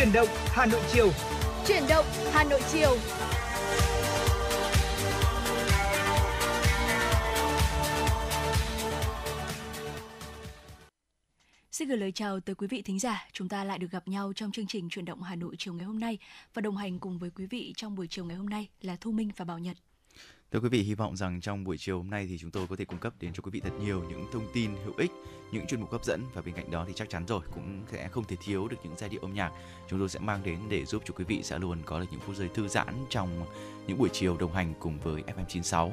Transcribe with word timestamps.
Chuyển 0.00 0.12
động 0.12 0.28
Hà 0.46 0.66
Nội 0.66 0.80
chiều. 0.92 1.10
Chuyển 1.66 1.82
động 1.88 2.06
Hà 2.32 2.44
Nội 2.44 2.60
chiều. 2.72 2.96
Xin 11.70 11.88
gửi 11.88 11.96
lời 11.96 12.12
chào 12.12 12.40
tới 12.40 12.54
quý 12.54 12.66
vị 12.66 12.82
thính 12.82 12.98
giả. 12.98 13.28
Chúng 13.32 13.48
ta 13.48 13.64
lại 13.64 13.78
được 13.78 13.90
gặp 13.90 14.08
nhau 14.08 14.32
trong 14.36 14.52
chương 14.52 14.66
trình 14.66 14.88
Chuyển 14.88 15.04
động 15.04 15.22
Hà 15.22 15.34
Nội 15.36 15.54
chiều 15.58 15.74
ngày 15.74 15.84
hôm 15.84 16.00
nay 16.00 16.18
và 16.54 16.62
đồng 16.62 16.76
hành 16.76 16.98
cùng 16.98 17.18
với 17.18 17.30
quý 17.30 17.46
vị 17.46 17.72
trong 17.76 17.94
buổi 17.94 18.06
chiều 18.10 18.24
ngày 18.24 18.36
hôm 18.36 18.48
nay 18.48 18.68
là 18.82 18.96
Thu 19.00 19.12
Minh 19.12 19.30
và 19.36 19.44
Bảo 19.44 19.58
Nhật. 19.58 19.76
Thưa 20.52 20.60
quý 20.60 20.68
vị, 20.68 20.82
hy 20.82 20.94
vọng 20.94 21.16
rằng 21.16 21.40
trong 21.40 21.64
buổi 21.64 21.78
chiều 21.78 21.96
hôm 21.96 22.10
nay 22.10 22.26
thì 22.28 22.38
chúng 22.38 22.50
tôi 22.50 22.66
có 22.66 22.76
thể 22.76 22.84
cung 22.84 22.98
cấp 22.98 23.12
đến 23.20 23.32
cho 23.32 23.40
quý 23.42 23.50
vị 23.50 23.60
thật 23.60 23.72
nhiều 23.80 24.04
những 24.08 24.26
thông 24.32 24.48
tin 24.52 24.70
hữu 24.84 24.94
ích, 24.96 25.10
những 25.52 25.66
chuyên 25.66 25.80
mục 25.80 25.92
hấp 25.92 26.04
dẫn 26.04 26.24
và 26.34 26.42
bên 26.42 26.54
cạnh 26.54 26.70
đó 26.70 26.84
thì 26.86 26.92
chắc 26.96 27.10
chắn 27.10 27.24
rồi 27.26 27.40
cũng 27.54 27.82
sẽ 27.92 28.08
không 28.08 28.24
thể 28.24 28.36
thiếu 28.44 28.68
được 28.68 28.76
những 28.82 28.94
giai 28.96 29.08
điệu 29.08 29.20
âm 29.20 29.34
nhạc 29.34 29.50
chúng 29.88 29.98
tôi 29.98 30.08
sẽ 30.08 30.18
mang 30.18 30.40
đến 30.44 30.58
để 30.68 30.84
giúp 30.84 31.02
cho 31.06 31.14
quý 31.16 31.24
vị 31.24 31.40
sẽ 31.42 31.58
luôn 31.58 31.78
có 31.84 32.00
được 32.00 32.06
những 32.10 32.20
phút 32.20 32.36
giây 32.36 32.48
thư 32.54 32.68
giãn 32.68 32.94
trong 33.10 33.46
những 33.86 33.98
buổi 33.98 34.08
chiều 34.12 34.36
đồng 34.36 34.52
hành 34.52 34.74
cùng 34.80 34.98
với 34.98 35.22
FM96. 35.22 35.90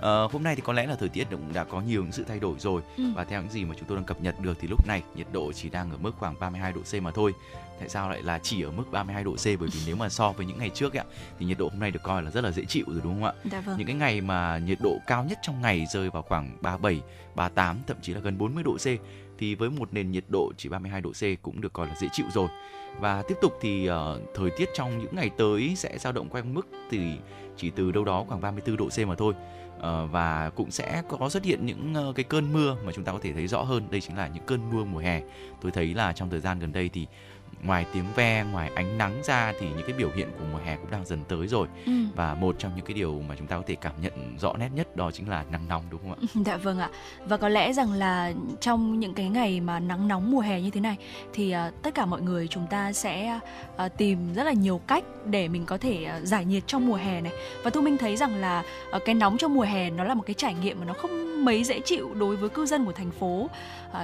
À, 0.00 0.10
hôm 0.32 0.42
nay 0.42 0.56
thì 0.56 0.62
có 0.64 0.72
lẽ 0.72 0.86
là 0.86 0.96
thời 0.96 1.08
tiết 1.08 1.26
cũng 1.30 1.52
đã 1.52 1.64
có 1.64 1.80
nhiều 1.80 2.02
những 2.02 2.12
sự 2.12 2.24
thay 2.24 2.40
đổi 2.40 2.54
rồi 2.58 2.82
ừ. 2.96 3.04
và 3.14 3.24
theo 3.24 3.42
những 3.42 3.50
gì 3.50 3.64
mà 3.64 3.74
chúng 3.78 3.88
tôi 3.88 3.96
đang 3.96 4.06
cập 4.06 4.20
nhật 4.20 4.40
được 4.40 4.56
thì 4.60 4.68
lúc 4.68 4.86
này 4.86 5.02
nhiệt 5.16 5.26
độ 5.32 5.52
chỉ 5.52 5.68
đang 5.68 5.90
ở 5.90 5.96
mức 5.98 6.12
khoảng 6.18 6.38
32 6.40 6.72
độ 6.72 6.80
C 6.80 7.02
mà 7.02 7.10
thôi. 7.10 7.34
Tại 7.78 7.88
sao 7.88 8.10
lại 8.10 8.22
là 8.22 8.38
chỉ 8.38 8.62
ở 8.62 8.70
mức 8.70 8.84
32 8.92 9.24
độ 9.24 9.32
C 9.32 9.44
bởi 9.44 9.68
vì 9.72 9.80
nếu 9.86 9.96
mà 9.96 10.08
so 10.08 10.32
với 10.32 10.46
những 10.46 10.58
ngày 10.58 10.70
trước 10.70 10.96
ấy, 10.96 11.04
thì 11.38 11.46
nhiệt 11.46 11.58
độ 11.58 11.68
hôm 11.68 11.80
nay 11.80 11.90
được 11.90 12.02
coi 12.02 12.22
là 12.22 12.30
rất 12.30 12.44
là 12.44 12.50
dễ 12.50 12.64
chịu 12.64 12.84
rồi 12.88 13.00
đúng 13.04 13.14
không 13.14 13.24
ạ? 13.24 13.32
Dạ 13.52 13.60
vâng. 13.60 13.78
Những 13.78 13.86
cái 13.86 13.96
ngày 13.96 14.20
mà 14.20 14.58
nhiệt 14.58 14.78
độ 14.82 14.98
cao 15.06 15.24
nhất 15.24 15.38
trong 15.42 15.62
ngày 15.62 15.86
rơi 15.92 16.10
vào 16.10 16.22
khoảng 16.22 16.56
37, 16.60 17.02
38 17.34 17.76
thậm 17.86 17.96
chí 18.02 18.14
là 18.14 18.20
gần 18.20 18.38
40 18.38 18.62
độ 18.62 18.76
C 18.76 18.86
thì 19.38 19.54
với 19.54 19.70
một 19.70 19.88
nền 19.92 20.10
nhiệt 20.10 20.24
độ 20.28 20.52
chỉ 20.56 20.68
32 20.68 21.00
độ 21.00 21.10
C 21.10 21.42
cũng 21.42 21.60
được 21.60 21.72
coi 21.72 21.86
là 21.86 21.94
dễ 22.00 22.08
chịu 22.12 22.26
rồi. 22.34 22.48
Và 23.00 23.22
tiếp 23.28 23.34
tục 23.40 23.58
thì 23.60 23.90
uh, 23.90 23.94
thời 24.34 24.50
tiết 24.50 24.68
trong 24.74 24.98
những 24.98 25.14
ngày 25.16 25.30
tới 25.38 25.74
sẽ 25.76 25.98
dao 25.98 26.12
động 26.12 26.28
quanh 26.28 26.54
mức 26.54 26.68
thì 26.90 27.12
chỉ 27.56 27.70
từ 27.70 27.92
đâu 27.92 28.04
đó 28.04 28.24
khoảng 28.28 28.40
34 28.40 28.76
độ 28.76 28.88
C 28.88 29.08
mà 29.08 29.14
thôi. 29.14 29.34
Uh, 29.76 29.82
và 30.10 30.50
cũng 30.54 30.70
sẽ 30.70 31.02
có 31.08 31.28
xuất 31.28 31.44
hiện 31.44 31.66
những 31.66 31.94
uh, 32.08 32.16
cái 32.16 32.24
cơn 32.24 32.52
mưa 32.52 32.76
mà 32.84 32.92
chúng 32.92 33.04
ta 33.04 33.12
có 33.12 33.18
thể 33.22 33.32
thấy 33.32 33.46
rõ 33.46 33.62
hơn 33.62 33.86
đây 33.90 34.00
chính 34.00 34.16
là 34.16 34.28
những 34.28 34.44
cơn 34.46 34.70
mưa 34.70 34.84
mùa 34.84 34.98
hè 34.98 35.22
tôi 35.62 35.72
thấy 35.72 35.94
là 35.94 36.12
trong 36.12 36.30
thời 36.30 36.40
gian 36.40 36.58
gần 36.58 36.72
đây 36.72 36.90
thì 36.92 37.06
ngoài 37.66 37.86
tiếng 37.92 38.04
ve 38.14 38.44
ngoài 38.52 38.70
ánh 38.74 38.98
nắng 38.98 39.22
ra 39.24 39.52
thì 39.60 39.68
những 39.68 39.86
cái 39.86 39.96
biểu 39.98 40.10
hiện 40.16 40.28
của 40.38 40.44
mùa 40.52 40.58
hè 40.58 40.76
cũng 40.76 40.90
đang 40.90 41.06
dần 41.06 41.20
tới 41.28 41.46
rồi 41.46 41.68
ừ. 41.86 41.92
và 42.14 42.34
một 42.34 42.56
trong 42.58 42.72
những 42.76 42.84
cái 42.84 42.94
điều 42.94 43.22
mà 43.28 43.34
chúng 43.38 43.46
ta 43.46 43.56
có 43.56 43.62
thể 43.66 43.74
cảm 43.74 43.92
nhận 44.02 44.38
rõ 44.38 44.52
nét 44.52 44.68
nhất 44.74 44.96
đó 44.96 45.10
chính 45.10 45.28
là 45.28 45.44
nắng 45.50 45.68
nóng 45.68 45.82
đúng 45.90 46.00
không 46.00 46.12
ạ? 46.12 46.18
Dạ 46.46 46.56
vâng 46.56 46.78
ạ 46.78 46.90
và 47.26 47.36
có 47.36 47.48
lẽ 47.48 47.72
rằng 47.72 47.92
là 47.92 48.32
trong 48.60 49.00
những 49.00 49.14
cái 49.14 49.28
ngày 49.28 49.60
mà 49.60 49.80
nắng 49.80 50.08
nóng 50.08 50.30
mùa 50.30 50.40
hè 50.40 50.60
như 50.60 50.70
thế 50.70 50.80
này 50.80 50.96
thì 51.32 51.54
uh, 51.54 51.82
tất 51.82 51.94
cả 51.94 52.06
mọi 52.06 52.22
người 52.22 52.48
chúng 52.48 52.66
ta 52.66 52.92
sẽ 52.92 53.40
uh, 53.84 53.96
tìm 53.96 54.34
rất 54.34 54.44
là 54.44 54.52
nhiều 54.52 54.80
cách 54.86 55.04
để 55.24 55.48
mình 55.48 55.66
có 55.66 55.78
thể 55.78 56.06
uh, 56.18 56.26
giải 56.26 56.44
nhiệt 56.44 56.62
trong 56.66 56.86
mùa 56.86 56.96
hè 56.96 57.20
này 57.20 57.32
và 57.62 57.70
thu 57.70 57.80
minh 57.80 57.96
thấy 57.98 58.16
rằng 58.16 58.36
là 58.36 58.62
uh, 58.96 59.02
cái 59.04 59.14
nóng 59.14 59.38
trong 59.38 59.54
mùa 59.54 59.62
hè 59.62 59.90
nó 59.90 60.04
là 60.04 60.14
một 60.14 60.24
cái 60.26 60.34
trải 60.34 60.54
nghiệm 60.54 60.80
mà 60.80 60.86
nó 60.86 60.92
không 60.92 61.44
mấy 61.44 61.64
dễ 61.64 61.80
chịu 61.80 62.14
đối 62.14 62.36
với 62.36 62.48
cư 62.48 62.66
dân 62.66 62.84
của 62.84 62.92
thành 62.92 63.10
phố 63.10 63.48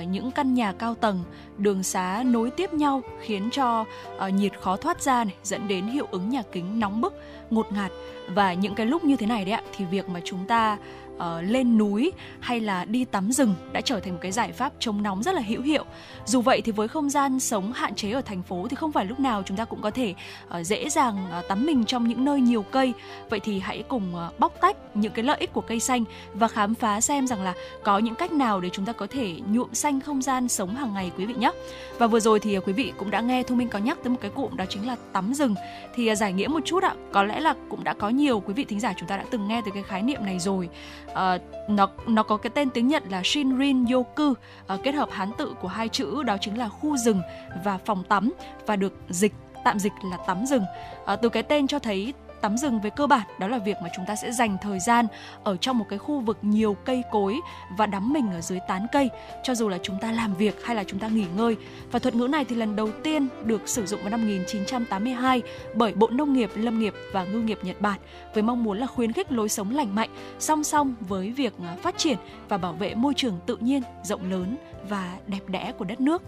uh, 0.01 0.09
những 0.09 0.31
căn 0.31 0.55
nhà 0.55 0.73
cao 0.73 0.95
tầng 0.95 1.25
đường 1.59 1.83
xá 1.83 2.23
nối 2.27 2.51
tiếp 2.51 2.75
nhau 2.75 3.03
khiến 3.21 3.49
cho 3.53 3.81
uh, 3.81 4.33
nhiệt 4.33 4.61
khó 4.61 4.77
thoát 4.77 5.03
ra 5.03 5.25
này 5.25 5.35
dẫn 5.43 5.69
đến 5.69 5.87
hiệu 5.87 6.07
ứng 6.11 6.31
nhà 6.31 6.43
kính 6.53 6.81
nóng 6.81 7.01
bức 7.01 7.15
ngột 7.51 7.73
ngạt. 7.73 7.93
Và 8.29 8.53
những 8.53 8.75
cái 8.75 8.87
lúc 8.87 9.05
như 9.05 9.17
thế 9.17 9.27
này 9.27 9.45
đấy 9.45 9.53
ạ 9.53 9.63
thì 9.77 9.85
việc 9.85 10.09
mà 10.09 10.21
chúng 10.25 10.47
ta 10.47 10.79
uh, 11.23 11.51
lên 11.51 11.79
núi 11.79 12.13
hay 12.41 12.61
là 12.61 12.85
đi 12.85 13.05
tắm 13.05 13.33
rừng 13.33 13.55
đã 13.73 13.81
trở 13.81 14.01
thành 14.01 14.13
một 14.13 14.19
cái 14.23 14.33
giải 14.33 14.53
pháp 14.53 14.73
chống 14.79 15.03
nóng 15.03 15.23
rất 15.23 15.35
là 15.35 15.43
hữu 15.47 15.63
hiệu. 15.63 15.85
Dù 16.27 16.41
vậy 16.41 16.61
thì 16.65 16.73
với 16.73 16.89
không 16.89 17.11
gian 17.11 17.41
sống 17.41 17.73
hạn 17.73 17.95
chế 17.95 18.11
ở 18.11 18.21
thành 18.21 18.43
phố 18.43 18.67
thì 18.71 18.77
không 18.77 18.93
phải 18.93 19.05
lúc 19.05 19.21
nào 19.21 19.43
chúng 19.47 19.57
ta 19.57 19.65
cũng 19.65 19.83
có 19.83 19.91
thể 19.91 20.15
uh, 20.61 20.67
dễ 20.67 20.89
dàng 20.89 21.27
uh, 21.39 21.49
tắm 21.49 21.67
mình 21.67 21.85
trong 21.85 22.09
những 22.09 22.25
nơi 22.25 22.41
nhiều 22.41 22.63
cây. 22.63 22.93
Vậy 23.31 23.41
thì 23.41 23.61
hãy 23.61 23.83
cùng 23.89 24.15
uh, 24.15 24.39
bóc 24.39 24.53
tách 24.61 24.77
những 24.95 25.13
cái 25.13 25.25
lợi 25.25 25.37
ích 25.41 25.53
của 25.53 25.61
cây 25.61 25.81
xanh 25.81 26.05
và 26.35 26.49
khám 26.49 26.75
phá 26.75 27.01
xem 27.01 27.27
rằng 27.27 27.43
là 27.43 27.55
có 27.83 27.99
những 27.99 28.15
cách 28.15 28.33
nào 28.33 28.61
để 28.61 28.69
chúng 28.73 28.85
ta 28.85 28.93
có 28.93 29.07
thể 29.11 29.35
nhuộm 29.51 29.75
xanh 29.75 30.01
không 30.01 30.23
gian 30.23 30.49
sống 30.49 30.75
hàng 30.75 30.95
ngày 30.95 31.11
quý 31.19 31.27
vị 31.27 31.35
nhé. 31.35 31.51
Và 31.99 32.07
vừa 32.07 32.21
rồi 32.21 32.41
thì 32.41 32.59
uh, 32.59 32.67
quý 32.67 32.73
vị 32.73 32.93
cũng 32.97 33.11
đã 33.11 33.21
nghe 33.21 33.43
Thu 33.43 33.55
Minh 33.55 33.69
có 33.69 33.79
nhắc 33.79 33.99
tới 34.03 34.11
một 34.11 34.19
cái 34.21 34.31
cụm 34.31 34.57
đó 34.57 34.65
chính 34.69 34.87
là 34.87 34.97
tắm 35.13 35.35
rừng. 35.35 35.55
Thì 35.95 36.13
uh, 36.13 36.19
giải 36.19 36.33
nghĩa 36.33 36.49
một 36.49 36.61
chút 36.65 36.83
ạ, 36.83 36.95
có 37.13 37.23
lẽ 37.23 37.41
là 37.41 37.55
cũng 37.69 37.85
đã 37.85 37.95
có 37.95 38.09
nhiều 38.09 38.41
quý 38.41 38.55
vị 38.55 38.65
thính 38.65 38.81
giả 38.81 38.95
chúng 38.97 39.09
ta 39.09 39.17
đã 39.17 39.25
từng 39.31 39.49
nghe 39.49 39.61
tới 39.61 39.71
cái 39.75 39.83
khái 39.83 40.03
niệm 40.03 40.25
này 40.25 40.39
rồi 40.39 40.69
uh, 41.13 41.43
nó 41.69 41.89
nó 42.07 42.23
có 42.23 42.37
cái 42.37 42.51
tên 42.55 42.71
tiếng 42.71 42.89
Nhật 42.89 43.03
là 43.11 43.23
Shinrin 43.25 43.87
Yoku. 43.87 44.31
Uh, 44.31 44.37
kết 44.83 44.95
hợp 44.95 45.09
hán 45.13 45.31
tự 45.39 45.55
của 45.61 45.69
hai 45.69 45.89
chữ 45.89 46.23
đó 46.23 46.37
chính 46.41 46.59
là 46.59 46.69
khu 46.69 46.97
rừng 46.97 47.23
và 47.65 47.79
phòng 47.85 48.05
tắm 48.05 48.33
và 48.67 48.77
được 48.77 48.93
dịch 49.09 49.33
tạm 49.65 49.79
dịch 49.79 49.93
là 50.11 50.17
tắm 50.27 50.47
rừng. 50.47 50.65
Uh, 51.13 51.21
từ 51.23 51.29
cái 51.29 51.43
tên 51.43 51.67
cho 51.67 51.79
thấy 51.79 52.15
tắm 52.43 52.57
rừng 52.57 52.81
về 52.81 52.91
cơ 52.91 53.07
bản. 53.07 53.27
Đó 53.39 53.49
là 53.49 53.59
việc 53.59 53.77
mà 53.83 53.89
chúng 53.97 54.07
ta 54.07 54.17
sẽ 54.17 54.33
dành 54.33 54.57
thời 54.63 54.81
gian 54.81 55.07
ở 55.45 55.57
trong 55.57 55.79
một 55.79 55.87
cái 55.89 55.99
khu 55.99 56.21
vực 56.21 56.39
nhiều 56.43 56.77
cây 56.85 57.03
cối 57.11 57.41
và 57.77 57.87
đắm 57.87 58.13
mình 58.13 58.33
ở 58.33 58.41
dưới 58.41 58.59
tán 58.69 58.87
cây 58.93 59.11
cho 59.43 59.55
dù 59.55 59.69
là 59.69 59.79
chúng 59.83 59.99
ta 60.01 60.13
làm 60.13 60.35
việc 60.35 60.65
hay 60.65 60.77
là 60.77 60.85
chúng 60.85 60.99
ta 60.99 61.09
nghỉ 61.09 61.27
ngơi. 61.37 61.57
Và 61.91 61.99
thuật 61.99 62.15
ngữ 62.15 62.27
này 62.27 62.45
thì 62.45 62.57
lần 62.57 62.77
đầu 62.77 62.89
tiên 63.03 63.29
được 63.45 63.69
sử 63.69 63.87
dụng 63.87 64.01
vào 64.01 64.11
năm 64.11 64.21
1982 64.21 65.43
bởi 65.75 65.93
Bộ 65.93 66.09
Nông 66.09 66.33
nghiệp, 66.33 66.51
Lâm 66.55 66.81
nghiệp 66.81 66.95
và 67.13 67.25
Ngư 67.25 67.41
nghiệp 67.41 67.59
Nhật 67.63 67.81
Bản 67.81 68.01
với 68.35 68.43
mong 68.43 68.65
muốn 68.65 68.79
là 68.79 68.87
khuyến 68.87 69.13
khích 69.13 69.33
lối 69.33 69.49
sống 69.49 69.71
lành 69.71 69.95
mạnh 69.95 70.11
song 70.39 70.65
song 70.65 70.95
với 71.01 71.31
việc 71.31 71.53
à, 71.65 71.77
phát 71.83 71.99
triển 71.99 72.17
và 72.49 72.59
bảo 72.59 72.73
vệ 72.73 72.95
môi 72.95 73.15
trường 73.17 73.39
tự 73.47 73.57
nhiên 73.57 73.83
rộng 74.03 74.31
lớn 74.31 74.57
và 74.89 75.13
đẹp 75.27 75.41
đẽ 75.47 75.73
của 75.79 75.85
đất 75.85 76.01
nước. 76.01 76.23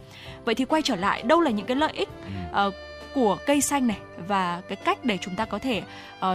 Vậy 0.45 0.55
thì 0.55 0.65
quay 0.65 0.83
trở 0.83 0.97
lại 0.97 1.23
đâu 1.23 1.41
là 1.41 1.51
những 1.51 1.67
cái 1.67 1.77
lợi 1.77 1.93
ích 1.93 2.09
uh, 2.51 2.75
của 3.15 3.39
cây 3.47 3.61
xanh 3.61 3.87
này 3.87 3.99
và 4.29 4.63
cái 4.69 4.77
cách 4.77 5.05
để 5.05 5.19
chúng 5.21 5.35
ta 5.35 5.45
có 5.45 5.59
thể 5.59 5.83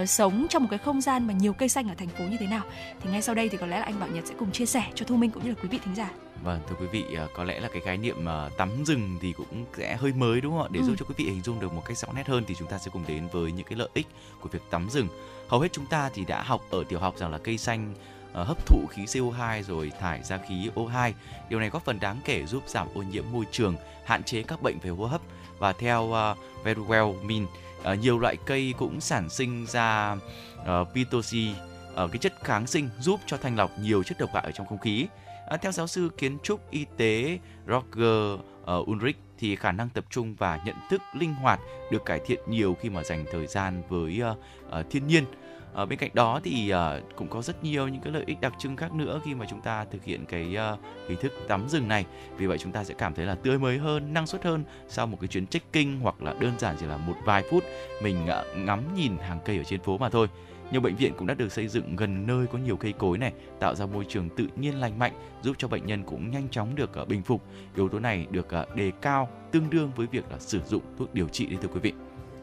uh, 0.01 0.09
sống 0.09 0.47
trong 0.49 0.63
một 0.63 0.67
cái 0.71 0.79
không 0.79 1.01
gian 1.01 1.27
mà 1.27 1.33
nhiều 1.33 1.53
cây 1.53 1.69
xanh 1.69 1.89
ở 1.89 1.95
thành 1.97 2.07
phố 2.07 2.23
như 2.23 2.37
thế 2.39 2.47
nào 2.47 2.61
thì 3.01 3.11
ngay 3.11 3.21
sau 3.21 3.35
đây 3.35 3.49
thì 3.49 3.57
có 3.57 3.65
lẽ 3.65 3.79
là 3.79 3.85
anh 3.85 3.99
Bảo 3.99 4.09
Nhật 4.09 4.23
sẽ 4.27 4.33
cùng 4.39 4.51
chia 4.51 4.65
sẻ 4.65 4.83
cho 4.95 5.05
Thu 5.05 5.15
Minh 5.15 5.31
cũng 5.31 5.43
như 5.43 5.49
là 5.49 5.55
quý 5.61 5.69
vị 5.69 5.79
thính 5.85 5.95
giả. 5.95 6.09
Vâng 6.43 6.59
thưa 6.69 6.75
quý 6.79 6.87
vị 6.91 7.05
ờ, 7.17 7.27
có 7.33 7.43
lẽ 7.43 7.59
là 7.59 7.69
cái 7.73 7.81
khái 7.85 7.97
niệm 7.97 8.25
uh, 8.25 8.57
tắm 8.57 8.69
rừng 8.85 9.17
thì 9.21 9.33
cũng 9.33 9.65
sẽ 9.77 9.95
hơi 9.95 10.13
mới 10.13 10.41
đúng 10.41 10.53
không 10.53 10.61
ạ? 10.61 10.67
Để 10.71 10.79
ừ. 10.79 10.85
giúp 10.85 10.95
cho 10.99 11.05
quý 11.05 11.13
vị 11.17 11.25
hình 11.25 11.41
dung 11.41 11.59
được 11.59 11.73
một 11.73 11.81
cách 11.85 11.97
rõ 11.97 12.07
nét 12.15 12.27
hơn 12.27 12.43
thì 12.47 12.55
chúng 12.59 12.67
ta 12.67 12.77
sẽ 12.77 12.91
cùng 12.93 13.03
đến 13.07 13.27
với 13.31 13.51
những 13.51 13.65
cái 13.65 13.77
lợi 13.77 13.89
ích 13.93 14.07
của 14.41 14.49
việc 14.49 14.61
tắm 14.69 14.89
rừng. 14.89 15.07
Hầu 15.47 15.59
hết 15.59 15.69
chúng 15.71 15.85
ta 15.85 16.09
thì 16.13 16.25
đã 16.25 16.43
học 16.43 16.61
ở 16.69 16.83
tiểu 16.89 16.99
học 16.99 17.17
rằng 17.17 17.31
là 17.31 17.37
cây 17.37 17.57
xanh 17.57 17.93
hấp 18.33 18.67
thụ 18.67 18.85
khí 18.89 19.05
CO2 19.05 19.63
rồi 19.63 19.91
thải 19.99 20.23
ra 20.23 20.37
khí 20.47 20.69
O2. 20.75 21.11
Điều 21.49 21.59
này 21.59 21.69
góp 21.69 21.85
phần 21.85 21.99
đáng 21.99 22.19
kể 22.25 22.45
giúp 22.45 22.63
giảm 22.67 22.87
ô 22.95 23.01
nhiễm 23.01 23.23
môi 23.31 23.45
trường, 23.51 23.75
hạn 24.05 24.23
chế 24.23 24.43
các 24.43 24.61
bệnh 24.61 24.79
về 24.79 24.89
hô 24.89 25.05
hấp 25.05 25.21
và 25.59 25.73
theo 25.73 26.03
uh, 26.03 26.63
Very 26.63 26.81
Min 27.23 27.43
uh, 27.43 27.49
ờ, 27.83 27.93
nhiều 27.93 28.19
loại 28.19 28.37
cây 28.45 28.73
cũng 28.77 29.01
sản 29.01 29.29
sinh 29.29 29.65
ra 29.65 30.17
ờ, 30.65 30.81
uh, 30.81 30.87
pitosi 30.93 31.49
uh, 31.91 32.11
cái 32.11 32.17
chất 32.17 32.33
kháng 32.43 32.67
sinh 32.67 32.89
giúp 32.99 33.19
cho 33.25 33.37
thanh 33.37 33.55
lọc 33.55 33.71
nhiều 33.79 34.03
chất 34.03 34.19
độc 34.19 34.29
hại 34.33 34.43
ở 34.43 34.51
trong 34.51 34.67
không 34.67 34.79
khí. 34.79 35.07
Uh, 35.53 35.61
theo 35.61 35.71
giáo 35.71 35.87
sư 35.87 36.09
kiến 36.17 36.37
trúc 36.43 36.71
y 36.71 36.85
tế 36.97 37.39
Roger 37.67 38.39
uh, 38.79 38.89
Ulrich 38.89 39.17
thì 39.37 39.55
khả 39.55 39.71
năng 39.71 39.89
tập 39.89 40.05
trung 40.09 40.35
và 40.35 40.59
nhận 40.65 40.75
thức 40.89 41.01
linh 41.13 41.33
hoạt 41.33 41.59
được 41.91 42.05
cải 42.05 42.19
thiện 42.25 42.39
nhiều 42.47 42.77
khi 42.81 42.89
mà 42.89 43.03
dành 43.03 43.25
thời 43.31 43.47
gian 43.47 43.83
với 43.89 44.21
uh, 44.31 44.37
uh, 44.79 44.85
thiên 44.89 45.07
nhiên 45.07 45.25
ở 45.73 45.85
bên 45.85 45.99
cạnh 45.99 46.09
đó 46.13 46.39
thì 46.43 46.69
à, 46.69 46.99
cũng 47.15 47.27
có 47.27 47.41
rất 47.41 47.63
nhiều 47.63 47.87
những 47.87 48.01
cái 48.01 48.13
lợi 48.13 48.23
ích 48.25 48.41
đặc 48.41 48.53
trưng 48.59 48.75
khác 48.75 48.93
nữa 48.93 49.21
khi 49.25 49.35
mà 49.35 49.45
chúng 49.49 49.61
ta 49.61 49.85
thực 49.91 50.03
hiện 50.03 50.25
cái 50.25 50.55
à, 50.57 50.75
hình 51.09 51.17
thức 51.21 51.33
tắm 51.47 51.69
rừng 51.69 51.87
này 51.87 52.05
vì 52.37 52.47
vậy 52.47 52.57
chúng 52.57 52.71
ta 52.71 52.83
sẽ 52.83 52.93
cảm 52.97 53.13
thấy 53.13 53.25
là 53.25 53.35
tươi 53.35 53.59
mới 53.59 53.77
hơn 53.77 54.13
năng 54.13 54.27
suất 54.27 54.43
hơn 54.43 54.63
sau 54.87 55.07
một 55.07 55.17
cái 55.21 55.27
chuyến 55.27 55.47
trekking 55.47 55.99
hoặc 56.01 56.21
là 56.21 56.33
đơn 56.39 56.53
giản 56.59 56.75
chỉ 56.79 56.85
là 56.85 56.97
một 56.97 57.15
vài 57.25 57.43
phút 57.51 57.63
mình 58.01 58.27
à, 58.27 58.43
ngắm 58.55 58.95
nhìn 58.95 59.17
hàng 59.17 59.39
cây 59.45 59.57
ở 59.57 59.63
trên 59.63 59.81
phố 59.81 59.97
mà 59.97 60.09
thôi 60.09 60.27
nhiều 60.71 60.81
bệnh 60.81 60.95
viện 60.95 61.13
cũng 61.17 61.27
đã 61.27 61.33
được 61.33 61.51
xây 61.51 61.67
dựng 61.67 61.95
gần 61.95 62.27
nơi 62.27 62.47
có 62.47 62.57
nhiều 62.57 62.77
cây 62.77 62.93
cối 62.97 63.17
này, 63.17 63.33
tạo 63.59 63.75
ra 63.75 63.85
môi 63.85 64.05
trường 64.09 64.29
tự 64.29 64.47
nhiên 64.55 64.79
lành 64.79 64.99
mạnh, 64.99 65.13
giúp 65.41 65.55
cho 65.57 65.67
bệnh 65.67 65.85
nhân 65.85 66.03
cũng 66.03 66.31
nhanh 66.31 66.49
chóng 66.49 66.75
được 66.75 67.07
bình 67.07 67.23
phục. 67.23 67.43
Yếu 67.75 67.89
tố 67.89 67.99
này 67.99 68.27
được 68.31 68.47
đề 68.75 68.91
cao 69.01 69.29
tương 69.51 69.69
đương 69.69 69.91
với 69.95 70.07
việc 70.07 70.31
là 70.31 70.39
sử 70.39 70.59
dụng 70.67 70.81
thuốc 70.97 71.13
điều 71.13 71.27
trị 71.27 71.45
đấy 71.45 71.57
thưa 71.61 71.69
quý 71.73 71.79
vị. 71.79 71.93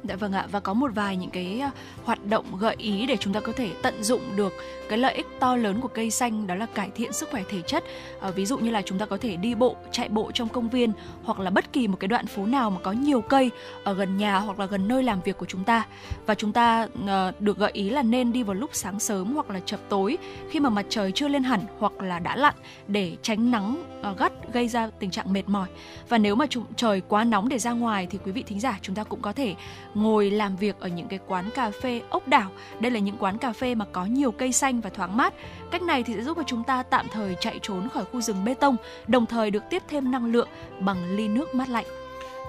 Dạ 0.08 0.16
vâng 0.16 0.32
ạ 0.32 0.46
và 0.52 0.60
có 0.60 0.74
một 0.74 0.90
vài 0.94 1.16
những 1.16 1.30
cái 1.30 1.60
ờ, 1.60 1.70
hoạt 2.04 2.26
động 2.26 2.44
gợi 2.58 2.74
ý 2.78 3.06
để 3.06 3.16
chúng 3.16 3.32
ta 3.32 3.40
có 3.40 3.52
thể 3.52 3.70
tận 3.82 4.02
dụng 4.02 4.20
được 4.36 4.52
cái 4.88 4.98
lợi 4.98 5.14
ích 5.14 5.26
to 5.40 5.56
lớn 5.56 5.80
của 5.80 5.88
cây 5.88 6.10
xanh 6.10 6.46
đó 6.46 6.54
là 6.54 6.66
cải 6.66 6.90
thiện 6.94 7.12
sức 7.12 7.30
khỏe 7.30 7.42
thể 7.48 7.62
chất. 7.62 7.84
À, 8.20 8.30
ví 8.30 8.46
dụ 8.46 8.58
như 8.58 8.70
là 8.70 8.82
chúng 8.82 8.98
ta 8.98 9.06
có 9.06 9.16
thể 9.16 9.36
đi 9.36 9.54
bộ, 9.54 9.76
chạy 9.92 10.08
bộ 10.08 10.32
trong 10.32 10.48
công 10.48 10.68
viên 10.68 10.92
hoặc 11.24 11.40
là 11.40 11.50
bất 11.50 11.72
kỳ 11.72 11.88
một 11.88 11.96
cái 12.00 12.08
đoạn 12.08 12.26
phố 12.26 12.46
nào 12.46 12.70
mà 12.70 12.80
có 12.82 12.92
nhiều 12.92 13.20
cây 13.20 13.50
ở 13.84 13.94
gần 13.94 14.16
nhà 14.16 14.38
hoặc 14.38 14.58
là 14.58 14.66
gần 14.66 14.88
nơi 14.88 15.02
làm 15.02 15.20
việc 15.20 15.38
của 15.38 15.46
chúng 15.46 15.64
ta. 15.64 15.86
Và 16.26 16.34
chúng 16.34 16.52
ta 16.52 16.88
à, 17.06 17.32
được 17.38 17.58
gợi 17.58 17.70
ý 17.72 17.90
là 17.90 18.02
nên 18.02 18.32
đi 18.32 18.42
vào 18.42 18.54
lúc 18.54 18.70
sáng 18.72 19.00
sớm 19.00 19.34
hoặc 19.34 19.50
là 19.50 19.60
chập 19.60 19.80
tối 19.88 20.18
khi 20.50 20.60
mà 20.60 20.70
mặt 20.70 20.86
trời 20.88 21.12
chưa 21.12 21.28
lên 21.28 21.42
hẳn 21.42 21.60
hoặc 21.78 21.92
là 22.00 22.18
đã 22.18 22.36
lặn 22.36 22.54
để 22.88 23.16
tránh 23.22 23.50
nắng 23.50 23.84
à, 24.02 24.14
gắt 24.18 24.32
gây 24.52 24.68
ra 24.68 24.90
tình 24.98 25.10
trạng 25.10 25.32
mệt 25.32 25.48
mỏi. 25.48 25.68
Và 26.08 26.18
nếu 26.18 26.34
mà 26.34 26.46
chúng, 26.46 26.64
trời 26.76 27.02
quá 27.08 27.24
nóng 27.24 27.48
để 27.48 27.58
ra 27.58 27.72
ngoài 27.72 28.06
thì 28.10 28.18
quý 28.24 28.32
vị 28.32 28.42
thính 28.46 28.60
giả 28.60 28.78
chúng 28.82 28.94
ta 28.94 29.04
cũng 29.04 29.20
có 29.22 29.32
thể 29.32 29.54
ngồi 29.96 30.30
làm 30.30 30.56
việc 30.56 30.80
ở 30.80 30.88
những 30.88 31.08
cái 31.08 31.18
quán 31.26 31.50
cà 31.54 31.70
phê 31.82 32.02
ốc 32.10 32.28
đảo. 32.28 32.50
Đây 32.80 32.90
là 32.90 33.00
những 33.00 33.16
quán 33.18 33.38
cà 33.38 33.52
phê 33.52 33.74
mà 33.74 33.84
có 33.92 34.04
nhiều 34.04 34.32
cây 34.32 34.52
xanh 34.52 34.80
và 34.80 34.90
thoáng 34.90 35.16
mát. 35.16 35.34
Cách 35.70 35.82
này 35.82 36.02
thì 36.02 36.14
sẽ 36.14 36.22
giúp 36.22 36.36
cho 36.36 36.42
chúng 36.46 36.64
ta 36.64 36.82
tạm 36.82 37.06
thời 37.12 37.36
chạy 37.40 37.58
trốn 37.62 37.88
khỏi 37.88 38.04
khu 38.12 38.20
rừng 38.20 38.44
bê 38.44 38.54
tông, 38.54 38.76
đồng 39.06 39.26
thời 39.26 39.50
được 39.50 39.62
tiếp 39.70 39.82
thêm 39.88 40.10
năng 40.10 40.32
lượng 40.32 40.48
bằng 40.80 41.16
ly 41.16 41.28
nước 41.28 41.54
mát 41.54 41.68
lạnh. 41.68 41.86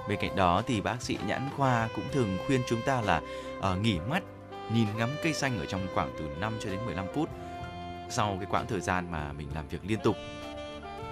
Bên 0.08 0.18
cạnh 0.20 0.36
đó 0.36 0.62
thì 0.66 0.80
bác 0.80 1.02
sĩ 1.02 1.18
nhãn 1.26 1.48
khoa 1.56 1.88
cũng 1.94 2.04
thường 2.12 2.38
khuyên 2.46 2.60
chúng 2.66 2.82
ta 2.82 3.00
là 3.00 3.20
uh, 3.58 3.82
nghỉ 3.82 3.98
mắt, 4.10 4.22
nhìn 4.74 4.86
ngắm 4.96 5.10
cây 5.22 5.32
xanh 5.32 5.58
ở 5.58 5.66
trong 5.66 5.86
khoảng 5.94 6.10
từ 6.18 6.24
5 6.40 6.52
cho 6.60 6.70
đến 6.70 6.78
15 6.86 7.06
phút 7.14 7.28
sau 8.10 8.36
cái 8.40 8.46
quãng 8.50 8.66
thời 8.66 8.80
gian 8.80 9.10
mà 9.10 9.32
mình 9.32 9.48
làm 9.54 9.68
việc 9.68 9.78
liên 9.86 9.98
tục. 10.04 10.16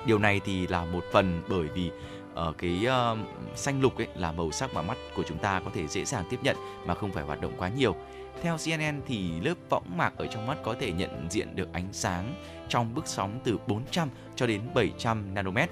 Điều 0.07 0.19
này 0.19 0.41
thì 0.45 0.67
là 0.67 0.85
một 0.85 1.05
phần 1.13 1.43
bởi 1.49 1.69
vì 1.75 1.91
ở 2.37 2.53
cái 2.59 2.87
uh, 2.87 3.19
xanh 3.55 3.81
lục 3.81 3.99
ấy 3.99 4.09
là 4.15 4.33
màu 4.33 4.51
sắc 4.51 4.75
mà 4.75 4.83
mắt 4.83 4.97
của 5.17 5.23
chúng 5.29 5.39
ta 5.39 5.61
có 5.65 5.71
thể 5.75 5.87
dễ 5.87 6.05
dàng 6.05 6.25
tiếp 6.31 6.39
nhận 6.43 6.57
mà 6.87 6.95
không 6.95 7.13
phải 7.13 7.25
hoạt 7.25 7.41
động 7.41 7.53
quá 7.59 7.69
nhiều. 7.69 7.97
Theo 8.43 8.57
CNN 8.65 9.01
thì 9.07 9.41
lớp 9.41 9.55
võng 9.71 9.97
mạc 9.97 10.13
ở 10.17 10.27
trong 10.27 10.47
mắt 10.47 10.59
có 10.65 10.75
thể 10.81 10.93
nhận 10.93 11.27
diện 11.31 11.57
được 11.57 11.73
ánh 11.73 11.89
sáng 11.93 12.35
trong 12.69 12.95
bước 12.95 13.07
sóng 13.07 13.41
từ 13.45 13.59
400 13.67 14.09
cho 14.37 14.47
đến 14.47 14.61
700 14.75 15.35
nanomet 15.35 15.71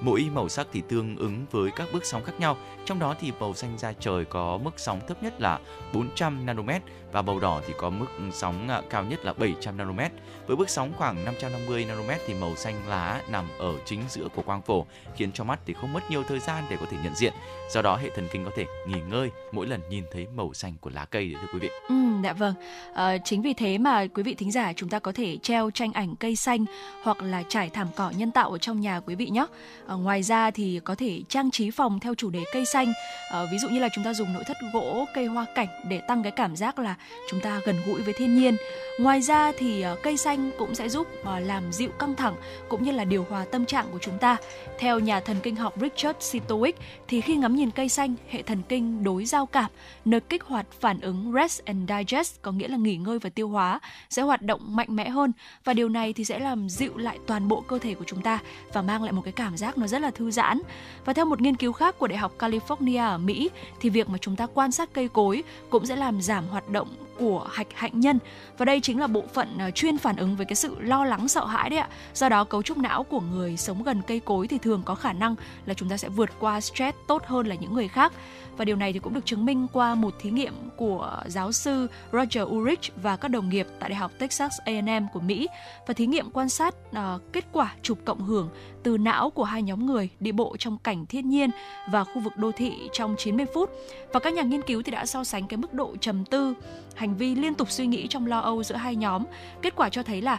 Mỗi 0.00 0.26
màu 0.34 0.48
sắc 0.48 0.66
thì 0.72 0.82
tương 0.88 1.16
ứng 1.16 1.46
với 1.50 1.70
các 1.76 1.88
bước 1.92 2.04
sóng 2.04 2.24
khác 2.24 2.40
nhau, 2.40 2.56
trong 2.84 2.98
đó 2.98 3.14
thì 3.20 3.32
màu 3.40 3.54
xanh 3.54 3.78
da 3.78 3.92
trời 3.92 4.24
có 4.24 4.58
mức 4.58 4.74
sóng 4.76 5.00
thấp 5.08 5.22
nhất 5.22 5.40
là 5.40 5.58
400 5.94 6.46
nanomet 6.46 6.82
và 7.12 7.22
màu 7.22 7.40
đỏ 7.40 7.60
thì 7.66 7.74
có 7.78 7.90
mức 7.90 8.06
sóng 8.32 8.68
à, 8.68 8.82
cao 8.90 9.04
nhất 9.04 9.24
là 9.24 9.32
700 9.32 9.76
nanomet. 9.76 10.12
Với 10.46 10.56
bước 10.56 10.70
sóng 10.70 10.92
khoảng 10.96 11.24
550 11.24 11.84
nanomet 11.84 12.20
thì 12.26 12.34
màu 12.34 12.56
xanh 12.56 12.88
lá 12.88 13.22
nằm 13.30 13.48
ở 13.58 13.72
chính 13.84 14.00
giữa 14.08 14.28
của 14.34 14.42
quang 14.42 14.62
phổ, 14.62 14.86
khiến 15.16 15.32
cho 15.32 15.44
mắt 15.44 15.60
thì 15.66 15.74
không 15.74 15.92
mất 15.92 16.10
nhiều 16.10 16.22
thời 16.28 16.38
gian 16.38 16.64
để 16.70 16.76
có 16.80 16.86
thể 16.90 16.96
nhận 17.04 17.14
diện. 17.14 17.32
Do 17.70 17.82
đó 17.82 17.96
hệ 17.96 18.10
thần 18.10 18.28
kinh 18.32 18.44
có 18.44 18.50
thể 18.56 18.66
nghỉ 18.86 19.00
ngơi 19.10 19.30
mỗi 19.52 19.66
lần 19.66 19.80
nhìn 19.90 20.04
thấy 20.12 20.26
màu 20.36 20.54
xanh 20.54 20.74
của 20.80 20.90
lá 20.90 21.04
cây 21.04 21.32
đấy 21.32 21.42
thưa 21.42 21.48
quý 21.52 21.58
vị. 21.58 21.70
Ừ, 21.88 21.94
dạ 22.24 22.32
vâng. 22.32 22.54
À, 22.94 23.18
chính 23.24 23.42
vì 23.42 23.54
thế 23.54 23.78
mà 23.78 24.06
quý 24.14 24.22
vị 24.22 24.34
thính 24.34 24.52
giả 24.52 24.72
chúng 24.76 24.88
ta 24.88 24.98
có 24.98 25.12
thể 25.12 25.36
treo 25.42 25.70
tranh 25.70 25.92
ảnh 25.92 26.16
cây 26.16 26.36
xanh 26.36 26.64
hoặc 27.02 27.22
là 27.22 27.42
trải 27.48 27.70
thảm 27.70 27.88
cỏ 27.96 28.12
nhân 28.16 28.30
tạo 28.30 28.50
ở 28.50 28.58
trong 28.58 28.80
nhà 28.80 29.00
quý 29.00 29.14
vị 29.14 29.26
nhé. 29.26 29.46
À, 29.86 29.94
ngoài 29.94 30.22
ra 30.22 30.50
thì 30.50 30.80
có 30.84 30.94
thể 30.94 31.22
trang 31.28 31.50
trí 31.50 31.70
phòng 31.70 32.00
theo 32.00 32.14
chủ 32.14 32.30
đề 32.30 32.44
cây 32.52 32.64
xanh. 32.64 32.92
À, 33.32 33.44
ví 33.52 33.58
dụ 33.58 33.68
như 33.68 33.78
là 33.78 33.88
chúng 33.94 34.04
ta 34.04 34.14
dùng 34.14 34.32
nội 34.32 34.44
thất 34.46 34.56
gỗ, 34.72 35.06
cây 35.14 35.26
hoa 35.26 35.46
cảnh 35.54 35.68
để 35.88 36.00
tăng 36.00 36.22
cái 36.22 36.32
cảm 36.32 36.56
giác 36.56 36.78
là 36.78 36.96
chúng 37.28 37.40
ta 37.40 37.60
gần 37.64 37.76
gũi 37.86 38.02
với 38.02 38.14
thiên 38.14 38.38
nhiên. 38.38 38.56
Ngoài 38.98 39.20
ra 39.20 39.52
thì 39.58 39.82
ờ, 39.82 39.96
cây 40.02 40.16
xanh 40.16 40.50
cũng 40.58 40.74
sẽ 40.74 40.88
giúp 40.88 41.06
ờ, 41.24 41.40
làm 41.40 41.72
dịu 41.72 41.90
căng 41.90 42.16
thẳng 42.16 42.36
cũng 42.68 42.82
như 42.82 42.92
là 42.92 43.04
điều 43.04 43.26
hòa 43.30 43.44
tâm 43.44 43.66
trạng 43.66 43.86
của 43.92 43.98
chúng 43.98 44.18
ta. 44.18 44.36
Theo 44.78 44.98
nhà 44.98 45.20
thần 45.20 45.36
kinh 45.42 45.56
học 45.56 45.74
Richard 45.80 46.18
Sitowick 46.18 46.72
thì 47.10 47.20
khi 47.20 47.36
ngắm 47.36 47.56
nhìn 47.56 47.70
cây 47.70 47.88
xanh, 47.88 48.14
hệ 48.28 48.42
thần 48.42 48.62
kinh 48.68 49.04
đối 49.04 49.24
giao 49.24 49.46
cảm, 49.46 49.70
nơi 50.04 50.20
kích 50.20 50.44
hoạt 50.44 50.66
phản 50.80 51.00
ứng 51.00 51.32
rest 51.32 51.64
and 51.64 51.90
digest 51.90 52.42
có 52.42 52.52
nghĩa 52.52 52.68
là 52.68 52.76
nghỉ 52.76 52.96
ngơi 52.96 53.18
và 53.18 53.30
tiêu 53.30 53.48
hóa 53.48 53.80
sẽ 54.10 54.22
hoạt 54.22 54.42
động 54.42 54.76
mạnh 54.76 54.96
mẽ 54.96 55.08
hơn 55.08 55.32
và 55.64 55.72
điều 55.72 55.88
này 55.88 56.12
thì 56.12 56.24
sẽ 56.24 56.38
làm 56.38 56.68
dịu 56.68 56.96
lại 56.96 57.18
toàn 57.26 57.48
bộ 57.48 57.60
cơ 57.60 57.78
thể 57.78 57.94
của 57.94 58.04
chúng 58.06 58.22
ta 58.22 58.38
và 58.72 58.82
mang 58.82 59.02
lại 59.02 59.12
một 59.12 59.22
cái 59.24 59.32
cảm 59.32 59.56
giác 59.56 59.78
nó 59.78 59.86
rất 59.86 60.02
là 60.02 60.10
thư 60.10 60.30
giãn. 60.30 60.60
Và 61.04 61.12
theo 61.12 61.24
một 61.24 61.40
nghiên 61.40 61.56
cứu 61.56 61.72
khác 61.72 61.98
của 61.98 62.06
Đại 62.06 62.18
học 62.18 62.32
California 62.38 63.10
ở 63.10 63.18
Mỹ 63.18 63.50
thì 63.80 63.90
việc 63.90 64.08
mà 64.08 64.18
chúng 64.18 64.36
ta 64.36 64.46
quan 64.54 64.72
sát 64.72 64.92
cây 64.92 65.08
cối 65.08 65.42
cũng 65.70 65.86
sẽ 65.86 65.96
làm 65.96 66.20
giảm 66.22 66.46
hoạt 66.46 66.68
động 66.68 66.88
của 67.20 67.46
hạch, 67.50 67.66
hạnh 67.74 68.00
nhân 68.00 68.18
và 68.58 68.64
đây 68.64 68.80
chính 68.80 69.00
là 69.00 69.06
bộ 69.06 69.24
phận 69.34 69.58
à, 69.58 69.70
chuyên 69.70 69.98
phản 69.98 70.16
ứng 70.16 70.36
với 70.36 70.46
cái 70.46 70.56
sự 70.56 70.76
lo 70.80 71.04
lắng, 71.04 71.28
sợ 71.28 71.46
hãi 71.46 71.70
đấy 71.70 71.78
ạ. 71.78 71.88
Do 72.14 72.28
đó 72.28 72.44
cấu 72.44 72.62
trúc 72.62 72.78
não 72.78 73.02
của 73.02 73.20
người 73.20 73.56
sống 73.56 73.82
gần 73.82 74.02
cây 74.06 74.20
cối 74.20 74.48
thì 74.48 74.58
thường 74.58 74.82
có 74.84 74.94
khả 74.94 75.12
năng 75.12 75.34
là 75.66 75.74
chúng 75.74 75.88
ta 75.88 75.96
sẽ 75.96 76.08
vượt 76.08 76.30
qua 76.38 76.60
stress 76.60 76.96
tốt 77.06 77.22
hơn 77.26 77.46
là 77.46 77.54
những 77.54 77.74
người 77.74 77.88
khác 77.88 78.12
và 78.60 78.64
điều 78.64 78.76
này 78.76 78.92
thì 78.92 78.98
cũng 78.98 79.14
được 79.14 79.26
chứng 79.26 79.44
minh 79.44 79.66
qua 79.72 79.94
một 79.94 80.14
thí 80.18 80.30
nghiệm 80.30 80.54
của 80.76 81.22
giáo 81.26 81.52
sư 81.52 81.86
Roger 82.12 82.44
Ulrich 82.44 83.02
và 83.02 83.16
các 83.16 83.28
đồng 83.28 83.48
nghiệp 83.48 83.66
tại 83.78 83.90
Đại 83.90 83.96
học 83.96 84.12
Texas 84.18 84.58
A&M 84.64 85.06
của 85.12 85.20
Mỹ 85.20 85.48
và 85.86 85.94
thí 85.94 86.06
nghiệm 86.06 86.30
quan 86.30 86.48
sát 86.48 86.74
uh, 86.90 87.32
kết 87.32 87.44
quả 87.52 87.74
chụp 87.82 87.98
cộng 88.04 88.20
hưởng 88.20 88.48
từ 88.82 88.98
não 88.98 89.30
của 89.30 89.44
hai 89.44 89.62
nhóm 89.62 89.86
người 89.86 90.08
đi 90.20 90.32
bộ 90.32 90.56
trong 90.58 90.78
cảnh 90.78 91.06
thiên 91.06 91.28
nhiên 91.28 91.50
và 91.90 92.04
khu 92.04 92.20
vực 92.20 92.36
đô 92.36 92.52
thị 92.52 92.72
trong 92.92 93.14
90 93.18 93.46
phút. 93.54 93.70
Và 94.12 94.20
các 94.20 94.32
nhà 94.32 94.42
nghiên 94.42 94.62
cứu 94.62 94.82
thì 94.82 94.92
đã 94.92 95.06
so 95.06 95.24
sánh 95.24 95.48
cái 95.48 95.56
mức 95.56 95.74
độ 95.74 95.96
trầm 96.00 96.24
tư, 96.24 96.54
hành 96.94 97.16
vi 97.16 97.34
liên 97.34 97.54
tục 97.54 97.70
suy 97.70 97.86
nghĩ 97.86 98.06
trong 98.06 98.26
lo 98.26 98.40
âu 98.40 98.62
giữa 98.62 98.76
hai 98.76 98.96
nhóm. 98.96 99.24
Kết 99.62 99.76
quả 99.76 99.88
cho 99.88 100.02
thấy 100.02 100.22
là 100.22 100.38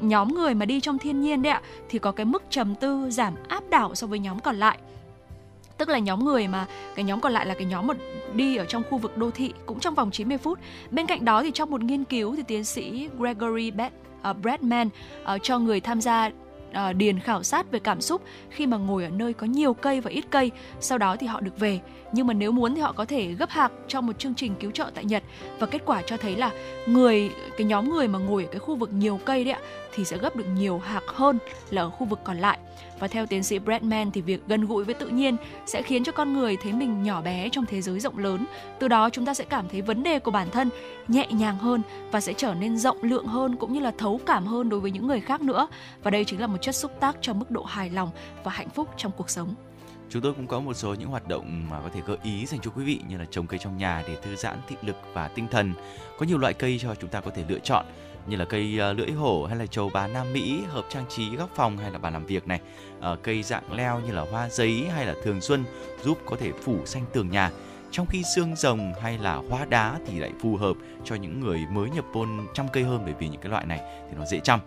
nhóm 0.00 0.34
người 0.34 0.54
mà 0.54 0.66
đi 0.66 0.80
trong 0.80 0.98
thiên 0.98 1.20
nhiên 1.20 1.42
đấy 1.42 1.52
ạ 1.52 1.62
thì 1.88 1.98
có 1.98 2.12
cái 2.12 2.26
mức 2.26 2.42
trầm 2.50 2.74
tư 2.74 3.10
giảm 3.10 3.34
áp 3.48 3.64
đảo 3.70 3.94
so 3.94 4.06
với 4.06 4.18
nhóm 4.18 4.40
còn 4.40 4.56
lại 4.56 4.78
tức 5.78 5.88
là 5.88 5.98
nhóm 5.98 6.24
người 6.24 6.48
mà 6.48 6.66
cái 6.94 7.04
nhóm 7.04 7.20
còn 7.20 7.32
lại 7.32 7.46
là 7.46 7.54
cái 7.54 7.64
nhóm 7.64 7.86
mà 7.86 7.94
đi 8.34 8.56
ở 8.56 8.64
trong 8.64 8.82
khu 8.90 8.98
vực 8.98 9.16
đô 9.16 9.30
thị 9.30 9.52
cũng 9.66 9.80
trong 9.80 9.94
vòng 9.94 10.10
90 10.10 10.38
phút. 10.38 10.58
Bên 10.90 11.06
cạnh 11.06 11.24
đó 11.24 11.42
thì 11.42 11.50
trong 11.50 11.70
một 11.70 11.82
nghiên 11.82 12.04
cứu 12.04 12.36
thì 12.36 12.42
tiến 12.42 12.64
sĩ 12.64 13.08
Gregory 13.18 13.70
Bed, 13.70 13.92
uh, 14.30 14.36
Bradman 14.42 14.88
uh, 15.34 15.42
cho 15.42 15.58
người 15.58 15.80
tham 15.80 16.00
gia 16.00 16.30
uh, 16.70 16.96
điền 16.96 17.20
khảo 17.20 17.42
sát 17.42 17.70
về 17.70 17.78
cảm 17.78 18.00
xúc 18.00 18.22
khi 18.50 18.66
mà 18.66 18.76
ngồi 18.76 19.04
ở 19.04 19.10
nơi 19.10 19.32
có 19.32 19.46
nhiều 19.46 19.74
cây 19.74 20.00
và 20.00 20.10
ít 20.10 20.24
cây 20.30 20.50
sau 20.80 20.98
đó 20.98 21.16
thì 21.16 21.26
họ 21.26 21.40
được 21.40 21.58
về 21.58 21.80
nhưng 22.12 22.26
mà 22.26 22.34
nếu 22.34 22.52
muốn 22.52 22.74
thì 22.74 22.80
họ 22.80 22.92
có 22.92 23.04
thể 23.04 23.32
gấp 23.32 23.50
hạc 23.50 23.72
trong 23.88 24.06
một 24.06 24.18
chương 24.18 24.34
trình 24.34 24.54
cứu 24.60 24.70
trợ 24.70 24.90
tại 24.94 25.04
Nhật 25.04 25.22
và 25.58 25.66
kết 25.66 25.82
quả 25.86 26.02
cho 26.02 26.16
thấy 26.16 26.36
là 26.36 26.50
người 26.86 27.30
cái 27.58 27.66
nhóm 27.66 27.90
người 27.90 28.08
mà 28.08 28.18
ngồi 28.18 28.44
ở 28.44 28.48
cái 28.50 28.58
khu 28.58 28.76
vực 28.76 28.92
nhiều 28.92 29.20
cây 29.24 29.44
đấy 29.44 29.52
ạ 29.52 29.60
thì 29.94 30.04
sẽ 30.04 30.18
gấp 30.18 30.36
được 30.36 30.46
nhiều 30.54 30.78
hạc 30.78 31.02
hơn 31.06 31.38
là 31.70 31.82
ở 31.82 31.90
khu 31.90 32.06
vực 32.06 32.20
còn 32.24 32.36
lại 32.36 32.58
và 32.98 33.08
theo 33.08 33.26
tiến 33.26 33.42
sĩ 33.42 33.58
Bradman 33.58 34.10
thì 34.10 34.20
việc 34.20 34.40
gần 34.48 34.66
gũi 34.66 34.84
với 34.84 34.94
tự 34.94 35.08
nhiên 35.08 35.36
sẽ 35.66 35.82
khiến 35.82 36.04
cho 36.04 36.12
con 36.12 36.32
người 36.32 36.56
thấy 36.56 36.72
mình 36.72 37.02
nhỏ 37.02 37.22
bé 37.22 37.48
trong 37.52 37.66
thế 37.66 37.82
giới 37.82 38.00
rộng 38.00 38.18
lớn. 38.18 38.46
Từ 38.78 38.88
đó 38.88 39.10
chúng 39.10 39.26
ta 39.26 39.34
sẽ 39.34 39.44
cảm 39.44 39.68
thấy 39.68 39.82
vấn 39.82 40.02
đề 40.02 40.18
của 40.18 40.30
bản 40.30 40.50
thân 40.50 40.70
nhẹ 41.08 41.26
nhàng 41.30 41.58
hơn 41.58 41.82
và 42.10 42.20
sẽ 42.20 42.32
trở 42.32 42.54
nên 42.54 42.78
rộng 42.78 43.02
lượng 43.02 43.26
hơn 43.26 43.56
cũng 43.56 43.72
như 43.72 43.80
là 43.80 43.92
thấu 43.98 44.20
cảm 44.26 44.46
hơn 44.46 44.68
đối 44.68 44.80
với 44.80 44.90
những 44.90 45.06
người 45.06 45.20
khác 45.20 45.40
nữa. 45.40 45.66
Và 46.02 46.10
đây 46.10 46.24
chính 46.24 46.40
là 46.40 46.46
một 46.46 46.57
chất 46.60 46.74
xúc 46.74 46.92
tác 47.00 47.16
cho 47.20 47.32
mức 47.32 47.50
độ 47.50 47.64
hài 47.64 47.90
lòng 47.90 48.10
và 48.44 48.52
hạnh 48.52 48.68
phúc 48.68 48.88
trong 48.96 49.12
cuộc 49.16 49.30
sống. 49.30 49.54
Chúng 50.10 50.22
tôi 50.22 50.34
cũng 50.34 50.46
có 50.46 50.60
một 50.60 50.74
số 50.74 50.94
những 50.94 51.08
hoạt 51.08 51.28
động 51.28 51.66
mà 51.70 51.80
có 51.80 51.88
thể 51.94 52.00
gợi 52.06 52.16
ý 52.22 52.46
dành 52.46 52.60
cho 52.60 52.70
quý 52.70 52.84
vị 52.84 53.00
như 53.08 53.18
là 53.18 53.24
trồng 53.30 53.46
cây 53.46 53.58
trong 53.58 53.76
nhà 53.76 54.04
để 54.08 54.16
thư 54.22 54.36
giãn 54.36 54.58
thị 54.68 54.76
lực 54.82 54.96
và 55.12 55.28
tinh 55.28 55.48
thần. 55.50 55.72
Có 56.18 56.26
nhiều 56.26 56.38
loại 56.38 56.54
cây 56.54 56.78
cho 56.82 56.94
chúng 56.94 57.10
ta 57.10 57.20
có 57.20 57.30
thể 57.30 57.44
lựa 57.48 57.58
chọn 57.58 57.86
như 58.26 58.36
là 58.36 58.44
cây 58.44 58.78
ờ, 58.78 58.92
lưỡi 58.92 59.10
hổ 59.10 59.44
hay 59.44 59.56
là 59.56 59.66
trầu 59.66 59.90
bà 59.94 60.06
Nam 60.06 60.32
Mỹ 60.32 60.62
hợp 60.68 60.84
trang 60.88 61.04
trí 61.08 61.36
góc 61.36 61.50
phòng 61.54 61.78
hay 61.78 61.90
là 61.90 61.98
bàn 61.98 62.12
làm 62.12 62.26
việc 62.26 62.46
này, 62.46 62.60
ờ, 63.00 63.16
cây 63.22 63.42
dạng 63.42 63.72
leo 63.72 64.00
như 64.00 64.12
là 64.12 64.22
hoa 64.30 64.48
giấy 64.48 64.84
hay 64.94 65.06
là 65.06 65.14
thường 65.24 65.40
xuân 65.40 65.64
giúp 66.04 66.18
có 66.26 66.36
thể 66.40 66.52
phủ 66.62 66.86
xanh 66.86 67.04
tường 67.12 67.30
nhà. 67.30 67.50
Trong 67.90 68.06
khi 68.06 68.22
xương 68.36 68.56
rồng 68.56 68.92
hay 69.02 69.18
là 69.18 69.34
hoa 69.50 69.64
đá 69.64 69.98
thì 70.06 70.18
lại 70.20 70.32
phù 70.42 70.56
hợp 70.56 70.76
cho 71.04 71.14
những 71.14 71.40
người 71.40 71.60
mới 71.70 71.90
nhập 71.90 72.04
môn 72.12 72.28
chăm 72.54 72.66
cây 72.72 72.84
hơn 72.84 73.02
bởi 73.04 73.14
vì 73.18 73.28
những 73.28 73.40
cái 73.40 73.50
loại 73.50 73.66
này 73.66 73.80
thì 74.10 74.16
nó 74.18 74.24
dễ 74.26 74.40
chăm 74.40 74.60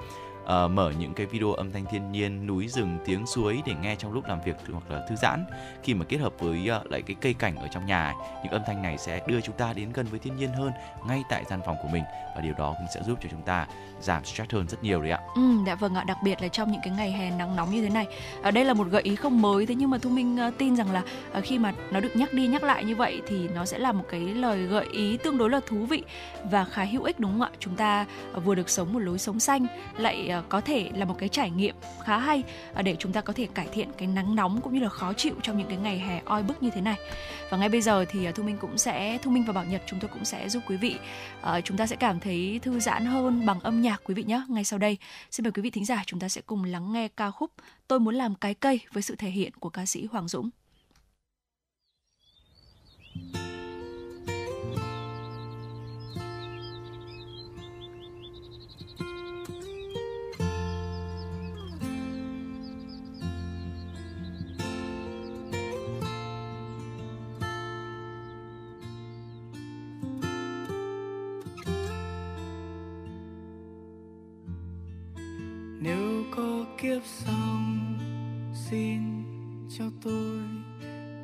uh, 0.43 0.71
mở 0.71 0.91
những 0.99 1.13
cái 1.13 1.25
video 1.25 1.53
âm 1.53 1.71
thanh 1.71 1.85
thiên 1.91 2.11
nhiên 2.11 2.47
núi 2.47 2.67
rừng 2.67 2.97
tiếng 3.05 3.27
suối 3.27 3.61
để 3.65 3.73
nghe 3.81 3.95
trong 3.95 4.13
lúc 4.13 4.25
làm 4.27 4.41
việc 4.45 4.55
hoặc 4.71 4.91
là 4.91 5.05
thư 5.09 5.15
giãn 5.15 5.45
khi 5.83 5.93
mà 5.93 6.05
kết 6.05 6.17
hợp 6.17 6.33
với 6.39 6.69
uh, 6.81 6.91
lại 6.91 7.01
cái 7.01 7.15
cây 7.21 7.33
cảnh 7.33 7.55
ở 7.55 7.67
trong 7.67 7.86
nhà 7.86 8.05
ấy, 8.05 8.15
những 8.43 8.53
âm 8.53 8.62
thanh 8.67 8.81
này 8.81 8.98
sẽ 8.98 9.21
đưa 9.27 9.41
chúng 9.41 9.55
ta 9.55 9.74
đến 9.74 9.91
gần 9.93 10.05
với 10.05 10.19
thiên 10.19 10.36
nhiên 10.36 10.53
hơn 10.53 10.71
ngay 11.07 11.24
tại 11.29 11.43
gian 11.50 11.60
phòng 11.65 11.75
của 11.81 11.89
mình 11.93 12.03
và 12.36 12.41
điều 12.41 12.53
đó 12.53 12.75
cũng 12.77 12.88
sẽ 12.95 13.01
giúp 13.03 13.17
cho 13.21 13.29
chúng 13.31 13.41
ta 13.41 13.67
giảm 14.01 14.25
stress 14.25 14.51
hơn 14.51 14.67
rất 14.67 14.83
nhiều 14.83 15.01
đấy 15.01 15.12
ạ. 15.12 15.19
Ừ, 15.36 15.41
đã 15.65 15.75
vâng 15.75 15.95
ạ, 15.95 16.03
đặc 16.07 16.17
biệt 16.24 16.41
là 16.41 16.48
trong 16.48 16.71
những 16.71 16.81
cái 16.83 16.93
ngày 16.98 17.12
hè 17.12 17.31
nắng 17.31 17.55
nóng 17.55 17.71
như 17.71 17.81
thế 17.81 17.89
này. 17.89 18.05
À, 18.41 18.51
đây 18.51 18.65
là 18.65 18.74
một 18.74 18.88
gợi 18.88 19.01
ý 19.01 19.15
không 19.15 19.41
mới 19.41 19.65
thế 19.65 19.75
nhưng 19.75 19.89
mà 19.89 19.98
Thu 19.98 20.10
Minh 20.10 20.38
uh, 20.48 20.57
tin 20.57 20.75
rằng 20.75 20.91
là 20.91 21.03
uh, 21.38 21.43
khi 21.43 21.60
mà 21.60 21.74
nó 21.91 22.00
được 22.00 22.15
nhắc 22.15 22.33
đi 22.33 22.48
nhắc 22.48 22.63
lại 22.63 22.86
như 22.86 22.95
vậy 22.95 23.21
thì 23.27 23.48
nó 23.55 23.65
sẽ 23.65 23.77
là 23.77 23.91
một 23.91 24.03
cái 24.10 24.19
lời 24.19 24.65
gợi 24.65 24.86
ý 24.91 25.17
tương 25.17 25.38
đối 25.38 25.50
là 25.50 25.60
thú 25.67 25.77
vị 25.77 26.03
và 26.43 26.65
khá 26.65 26.83
hữu 26.83 27.03
ích 27.03 27.19
đúng 27.19 27.31
không 27.31 27.41
ạ? 27.41 27.50
Chúng 27.60 27.75
ta 27.75 28.05
uh, 28.38 28.45
vừa 28.45 28.55
được 28.55 28.69
sống 28.69 28.93
một 28.93 29.00
lối 29.00 29.19
sống 29.19 29.39
xanh 29.39 29.67
lại 29.98 30.25
uh, 30.27 30.30
Ờ, 30.31 30.43
có 30.50 30.61
thể 30.61 30.89
là 30.95 31.05
một 31.05 31.15
cái 31.17 31.29
trải 31.29 31.50
nghiệm 31.50 31.75
khá 32.03 32.17
hay 32.17 32.43
ờ, 32.73 32.81
để 32.81 32.95
chúng 33.00 33.11
ta 33.11 33.21
có 33.21 33.33
thể 33.33 33.47
cải 33.53 33.67
thiện 33.71 33.89
cái 33.97 34.07
nắng 34.07 34.35
nóng 34.35 34.61
cũng 34.61 34.73
như 34.73 34.79
là 34.79 34.89
khó 34.89 35.13
chịu 35.13 35.33
trong 35.43 35.57
những 35.57 35.67
cái 35.67 35.77
ngày 35.77 36.00
hè 36.00 36.21
oi 36.25 36.43
bức 36.43 36.63
như 36.63 36.69
thế 36.69 36.81
này. 36.81 36.95
Và 37.50 37.57
ngay 37.57 37.69
bây 37.69 37.81
giờ 37.81 38.05
thì 38.09 38.25
ờ, 38.25 38.31
Thu 38.31 38.43
Minh 38.43 38.57
cũng 38.57 38.77
sẽ 38.77 39.17
Thu 39.17 39.31
Minh 39.31 39.43
và 39.47 39.53
Bảo 39.53 39.65
Nhật 39.65 39.81
chúng 39.85 40.00
tôi 40.00 40.09
cũng 40.13 40.25
sẽ 40.25 40.50
giúp 40.50 40.63
quý 40.67 40.77
vị 40.77 40.95
chúng 41.63 41.77
ta 41.77 41.88
sẽ 41.88 41.95
cảm 41.95 42.19
thấy 42.19 42.59
thư 42.63 42.79
giãn 42.79 43.05
hơn 43.05 43.45
bằng 43.45 43.59
âm 43.59 43.81
nhạc 43.81 44.01
quý 44.03 44.13
vị 44.13 44.23
nhé. 44.23 44.41
Ngay 44.50 44.63
sau 44.63 44.79
đây, 44.79 44.97
xin 45.31 45.43
mời 45.43 45.51
quý 45.51 45.61
vị 45.61 45.69
thính 45.69 45.85
giả 45.85 46.03
chúng 46.05 46.19
ta 46.19 46.29
sẽ 46.29 46.41
cùng 46.45 46.63
lắng 46.63 46.93
nghe 46.93 47.07
ca 47.07 47.31
khúc 47.31 47.51
Tôi 47.88 48.00
muốn 48.00 48.15
làm 48.15 48.35
cái 48.35 48.53
cây 48.53 48.79
với 48.93 49.03
sự 49.03 49.15
thể 49.15 49.29
hiện 49.29 49.53
của 49.59 49.69
ca 49.69 49.85
sĩ 49.85 50.07
Hoàng 50.11 50.27
Dũng. 50.27 50.50
nếu 53.15 53.50
kiếp 76.81 77.01
sau, 77.05 77.59
xin 78.53 79.01
cho 79.77 79.85
tôi 80.03 80.39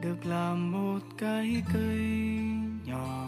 được 0.01 0.25
làm 0.25 0.71
một 0.71 0.99
cái 1.17 1.63
cây 1.73 1.99
nhỏ 2.85 3.27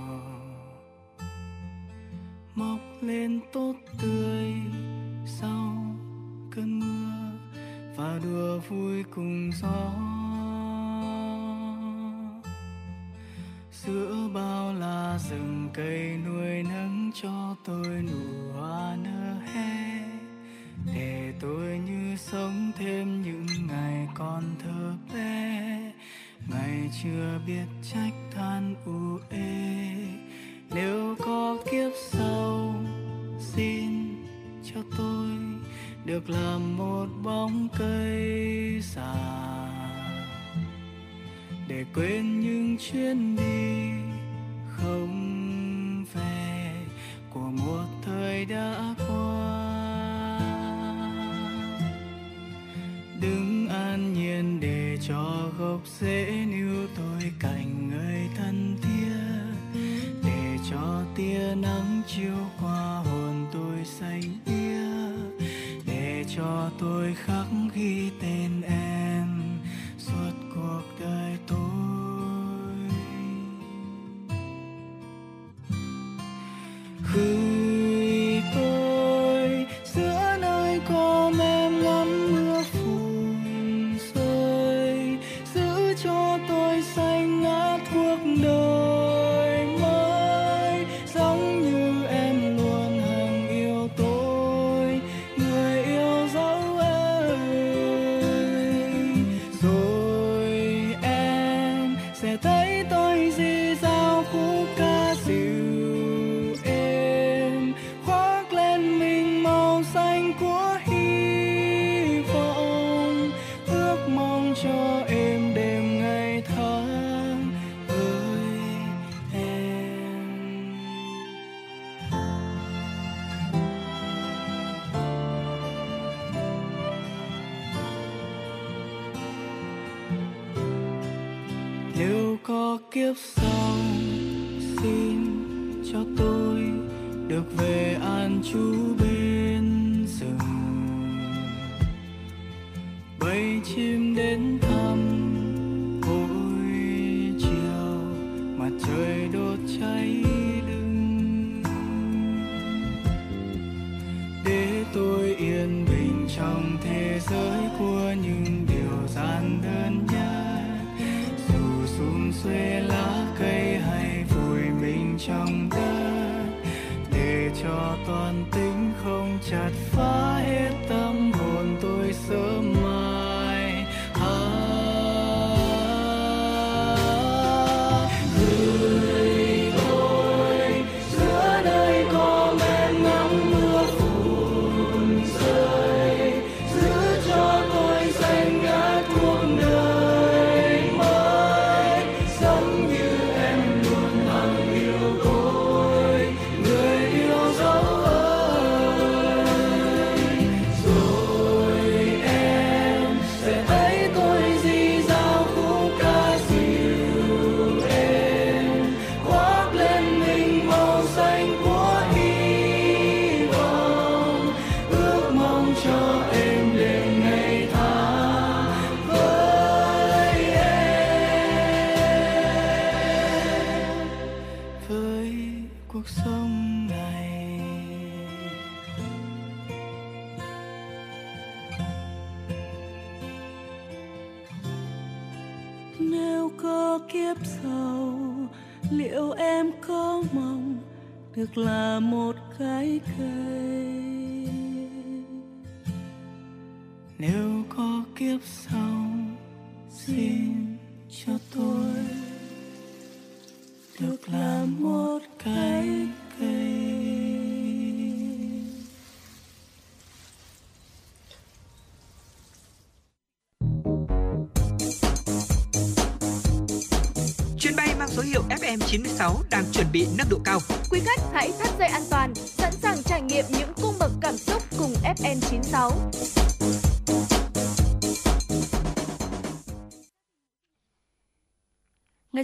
mọc 2.55 2.79
lên 3.01 3.39
tốt 3.53 3.73
tươi 4.01 4.53
sau 5.25 5.95
cơn 6.51 6.79
mưa 6.79 7.31
và 7.95 8.19
đùa 8.23 8.59
vui 8.59 9.03
cùng 9.03 9.51
gió 9.61 9.91
giữa 13.71 14.29
bao 14.33 14.73
la 14.73 15.17
rừng 15.29 15.69
cây 15.73 16.17
nuôi 16.25 16.63
nấng 16.63 17.11
cho 17.21 17.55
tôi 17.65 17.87
nụ 17.87 18.53
hoa 18.53 18.95
nở 19.03 19.35
hết 19.53 19.98
để 20.95 21.33
tôi 21.39 21.77
như 21.77 22.15
sống 22.17 22.71
thêm 22.77 23.21
những 23.21 23.67
ngày 23.67 24.07
còn 24.13 24.43
thơ 24.63 24.93
bé. 25.13 25.91
Ngày 26.47 26.89
chưa 27.03 27.39
biết 27.47 27.65
trách 27.93 28.13
than 28.31 28.75
u 28.85 29.19
ê. 29.29 29.95
Nếu 30.71 31.15
có 31.19 31.57
kiếp 31.71 31.91
sau, 32.11 32.75
xin 33.39 34.15
cho 34.63 34.81
tôi 34.97 35.29
được 36.05 36.29
làm 36.29 36.77
một 36.77 37.07
bóng 37.23 37.67
cây 37.79 38.81
già 38.81 39.39
để 41.67 41.85
quên 41.95 42.39
những 42.39 42.77
chuyến 42.77 43.35
đi 43.35 43.91
không 44.69 46.05
về 46.13 46.73
của 47.33 47.49
một 47.65 47.85
thời 48.05 48.45
đã 48.45 48.95
qua. 49.07 49.78
Đứng 53.21 53.67
an 53.69 54.13
nhiên 54.13 54.59
để 54.59 54.97
cho 55.07 55.51
gốc 55.59 55.81
rễ 55.99 56.45
níu 56.51 56.87
tôi 56.97 57.31
cạnh 57.39 57.89
người 57.89 58.29
thân 58.37 58.77
thiết. 58.81 59.79
Để 60.23 60.57
cho 60.71 61.03
tia 61.15 61.55
nắng 61.55 62.01
chiếu 62.07 62.37
qua 62.61 63.03
hồn 63.05 63.45
tôi 63.53 63.85
xanh 63.85 64.21
biếc 64.45 65.47
để 65.85 66.25
cho 66.37 66.69
tôi 66.79 67.15
khắc 67.25 67.47
ghi 67.73 68.09
tên 68.21 68.61
em 68.61 69.41
suốt 69.97 70.31
cuộc 70.55 70.83
đời 70.99 71.37
tôi. 71.47 71.59
Gửi 77.13 77.68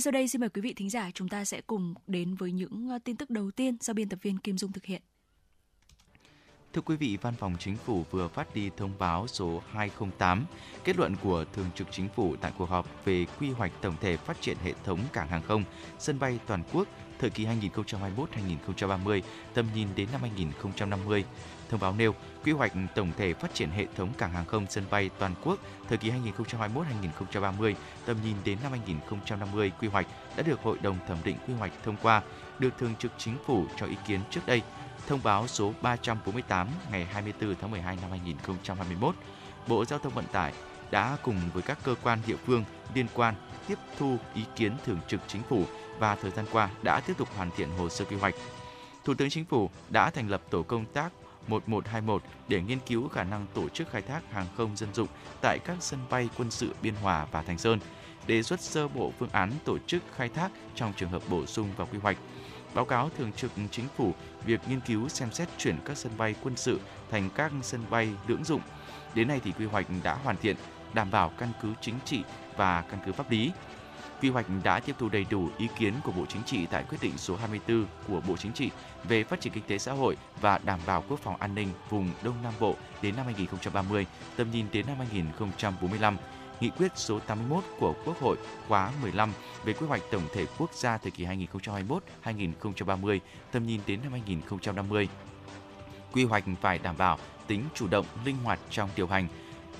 sau 0.06 0.12
đây 0.12 0.28
xin 0.28 0.42
mời 0.42 0.50
quý 0.50 0.62
vị 0.62 0.74
thính 0.74 0.90
giả 0.90 1.12
chúng 1.14 1.30
ta 1.30 1.46
sẽ 1.46 1.62
cùng 1.62 1.94
đến 2.08 2.36
với 2.36 2.52
những 2.52 2.90
ờ, 2.90 3.00
tin 3.04 3.16
tức 3.16 3.30
đầu 3.30 3.52
tiên 3.52 3.78
do 3.82 3.94
biên 3.94 4.10
tập 4.10 4.20
viên 4.22 4.38
Kim 4.38 4.58
Dung 4.58 4.72
thực 4.72 4.86
hiện. 4.86 5.02
Thưa 6.74 6.82
quý 6.82 6.96
vị, 6.96 7.18
Văn 7.22 7.34
phòng 7.40 7.56
Chính 7.60 7.76
phủ 7.76 8.04
vừa 8.12 8.28
phát 8.28 8.56
đi 8.56 8.70
thông 8.78 8.92
báo 9.00 9.28
số 9.28 9.62
208, 9.72 10.46
kết 10.84 10.98
luận 10.98 11.16
của 11.24 11.46
Thường 11.54 11.66
trực 11.76 11.88
Chính 11.92 12.10
phủ 12.16 12.36
tại 12.42 12.52
cuộc 12.58 12.70
họp 12.70 13.06
về 13.06 13.26
quy 13.40 13.50
hoạch 13.50 13.72
tổng 13.82 13.96
thể 14.02 14.18
phát 14.18 14.42
triển 14.42 14.58
hệ 14.64 14.74
thống 14.84 15.00
cảng 15.14 15.28
hàng 15.28 15.44
không, 15.44 15.64
sân 16.00 16.20
bay 16.20 16.40
toàn 16.48 16.64
quốc 16.74 16.88
thời 17.20 17.30
kỳ 17.30 17.46
2021-2030, 17.46 19.22
tầm 19.54 19.66
nhìn 19.76 19.88
đến 19.96 20.08
năm 20.12 20.22
2050. 20.22 21.26
Thông 21.70 21.80
báo 21.80 21.96
nêu, 21.98 22.16
quy 22.46 22.52
hoạch 22.52 22.72
tổng 22.96 23.12
thể 23.18 23.34
phát 23.34 23.54
triển 23.54 23.70
hệ 23.70 23.86
thống 23.96 24.10
cảng 24.18 24.32
hàng 24.32 24.46
không 24.46 24.66
sân 24.70 24.84
bay 24.90 25.10
toàn 25.20 25.36
quốc 25.44 25.60
thời 25.88 25.98
kỳ 25.98 26.12
2021-2030, 26.12 27.74
tầm 28.06 28.18
nhìn 28.24 28.36
đến 28.44 28.58
năm 28.64 28.72
2050 28.72 29.72
quy 29.80 29.88
hoạch 29.88 30.08
đã 30.38 30.44
được 30.44 30.62
Hội 30.64 30.78
đồng 30.82 30.98
thẩm 31.08 31.18
định 31.24 31.36
quy 31.48 31.54
hoạch 31.54 31.72
thông 31.84 31.96
qua, 32.02 32.22
được 32.60 32.70
Thường 32.78 32.96
trực 33.00 33.12
Chính 33.18 33.38
phủ 33.46 33.66
cho 33.78 33.86
ý 33.86 33.96
kiến 34.08 34.20
trước 34.30 34.42
đây. 34.46 34.62
Thông 35.08 35.20
báo 35.24 35.48
số 35.48 35.74
348 35.82 36.68
ngày 36.92 37.06
24 37.06 37.56
tháng 37.62 37.72
12 37.72 37.98
năm 38.02 38.10
2021, 38.10 39.16
Bộ 39.68 39.86
Giao 39.86 40.00
thông 40.00 40.14
Vận 40.14 40.25
tải 40.32 40.54
đã 40.92 41.18
cùng 41.24 41.40
với 41.54 41.64
các 41.64 41.78
cơ 41.84 41.96
quan 42.04 42.20
địa 42.28 42.38
phương 42.46 42.64
liên 42.94 43.08
quan 43.14 43.36
tiếp 43.68 43.78
thu 43.98 44.18
ý 44.34 44.42
kiến 44.56 44.74
thường 44.86 45.00
trực 45.08 45.20
chính 45.28 45.42
phủ 45.50 45.66
và 46.00 46.16
thời 46.16 46.32
gian 46.32 46.46
qua 46.52 46.70
đã 46.82 47.00
tiếp 47.00 47.14
tục 47.18 47.28
hoàn 47.36 47.50
thiện 47.58 47.70
hồ 47.78 47.90
sơ 47.90 48.06
quy 48.06 48.16
hoạch. 48.16 48.36
Thủ 49.06 49.14
tướng 49.14 49.30
Chính 49.30 49.46
phủ 49.46 49.70
đã 49.90 50.10
thành 50.10 50.30
lập 50.30 50.42
tổ 50.50 50.64
công 50.64 50.86
tác 50.86 51.12
1121 51.48 52.22
để 52.48 52.62
nghiên 52.62 52.80
cứu 52.80 53.08
khả 53.08 53.24
năng 53.24 53.46
tổ 53.54 53.70
chức 53.70 53.90
khai 53.90 54.02
thác 54.02 54.22
hàng 54.32 54.48
không 54.58 54.75
dân 54.75 54.94
dụng 54.94 55.08
tại 55.42 55.60
các 55.66 55.78
sân 55.80 56.00
bay 56.10 56.30
quân 56.38 56.52
sự 56.52 56.75
Biên 56.82 56.96
Hòa 56.96 57.28
và 57.32 57.42
Thành 57.42 57.58
Sơn, 57.58 57.80
đề 58.28 58.44
xuất 58.44 58.62
sơ 58.62 58.88
bộ 58.88 59.12
phương 59.20 59.30
án 59.30 59.52
tổ 59.66 59.78
chức 59.88 60.04
khai 60.16 60.30
thác 60.30 60.52
trong 60.75 60.94
trường 60.98 61.10
hợp 61.10 61.22
bổ 61.30 61.46
sung 61.46 61.70
vào 61.78 61.88
quy 61.92 62.00
hoạch. 62.00 62.18
Báo 62.74 62.86
cáo 62.86 63.10
thường 63.18 63.32
trực 63.34 63.52
chính 63.72 63.86
phủ 63.98 64.14
việc 64.46 64.60
nghiên 64.70 64.80
cứu 64.80 65.10
xem 65.10 65.32
xét 65.32 65.48
chuyển 65.58 65.75
các 65.86 65.98
sân 65.98 66.12
bay 66.18 66.36
quân 66.44 66.58
sự 66.58 66.80
thành 67.12 67.30
các 67.36 67.52
sân 67.62 67.82
bay 67.90 68.10
lưỡng 68.28 68.44
dụng. 68.44 68.62
Đến 69.14 69.28
nay 69.28 69.42
thì 69.44 69.52
quy 69.52 69.66
hoạch 69.66 69.86
đã 70.04 70.14
hoàn 70.14 70.38
thiện, 70.38 70.56
đảm 70.94 71.12
bảo 71.12 71.32
căn 71.38 71.52
cứ 71.62 71.74
chính 71.82 71.96
trị 72.06 72.24
và 72.58 72.82
căn 72.82 73.00
cứ 73.06 73.12
pháp 73.12 73.32
lý. 73.32 73.52
Quy 74.22 74.30
hoạch 74.30 74.46
đã 74.64 74.80
tiếp 74.80 74.96
thu 75.00 75.10
đầy 75.10 75.26
đủ 75.30 75.50
ý 75.58 75.68
kiến 75.78 75.94
của 76.04 76.12
Bộ 76.12 76.26
Chính 76.26 76.44
trị 76.44 76.66
tại 76.66 76.84
quyết 76.90 76.98
định 77.02 77.18
số 77.18 77.36
24 77.36 77.86
của 78.08 78.22
Bộ 78.28 78.38
Chính 78.38 78.54
trị 78.54 78.72
về 79.04 79.24
phát 79.24 79.42
triển 79.42 79.54
kinh 79.54 79.64
tế 79.68 79.78
xã 79.78 79.94
hội 79.94 80.18
và 80.42 80.58
đảm 80.58 80.80
bảo 80.86 81.04
quốc 81.10 81.20
phòng 81.20 81.36
an 81.40 81.56
ninh 81.56 81.68
vùng 81.90 82.12
Đông 82.24 82.36
Nam 82.44 82.54
Bộ 82.60 82.76
đến 83.02 83.16
năm 83.16 83.26
2030, 83.26 84.06
tầm 84.36 84.52
nhìn 84.52 84.66
đến 84.72 84.86
năm 84.88 84.98
2045, 84.98 86.18
Nghị 86.60 86.70
quyết 86.70 86.92
số 86.96 87.20
81 87.20 87.64
của 87.80 87.94
Quốc 88.06 88.20
hội 88.20 88.38
khóa 88.68 88.92
15 89.02 89.34
về 89.66 89.74
quy 89.74 89.88
hoạch 89.88 90.02
tổng 90.12 90.28
thể 90.34 90.46
quốc 90.58 90.74
gia 90.74 90.98
thời 90.98 91.12
kỳ 91.12 91.26
2021-2030, 92.24 93.20
tầm 93.52 93.66
nhìn 93.66 93.82
đến 93.88 94.00
năm 94.04 94.12
2050. 94.12 95.08
Quy 96.12 96.24
hoạch 96.24 96.44
phải 96.62 96.80
đảm 96.80 96.98
bảo 96.98 97.18
tính 97.48 97.64
chủ 97.74 97.88
động, 97.88 98.06
linh 98.26 98.38
hoạt 98.44 98.60
trong 98.70 98.90
điều 98.96 99.08
hành, 99.08 99.28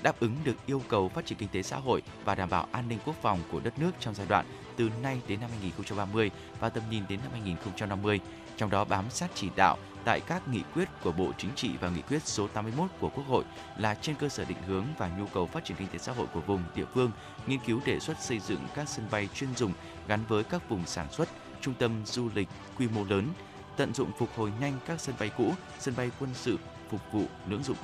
đáp 0.02 0.20
ứng 0.20 0.36
được 0.44 0.56
yêu 0.66 0.82
cầu 0.88 1.08
phát 1.08 1.26
triển 1.26 1.38
kinh 1.38 1.48
tế 1.48 1.62
xã 1.62 1.76
hội 1.76 2.02
và 2.24 2.34
đảm 2.34 2.50
bảo 2.50 2.68
an 2.72 2.88
ninh 2.88 2.98
quốc 3.04 3.16
phòng 3.22 3.40
của 3.50 3.60
đất 3.60 3.78
nước 3.78 3.90
trong 4.00 4.14
giai 4.14 4.26
đoạn 4.26 4.46
từ 4.76 4.90
nay 5.02 5.20
đến 5.28 5.40
năm 5.40 5.50
2030 5.50 6.30
và 6.60 6.68
tầm 6.68 6.82
nhìn 6.90 7.02
đến 7.08 7.20
năm 7.22 7.32
2050, 7.32 8.20
trong 8.56 8.70
đó 8.70 8.84
bám 8.84 9.04
sát 9.10 9.30
chỉ 9.34 9.48
đạo 9.56 9.78
tại 10.04 10.20
các 10.20 10.48
nghị 10.48 10.62
quyết 10.74 10.88
của 11.02 11.12
Bộ 11.12 11.32
Chính 11.38 11.50
trị 11.54 11.70
và 11.80 11.90
nghị 11.90 12.02
quyết 12.02 12.22
số 12.26 12.48
81 12.48 12.90
của 13.00 13.08
Quốc 13.08 13.24
hội 13.28 13.44
là 13.76 13.94
trên 13.94 14.16
cơ 14.16 14.28
sở 14.28 14.44
định 14.44 14.62
hướng 14.66 14.84
và 14.98 15.10
nhu 15.18 15.26
cầu 15.26 15.46
phát 15.46 15.64
triển 15.64 15.76
kinh 15.76 15.88
tế 15.88 15.98
xã 15.98 16.12
hội 16.12 16.26
của 16.34 16.40
vùng 16.40 16.62
địa 16.74 16.84
phương, 16.94 17.10
nghiên 17.46 17.58
cứu 17.66 17.80
đề 17.86 18.00
xuất 18.00 18.22
xây 18.22 18.38
dựng 18.38 18.60
các 18.74 18.88
sân 18.88 19.06
bay 19.10 19.28
chuyên 19.34 19.54
dùng 19.56 19.72
gắn 20.08 20.20
với 20.28 20.44
các 20.44 20.68
vùng 20.68 20.86
sản 20.86 21.06
xuất, 21.12 21.28
trung 21.60 21.74
tâm 21.74 22.02
du 22.06 22.28
lịch 22.34 22.48
quy 22.78 22.88
mô 22.88 23.04
lớn, 23.04 23.28
tận 23.76 23.94
dụng 23.94 24.10
phục 24.18 24.28
hồi 24.36 24.52
nhanh 24.60 24.78
các 24.86 25.00
sân 25.00 25.14
bay 25.18 25.30
cũ, 25.36 25.52
sân 25.78 25.94
bay 25.96 26.10
quân 26.20 26.30
sự 26.34 26.58
phục 26.90 27.00
vụ 27.12 27.24
lưỡng 27.48 27.62
dụng 27.62 27.76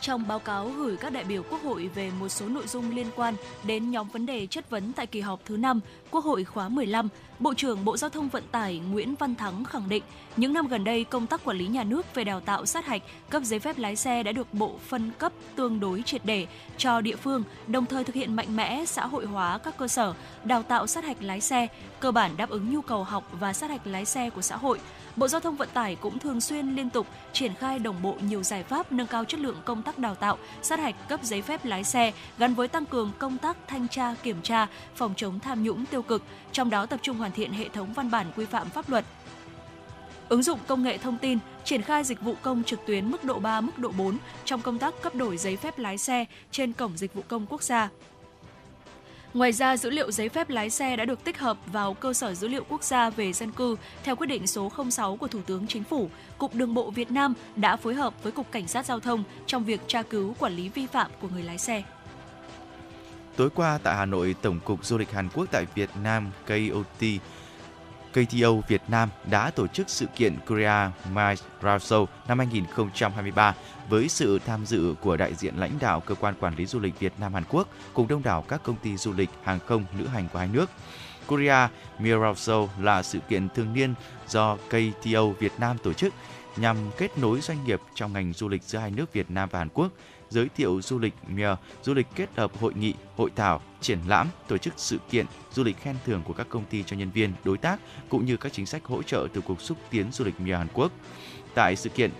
trong 0.00 0.28
báo 0.28 0.38
cáo 0.38 0.68
gửi 0.68 0.96
các 0.96 1.12
đại 1.12 1.24
biểu 1.24 1.42
Quốc 1.42 1.62
hội 1.62 1.90
về 1.94 2.10
một 2.20 2.28
số 2.28 2.48
nội 2.48 2.66
dung 2.66 2.94
liên 2.94 3.06
quan 3.16 3.34
đến 3.64 3.90
nhóm 3.90 4.08
vấn 4.08 4.26
đề 4.26 4.46
chất 4.46 4.70
vấn 4.70 4.92
tại 4.92 5.06
kỳ 5.06 5.20
họp 5.20 5.40
thứ 5.44 5.56
5 5.56 5.80
Quốc 6.10 6.24
hội 6.24 6.44
khóa 6.44 6.68
15, 6.68 7.08
Bộ 7.38 7.54
trưởng 7.54 7.84
Bộ 7.84 7.96
Giao 7.96 8.10
thông 8.10 8.28
Vận 8.28 8.42
tải 8.52 8.78
Nguyễn 8.78 9.14
Văn 9.14 9.34
Thắng 9.34 9.64
khẳng 9.64 9.88
định, 9.88 10.02
những 10.36 10.52
năm 10.52 10.66
gần 10.66 10.84
đây 10.84 11.04
công 11.04 11.26
tác 11.26 11.44
quản 11.44 11.56
lý 11.56 11.66
nhà 11.66 11.84
nước 11.84 12.14
về 12.14 12.24
đào 12.24 12.40
tạo 12.40 12.66
sát 12.66 12.86
hạch, 12.86 13.02
cấp 13.30 13.42
giấy 13.44 13.58
phép 13.58 13.78
lái 13.78 13.96
xe 13.96 14.22
đã 14.22 14.32
được 14.32 14.54
Bộ 14.54 14.72
phân 14.88 15.10
cấp 15.18 15.32
tương 15.56 15.80
đối 15.80 16.02
triệt 16.02 16.24
để 16.24 16.46
cho 16.78 17.00
địa 17.00 17.16
phương, 17.16 17.42
đồng 17.66 17.86
thời 17.86 18.04
thực 18.04 18.14
hiện 18.14 18.36
mạnh 18.36 18.56
mẽ 18.56 18.84
xã 18.86 19.06
hội 19.06 19.26
hóa 19.26 19.58
các 19.58 19.76
cơ 19.76 19.88
sở 19.88 20.14
đào 20.44 20.62
tạo 20.62 20.86
sát 20.86 21.04
hạch 21.04 21.22
lái 21.22 21.40
xe, 21.40 21.66
cơ 22.00 22.12
bản 22.12 22.36
đáp 22.36 22.50
ứng 22.50 22.74
nhu 22.74 22.80
cầu 22.80 23.04
học 23.04 23.30
và 23.40 23.52
sát 23.52 23.70
hạch 23.70 23.86
lái 23.86 24.04
xe 24.04 24.30
của 24.30 24.42
xã 24.42 24.56
hội. 24.56 24.80
Bộ 25.16 25.28
Giao 25.28 25.40
thông 25.40 25.56
Vận 25.56 25.68
tải 25.74 25.96
cũng 25.96 26.18
thường 26.18 26.40
xuyên 26.40 26.76
liên 26.76 26.90
tục 26.90 27.06
triển 27.32 27.54
khai 27.54 27.78
đồng 27.78 28.02
bộ 28.02 28.14
nhiều 28.28 28.42
giải 28.42 28.62
pháp 28.62 28.92
nâng 28.92 29.06
cao 29.06 29.24
chất 29.24 29.40
lượng 29.40 29.56
công 29.64 29.82
tác 29.82 29.98
đào 29.98 30.14
tạo, 30.14 30.38
sát 30.62 30.80
hạch 30.80 31.08
cấp 31.08 31.20
giấy 31.22 31.42
phép 31.42 31.64
lái 31.64 31.84
xe 31.84 32.12
gắn 32.38 32.54
với 32.54 32.68
tăng 32.68 32.86
cường 32.86 33.12
công 33.18 33.38
tác 33.38 33.56
thanh 33.68 33.88
tra, 33.88 34.14
kiểm 34.22 34.42
tra, 34.42 34.66
phòng 34.94 35.14
chống 35.16 35.40
tham 35.40 35.62
nhũng 35.62 35.86
tiêu 35.86 35.99
cực, 36.02 36.22
trong 36.52 36.70
đó 36.70 36.86
tập 36.86 37.00
trung 37.02 37.16
hoàn 37.16 37.32
thiện 37.32 37.52
hệ 37.52 37.68
thống 37.68 37.92
văn 37.92 38.10
bản 38.10 38.26
quy 38.36 38.44
phạm 38.44 38.70
pháp 38.70 38.90
luật, 38.90 39.04
ứng 40.28 40.42
dụng 40.42 40.58
công 40.66 40.82
nghệ 40.82 40.98
thông 40.98 41.18
tin, 41.18 41.38
triển 41.64 41.82
khai 41.82 42.04
dịch 42.04 42.20
vụ 42.20 42.34
công 42.42 42.64
trực 42.64 42.80
tuyến 42.86 43.10
mức 43.10 43.24
độ 43.24 43.38
3, 43.38 43.60
mức 43.60 43.78
độ 43.78 43.92
4 43.98 44.16
trong 44.44 44.62
công 44.62 44.78
tác 44.78 44.94
cấp 45.02 45.14
đổi 45.14 45.36
giấy 45.36 45.56
phép 45.56 45.78
lái 45.78 45.98
xe 45.98 46.24
trên 46.50 46.72
cổng 46.72 46.96
dịch 46.96 47.14
vụ 47.14 47.22
công 47.28 47.46
quốc 47.46 47.62
gia. 47.62 47.88
Ngoài 49.34 49.52
ra, 49.52 49.76
dữ 49.76 49.90
liệu 49.90 50.12
giấy 50.12 50.28
phép 50.28 50.50
lái 50.50 50.70
xe 50.70 50.96
đã 50.96 51.04
được 51.04 51.24
tích 51.24 51.38
hợp 51.38 51.56
vào 51.66 51.94
cơ 51.94 52.12
sở 52.12 52.34
dữ 52.34 52.48
liệu 52.48 52.64
quốc 52.68 52.84
gia 52.84 53.10
về 53.10 53.32
dân 53.32 53.52
cư 53.52 53.76
theo 54.04 54.16
quyết 54.16 54.26
định 54.26 54.46
số 54.46 54.72
06 54.90 55.16
của 55.16 55.28
Thủ 55.28 55.40
tướng 55.46 55.66
Chính 55.66 55.84
phủ. 55.84 56.10
Cục 56.38 56.54
Đường 56.54 56.74
bộ 56.74 56.90
Việt 56.90 57.10
Nam 57.10 57.34
đã 57.56 57.76
phối 57.76 57.94
hợp 57.94 58.22
với 58.22 58.32
Cục 58.32 58.52
Cảnh 58.52 58.68
sát 58.68 58.86
Giao 58.86 59.00
thông 59.00 59.24
trong 59.46 59.64
việc 59.64 59.80
tra 59.86 60.02
cứu 60.02 60.34
quản 60.38 60.56
lý 60.56 60.68
vi 60.68 60.86
phạm 60.86 61.10
của 61.20 61.28
người 61.28 61.42
lái 61.42 61.58
xe. 61.58 61.82
Tối 63.40 63.50
qua 63.54 63.78
tại 63.82 63.96
Hà 63.96 64.06
Nội, 64.06 64.34
Tổng 64.42 64.60
cục 64.64 64.84
Du 64.84 64.98
lịch 64.98 65.12
Hàn 65.12 65.28
Quốc 65.34 65.46
tại 65.50 65.66
Việt 65.74 65.90
Nam 66.02 66.30
KOT 66.46 67.04
KTO 68.12 68.52
Việt 68.68 68.82
Nam 68.88 69.08
đã 69.30 69.50
tổ 69.50 69.66
chức 69.66 69.90
sự 69.90 70.06
kiện 70.06 70.36
Korea 70.48 70.90
Miles 71.14 71.42
Round 71.62 71.82
Show 71.82 72.06
năm 72.28 72.38
2023 72.38 73.54
với 73.88 74.08
sự 74.08 74.38
tham 74.46 74.66
dự 74.66 74.94
của 75.00 75.16
đại 75.16 75.34
diện 75.34 75.54
lãnh 75.56 75.78
đạo 75.80 76.00
cơ 76.00 76.14
quan 76.14 76.34
quản 76.40 76.54
lý 76.54 76.66
du 76.66 76.80
lịch 76.80 77.00
Việt 77.00 77.12
Nam 77.20 77.34
Hàn 77.34 77.44
Quốc 77.48 77.68
cùng 77.94 78.08
đông 78.08 78.22
đảo 78.22 78.44
các 78.48 78.62
công 78.62 78.76
ty 78.76 78.96
du 78.96 79.12
lịch 79.12 79.30
hàng 79.42 79.58
không 79.66 79.84
lữ 79.98 80.06
hành 80.06 80.28
của 80.32 80.38
hai 80.38 80.48
nước. 80.52 80.70
Korea 81.26 81.68
Miles 81.98 82.50
Show 82.50 82.68
là 82.80 83.02
sự 83.02 83.18
kiện 83.28 83.48
thường 83.48 83.72
niên 83.72 83.94
do 84.28 84.56
KTO 84.56 85.26
Việt 85.38 85.52
Nam 85.58 85.78
tổ 85.78 85.92
chức 85.92 86.14
nhằm 86.56 86.76
kết 86.98 87.18
nối 87.18 87.40
doanh 87.40 87.64
nghiệp 87.64 87.80
trong 87.94 88.12
ngành 88.12 88.32
du 88.32 88.48
lịch 88.48 88.62
giữa 88.62 88.78
hai 88.78 88.90
nước 88.90 89.12
Việt 89.12 89.30
Nam 89.30 89.48
và 89.52 89.58
Hàn 89.58 89.68
Quốc 89.74 89.88
giới 90.30 90.48
thiệu 90.56 90.80
du 90.82 90.98
lịch 90.98 91.14
MIA, 91.28 91.56
du 91.82 91.94
lịch 91.94 92.06
kết 92.14 92.28
hợp 92.36 92.58
hội 92.60 92.74
nghị, 92.74 92.94
hội 93.16 93.30
thảo, 93.36 93.60
triển 93.80 93.98
lãm, 94.06 94.28
tổ 94.48 94.58
chức 94.58 94.74
sự 94.76 94.98
kiện, 95.10 95.26
du 95.52 95.64
lịch 95.64 95.78
khen 95.80 95.96
thưởng 96.06 96.22
của 96.24 96.32
các 96.32 96.46
công 96.48 96.64
ty 96.64 96.82
cho 96.82 96.96
nhân 96.96 97.10
viên, 97.10 97.32
đối 97.44 97.58
tác 97.58 97.80
cũng 98.08 98.26
như 98.26 98.36
các 98.36 98.52
chính 98.52 98.66
sách 98.66 98.84
hỗ 98.84 99.02
trợ 99.02 99.28
từ 99.32 99.40
Cục 99.40 99.62
xúc 99.62 99.78
tiến 99.90 100.12
du 100.12 100.24
lịch 100.24 100.40
MIA 100.40 100.56
Hàn 100.56 100.68
Quốc. 100.74 100.92
Tại 101.54 101.76
sự 101.76 101.90
kiện, 101.90 102.10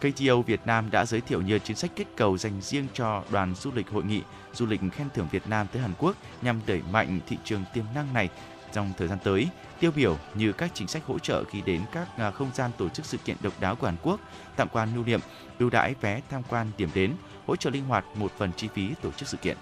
KTO 0.00 0.40
Việt 0.46 0.60
Nam 0.66 0.90
đã 0.90 1.04
giới 1.04 1.20
thiệu 1.20 1.42
nhiều 1.42 1.58
chính 1.58 1.76
sách 1.76 1.90
kích 1.96 2.16
cầu 2.16 2.38
dành 2.38 2.60
riêng 2.60 2.86
cho 2.94 3.24
đoàn 3.30 3.54
du 3.54 3.70
lịch 3.74 3.90
hội 3.90 4.04
nghị 4.04 4.22
du 4.52 4.66
lịch 4.66 4.80
khen 4.92 5.08
thưởng 5.14 5.28
Việt 5.30 5.48
Nam 5.48 5.66
tới 5.72 5.82
Hàn 5.82 5.92
Quốc 5.98 6.16
nhằm 6.42 6.60
đẩy 6.66 6.82
mạnh 6.92 7.20
thị 7.28 7.36
trường 7.44 7.64
tiềm 7.74 7.84
năng 7.94 8.14
này 8.14 8.28
trong 8.72 8.92
thời 8.98 9.08
gian 9.08 9.18
tới. 9.24 9.48
Tiêu 9.80 9.90
biểu 9.96 10.18
như 10.34 10.52
các 10.52 10.70
chính 10.74 10.88
sách 10.88 11.02
hỗ 11.06 11.18
trợ 11.18 11.44
khi 11.44 11.62
đến 11.66 11.80
các 11.92 12.08
à, 12.16 12.30
không 12.30 12.50
gian 12.54 12.70
tổ 12.78 12.88
chức 12.88 13.06
sự 13.06 13.18
kiện 13.18 13.36
độc 13.40 13.60
đáo 13.60 13.76
của 13.76 13.86
Hàn 13.86 13.96
Quốc, 14.02 14.20
tạm 14.56 14.68
quan 14.68 14.94
lưu 14.94 15.04
niệm, 15.04 15.20
ưu 15.58 15.70
đãi 15.70 15.94
vé 16.00 16.20
tham 16.30 16.42
quan 16.48 16.70
điểm 16.76 16.88
đến, 16.94 17.12
hỗ 17.46 17.56
trợ 17.56 17.70
linh 17.70 17.84
hoạt 17.84 18.04
một 18.14 18.32
phần 18.38 18.50
chi 18.56 18.68
phí 18.74 18.88
tổ 19.02 19.10
chức 19.10 19.28
sự 19.28 19.36
kiện. 19.36 19.56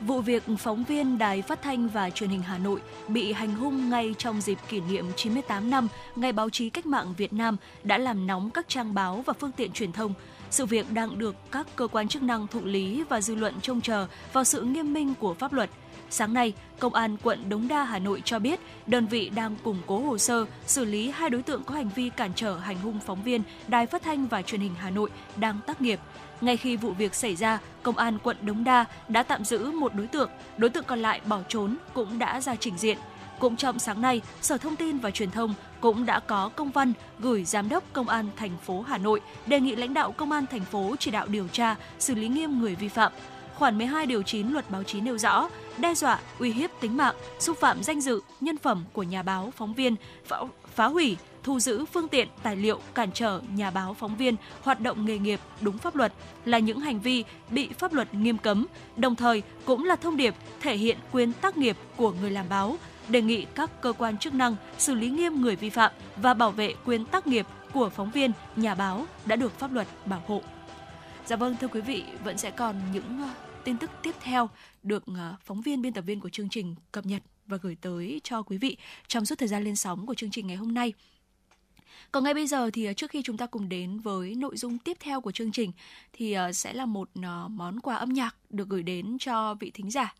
Vụ 0.00 0.20
việc 0.20 0.42
phóng 0.58 0.84
viên 0.84 1.18
Đài 1.18 1.42
Phát 1.42 1.62
thanh 1.62 1.88
và 1.88 2.10
Truyền 2.10 2.30
hình 2.30 2.42
Hà 2.42 2.58
Nội 2.58 2.80
bị 3.08 3.32
hành 3.32 3.54
hung 3.54 3.90
ngay 3.90 4.14
trong 4.18 4.40
dịp 4.40 4.58
kỷ 4.68 4.80
niệm 4.80 5.06
98 5.16 5.70
năm 5.70 5.88
Ngày 6.16 6.32
báo 6.32 6.50
chí 6.50 6.70
cách 6.70 6.86
mạng 6.86 7.14
Việt 7.16 7.32
Nam 7.32 7.56
đã 7.84 7.98
làm 7.98 8.26
nóng 8.26 8.50
các 8.50 8.68
trang 8.68 8.94
báo 8.94 9.22
và 9.26 9.32
phương 9.32 9.52
tiện 9.52 9.72
truyền 9.72 9.92
thông. 9.92 10.14
Sự 10.50 10.66
việc 10.66 10.92
đang 10.92 11.18
được 11.18 11.36
các 11.50 11.66
cơ 11.76 11.86
quan 11.86 12.08
chức 12.08 12.22
năng 12.22 12.46
thụ 12.46 12.60
lý 12.64 13.02
và 13.08 13.20
dư 13.20 13.34
luận 13.34 13.54
trông 13.62 13.80
chờ 13.80 14.06
vào 14.32 14.44
sự 14.44 14.62
nghiêm 14.62 14.92
minh 14.92 15.14
của 15.20 15.34
pháp 15.34 15.52
luật– 15.52 15.70
Sáng 16.10 16.34
nay, 16.34 16.52
Công 16.78 16.94
an 16.94 17.16
quận 17.22 17.48
Đống 17.48 17.68
Đa, 17.68 17.84
Hà 17.84 17.98
Nội 17.98 18.22
cho 18.24 18.38
biết 18.38 18.60
đơn 18.86 19.06
vị 19.06 19.30
đang 19.34 19.56
củng 19.56 19.82
cố 19.86 19.98
hồ 19.98 20.18
sơ 20.18 20.46
xử 20.66 20.84
lý 20.84 21.10
hai 21.10 21.30
đối 21.30 21.42
tượng 21.42 21.64
có 21.64 21.74
hành 21.74 21.90
vi 21.94 22.10
cản 22.10 22.30
trở 22.34 22.56
hành 22.56 22.78
hung 22.78 23.00
phóng 23.06 23.22
viên 23.22 23.42
Đài 23.68 23.86
Phát 23.86 24.02
thanh 24.02 24.26
và 24.26 24.42
Truyền 24.42 24.60
hình 24.60 24.74
Hà 24.78 24.90
Nội 24.90 25.10
đang 25.36 25.60
tác 25.66 25.80
nghiệp. 25.80 26.00
Ngay 26.40 26.56
khi 26.56 26.76
vụ 26.76 26.90
việc 26.90 27.14
xảy 27.14 27.36
ra, 27.36 27.58
Công 27.82 27.96
an 27.96 28.18
quận 28.22 28.36
Đống 28.42 28.64
Đa 28.64 28.84
đã 29.08 29.22
tạm 29.22 29.44
giữ 29.44 29.70
một 29.70 29.94
đối 29.94 30.06
tượng, 30.06 30.30
đối 30.56 30.70
tượng 30.70 30.84
còn 30.84 31.02
lại 31.02 31.20
bỏ 31.26 31.40
trốn 31.48 31.76
cũng 31.94 32.18
đã 32.18 32.40
ra 32.40 32.56
trình 32.56 32.78
diện. 32.78 32.98
Cũng 33.38 33.56
trong 33.56 33.78
sáng 33.78 34.00
nay, 34.00 34.20
Sở 34.42 34.58
Thông 34.58 34.76
tin 34.76 34.98
và 34.98 35.10
Truyền 35.10 35.30
thông 35.30 35.54
cũng 35.80 36.06
đã 36.06 36.20
có 36.20 36.48
công 36.48 36.70
văn 36.70 36.92
gửi 37.18 37.44
Giám 37.44 37.68
đốc 37.68 37.84
Công 37.92 38.08
an 38.08 38.28
thành 38.36 38.56
phố 38.66 38.80
Hà 38.80 38.98
Nội 38.98 39.20
đề 39.46 39.60
nghị 39.60 39.76
lãnh 39.76 39.94
đạo 39.94 40.12
Công 40.12 40.32
an 40.32 40.46
thành 40.46 40.64
phố 40.64 40.96
chỉ 40.98 41.10
đạo 41.10 41.26
điều 41.26 41.48
tra, 41.48 41.76
xử 41.98 42.14
lý 42.14 42.28
nghiêm 42.28 42.58
người 42.58 42.74
vi 42.74 42.88
phạm. 42.88 43.12
Khoản 43.54 43.78
12 43.78 44.06
điều 44.06 44.22
9 44.22 44.48
luật 44.48 44.70
báo 44.70 44.82
chí 44.82 45.00
nêu 45.00 45.18
rõ, 45.18 45.48
đe 45.78 45.94
dọa, 45.94 46.18
uy 46.38 46.52
hiếp 46.52 46.70
tính 46.80 46.96
mạng, 46.96 47.14
xúc 47.38 47.56
phạm 47.60 47.82
danh 47.82 48.00
dự, 48.00 48.20
nhân 48.40 48.58
phẩm 48.58 48.84
của 48.92 49.02
nhà 49.02 49.22
báo, 49.22 49.52
phóng 49.56 49.74
viên, 49.74 49.96
phá, 50.26 50.36
phá 50.74 50.86
hủy, 50.86 51.16
thu 51.42 51.60
giữ 51.60 51.84
phương 51.84 52.08
tiện, 52.08 52.28
tài 52.42 52.56
liệu 52.56 52.80
cản 52.94 53.12
trở 53.12 53.40
nhà 53.54 53.70
báo, 53.70 53.94
phóng 53.94 54.16
viên 54.16 54.36
hoạt 54.62 54.80
động 54.80 55.04
nghề 55.04 55.18
nghiệp 55.18 55.40
đúng 55.60 55.78
pháp 55.78 55.96
luật 55.96 56.12
là 56.44 56.58
những 56.58 56.80
hành 56.80 57.00
vi 57.00 57.24
bị 57.50 57.68
pháp 57.78 57.92
luật 57.92 58.14
nghiêm 58.14 58.38
cấm, 58.38 58.66
đồng 58.96 59.14
thời 59.14 59.42
cũng 59.64 59.84
là 59.84 59.96
thông 59.96 60.16
điệp 60.16 60.34
thể 60.60 60.76
hiện 60.76 60.98
quyền 61.12 61.32
tác 61.32 61.56
nghiệp 61.56 61.76
của 61.96 62.12
người 62.12 62.30
làm 62.30 62.48
báo, 62.48 62.76
đề 63.08 63.22
nghị 63.22 63.46
các 63.54 63.80
cơ 63.80 63.92
quan 63.92 64.18
chức 64.18 64.34
năng 64.34 64.56
xử 64.78 64.94
lý 64.94 65.10
nghiêm 65.10 65.40
người 65.40 65.56
vi 65.56 65.70
phạm 65.70 65.92
và 66.16 66.34
bảo 66.34 66.50
vệ 66.50 66.74
quyền 66.84 67.04
tác 67.04 67.26
nghiệp 67.26 67.46
của 67.72 67.88
phóng 67.88 68.10
viên, 68.10 68.32
nhà 68.56 68.74
báo 68.74 69.06
đã 69.26 69.36
được 69.36 69.58
pháp 69.58 69.72
luật 69.72 69.86
bảo 70.06 70.22
hộ. 70.26 70.42
Dạ 71.26 71.36
vâng 71.36 71.56
thưa 71.60 71.68
quý 71.68 71.80
vị, 71.80 72.04
vẫn 72.24 72.38
sẽ 72.38 72.50
còn 72.50 72.76
những 72.92 73.22
ờ, 73.22 73.30
tin 73.64 73.78
tức 73.78 73.90
tiếp 74.02 74.14
theo 74.20 74.50
được 74.82 75.04
ờ, 75.16 75.34
phóng 75.44 75.60
viên 75.60 75.82
biên 75.82 75.92
tập 75.92 76.00
viên 76.00 76.20
của 76.20 76.28
chương 76.28 76.48
trình 76.48 76.74
cập 76.92 77.06
nhật 77.06 77.22
và 77.46 77.56
gửi 77.62 77.76
tới 77.80 78.20
cho 78.24 78.42
quý 78.42 78.58
vị 78.58 78.76
trong 79.08 79.26
suốt 79.26 79.38
thời 79.38 79.48
gian 79.48 79.64
lên 79.64 79.76
sóng 79.76 80.06
của 80.06 80.14
chương 80.14 80.30
trình 80.30 80.46
ngày 80.46 80.56
hôm 80.56 80.74
nay. 80.74 80.92
Còn 82.12 82.24
ngay 82.24 82.34
bây 82.34 82.46
giờ 82.46 82.70
thì 82.72 82.84
ờ, 82.84 82.92
trước 82.92 83.10
khi 83.10 83.22
chúng 83.22 83.36
ta 83.36 83.46
cùng 83.46 83.68
đến 83.68 83.98
với 83.98 84.34
nội 84.34 84.56
dung 84.56 84.78
tiếp 84.78 84.96
theo 85.00 85.20
của 85.20 85.32
chương 85.32 85.52
trình 85.52 85.72
thì 86.12 86.36
sẽ 86.54 86.72
là 86.72 86.86
một 86.86 87.10
món 87.48 87.80
quà 87.80 87.96
âm 87.96 88.08
nhạc 88.08 88.36
được 88.50 88.68
gửi 88.68 88.82
đến 88.82 89.16
cho 89.20 89.54
vị 89.54 89.70
thính 89.70 89.90
giả 89.90 90.14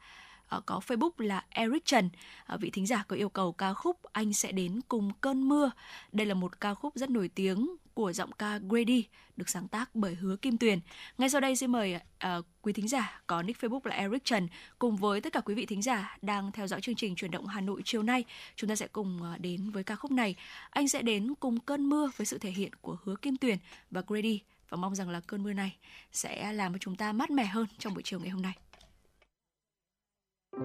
Ờ, 0.49 0.61
có 0.67 0.81
Facebook 0.87 1.11
là 1.19 1.45
Eric 1.49 1.85
Trần. 1.85 2.11
Ờ, 2.47 2.59
vị 2.59 2.71
thính 2.71 2.87
giả 2.87 3.05
có 3.09 3.17
yêu 3.17 3.29
cầu 3.29 3.53
ca 3.53 3.75
khúc 3.75 3.97
Anh 4.13 4.33
sẽ 4.33 4.53
đến 4.53 4.81
cùng 4.89 5.11
cơn 5.21 5.49
mưa. 5.49 5.71
Đây 6.13 6.27
là 6.27 6.35
một 6.35 6.61
ca 6.61 6.75
khúc 6.75 6.95
rất 6.95 7.11
nổi 7.11 7.29
tiếng 7.35 7.77
của 7.95 8.13
giọng 8.13 8.33
ca 8.33 8.59
Grady 8.59 9.05
được 9.37 9.49
sáng 9.49 9.69
tác 9.69 9.95
bởi 9.95 10.15
Hứa 10.15 10.37
Kim 10.37 10.59
Tuyền. 10.59 10.81
Ngay 11.19 11.31
sau 11.31 11.41
đây 11.41 11.57
xin 11.57 11.73
mời 11.73 11.95
uh, 11.95 12.47
quý 12.63 12.73
thính 12.73 12.89
giả 12.89 13.21
có 13.27 13.43
nick 13.43 13.61
Facebook 13.61 13.81
là 13.85 13.97
Eric 13.97 14.25
Trần 14.25 14.49
cùng 14.79 14.97
với 14.97 15.21
tất 15.21 15.33
cả 15.33 15.41
quý 15.41 15.55
vị 15.55 15.67
thính 15.67 15.83
giả 15.83 16.17
đang 16.23 16.53
theo 16.53 16.67
dõi 16.67 16.81
chương 16.81 16.95
trình 16.95 17.15
chuyển 17.15 17.31
động 17.31 17.47
Hà 17.47 17.61
Nội 17.61 17.83
chiều 17.85 18.03
nay. 18.03 18.25
Chúng 18.57 18.71
ta 18.71 18.77
sẽ 18.77 18.87
cùng 18.87 19.21
uh, 19.35 19.41
đến 19.41 19.71
với 19.71 19.85
ca 19.85 19.97
khúc 19.97 20.11
này. 20.11 20.37
Anh 20.71 20.89
sẽ 20.89 21.03
đến 21.03 21.35
cùng 21.41 21.61
cơn 21.61 21.89
mưa 21.89 22.11
với 22.17 22.27
sự 22.27 22.39
thể 22.39 22.51
hiện 22.51 22.73
của 22.81 22.97
Hứa 23.05 23.17
Kim 23.17 23.37
Tuyền 23.37 23.59
và 23.91 24.03
Grady 24.07 24.41
và 24.69 24.77
mong 24.77 24.95
rằng 24.95 25.11
là 25.11 25.21
cơn 25.21 25.43
mưa 25.43 25.53
này 25.53 25.77
sẽ 26.13 26.53
làm 26.53 26.73
cho 26.73 26.79
chúng 26.79 26.97
ta 26.97 27.13
mát 27.13 27.31
mẻ 27.31 27.45
hơn 27.45 27.67
trong 27.79 27.95
buổi 27.95 28.03
chiều 28.03 28.21
ngày 28.21 28.31
hôm 28.31 28.43
nay 28.43 28.55
chắc 30.57 30.65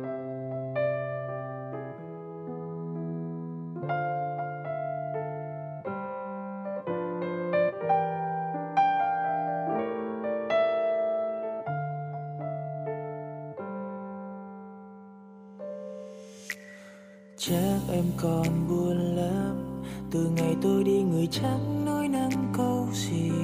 em 17.90 18.06
còn 18.18 18.68
buồn 18.70 19.16
lắm. 19.16 19.82
Từ 20.12 20.30
ngày 20.36 20.56
tôi 20.62 20.84
đi, 20.84 21.02
người 21.02 21.28
chẳng 21.32 21.86
nói 21.86 22.08
năng 22.08 22.54
câu 22.54 22.88
gì 22.94 23.41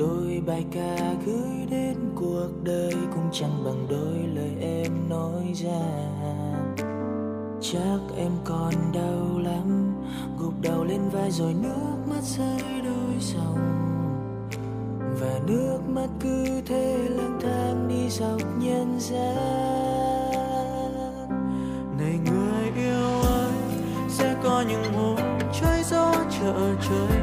đôi 0.00 0.42
bài 0.46 0.64
ca 0.72 1.14
gửi 1.26 1.66
đến 1.70 1.96
cuộc 2.14 2.48
đời 2.62 2.94
cũng 3.14 3.28
chẳng 3.32 3.64
bằng 3.64 3.86
đôi 3.90 4.18
lời 4.34 4.56
em 4.60 5.08
nói 5.08 5.52
ra. 5.54 5.80
Chắc 7.60 8.16
em 8.16 8.32
còn 8.44 8.72
đau 8.92 9.38
lắm, 9.38 9.94
gục 10.38 10.54
đầu 10.62 10.84
lên 10.84 11.00
vai 11.12 11.30
rồi 11.30 11.54
nước 11.54 11.96
mắt 12.10 12.22
rơi 12.22 12.80
đôi 12.84 13.14
dòng. 13.20 13.58
Và 15.20 15.40
nước 15.46 15.78
mắt 15.88 16.08
cứ 16.20 16.44
thế 16.66 16.98
lang 17.10 17.38
thang 17.42 17.88
đi 17.88 18.08
dọc 18.08 18.40
nhân 18.58 18.96
gian. 18.98 19.36
Này 21.98 22.18
người 22.24 22.84
yêu 22.84 23.20
ơi, 23.22 23.52
sẽ 24.08 24.36
có 24.42 24.64
những 24.68 24.92
hôm 24.94 25.16
trái 25.60 25.82
gió 25.84 26.14
chợ 26.40 26.74
trời. 26.88 27.19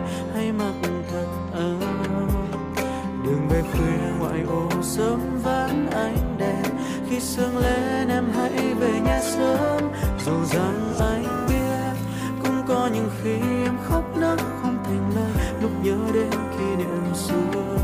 Ngoài 4.38 4.60
ô 4.60 4.82
sớm 4.82 5.19
vắng 5.43 5.88
ánh 5.91 6.38
đèn. 6.38 6.63
Khi 7.10 7.19
sương 7.19 7.58
lên 7.58 8.10
em 8.10 8.26
hãy 8.36 8.73
về 8.80 9.00
nhà 9.06 9.19
sớm. 9.21 9.91
Dù 10.26 10.32
rằng 10.45 10.93
anh 11.00 11.45
biết 11.50 12.00
cũng 12.43 12.62
có 12.67 12.89
những 12.93 13.10
khi 13.23 13.39
em 13.63 13.78
khóc 13.89 14.17
nấc 14.17 14.39
không 14.62 14.78
thành 14.84 15.12
lời. 15.15 15.45
Lúc 15.62 15.71
nhớ 15.84 15.97
đến 16.13 16.32
kỷ 16.32 16.76
niệm 16.78 17.13
xưa, 17.13 17.78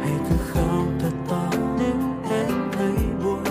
hãy 0.00 0.12
cứ 0.30 0.36
khóc 0.48 0.84
thật 1.00 1.16
to 1.28 1.50
nếu 1.78 1.94
em 2.30 2.70
thấy 2.72 2.92
buồn. 3.24 3.44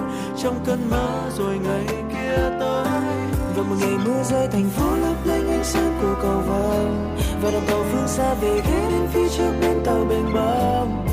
Trong 0.43 0.55
cơn 0.65 0.89
mơ 0.89 1.29
rồi 1.37 1.57
ngày 1.57 1.85
kia 1.87 2.37
tới. 2.59 2.87
Và 3.55 3.63
một 3.63 3.75
ngày 3.79 3.97
mưa 4.05 4.23
rơi, 4.23 4.47
thành 4.47 4.69
phố 4.69 4.95
lấp 4.95 5.15
lánh 5.25 5.49
ánh 5.49 5.63
sáng 5.63 5.99
của 6.01 6.15
cầu 6.21 6.41
vồng. 6.47 7.17
Và 7.41 7.51
đoàn 7.51 7.63
tàu 7.67 7.83
phương 7.91 8.07
xa 8.07 8.33
về 8.33 8.61
ghé 8.67 8.89
đến 8.91 9.07
phía 9.13 9.29
trước 9.29 9.51
bên 9.61 9.83
tàu 9.85 10.05
bềnh 10.09 10.33
bông 10.33 11.08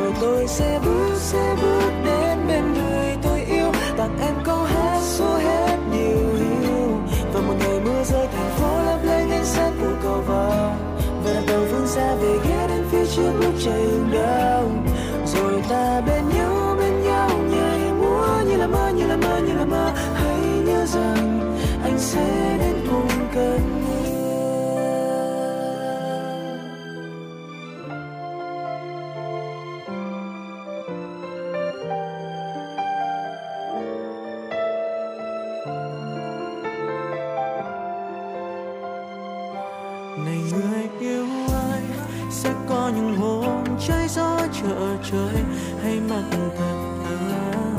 rồi 0.00 0.12
tôi 0.20 0.46
sẽ 0.46 0.80
bước 0.84 1.14
sẽ 1.16 1.56
bước 1.62 1.90
đến 2.04 2.38
bên 2.48 2.74
người 2.74 3.16
tôi 3.22 3.40
yêu. 3.40 3.72
Tặng 3.96 4.18
em 4.20 4.34
câu 4.44 4.56
hát 4.56 5.00
xua 5.02 5.34
hết 5.38 5.76
điều 5.92 6.34
hiu. 6.38 6.98
Và 7.32 7.40
một 7.40 7.54
ngày 7.58 7.80
mưa 7.84 8.04
rơi, 8.04 8.26
thành 8.36 8.50
phố 8.50 8.82
lấp 8.86 8.98
lánh 9.04 9.30
ánh 9.30 9.44
sáng 9.44 9.72
của 9.80 9.94
cầu 10.02 10.22
vồng 10.26 10.76
và 11.24 11.32
đàn 11.34 11.46
tàu 11.46 11.60
vươn 11.60 11.86
xa 11.86 12.14
về 12.14 12.38
ghé 12.48 12.66
đến 12.68 12.84
phía 12.90 13.06
trước 13.16 13.32
lúc 13.40 13.54
trời 13.64 13.82
hừng 13.82 14.10
đông 14.12 14.86
rồi 15.26 15.62
ta 15.68 16.00
bên 16.06 16.28
nhau 16.34 16.76
bên 16.78 17.02
nhau 17.02 17.30
nhảy 17.50 17.92
múa. 18.00 18.26
Như 18.48 18.56
là 18.56 18.66
mơ, 18.66 18.90
như 18.96 19.06
là 19.06 19.16
mơ, 19.16 19.40
như 19.46 19.52
là 19.52 19.64
mơ. 19.64 19.92
Hãy 20.14 20.38
nhớ 20.66 20.86
rằng 20.86 21.56
anh 21.82 21.98
sẽ 21.98 22.56
đến 22.58 22.74
cùng 22.90 23.08
cơn 23.34 23.79
người 40.52 40.88
yêu 41.00 41.26
ai 41.52 41.82
sẽ 42.30 42.54
có 42.68 42.90
những 42.96 43.16
hôm 43.16 43.64
trái 43.88 44.08
gió 44.08 44.38
chợ 44.62 44.96
trời 45.10 45.42
hay 45.82 46.00
mặc 46.10 46.24
thật 46.30 46.74
ấm 47.04 47.76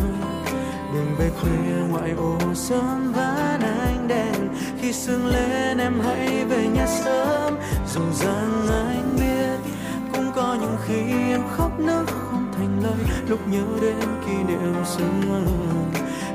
đừng 0.94 1.16
về 1.18 1.32
khuya 1.42 1.76
ngoại 1.90 2.12
ô 2.12 2.38
sớm 2.54 3.14
ván 3.14 3.62
ánh 3.62 4.08
đèn, 4.08 4.50
khi 4.82 4.94
sương 4.94 5.26
lên 5.26 5.78
em 5.78 6.02
hãy 6.06 6.46
về 6.46 6.68
nhà 6.68 6.86
sớm. 6.88 7.56
Dù 7.94 8.02
rằng 8.14 8.68
anh 8.70 9.16
biết 9.20 9.72
cũng 10.14 10.32
có 10.36 10.58
những 10.62 10.78
khi 10.86 11.32
em 11.32 11.42
khóc 11.58 11.80
nước 11.80 12.06
không 12.08 12.52
thành 12.58 12.84
lời, 12.84 13.06
lúc 13.28 13.40
nhớ 13.48 13.64
đến 13.82 14.08
kỷ 14.26 14.34
niệm 14.34 14.76
xưa 14.86 15.42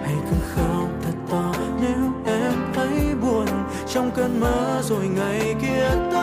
hãy 0.04 0.14
cứ 0.30 0.36
khóc 0.54 0.88
thật 1.02 1.14
to 1.30 1.54
nếu 1.80 2.12
em 2.26 2.72
thấy 2.74 3.14
buồn, 3.22 3.46
trong 3.88 4.10
cơn 4.10 4.40
mơ 4.40 4.82
rồi 4.82 5.08
ngày 5.08 5.54
kia 5.60 5.88
tới 6.10 6.15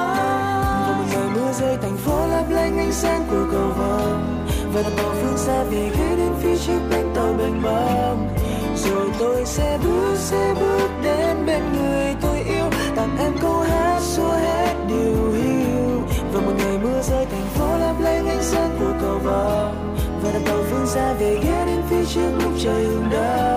rơi 1.60 1.78
thành 1.82 1.98
phố 1.98 2.28
lấp 2.28 2.46
lánh 2.50 2.78
ánh 2.78 2.92
sáng 2.92 3.26
của 3.32 3.46
cầu 3.52 3.68
vồng. 3.78 4.48
Và 4.74 4.82
đặt 4.82 4.92
phương 4.98 5.38
xa 5.38 5.64
về 5.64 5.90
ghé 5.98 6.16
đến 6.18 6.34
phía 6.42 6.58
trước 6.58 6.80
bến 6.92 7.06
tàu 7.16 7.34
bên 7.38 7.62
bông 7.64 8.28
rồi 8.76 9.10
tôi 9.20 9.46
sẽ 9.46 9.80
bước 9.84 10.16
sẽ 10.16 10.54
bước 10.60 10.90
đến 11.04 11.46
bên 11.46 11.62
người 11.74 12.16
tôi 12.22 12.40
yêu. 12.40 12.66
Tặng 12.96 13.18
em 13.20 13.34
câu 13.42 13.60
hát 13.62 14.00
xua 14.02 14.32
hết 14.32 14.76
điều 14.88 15.32
hiu. 15.32 16.02
Và 16.34 16.42
một 16.42 16.54
ngày 16.58 16.78
mưa 16.84 17.02
rơi 17.02 17.26
thành 17.26 17.48
phố 17.56 17.78
lấp 17.80 17.96
lánh 18.00 18.28
ánh 18.28 18.44
sáng 18.44 18.70
của 18.80 18.94
cầu 19.02 19.18
vồng. 19.18 19.98
Và 20.24 20.32
đặt 20.34 20.42
tàu 20.46 20.64
phương 20.72 20.88
xa 20.88 21.14
về 21.14 21.40
ghé 21.44 21.66
đến 21.66 21.82
phía 21.90 22.06
trước 22.06 22.32
lúc 22.44 22.52
trời 22.64 22.84
hừng 22.84 23.10
đông. 23.12 23.53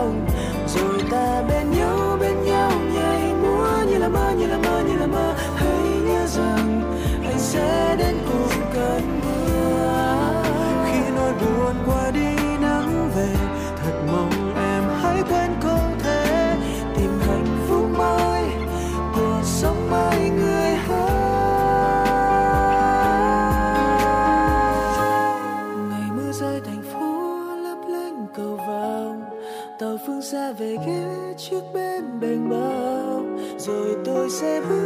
Rồi 34.28 34.60
tôi 34.68 34.85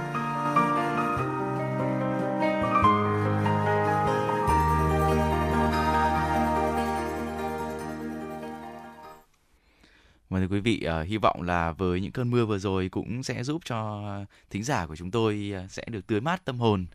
Vâng 10.41 10.49
thưa 10.49 10.55
quý 10.55 10.61
vị, 10.61 10.87
uh, 11.01 11.07
hy 11.07 11.17
vọng 11.17 11.41
là 11.41 11.71
với 11.71 12.01
những 12.01 12.11
cơn 12.11 12.31
mưa 12.31 12.45
vừa 12.45 12.57
rồi 12.57 12.89
cũng 12.89 13.23
sẽ 13.23 13.43
giúp 13.43 13.61
cho 13.65 14.03
thính 14.49 14.63
giả 14.63 14.85
của 14.85 14.95
chúng 14.95 15.11
tôi 15.11 15.53
uh, 15.65 15.71
sẽ 15.71 15.83
được 15.87 16.07
tưới 16.07 16.21
mát 16.21 16.45
tâm 16.45 16.59
hồn 16.59 16.85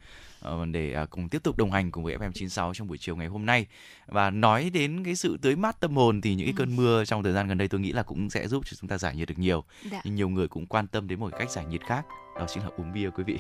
uh, 0.48 0.68
để 0.70 1.06
cùng 1.10 1.28
tiếp 1.28 1.42
tục 1.42 1.56
đồng 1.56 1.70
hành 1.70 1.90
cùng 1.90 2.04
với 2.04 2.16
FM96 2.16 2.74
trong 2.74 2.88
buổi 2.88 2.98
chiều 2.98 3.16
ngày 3.16 3.26
hôm 3.26 3.46
nay. 3.46 3.66
Và 4.06 4.30
nói 4.30 4.70
đến 4.70 5.04
cái 5.04 5.14
sự 5.14 5.38
tưới 5.42 5.56
mát 5.56 5.80
tâm 5.80 5.96
hồn 5.96 6.20
thì 6.20 6.34
những 6.34 6.46
cái 6.46 6.54
cơn 6.56 6.76
mưa 6.76 7.04
trong 7.04 7.22
thời 7.22 7.32
gian 7.32 7.48
gần 7.48 7.58
đây 7.58 7.68
tôi 7.68 7.80
nghĩ 7.80 7.92
là 7.92 8.02
cũng 8.02 8.30
sẽ 8.30 8.48
giúp 8.48 8.62
cho 8.66 8.76
chúng 8.80 8.88
ta 8.88 8.98
giải 8.98 9.16
nhiệt 9.16 9.28
được 9.28 9.38
nhiều. 9.38 9.64
Dạ. 9.90 10.00
Nhưng 10.04 10.14
nhiều 10.14 10.28
người 10.28 10.48
cũng 10.48 10.66
quan 10.66 10.86
tâm 10.86 11.08
đến 11.08 11.20
một 11.20 11.32
cách 11.38 11.50
giải 11.50 11.64
nhiệt 11.66 11.80
khác 11.86 12.06
đó 12.38 12.46
chính 12.48 12.62
là 12.62 12.68
uống 12.76 12.92
bia 12.92 13.10
quý 13.10 13.24
vị 13.24 13.38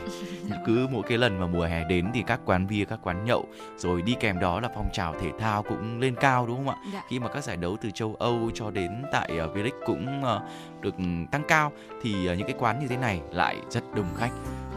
cứ 0.66 0.86
mỗi 0.90 1.02
cái 1.08 1.18
lần 1.18 1.40
mà 1.40 1.46
mùa 1.46 1.64
hè 1.64 1.84
đến 1.84 2.06
thì 2.14 2.22
các 2.26 2.40
quán 2.44 2.66
bia 2.66 2.84
các 2.84 2.98
quán 3.02 3.24
nhậu 3.24 3.44
rồi 3.76 4.02
đi 4.02 4.16
kèm 4.20 4.38
đó 4.38 4.60
là 4.60 4.68
phong 4.74 4.88
trào 4.92 5.14
thể 5.20 5.30
thao 5.38 5.62
cũng 5.62 6.00
lên 6.00 6.14
cao 6.20 6.46
đúng 6.46 6.56
không 6.56 6.68
ạ 6.68 6.76
Dạ. 6.92 7.02
khi 7.08 7.18
mà 7.18 7.28
các 7.28 7.44
giải 7.44 7.56
đấu 7.56 7.76
từ 7.80 7.90
châu 7.90 8.14
Âu 8.18 8.50
cho 8.54 8.70
đến 8.70 9.02
tại 9.12 9.30
uh, 9.44 9.56
V-League 9.56 9.84
cũng 9.86 10.22
ờ, 10.24 10.42
được 10.80 10.94
tăng 11.30 11.42
cao 11.48 11.72
thì 12.06 12.26
ờ, 12.26 12.34
những 12.34 12.46
cái 12.46 12.56
quán 12.58 12.78
như 12.78 12.88
thế 12.88 12.96
này 12.96 13.20
lại 13.32 13.56
rất 13.70 13.84
đông 13.94 14.06
khách. 14.16 14.30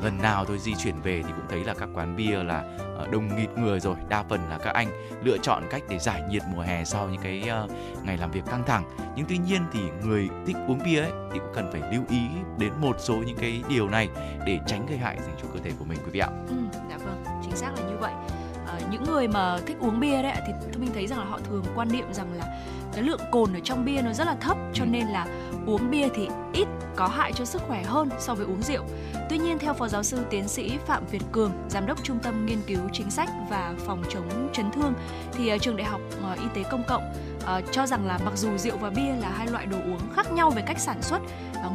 Lần 0.04 0.22
nào 0.22 0.46
tôi 0.46 0.58
di 0.60 0.76
chuyển 0.76 1.02
về 1.02 1.24
thì 1.24 1.32
cũng 1.36 1.46
thấy 1.50 1.64
là 1.64 1.74
các 1.74 1.90
quán 1.94 2.16
bia 2.16 2.44
là 2.44 2.64
ờ, 2.98 3.08
đông 3.12 3.36
nghịt 3.36 3.50
người 3.58 3.80
rồi 3.80 3.96
đa 4.10 4.24
phần 4.24 4.50
là 4.50 4.58
các 4.58 4.74
anh 4.76 4.88
lựa 5.24 5.38
chọn 5.38 5.64
cách 5.70 5.84
để 5.90 6.00
giải 6.00 6.22
nhiệt 6.30 6.42
mùa 6.54 6.62
hè 6.62 6.84
sau 6.86 7.10
những 7.10 7.22
cái 7.22 7.44
ờ, 7.50 7.68
ngày 8.04 8.18
làm 8.18 8.32
việc 8.32 8.46
căng 8.52 8.64
thẳng. 8.66 8.84
Nhưng 9.16 9.26
tuy 9.30 9.38
nhiên 9.38 9.62
thì 9.74 9.80
người 10.04 10.30
thích 10.48 10.56
uống 10.68 10.80
bia 10.86 11.00
ấy 11.00 11.12
thì 11.34 11.40
cũng 11.40 11.52
cần 11.56 11.70
phải 11.72 11.82
lưu 11.94 12.04
ý 12.10 12.22
đến 12.58 12.72
một 12.82 12.96
số 13.00 13.16
những 13.16 13.38
cái 13.38 13.62
điều 13.70 13.90
này 13.90 14.10
để 14.46 14.60
tránh 14.68 14.86
gây 14.86 14.98
hại 14.98 15.18
dành 15.20 15.36
cho 15.42 15.48
cơ 15.54 15.60
thể 15.64 15.72
của 15.80 15.86
mình 15.86 15.98
quý 16.06 16.12
vị 16.12 16.20
ạ. 16.20 16.30
Ừ, 16.50 16.56
dạ 16.90 16.98
vâng, 16.98 17.24
chính 17.44 17.56
xác 17.56 17.72
là 17.76 17.90
như 17.90 17.98
vậy. 17.98 18.14
à, 18.68 18.80
những 18.92 19.04
người 19.04 19.28
mà 19.28 19.58
thích 19.66 19.78
uống 19.80 20.00
bia 20.00 20.22
đấy 20.22 20.34
thì 20.48 20.54
mình 20.80 20.90
thấy 20.94 21.08
rằng 21.08 21.20
là 21.20 21.26
họ 21.26 21.40
thường 21.50 21.64
quan 21.76 21.90
niệm 21.92 22.14
rằng 22.14 22.34
là 22.34 22.46
cái 22.94 23.04
lượng 23.04 23.22
cồn 23.32 23.54
ở 23.54 23.60
trong 23.64 23.86
bia 23.86 24.02
nó 24.02 24.14
rất 24.14 24.28
là 24.28 24.36
thấp 24.36 24.58
cho 24.74 24.84
Ừ. 24.84 24.90
nên 24.90 25.08
là 25.08 25.26
uống 25.66 25.92
bia 25.92 26.08
thì 26.16 26.28
ít 26.54 26.68
có 26.96 27.08
hại 27.08 27.34
cho 27.34 27.46
sức 27.46 27.62
khỏe 27.68 27.84
hơn 27.84 28.10
so 28.20 28.36
với 28.36 28.46
uống 28.46 28.62
rượu. 28.62 28.84
Tuy 29.30 29.38
nhiên 29.38 29.60
theo 29.60 29.74
phó 29.74 29.88
giáo 29.88 30.04
sư 30.04 30.18
tiến 30.30 30.48
sĩ 30.48 30.78
Phạm 30.86 31.06
Việt 31.12 31.22
Cường, 31.32 31.52
giám 31.70 31.86
đốc 31.86 32.04
Trung 32.04 32.20
tâm 32.20 32.46
Nghiên 32.46 32.62
cứu 32.68 32.80
Chính 32.94 33.12
sách 33.12 33.30
và 33.50 33.74
Phòng 33.86 34.04
chống 34.10 34.50
chấn 34.54 34.72
thương 34.72 34.94
thì 35.34 35.48
ờ, 35.50 35.58
trường 35.58 35.78
Đại 35.78 35.88
học 35.88 36.02
ờ, 36.24 36.34
Y 36.34 36.48
tế 36.54 36.70
Công 36.72 36.84
cộng 36.88 37.14
ờ, 37.46 37.62
cho 37.72 37.86
rằng 37.88 38.06
là 38.06 38.20
mặc 38.26 38.34
dù 38.36 38.58
rượu 38.58 38.78
và 38.78 38.90
bia 38.90 39.14
là 39.22 39.30
hai 39.30 39.48
loại 39.48 39.66
đồ 39.66 39.78
uống 39.78 40.00
khác 40.16 40.32
nhau 40.32 40.50
về 40.50 40.62
cách 40.68 40.80
sản 40.80 41.02
xuất, 41.02 41.20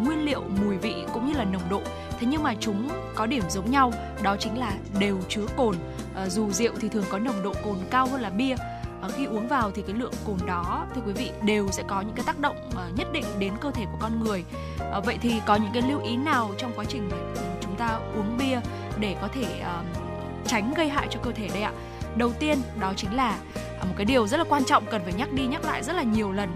nguyên 0.02 0.24
liệu, 0.24 0.42
mùi 0.64 0.76
vị 0.76 0.94
cũng 1.12 1.26
như 1.26 1.34
là 1.34 1.44
nồng 1.44 1.68
độ, 1.70 1.80
thế 2.20 2.26
nhưng 2.30 2.42
mà 2.42 2.54
chúng 2.60 2.88
có 3.14 3.26
điểm 3.26 3.42
giống 3.50 3.70
nhau 3.70 3.92
đó 4.22 4.36
chính 4.36 4.58
là 4.58 4.72
đều 4.98 5.18
chứa 5.28 5.46
cồn 5.56 5.74
dù 6.28 6.50
rượu 6.50 6.72
thì 6.80 6.88
thường 6.88 7.04
có 7.10 7.18
nồng 7.18 7.42
độ 7.42 7.52
cồn 7.64 7.76
cao 7.90 8.06
hơn 8.06 8.20
là 8.20 8.30
bia 8.30 8.54
Ờ, 9.04 9.10
khi 9.16 9.24
uống 9.24 9.48
vào 9.48 9.70
thì 9.70 9.82
cái 9.82 9.96
lượng 9.96 10.12
cồn 10.26 10.36
đó, 10.46 10.86
thưa 10.94 11.00
quý 11.06 11.12
vị, 11.12 11.30
đều 11.42 11.68
sẽ 11.72 11.82
có 11.86 12.00
những 12.00 12.14
cái 12.16 12.24
tác 12.26 12.38
động 12.38 12.56
ờ, 12.76 12.88
nhất 12.96 13.06
định 13.12 13.24
đến 13.38 13.52
cơ 13.60 13.70
thể 13.70 13.84
của 13.92 13.98
con 14.00 14.24
người. 14.24 14.44
Ờ, 14.78 15.00
vậy 15.00 15.18
thì 15.20 15.40
có 15.46 15.56
những 15.56 15.70
cái 15.74 15.82
lưu 15.82 16.00
ý 16.00 16.16
nào 16.16 16.50
trong 16.58 16.72
quá 16.76 16.84
trình 16.88 17.08
mà 17.10 17.16
chúng 17.60 17.76
ta 17.76 17.98
uống 18.16 18.36
bia 18.38 18.60
để 18.98 19.16
có 19.20 19.28
thể 19.28 19.62
tránh 20.46 20.74
gây 20.74 20.88
hại 20.88 21.06
cho 21.10 21.20
cơ 21.22 21.32
thể 21.32 21.48
đây 21.48 21.62
ạ? 21.62 21.72
Đầu 22.16 22.32
tiên, 22.38 22.58
đó 22.80 22.92
chính 22.96 23.16
là 23.16 23.38
một 23.82 23.94
cái 23.96 24.04
điều 24.04 24.26
rất 24.26 24.36
là 24.36 24.44
quan 24.48 24.64
trọng 24.64 24.86
cần 24.86 25.02
phải 25.04 25.12
nhắc 25.12 25.32
đi 25.32 25.46
nhắc 25.46 25.64
lại 25.64 25.82
rất 25.82 25.96
là 25.96 26.02
nhiều 26.02 26.32
lần, 26.32 26.48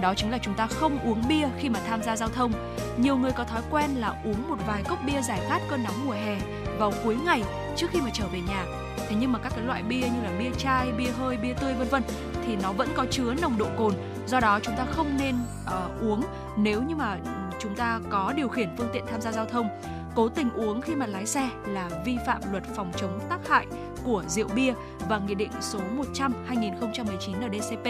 đó 0.00 0.14
chính 0.14 0.30
là 0.30 0.38
chúng 0.38 0.54
ta 0.54 0.66
không 0.66 0.98
uống 0.98 1.22
bia 1.28 1.48
khi 1.58 1.68
mà 1.68 1.80
tham 1.86 2.02
gia 2.02 2.16
giao 2.16 2.28
thông. 2.28 2.52
Nhiều 2.96 3.16
người 3.16 3.32
có 3.32 3.44
thói 3.44 3.62
quen 3.70 3.90
là 3.96 4.14
uống 4.24 4.48
một 4.48 4.58
vài 4.66 4.82
cốc 4.88 4.98
bia 5.06 5.22
giải 5.22 5.40
khát 5.48 5.62
cơn 5.68 5.82
nóng 5.84 6.06
mùa 6.06 6.12
hè 6.12 6.36
vào 6.78 6.92
cuối 7.04 7.16
ngày 7.24 7.42
trước 7.76 7.86
khi 7.90 8.00
mà 8.00 8.10
trở 8.12 8.24
về 8.32 8.40
nhà. 8.40 8.64
Thế 8.96 9.16
nhưng 9.20 9.32
mà 9.32 9.38
các 9.38 9.52
cái 9.56 9.64
loại 9.64 9.82
bia 9.82 10.00
như 10.00 10.22
là 10.22 10.30
bia 10.38 10.50
chai 10.58 10.92
bia 10.92 11.10
hơi 11.18 11.36
bia 11.36 11.52
tươi 11.52 11.74
vân 11.74 11.88
vân 11.88 12.02
thì 12.46 12.56
nó 12.56 12.72
vẫn 12.72 12.88
có 12.94 13.06
chứa 13.10 13.34
nồng 13.42 13.58
độ 13.58 13.66
cồn. 13.76 13.94
Do 14.26 14.40
đó 14.40 14.60
chúng 14.62 14.76
ta 14.76 14.86
không 14.90 15.16
nên 15.18 15.34
uh, 15.64 16.02
uống 16.02 16.22
nếu 16.56 16.82
như 16.82 16.96
mà 16.96 17.18
chúng 17.60 17.74
ta 17.74 18.00
có 18.10 18.32
điều 18.36 18.48
khiển 18.48 18.68
phương 18.78 18.90
tiện 18.92 19.04
tham 19.06 19.20
gia 19.20 19.32
giao 19.32 19.44
thông. 19.44 19.68
Cố 20.14 20.28
tình 20.28 20.50
uống 20.50 20.80
khi 20.80 20.94
mà 20.94 21.06
lái 21.06 21.26
xe 21.26 21.48
là 21.66 21.90
vi 22.04 22.18
phạm 22.26 22.40
luật 22.52 22.64
phòng 22.76 22.92
chống 22.96 23.20
tác 23.28 23.48
hại 23.48 23.66
của 24.04 24.22
rượu 24.28 24.48
bia 24.54 24.74
và 25.08 25.18
nghị 25.18 25.34
định 25.34 25.50
số 25.60 25.78
100 25.96 26.32
2019 26.46 27.36
NDCP 27.36 27.86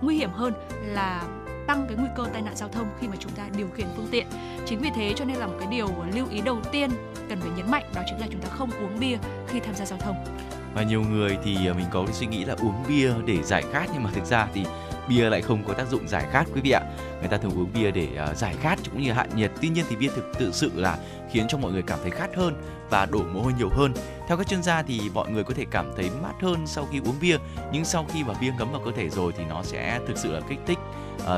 nguy 0.00 0.16
hiểm 0.16 0.30
hơn 0.30 0.52
là 0.84 1.22
tăng 1.66 1.86
cái 1.88 1.96
nguy 1.96 2.08
cơ 2.16 2.24
tai 2.32 2.42
nạn 2.42 2.56
giao 2.56 2.68
thông 2.68 2.86
khi 3.00 3.08
mà 3.08 3.16
chúng 3.18 3.32
ta 3.32 3.48
điều 3.56 3.68
khiển 3.74 3.86
phương 3.96 4.08
tiện. 4.10 4.26
Chính 4.66 4.78
vì 4.78 4.90
thế 4.96 5.12
cho 5.16 5.24
nên 5.24 5.36
là 5.36 5.46
một 5.46 5.56
cái 5.58 5.68
điều 5.70 5.88
lưu 6.14 6.26
ý 6.30 6.40
đầu 6.40 6.60
tiên 6.72 6.90
cần 7.28 7.40
phải 7.40 7.50
nhấn 7.56 7.70
mạnh, 7.70 7.84
đó 7.94 8.02
chính 8.06 8.20
là 8.20 8.26
chúng 8.30 8.40
ta 8.40 8.48
không 8.48 8.70
uống 8.70 9.00
bia 9.00 9.18
khi 9.48 9.60
tham 9.60 9.74
gia 9.74 9.84
giao 9.84 9.98
thông. 9.98 10.16
và 10.74 10.82
nhiều 10.82 11.02
người 11.02 11.38
thì 11.44 11.66
à, 11.66 11.72
mình 11.72 11.86
có 11.90 12.04
cái 12.04 12.14
suy 12.14 12.26
nghĩ 12.26 12.44
là 12.44 12.54
uống 12.62 12.84
bia 12.88 13.12
để 13.26 13.42
giải 13.42 13.64
khát, 13.72 13.86
nhưng 13.92 14.02
mà 14.02 14.10
thực 14.14 14.24
ra 14.24 14.48
thì 14.54 14.64
bia 15.08 15.30
lại 15.30 15.42
không 15.42 15.64
có 15.68 15.74
tác 15.74 15.88
dụng 15.90 16.08
giải 16.08 16.24
khát, 16.30 16.44
quý 16.54 16.60
vị 16.60 16.70
ạ 16.70 16.82
người 17.20 17.28
ta 17.28 17.36
thường 17.36 17.52
uống 17.52 17.70
bia 17.74 17.90
để 17.90 18.08
à, 18.16 18.34
giải 18.34 18.54
khát 18.60 18.78
cũng 18.90 19.02
như 19.02 19.12
hạ 19.12 19.26
nhiệt 19.36 19.50
tuy 19.60 19.68
nhiên 19.68 19.84
thì 19.88 19.96
bia 19.96 20.08
thực, 20.16 20.32
tự 20.38 20.52
sự 20.52 20.70
là 20.74 20.98
khiến 21.32 21.46
cho 21.48 21.58
mọi 21.58 21.72
người 21.72 21.82
cảm 21.82 21.98
thấy 22.02 22.10
khát 22.10 22.36
hơn 22.36 22.62
và 22.90 23.06
đổ 23.06 23.22
mồ 23.32 23.42
hôi 23.42 23.52
nhiều 23.58 23.68
hơn 23.72 23.94
theo 24.28 24.36
các 24.36 24.48
chuyên 24.48 24.62
gia 24.62 24.82
thì 24.82 25.00
mọi 25.14 25.30
người 25.30 25.44
có 25.44 25.54
thể 25.54 25.64
cảm 25.70 25.92
thấy 25.96 26.10
mát 26.22 26.32
hơn 26.40 26.66
sau 26.66 26.86
khi 26.92 26.98
uống 26.98 27.16
bia 27.20 27.36
nhưng 27.72 27.84
sau 27.84 28.06
khi 28.12 28.24
mà 28.24 28.34
bia 28.40 28.52
ngấm 28.58 28.72
vào 28.72 28.80
cơ 28.84 28.90
thể 28.96 29.08
rồi 29.08 29.32
thì 29.36 29.44
nó 29.44 29.62
sẽ 29.62 30.00
thực 30.06 30.18
sự 30.18 30.32
là 30.32 30.40
kích 30.48 30.58
thích 30.66 30.78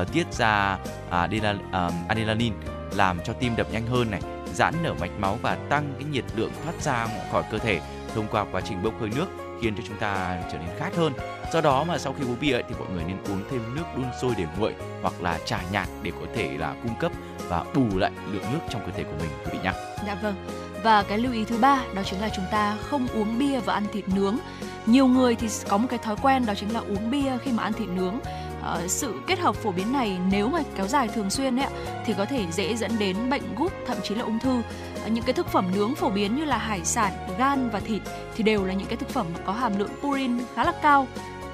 uh, 0.01 0.13
tiết 0.13 0.33
ra 0.33 0.77
à, 1.09 1.21
adrenal, 1.21 1.55
uh, 1.55 1.71
à, 1.71 1.89
adrenaline 2.07 2.55
làm 2.95 3.19
cho 3.25 3.33
tim 3.33 3.55
đập 3.55 3.67
nhanh 3.71 3.87
hơn 3.87 4.11
này 4.11 4.21
giãn 4.53 4.73
nở 4.83 4.93
mạch 4.99 5.19
máu 5.19 5.37
và 5.41 5.55
tăng 5.55 5.93
cái 5.99 6.03
nhiệt 6.11 6.25
lượng 6.35 6.51
thoát 6.63 6.81
ra 6.81 7.07
khỏi 7.31 7.43
cơ 7.51 7.57
thể 7.57 7.81
thông 8.15 8.27
qua 8.31 8.45
quá 8.51 8.61
trình 8.61 8.83
bốc 8.83 8.93
hơi 8.99 9.09
nước 9.15 9.27
khiến 9.61 9.75
cho 9.75 9.83
chúng 9.87 9.97
ta 9.97 10.41
trở 10.51 10.57
nên 10.57 10.69
khát 10.77 10.95
hơn. 10.95 11.13
Do 11.53 11.61
đó 11.61 11.83
mà 11.83 11.97
sau 11.97 12.13
khi 12.13 12.23
uống 12.23 12.37
bia 12.41 12.51
ấy, 12.51 12.63
thì 12.69 12.75
mọi 12.79 12.87
người 12.93 13.03
nên 13.07 13.17
uống 13.29 13.41
thêm 13.51 13.75
nước 13.75 13.83
đun 13.95 14.05
sôi 14.21 14.33
để 14.37 14.45
nguội 14.57 14.73
hoặc 15.01 15.13
là 15.21 15.39
trà 15.45 15.59
nhạt 15.71 15.87
để 16.01 16.11
có 16.11 16.27
thể 16.35 16.57
là 16.57 16.75
cung 16.83 16.95
cấp 16.99 17.11
và 17.49 17.63
bù 17.75 17.97
lại 17.97 18.11
lượng 18.31 18.43
nước 18.51 18.59
trong 18.69 18.81
cơ 18.85 18.91
thể 18.97 19.03
của 19.03 19.13
mình 19.19 19.29
quý 19.45 19.51
vị 19.51 19.59
nhé. 19.63 19.71
Dạ 20.05 20.15
vâng. 20.21 20.35
Và 20.83 21.03
cái 21.03 21.17
lưu 21.17 21.33
ý 21.33 21.45
thứ 21.45 21.57
ba 21.57 21.83
đó 21.93 22.01
chính 22.05 22.21
là 22.21 22.29
chúng 22.35 22.45
ta 22.51 22.77
không 22.81 23.07
uống 23.07 23.39
bia 23.39 23.59
và 23.59 23.73
ăn 23.73 23.85
thịt 23.93 24.09
nướng. 24.09 24.37
Nhiều 24.85 25.07
người 25.07 25.35
thì 25.35 25.47
có 25.69 25.77
một 25.77 25.87
cái 25.89 25.99
thói 25.99 26.15
quen 26.21 26.45
đó 26.45 26.53
chính 26.55 26.73
là 26.73 26.79
uống 26.79 27.11
bia 27.11 27.37
khi 27.43 27.51
mà 27.51 27.63
ăn 27.63 27.73
thịt 27.73 27.89
nướng. 27.89 28.19
Ờ, 28.61 28.87
sự 28.87 29.13
kết 29.27 29.39
hợp 29.39 29.55
phổ 29.55 29.71
biến 29.71 29.93
này 29.93 30.17
nếu 30.31 30.49
mà 30.49 30.59
kéo 30.75 30.87
dài 30.87 31.07
thường 31.07 31.29
xuyên 31.29 31.59
ấy, 31.59 31.67
thì 32.05 32.13
có 32.17 32.25
thể 32.25 32.45
dễ 32.51 32.75
dẫn 32.75 32.91
đến 32.99 33.29
bệnh 33.29 33.55
gút 33.55 33.73
thậm 33.87 33.97
chí 34.03 34.15
là 34.15 34.23
ung 34.23 34.39
thư. 34.39 34.61
Ờ, 35.03 35.09
những 35.09 35.23
cái 35.23 35.33
thực 35.33 35.47
phẩm 35.47 35.65
nướng 35.75 35.95
phổ 35.95 36.09
biến 36.09 36.35
như 36.35 36.45
là 36.45 36.57
hải 36.57 36.85
sản, 36.85 37.13
gan 37.37 37.69
và 37.69 37.79
thịt 37.79 38.01
thì 38.35 38.43
đều 38.43 38.65
là 38.65 38.73
những 38.73 38.87
cái 38.87 38.97
thực 38.97 39.09
phẩm 39.09 39.27
mà 39.33 39.39
có 39.45 39.53
hàm 39.53 39.79
lượng 39.79 39.91
purin 40.01 40.37
khá 40.55 40.63
là 40.63 40.73
cao. 40.81 41.07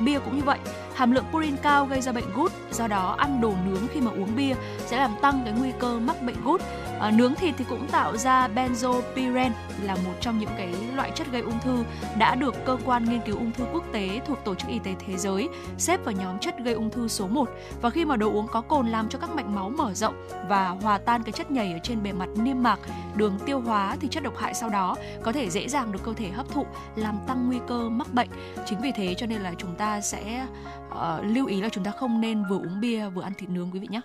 Bia 0.05 0.19
cũng 0.19 0.37
như 0.37 0.43
vậy, 0.43 0.59
hàm 1.01 1.11
lượng 1.11 1.25
purin 1.31 1.57
cao 1.57 1.85
gây 1.85 2.01
ra 2.01 2.11
bệnh 2.11 2.33
gút, 2.35 2.51
do 2.71 2.87
đó 2.87 3.15
ăn 3.17 3.41
đồ 3.41 3.53
nướng 3.65 3.87
khi 3.93 4.01
mà 4.01 4.11
uống 4.11 4.35
bia 4.35 4.55
sẽ 4.85 4.97
làm 4.97 5.11
tăng 5.21 5.41
cái 5.45 5.53
nguy 5.53 5.71
cơ 5.79 5.99
mắc 5.99 6.21
bệnh 6.21 6.35
gút. 6.43 6.61
À, 6.99 7.11
nướng 7.11 7.35
thịt 7.35 7.55
thì 7.57 7.65
cũng 7.69 7.87
tạo 7.87 8.17
ra 8.17 8.47
benzopyren 8.47 9.51
là 9.83 9.95
một 9.95 10.13
trong 10.21 10.39
những 10.39 10.49
cái 10.57 10.73
loại 10.95 11.11
chất 11.15 11.31
gây 11.31 11.41
ung 11.41 11.59
thư 11.59 11.83
đã 12.17 12.35
được 12.35 12.55
cơ 12.65 12.77
quan 12.85 13.05
nghiên 13.05 13.21
cứu 13.21 13.37
ung 13.37 13.51
thư 13.51 13.65
quốc 13.73 13.83
tế 13.91 14.21
thuộc 14.27 14.37
Tổ 14.45 14.55
chức 14.55 14.69
Y 14.69 14.79
tế 14.79 14.95
Thế 15.07 15.17
giới 15.17 15.49
xếp 15.77 16.05
vào 16.05 16.15
nhóm 16.15 16.39
chất 16.39 16.55
gây 16.63 16.73
ung 16.73 16.89
thư 16.89 17.07
số 17.07 17.27
1 17.27 17.49
và 17.81 17.89
khi 17.89 18.05
mà 18.05 18.15
đồ 18.15 18.31
uống 18.31 18.47
có 18.47 18.61
cồn 18.61 18.87
làm 18.87 19.09
cho 19.09 19.19
các 19.19 19.29
mạch 19.35 19.45
máu 19.45 19.69
mở 19.69 19.93
rộng 19.93 20.27
và 20.49 20.67
hòa 20.67 20.97
tan 20.97 21.23
cái 21.23 21.31
chất 21.31 21.51
nhầy 21.51 21.73
ở 21.73 21.79
trên 21.83 22.03
bề 22.03 22.11
mặt 22.11 22.29
niêm 22.35 22.63
mạc, 22.63 22.79
đường 23.15 23.39
tiêu 23.45 23.59
hóa 23.59 23.97
thì 23.99 24.07
chất 24.07 24.23
độc 24.23 24.37
hại 24.37 24.53
sau 24.53 24.69
đó 24.69 24.95
có 25.23 25.31
thể 25.31 25.49
dễ 25.49 25.67
dàng 25.67 25.91
được 25.91 25.99
cơ 26.03 26.13
thể 26.13 26.29
hấp 26.29 26.49
thụ 26.51 26.65
làm 26.95 27.19
tăng 27.27 27.47
nguy 27.47 27.59
cơ 27.67 27.89
mắc 27.89 28.13
bệnh. 28.13 28.29
Chính 28.65 28.81
vì 28.81 28.91
thế 28.95 29.15
cho 29.17 29.25
nên 29.25 29.41
là 29.41 29.53
chúng 29.57 29.75
ta 29.75 30.01
sẽ 30.01 30.45
ờ, 30.91 31.23
lưu 31.23 31.47
ý 31.47 31.61
là 31.61 31.69
chúng 31.69 31.83
ta 31.83 31.91
không 31.91 32.21
nên 32.21 32.43
vừa 32.49 32.57
uống 32.57 32.81
bia 32.81 33.09
vừa 33.09 33.21
ăn 33.21 33.33
thịt 33.37 33.49
nướng 33.49 33.71
quý 33.71 33.79
vị 33.79 33.87
nhé. 33.91 34.01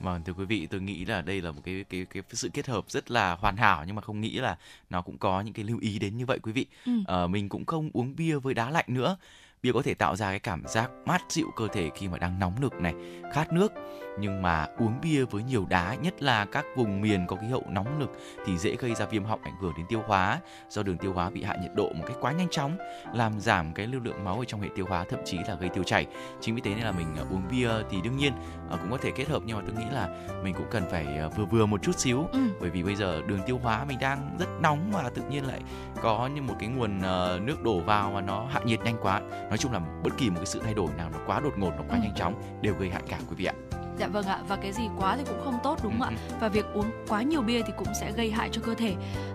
Vâng 0.00 0.22
thưa 0.24 0.32
quý 0.32 0.44
vị, 0.44 0.66
tôi 0.66 0.80
nghĩ 0.80 1.04
là 1.04 1.22
đây 1.22 1.40
là 1.40 1.50
một 1.50 1.60
cái 1.64 1.84
cái 1.90 2.06
cái 2.10 2.22
sự 2.32 2.48
kết 2.54 2.66
hợp 2.66 2.84
rất 2.88 3.10
là 3.10 3.34
hoàn 3.34 3.56
hảo 3.56 3.84
nhưng 3.86 3.96
mà 3.96 4.02
không 4.02 4.20
nghĩ 4.20 4.38
là 4.38 4.56
nó 4.90 5.02
cũng 5.02 5.18
có 5.18 5.40
những 5.40 5.54
cái 5.54 5.64
lưu 5.64 5.78
ý 5.80 5.98
đến 5.98 6.16
như 6.16 6.26
vậy 6.26 6.38
quý 6.42 6.52
vị. 6.52 6.66
Ừ. 6.86 6.92
Ờ, 7.06 7.26
mình 7.26 7.48
cũng 7.48 7.64
không 7.66 7.90
uống 7.92 8.16
bia 8.16 8.36
với 8.36 8.54
đá 8.54 8.70
lạnh 8.70 8.84
nữa. 8.88 9.16
Bia 9.62 9.72
có 9.72 9.82
thể 9.82 9.94
tạo 9.94 10.16
ra 10.16 10.30
cái 10.30 10.38
cảm 10.38 10.62
giác 10.66 10.90
mát 11.06 11.22
dịu 11.28 11.46
cơ 11.56 11.68
thể 11.72 11.90
khi 11.94 12.08
mà 12.08 12.18
đang 12.18 12.38
nóng 12.38 12.60
nực 12.60 12.72
này, 12.74 12.94
khát 13.32 13.52
nước. 13.52 13.72
Nhưng 14.20 14.42
mà 14.42 14.66
uống 14.78 15.00
bia 15.02 15.24
với 15.24 15.42
nhiều 15.42 15.66
đá 15.68 15.94
nhất 15.94 16.22
là 16.22 16.44
các 16.44 16.64
vùng 16.76 17.00
miền 17.00 17.26
có 17.26 17.36
khí 17.36 17.46
hậu 17.46 17.64
nóng 17.68 17.98
nực 17.98 18.10
thì 18.46 18.58
dễ 18.58 18.76
gây 18.76 18.94
ra 18.94 19.06
viêm 19.06 19.24
họng 19.24 19.42
ảnh 19.42 19.54
hưởng 19.60 19.72
đến 19.76 19.86
tiêu 19.88 20.02
hóa. 20.06 20.40
Do 20.68 20.82
đường 20.82 20.98
tiêu 20.98 21.12
hóa 21.12 21.30
bị 21.30 21.42
hạ 21.42 21.56
nhiệt 21.62 21.70
độ 21.74 21.92
một 21.92 22.04
cách 22.06 22.16
quá 22.20 22.32
nhanh 22.32 22.48
chóng 22.50 22.78
làm 23.14 23.40
giảm 23.40 23.72
cái 23.72 23.86
lưu 23.86 24.00
lượng 24.00 24.24
máu 24.24 24.38
ở 24.38 24.44
trong 24.44 24.60
hệ 24.60 24.68
tiêu 24.74 24.86
hóa 24.88 25.04
thậm 25.10 25.20
chí 25.24 25.38
là 25.48 25.54
gây 25.54 25.68
tiêu 25.68 25.84
chảy. 25.84 26.06
Chính 26.40 26.54
vì 26.54 26.60
thế 26.60 26.74
nên 26.74 26.84
là 26.84 26.92
mình 26.92 27.06
uh, 27.22 27.32
uống 27.32 27.42
bia 27.50 27.70
thì 27.90 28.00
đương 28.04 28.16
nhiên 28.16 28.32
uh, 28.74 28.80
cũng 28.80 28.90
có 28.90 28.98
thể 29.02 29.10
kết 29.10 29.28
hợp. 29.28 29.42
Nhưng 29.46 29.56
mà 29.56 29.62
tôi 29.66 29.76
nghĩ 29.76 29.90
là 29.92 30.08
mình 30.42 30.54
cũng 30.54 30.66
cần 30.70 30.84
phải 30.90 31.06
uh, 31.26 31.36
vừa 31.36 31.44
vừa 31.44 31.66
một 31.66 31.82
chút 31.82 31.98
xíu. 31.98 32.26
Ừ. 32.32 32.40
bởi 32.60 32.70
vì 32.70 32.82
bây 32.82 32.94
giờ 32.94 33.22
đường 33.26 33.40
tiêu 33.46 33.60
hóa 33.62 33.84
mình 33.84 33.98
đang 34.00 34.36
rất 34.38 34.48
nóng 34.62 34.90
và 34.92 35.10
tự 35.14 35.22
nhiên 35.30 35.46
lại 35.46 35.60
có 36.02 36.26
như 36.26 36.42
một 36.42 36.54
cái 36.60 36.68
nguồn 36.68 37.00
nước 37.46 37.62
đổ 37.62 37.80
vào 37.80 38.10
và 38.10 38.20
nó 38.20 38.46
hạ 38.50 38.60
nhiệt 38.64 38.80
nhanh 38.84 38.96
quá. 39.02 39.20
Nói 39.48 39.58
chung 39.58 39.72
là 39.72 39.80
bất 40.04 40.10
kỳ 40.18 40.30
một 40.30 40.36
cái 40.36 40.46
sự 40.46 40.60
thay 40.64 40.74
đổi 40.74 40.88
nào 40.96 41.10
nó 41.12 41.18
quá 41.26 41.40
đột 41.40 41.52
ngột 41.58 41.70
nó 41.76 41.82
quá 41.88 41.96
Ừ. 42.00 42.02
nhanh 42.02 42.14
chóng 42.14 42.42
đều 42.60 42.74
gây 42.74 42.90
hại 42.90 43.02
cảm 43.08 43.20
quý 43.28 43.34
vị 43.36 43.44
ạ 43.44 43.54
Dạ 43.98 44.06
vâng 44.06 44.26
ạ, 44.26 44.38
và 44.48 44.56
cái 44.56 44.72
gì 44.72 44.82
quá 44.98 45.16
thì 45.16 45.24
cũng 45.28 45.40
không 45.44 45.58
tốt 45.62 45.78
đúng 45.82 45.92
không 46.00 46.08
Ừ, 46.08 46.14
ạ? 46.14 46.36
Và 46.40 46.48
việc 46.48 46.66
uống 46.74 46.90
quá 47.08 47.22
nhiều 47.22 47.42
bia 47.42 47.62
thì 47.66 47.72
cũng 47.78 47.88
sẽ 48.00 48.12
gây 48.12 48.30
hại 48.30 48.48
cho 48.52 48.60
cơ 48.64 48.74
thể. 48.74 48.94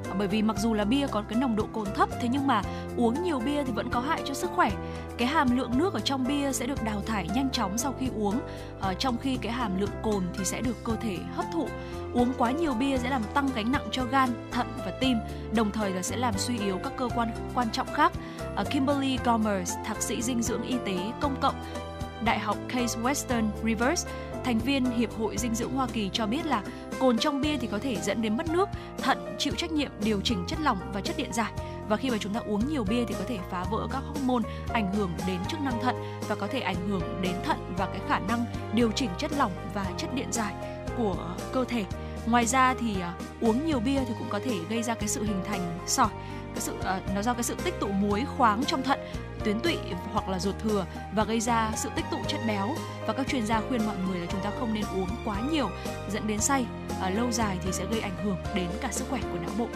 À, 0.09 0.13
Bởi 0.17 0.27
vì 0.27 0.41
mặc 0.41 0.57
dù 0.59 0.73
là 0.73 0.83
bia 0.83 1.07
có 1.07 1.23
cái 1.29 1.39
nồng 1.39 1.55
độ 1.55 1.67
cồn 1.73 1.87
thấp 1.95 2.09
thế 2.21 2.27
nhưng 2.31 2.47
mà 2.47 2.61
uống 2.97 3.23
nhiều 3.23 3.39
bia 3.39 3.63
thì 3.63 3.71
vẫn 3.71 3.89
có 3.89 3.99
hại 3.99 4.21
cho 4.25 4.33
sức 4.33 4.49
khỏe. 4.55 4.71
Cái 5.17 5.27
hàm 5.27 5.57
lượng 5.57 5.77
nước 5.77 5.93
ở 5.93 5.99
trong 5.99 6.23
bia 6.27 6.51
sẽ 6.53 6.67
được 6.67 6.83
đào 6.83 7.01
thải 7.05 7.27
nhanh 7.35 7.49
chóng 7.49 7.77
sau 7.77 7.93
khi 7.99 8.09
uống, 8.15 8.39
ờ, 8.79 8.93
trong 8.93 9.17
khi 9.17 9.37
cái 9.41 9.51
hàm 9.51 9.79
lượng 9.81 9.89
cồn 10.03 10.23
thì 10.37 10.45
sẽ 10.45 10.61
được 10.61 10.83
cơ 10.83 10.95
thể 10.95 11.17
hấp 11.35 11.45
thụ. 11.53 11.67
Uống 12.13 12.33
quá 12.37 12.51
nhiều 12.51 12.73
bia 12.73 12.97
sẽ 12.97 13.09
làm 13.09 13.23
tăng 13.33 13.49
gánh 13.55 13.71
nặng 13.71 13.87
cho 13.91 14.03
gan, 14.03 14.29
thận 14.51 14.67
và 14.85 14.91
tim, 14.99 15.17
đồng 15.55 15.71
thời 15.71 15.91
là 15.91 16.01
sẽ 16.01 16.15
làm 16.17 16.33
suy 16.37 16.59
yếu 16.59 16.77
các 16.83 16.93
cơ 16.97 17.09
quan 17.15 17.29
quan 17.53 17.67
trọng 17.71 17.87
khác. 17.93 18.11
Ờ, 18.55 18.63
Kimberly 18.63 19.17
Gomers, 19.25 19.73
thạc 19.85 20.01
sĩ 20.01 20.21
dinh 20.21 20.41
dưỡng 20.41 20.61
y 20.63 20.75
tế 20.85 20.97
công 21.21 21.35
cộng 21.41 21.55
Đại 22.23 22.39
học 22.39 22.57
Case 22.67 22.99
Western 23.01 23.43
Reserve, 23.63 24.11
thành 24.45 24.59
viên 24.59 24.85
Hiệp 24.85 25.13
hội 25.17 25.37
Dinh 25.37 25.55
dưỡng 25.55 25.73
Hoa 25.73 25.87
Kỳ 25.93 26.09
cho 26.13 26.25
biết 26.25 26.45
là 26.45 26.63
cồn 26.99 27.17
trong 27.17 27.41
bia 27.41 27.57
thì 27.57 27.67
có 27.67 27.79
thể 27.79 27.95
dẫn 28.01 28.21
đến 28.21 28.37
mất 28.37 28.49
nước, 28.49 28.69
thận 28.97 29.35
chịu 29.37 29.53
trách 29.57 29.71
nhiệm 29.71 29.91
điều 30.03 30.21
chỉnh 30.21 30.43
chất 30.47 30.59
lỏng 30.61 30.77
và 30.93 31.01
chất 31.01 31.17
điện 31.17 31.33
giải. 31.33 31.51
Và 31.89 31.97
khi 31.97 32.09
mà 32.09 32.17
chúng 32.17 32.33
ta 32.33 32.39
uống 32.39 32.69
nhiều 32.69 32.83
bia 32.83 33.05
thì 33.07 33.15
có 33.19 33.25
thể 33.27 33.37
phá 33.49 33.65
vỡ 33.71 33.87
các 33.91 34.03
hormone 34.07 34.49
ảnh 34.73 34.93
hưởng 34.93 35.11
đến 35.27 35.39
chức 35.49 35.59
năng 35.61 35.81
thận 35.81 35.95
và 36.27 36.35
có 36.35 36.47
thể 36.47 36.59
ảnh 36.59 36.89
hưởng 36.89 37.21
đến 37.21 37.35
thận 37.45 37.73
và 37.77 37.85
cái 37.85 37.99
khả 38.07 38.19
năng 38.19 38.45
điều 38.73 38.91
chỉnh 38.91 39.09
chất 39.17 39.31
lỏng 39.37 39.51
và 39.73 39.85
chất 39.97 40.15
điện 40.15 40.27
giải 40.31 40.53
của 40.97 41.35
cơ 41.53 41.63
thể. 41.63 41.85
Ngoài 42.25 42.45
ra 42.45 42.73
thì 42.79 43.01
à, 43.01 43.13
uống 43.41 43.65
nhiều 43.65 43.79
bia 43.79 43.99
thì 44.07 44.13
cũng 44.19 44.29
có 44.29 44.39
thể 44.45 44.55
gây 44.69 44.83
ra 44.83 44.93
cái 44.93 45.07
sự 45.07 45.23
hình 45.23 45.41
thành 45.45 45.79
sỏi, 45.87 46.09
cái 46.53 46.61
sự 46.61 46.73
uh, 46.73 47.15
nó 47.15 47.21
do 47.21 47.33
cái 47.33 47.43
sự 47.43 47.55
tích 47.63 47.79
tụ 47.79 47.87
muối 47.87 48.25
khoáng 48.37 48.65
trong 48.65 48.83
thận 48.83 48.99
tuyến 49.45 49.59
tụy 49.59 49.77
hoặc 50.13 50.29
là 50.29 50.39
ruột 50.39 50.55
thừa 50.59 50.85
và 51.15 51.23
gây 51.23 51.39
ra 51.39 51.71
sự 51.75 51.89
tích 51.95 52.05
tụ 52.11 52.17
chất 52.27 52.39
béo. 52.47 52.75
Và 53.07 53.13
các 53.13 53.27
chuyên 53.27 53.45
gia 53.45 53.61
khuyên 53.61 53.85
mọi 53.85 53.95
người 54.07 54.19
là 54.19 54.25
chúng 54.31 54.41
ta 54.43 54.51
không 54.59 54.73
nên 54.73 54.83
uống 54.95 55.09
quá 55.25 55.41
nhiều 55.51 55.69
dẫn 56.11 56.27
đến 56.27 56.39
say 56.39 56.65
à, 57.01 57.09
lâu 57.09 57.31
dài 57.31 57.57
thì 57.63 57.71
sẽ 57.71 57.85
gây 57.91 57.99
ảnh 57.99 58.17
hưởng 58.23 58.37
đến 58.55 58.69
cả 58.81 58.89
sức 58.91 59.05
khỏe 59.09 59.21
của 59.21 59.37
não 59.41 59.51
bộ. 59.57 59.67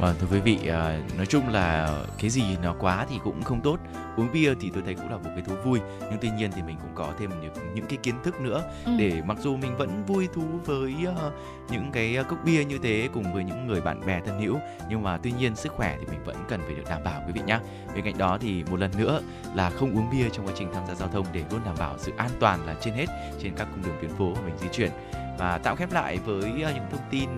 Vâng 0.00 0.14
thưa 0.20 0.26
quý 0.30 0.40
vị, 0.40 0.68
à, 0.68 1.00
nói 1.16 1.26
chung 1.26 1.48
là 1.48 1.94
cái 2.18 2.30
gì 2.30 2.42
nó 2.62 2.74
quá 2.80 3.06
thì 3.10 3.18
cũng 3.24 3.42
không 3.42 3.60
tốt. 3.60 3.78
Uống 4.16 4.32
bia 4.32 4.54
thì 4.60 4.70
tôi 4.74 4.82
thấy 4.86 4.94
cũng 4.94 5.10
là 5.10 5.16
một 5.16 5.30
cái 5.34 5.42
thú 5.46 5.54
vui, 5.64 5.80
nhưng 6.00 6.18
tuy 6.20 6.30
nhiên 6.30 6.50
thì 6.56 6.62
mình 6.62 6.76
cũng 6.82 6.90
có 6.94 7.12
thêm 7.18 7.30
những, 7.40 7.74
những 7.74 7.86
cái 7.86 7.98
kiến 8.02 8.14
thức 8.24 8.40
nữa 8.40 8.62
Ừ. 8.84 8.92
để 8.98 9.22
mặc 9.26 9.36
dù 9.40 9.56
mình 9.56 9.76
vẫn 9.76 10.04
vui 10.06 10.28
thú 10.34 10.42
với 10.64 10.94
ờ, 11.16 11.32
những 11.70 11.90
cái 11.92 12.16
cốc 12.28 12.38
bia 12.44 12.64
như 12.64 12.78
thế 12.82 13.08
cùng 13.14 13.34
với 13.34 13.44
những 13.44 13.66
người 13.66 13.80
bạn 13.80 14.06
bè 14.06 14.20
thân 14.26 14.40
hữu, 14.40 14.58
nhưng 14.90 15.02
mà 15.02 15.18
tuy 15.22 15.32
nhiên 15.32 15.56
sức 15.56 15.72
khỏe 15.72 15.96
thì 16.00 16.06
mình 16.06 16.24
vẫn 16.24 16.36
cần 16.48 16.60
phải 16.66 16.74
được 16.74 16.84
đảm 16.90 17.04
bảo 17.04 17.22
quý 17.26 17.32
vị 17.32 17.40
nhé. 17.46 17.58
Bên 17.94 18.04
cạnh 18.04 18.18
đó 18.18 18.38
thì 18.40 18.64
một 18.70 18.80
lần 18.80 18.90
nữa 18.98 19.20
là 19.54 19.70
không 19.70 19.96
uống 19.96 20.10
bia 20.10 20.28
trong 20.32 20.46
quá 20.46 20.52
trình 20.56 20.68
tham 20.74 20.82
gia 20.88 20.94
giao 20.94 21.08
thông 21.08 21.26
để 21.32 21.44
luôn 21.50 21.60
đảm 21.64 21.74
bảo 21.78 21.94
sự 21.98 22.12
an 22.16 22.30
toàn 22.40 22.66
là 22.66 22.74
trên 22.80 22.94
hết 22.94 23.06
trên 23.42 23.52
các 23.56 23.68
cung 23.74 23.82
đường 23.82 23.96
tuyến 24.00 24.10
phố 24.10 24.34
mà 24.34 24.40
mình 24.44 24.58
di 24.58 24.68
chuyển. 24.72 24.90
Và 25.38 25.58
tạm 25.58 25.76
khép 25.76 25.92
lại 25.92 26.18
với 26.24 26.62
ờ, 26.62 26.72
những 26.74 26.86
thông 26.90 27.08
tin, 27.10 27.28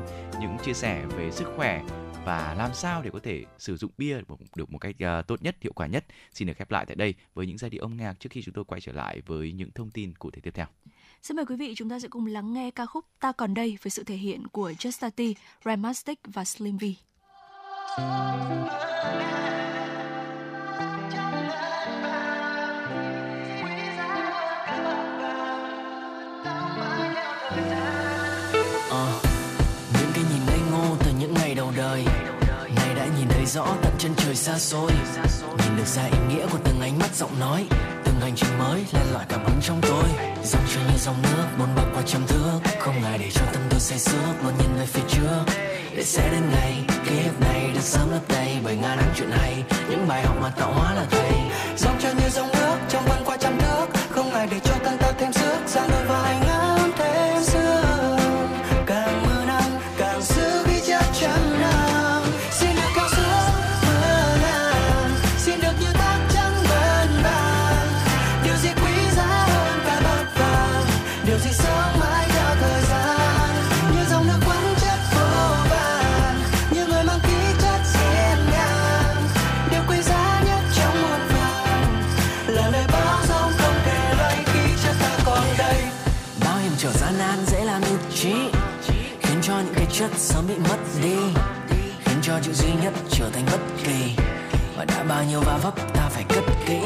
những 0.40 0.56
chia 0.64 0.74
sẻ 0.74 1.02
về 1.16 1.30
sức 1.30 1.52
khỏe 1.56 1.80
và 2.24 2.54
làm 2.59 2.74
sao 2.74 3.02
để 3.02 3.11
có 3.12 3.20
thể 3.22 3.44
sử 3.59 3.76
dụng 3.76 3.90
bia 3.98 4.20
được 4.57 4.70
một 4.70 4.78
cách 4.78 4.96
uh, 5.20 5.26
tốt 5.26 5.42
nhất, 5.42 5.57
hiệu 5.61 5.72
quả 5.72 5.87
nhất. 5.87 6.04
Xin 6.33 6.48
được 6.48 6.54
khép 6.57 6.70
lại 6.70 6.87
tại 6.87 6.96
đây 6.96 7.14
với 7.35 7.46
những 7.46 7.59
giai 7.59 7.70
điệu 7.70 7.83
âm 7.83 7.96
nhạc 7.96 8.20
trước 8.20 8.28
khi 8.33 8.42
chúng 8.42 8.54
tôi 8.54 8.64
quay 8.64 8.81
trở 8.81 8.92
lại 8.92 9.22
với 9.26 9.52
những 9.52 9.70
thông 9.70 9.90
tin 9.90 10.14
cụ 10.14 10.31
thể 10.31 10.40
tiếp 10.40 10.50
theo. 10.54 10.66
Xin 11.22 11.37
mời 11.37 11.46
quý 11.46 11.57
vị 11.57 11.74
chúng 11.76 11.90
ta 11.90 12.00
sẽ 12.00 12.09
cùng 12.09 12.26
lắng 12.26 12.52
nghe 12.52 12.70
ca 12.70 12.87
khúc 12.87 13.04
Ta 13.20 13.33
còn 13.33 13.54
đây 13.54 13.78
với 13.83 13.90
sự 13.90 14.04
thể 14.04 14.16
hiện 14.16 14.46
của 14.52 14.70
Justati, 14.70 15.35
Rhymastic 15.64 16.18
và 16.24 16.44
Slim 16.44 16.78
V. 16.78 16.85
rõ 33.48 33.66
tận 33.82 33.92
chân 33.98 34.12
trời 34.16 34.34
xa 34.34 34.58
xôi. 34.58 34.90
Nhìn 35.58 35.76
được 35.76 35.87
ra 35.87 36.02
ý 36.04 36.18
nghĩa 36.28 36.46
của 36.52 36.58
từng 36.64 36.80
ánh 36.80 36.98
mắt 36.98 37.14
giọng 37.14 37.40
nói, 37.40 37.66
Từng 38.04 38.20
hành 38.20 38.32
trình 38.37 38.58
mới 38.58 38.84
len 38.92 39.02
lỏi 39.12 39.24
cảm 39.28 39.44
hứng 39.44 39.61
trong 39.62 39.80
tôi. 39.82 40.04
Dòng 40.44 40.62
trôi 40.74 40.84
như 40.84 40.98
dòng 40.98 41.22
nước 41.22 41.46
bốn 41.58 41.74
bậc 41.74 41.84
qua 41.94 42.02
trăm 42.06 42.26
thước, 42.26 42.61
Không 42.78 43.02
ngại 43.02 43.18
để 43.18 43.30
cho 43.30 43.42
tâm 43.52 43.62
tôi 43.70 43.80
say 43.80 43.98
sưa 43.98 44.34
Luôn 44.42 44.52
nhìn 44.58 44.70
về 44.78 44.87
phía 44.87 45.02
trước. 45.08 45.44
Để 45.96 46.04
sẽ 46.04 46.30
đến 46.32 46.42
ngày 46.50 46.84
ký 47.06 47.18
ức 47.24 47.40
này 47.40 47.70
được 47.74 47.82
sớm 47.82 48.11
lấp 48.11 48.22
đầy 48.28 48.56
Bởi 48.64 48.76
ngàn 48.76 48.96
năm 48.96 49.08
chuyện 49.16 49.30
hay. 49.30 49.64
Những 49.90 50.08
bài 50.08 50.22
học 50.22 50.37
mà 50.42 50.50
tạo 50.50 50.72
hóa 50.72 50.94
là 50.94 51.06
thầy. 51.11 51.32
Dòng 51.76 51.98
trôi 52.02 52.14
như 52.14 52.28
dòng 52.30 52.48
nước 52.48 52.76
trong 52.88 53.04
vần 53.04 53.22
qua 53.24 53.37
trăm 53.37 53.58
thước, 53.58 53.87
Không 54.11 54.28
ngại 54.28 54.48
để 54.50 54.61
cho 54.64 54.77
cho 92.38 92.44
chữ 92.44 92.53
duy 92.53 92.72
nhất 92.83 92.92
trở 93.11 93.31
thành 93.31 93.44
bất 93.46 93.59
kỳ. 93.85 94.22
Và 94.77 94.85
đã 94.85 95.03
bao 95.09 95.24
nhiêu 95.24 95.40
va 95.40 95.59
vấp, 95.62 95.94
ta 95.94 96.09
phải 96.11 96.24
cất 96.29 96.44
kỹ. 96.66 96.81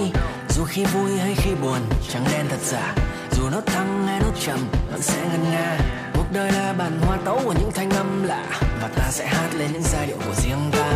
Dù 0.49 0.65
khi 0.65 0.85
vui 0.85 1.19
hay 1.19 1.35
khi 1.35 1.51
buồn, 1.63 1.79
trắng 2.13 2.25
đen 2.33 2.47
thật 2.49 2.61
giả. 2.63 2.95
Dù 3.33 3.51
nốt 3.51 3.67
thăng 3.67 4.07
hay 4.07 4.21
nốt 4.21 4.33
trầm, 4.41 4.59
vẫn 4.93 5.03
sẽ 5.03 5.23
ngân 5.33 5.51
nga. 5.51 5.79
Cuộc 6.15 6.25
đời 6.33 6.53
là 6.53 6.73
bản 6.73 7.01
hoa 7.03 7.19
tấu 7.25 7.41
của 7.45 7.55
những 7.59 7.71
thanh 7.75 7.91
âm 7.91 8.25
lạ, 8.25 8.45
và 8.83 8.89
ta 8.97 9.11
sẽ 9.11 9.27
hát 9.27 9.49
lên 9.59 9.73
những 9.73 9.83
giai 9.83 10.07
điệu 10.07 10.17
của 10.27 10.35
riêng 10.35 10.71
ta. 10.73 10.87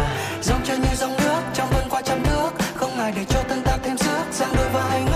Dòng 0.43 0.61
chơi 0.65 0.79
như 0.79 0.97
dòng 0.97 1.17
nước, 1.17 1.41
trong 1.55 1.69
vân 1.71 1.89
qua 1.91 2.03
trăm 2.03 2.23
nước, 2.23 2.51
không 2.75 2.97
ngại 2.97 3.13
để 3.17 3.25
cho 3.29 3.43
thân 3.49 3.63
ta 3.65 3.79
thêm 3.85 3.99
sức. 3.99 4.25
Giang 4.33 4.57
đôi 4.57 4.69
vai 4.69 5.03
ngất 5.03 5.16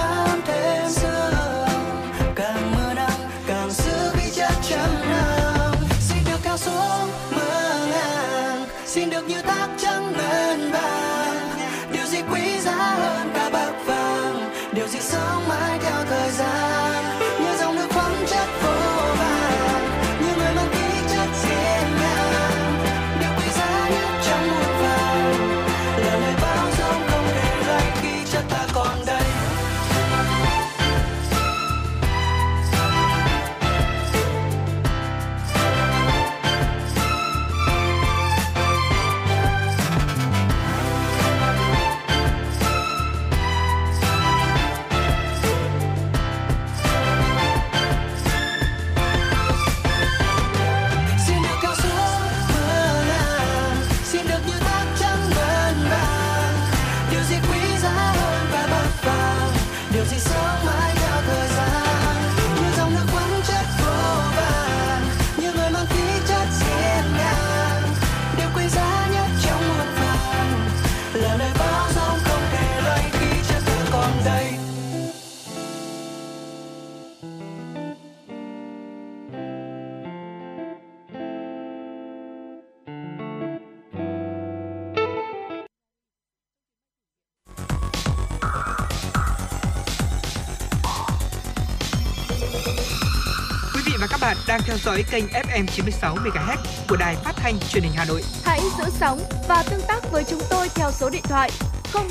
dõi 94.84 95.04
kênh 95.10 95.24
FM 95.26 95.66
96 95.66 96.16
MHz 96.16 96.56
của 96.88 96.96
đài 96.96 97.16
phát 97.16 97.32
thanh 97.36 97.58
truyền 97.58 97.82
hình 97.82 97.92
Hà 97.96 98.04
Nội. 98.04 98.22
Hãy 98.44 98.60
giữ 98.78 98.84
sóng 98.90 99.20
và 99.48 99.64
tương 99.70 99.80
tác 99.88 100.00
với 100.12 100.24
chúng 100.24 100.40
tôi 100.50 100.68
theo 100.74 100.90
số 100.92 101.10
điện 101.10 101.22
thoại 101.24 101.50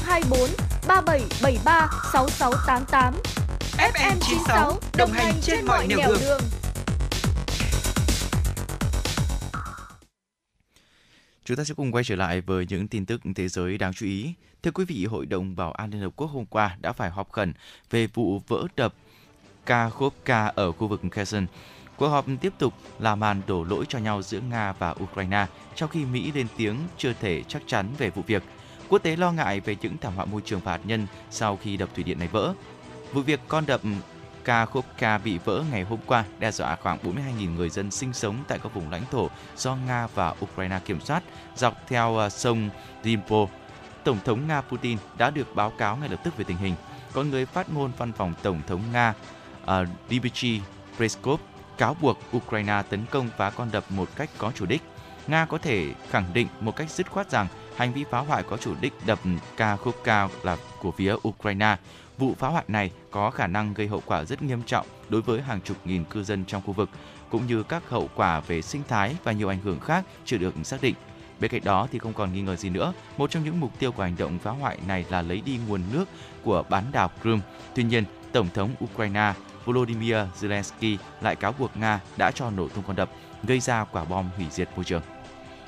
024 0.06 0.40
3773 0.88 1.90
6688. 2.14 3.14
FM 3.78 4.16
96 4.20 4.80
đồng 4.98 5.12
hành 5.12 5.34
trên 5.42 5.66
mọi 5.66 5.88
nẻo 5.88 5.98
đường. 5.98 6.18
đường. 6.22 6.42
Chúng 11.46 11.58
ta 11.58 11.64
sẽ 11.64 11.74
cùng 11.74 11.92
quay 11.92 12.04
trở 12.04 12.16
lại 12.16 12.42
với 12.42 12.66
những 12.70 12.88
tin 12.88 13.06
tức 13.06 13.22
thế 13.36 13.48
giới 13.48 13.78
đáng 13.78 13.94
chú 13.94 14.06
ý. 14.06 14.34
Thưa 14.64 14.72
quý 14.72 14.86
vị, 14.86 15.06
Hội 15.06 15.26
đồng 15.26 15.56
Bảo 15.56 15.72
an 15.72 15.92
Liên 15.92 16.02
Hợp 16.02 16.14
Quốc 16.16 16.28
hôm 16.28 16.46
qua 16.46 16.78
đã 16.82 16.94
phải 16.94 17.10
họp 17.10 17.32
khẩn 17.32 17.54
về 17.90 18.08
vụ 18.08 18.42
vỡ 18.48 18.68
đập 18.76 18.94
Kakhovka 19.66 20.46
ở 20.56 20.72
khu 20.72 20.88
vực 20.88 21.02
Kherson. 21.12 21.46
Cuộc 22.00 22.08
họp 22.08 22.26
tiếp 22.42 22.54
tục 22.58 22.74
là 23.00 23.16
màn 23.16 23.42
đổ 23.48 23.64
lỗi 23.64 23.86
cho 23.90 24.00
nhau 24.00 24.22
giữa 24.22 24.40
Nga 24.40 24.72
và 24.72 24.96
Ukraine, 25.04 25.46
trong 25.76 25.90
khi 25.90 26.06
Mỹ 26.06 26.32
lên 26.32 26.48
tiếng 26.58 26.78
chưa 26.98 27.14
thể 27.14 27.44
chắc 27.48 27.62
chắn 27.68 27.88
về 27.98 28.10
vụ 28.10 28.22
việc. 28.28 28.44
Quốc 28.90 29.00
tế 29.00 29.16
lo 29.16 29.32
ngại 29.32 29.60
về 29.60 29.76
những 29.82 29.98
thảm 29.98 30.16
họa 30.16 30.26
môi 30.26 30.42
trường 30.46 30.60
và 30.60 30.72
hạt 30.72 30.80
nhân 30.84 31.08
sau 31.30 31.58
khi 31.58 31.78
đập 31.78 31.90
thủy 31.96 32.04
điện 32.04 32.20
này 32.20 32.28
vỡ. 32.28 32.54
Vụ 33.14 33.22
việc 33.22 33.40
con 33.48 33.66
đập 33.66 33.82
Kakhovka 34.44 35.18
bị 35.18 35.38
vỡ 35.38 35.64
ngày 35.72 35.84
hôm 35.84 36.00
qua 36.06 36.24
đe 36.40 36.52
dọa 36.52 36.76
khoảng 36.76 36.98
42.000 36.98 37.56
người 37.56 37.70
dân 37.70 37.92
sinh 37.92 38.14
sống 38.14 38.36
tại 38.48 38.60
các 38.64 38.74
vùng 38.74 38.92
lãnh 38.92 39.04
thổ 39.12 39.30
do 39.58 39.76
Nga 39.76 40.08
và 40.08 40.36
Ukraine 40.44 40.80
kiểm 40.86 41.02
soát 41.02 41.24
dọc 41.56 41.74
theo 41.88 42.18
à, 42.18 42.30
sông 42.30 42.70
Dnipro. 43.04 43.46
Tổng 44.04 44.18
thống 44.26 44.48
Nga 44.48 44.62
Putin 44.62 44.98
đã 45.18 45.30
được 45.30 45.56
báo 45.56 45.72
cáo 45.78 45.98
ngay 45.98 46.10
lập 46.10 46.20
tức 46.24 46.38
về 46.38 46.44
tình 46.44 46.58
hình. 46.58 46.76
Còn 47.14 47.30
người 47.30 47.46
phát 47.46 47.70
ngôn 47.74 47.92
văn 47.98 48.12
phòng 48.12 48.34
Tổng 48.44 48.62
thống 48.68 48.82
Nga 48.92 49.14
uh, 49.64 49.88
Dmitry 50.10 50.62
Peskov 51.00 51.40
cáo 51.80 51.96
buộc 52.02 52.18
Ukraine 52.38 52.82
tấn 52.90 53.06
công 53.12 53.30
phá 53.38 53.50
con 53.50 53.70
đập 53.72 53.84
một 53.90 54.10
cách 54.16 54.30
có 54.38 54.52
chủ 54.56 54.66
đích. 54.66 54.82
Nga 55.28 55.46
có 55.46 55.58
thể 55.58 55.94
khẳng 56.10 56.26
định 56.34 56.48
một 56.62 56.76
cách 56.76 56.90
dứt 56.90 57.12
khoát 57.12 57.32
rằng 57.32 57.48
hành 57.76 57.94
vi 57.94 58.04
phá 58.12 58.20
hoại 58.20 58.44
có 58.44 58.58
chủ 58.58 58.76
đích 58.82 58.94
đập 59.06 59.20
Kakhovka 59.58 60.28
là 60.44 60.58
của 60.80 60.92
phía 60.92 61.16
Ukraine. 61.28 61.78
Vụ 62.18 62.36
phá 62.40 62.48
hoại 62.48 62.64
này 62.68 62.92
có 63.12 63.32
khả 63.32 63.48
năng 63.48 63.74
gây 63.74 63.88
hậu 63.88 64.02
quả 64.06 64.24
rất 64.24 64.42
nghiêm 64.42 64.64
trọng 64.64 64.88
đối 65.10 65.22
với 65.22 65.42
hàng 65.42 65.62
chục 65.62 65.78
nghìn 65.86 66.06
cư 66.06 66.24
dân 66.24 66.46
trong 66.46 66.62
khu 66.66 66.74
vực, 66.74 66.90
cũng 67.30 67.48
như 67.48 67.64
các 67.64 67.90
hậu 67.90 68.10
quả 68.16 68.40
về 68.40 68.62
sinh 68.62 68.82
thái 68.88 69.16
và 69.24 69.32
nhiều 69.32 69.50
ảnh 69.50 69.60
hưởng 69.64 69.80
khác 69.80 70.06
chưa 70.26 70.38
được 70.38 70.54
xác 70.64 70.82
định. 70.82 70.96
Bên 71.40 71.52
cạnh 71.52 71.64
đó 71.64 71.88
thì 71.92 72.00
không 72.00 72.14
còn 72.14 72.34
nghi 72.34 72.42
ngờ 72.42 72.56
gì 72.56 72.70
nữa, 72.70 72.94
một 73.18 73.32
trong 73.32 73.44
những 73.44 73.60
mục 73.60 73.80
tiêu 73.80 73.92
của 73.92 74.04
hành 74.04 74.16
động 74.18 74.40
phá 74.40 74.52
hoại 74.52 74.78
này 74.88 75.06
là 75.10 75.22
lấy 75.22 75.42
đi 75.46 75.60
nguồn 75.68 75.82
nước 75.94 76.06
của 76.44 76.64
bán 76.70 76.84
đảo 76.92 77.12
Crimea. 77.22 77.42
Tuy 77.76 77.84
nhiên, 77.84 78.04
Tổng 78.32 78.48
thống 78.54 78.70
Ukraine 78.84 79.34
Volodymyr 79.70 80.18
Zelensky 80.42 80.98
lại 81.22 81.36
cáo 81.36 81.54
buộc 81.60 81.78
Nga 81.78 82.00
đã 82.18 82.32
cho 82.32 82.50
nổ 82.50 82.68
tung 82.68 82.84
con 82.88 82.96
đập, 82.96 83.10
gây 83.44 83.60
ra 83.60 83.84
quả 83.84 84.06
bom 84.06 84.30
hủy 84.38 84.46
diệt 84.52 84.70
môi 84.76 84.86
trường. 84.86 85.02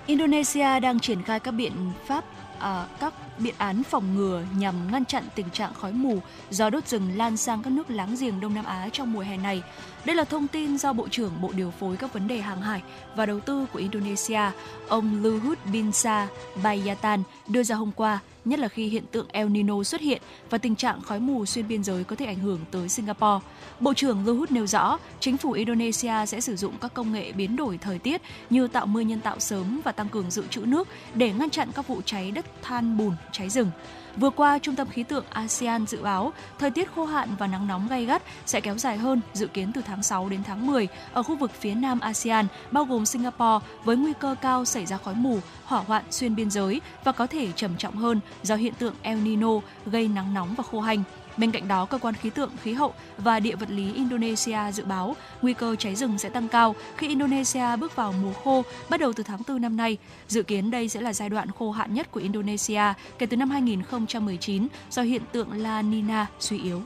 Indonesia 0.06 0.80
đang 0.80 1.00
triển 1.00 1.24
khai 1.24 1.40
các 1.40 1.52
biện 1.52 1.74
pháp 2.06 2.24
à, 2.60 2.86
các 3.00 3.14
biện 3.40 3.56
án 3.58 3.84
phòng 3.84 4.16
ngừa 4.16 4.44
nhằm 4.58 4.92
ngăn 4.92 5.06
chặn 5.06 5.24
tình 5.36 5.50
trạng 5.50 5.74
khói 5.74 5.92
mù 5.94 6.20
do 6.50 6.70
đốt 6.70 6.88
rừng 6.88 7.18
lan 7.18 7.38
sang 7.38 7.64
các 7.64 7.74
nước 7.74 7.90
láng 7.90 8.16
giềng 8.20 8.40
Đông 8.40 8.54
Nam 8.54 8.66
Á 8.66 8.90
trong 8.92 9.14
mùa 9.14 9.22
hè 9.22 9.38
này. 9.38 9.64
Đây 10.06 10.16
là 10.16 10.24
thông 10.24 10.48
tin 10.48 10.78
do 10.78 10.94
Bộ 10.94 11.08
trưởng 11.08 11.42
Bộ 11.42 11.52
Điều 11.56 11.72
phối 11.72 11.98
các 11.98 12.14
vấn 12.14 12.28
đề 12.28 12.42
hàng 12.42 12.62
hải 12.62 12.82
và 13.16 13.26
đầu 13.26 13.40
tư 13.40 13.66
của 13.74 13.80
Indonesia, 13.80 14.42
ông 14.88 15.24
Luhut 15.24 15.58
Binsar 15.72 16.30
Bayatan 16.64 17.24
đưa 17.48 17.64
ra 17.64 17.76
hôm 17.76 17.92
qua 17.96 18.20
nhất 18.46 18.60
là 18.60 18.68
khi 18.68 18.88
hiện 18.88 19.04
tượng 19.12 19.28
El 19.32 19.48
Nino 19.48 19.84
xuất 19.84 20.02
hiện 20.02 20.22
và 20.50 20.58
tình 20.58 20.76
trạng 20.76 21.02
khói 21.02 21.20
mù 21.20 21.46
xuyên 21.46 21.68
biên 21.68 21.84
giới 21.84 22.04
có 22.04 22.16
thể 22.16 22.26
ảnh 22.26 22.40
hưởng 22.40 22.60
tới 22.72 22.90
Singapore. 22.90 23.46
Bộ 23.80 23.94
trưởng 23.94 24.26
Luhut 24.26 24.52
nêu 24.52 24.68
rõ, 24.68 24.98
chính 25.20 25.38
phủ 25.38 25.52
Indonesia 25.52 26.26
sẽ 26.28 26.42
sử 26.42 26.56
dụng 26.56 26.74
các 26.82 26.94
công 26.94 27.14
nghệ 27.14 27.32
biến 27.32 27.56
đổi 27.56 27.78
thời 27.78 28.00
tiết 28.00 28.22
như 28.50 28.68
tạo 28.68 28.86
mưa 28.86 29.02
nhân 29.02 29.22
tạo 29.22 29.40
sớm 29.40 29.82
và 29.84 29.92
tăng 29.92 30.10
cường 30.10 30.32
dự 30.32 30.44
trữ 30.50 30.62
nước 30.62 30.88
để 31.14 31.34
ngăn 31.34 31.50
chặn 31.50 31.70
các 31.76 31.88
vụ 31.88 32.02
cháy 32.06 32.32
đất 32.32 32.46
than 32.62 32.98
bùn, 32.98 33.16
cháy 33.32 33.50
rừng. 33.50 33.72
Vừa 34.18 34.30
qua, 34.30 34.60
Trung 34.60 34.76
tâm 34.76 34.88
Khí 34.90 35.04
tượng 35.04 35.26
ASEAN 35.30 35.86
dự 35.88 36.02
báo 36.02 36.34
thời 36.60 36.72
tiết 36.72 36.92
khô 36.96 37.06
hạn 37.06 37.30
và 37.40 37.48
nắng 37.48 37.68
nóng 37.68 37.88
gay 37.88 38.06
gắt 38.06 38.24
sẽ 38.46 38.62
kéo 38.62 38.78
dài 38.78 38.98
hơn, 38.98 39.22
dự 39.34 39.48
kiến 39.48 39.72
từ 39.74 39.82
tháng 39.82 40.04
6 40.04 40.30
đến 40.30 40.44
tháng 40.44 40.68
10 40.68 40.88
ở 41.14 41.24
khu 41.24 41.36
vực 41.36 41.52
phía 41.60 41.74
nam 41.74 42.00
ASEAN, 42.00 42.48
bao 42.72 42.86
gồm 42.86 43.06
Singapore, 43.06 43.66
với 43.84 43.98
nguy 43.98 44.14
cơ 44.20 44.36
cao 44.42 44.66
xảy 44.66 44.86
ra 44.86 44.98
khói 44.98 45.16
mù, 45.16 45.40
hỏa 45.66 45.82
hoạn 45.88 46.04
xuyên 46.12 46.36
biên 46.36 46.52
giới 46.52 46.82
và 47.04 47.12
có 47.12 47.28
thể 47.28 47.52
trầm 47.52 47.78
trọng 47.78 47.96
hơn 47.96 48.20
do 48.44 48.56
hiện 48.56 48.74
tượng 48.74 48.96
El 49.02 49.18
Nino 49.18 49.60
gây 49.86 50.08
nắng 50.08 50.34
nóng 50.34 50.54
và 50.58 50.64
khô 50.72 50.80
hành. 50.80 51.04
Bên 51.38 51.52
cạnh 51.52 51.68
đó, 51.68 51.86
cơ 51.86 51.98
quan 51.98 52.14
khí 52.14 52.30
tượng, 52.30 52.52
khí 52.64 52.74
hậu 52.74 52.94
và 53.18 53.40
địa 53.40 53.56
vật 53.56 53.70
lý 53.70 53.94
Indonesia 53.94 54.72
dự 54.74 54.86
báo 54.86 55.16
nguy 55.42 55.54
cơ 55.54 55.76
cháy 55.76 55.96
rừng 55.96 56.18
sẽ 56.18 56.30
tăng 56.30 56.48
cao 56.48 56.76
khi 56.98 57.08
Indonesia 57.08 57.76
bước 57.80 57.96
vào 57.96 58.14
mùa 58.24 58.34
khô 58.34 58.64
bắt 58.90 59.00
đầu 59.00 59.14
từ 59.14 59.24
tháng 59.24 59.42
4 59.48 59.62
năm 59.62 59.78
nay. 59.78 59.98
Dự 60.28 60.44
kiến 60.44 60.72
đây 60.72 60.90
sẽ 60.90 61.02
là 61.02 61.14
giai 61.14 61.30
đoạn 61.30 61.52
khô 61.52 61.72
hạn 61.72 61.94
nhất 61.94 62.12
của 62.12 62.20
Indonesia 62.20 62.84
kể 63.20 63.26
từ 63.26 63.38
năm 63.38 63.50
2019 63.50 64.68
do 64.90 65.02
hiện 65.02 65.22
tượng 65.32 65.52
La 65.54 65.82
Nina 65.82 66.28
suy 66.40 66.60
yếu. 66.60 66.82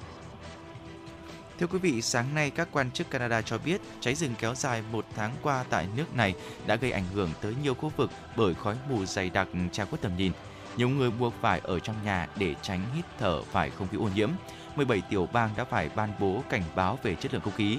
Thưa 1.59 1.67
quý 1.67 1.79
vị, 1.79 2.01
sáng 2.01 2.35
nay 2.35 2.49
các 2.49 2.67
quan 2.71 2.91
chức 2.91 3.09
Canada 3.09 3.41
cho 3.41 3.57
biết 3.57 3.81
cháy 4.01 4.15
rừng 4.15 4.33
kéo 4.39 4.55
dài 4.55 4.83
một 4.91 5.05
tháng 5.15 5.31
qua 5.41 5.65
tại 5.69 5.87
nước 5.97 6.15
này 6.15 6.33
đã 6.67 6.75
gây 6.75 6.91
ảnh 6.91 7.05
hưởng 7.13 7.29
tới 7.41 7.53
nhiều 7.63 7.73
khu 7.73 7.91
vực 7.97 8.11
bởi 8.35 8.53
khói 8.53 8.75
mù 8.89 9.05
dày 9.05 9.29
đặc 9.29 9.47
che 9.71 9.85
khuất 9.85 10.01
tầm 10.01 10.11
nhìn 10.17 10.31
nhiều 10.77 10.89
người 10.89 11.11
buộc 11.11 11.33
phải 11.41 11.61
ở 11.63 11.79
trong 11.79 11.95
nhà 12.05 12.27
để 12.35 12.55
tránh 12.61 12.81
hít 12.95 13.05
thở 13.19 13.43
phải 13.43 13.69
không 13.69 13.87
khí 13.87 13.97
ô 13.97 14.09
nhiễm. 14.15 14.29
17 14.75 15.01
tiểu 15.09 15.29
bang 15.33 15.49
đã 15.57 15.63
phải 15.63 15.89
ban 15.95 16.09
bố 16.19 16.43
cảnh 16.49 16.63
báo 16.75 16.99
về 17.03 17.15
chất 17.15 17.33
lượng 17.33 17.41
không 17.41 17.53
khí. 17.53 17.77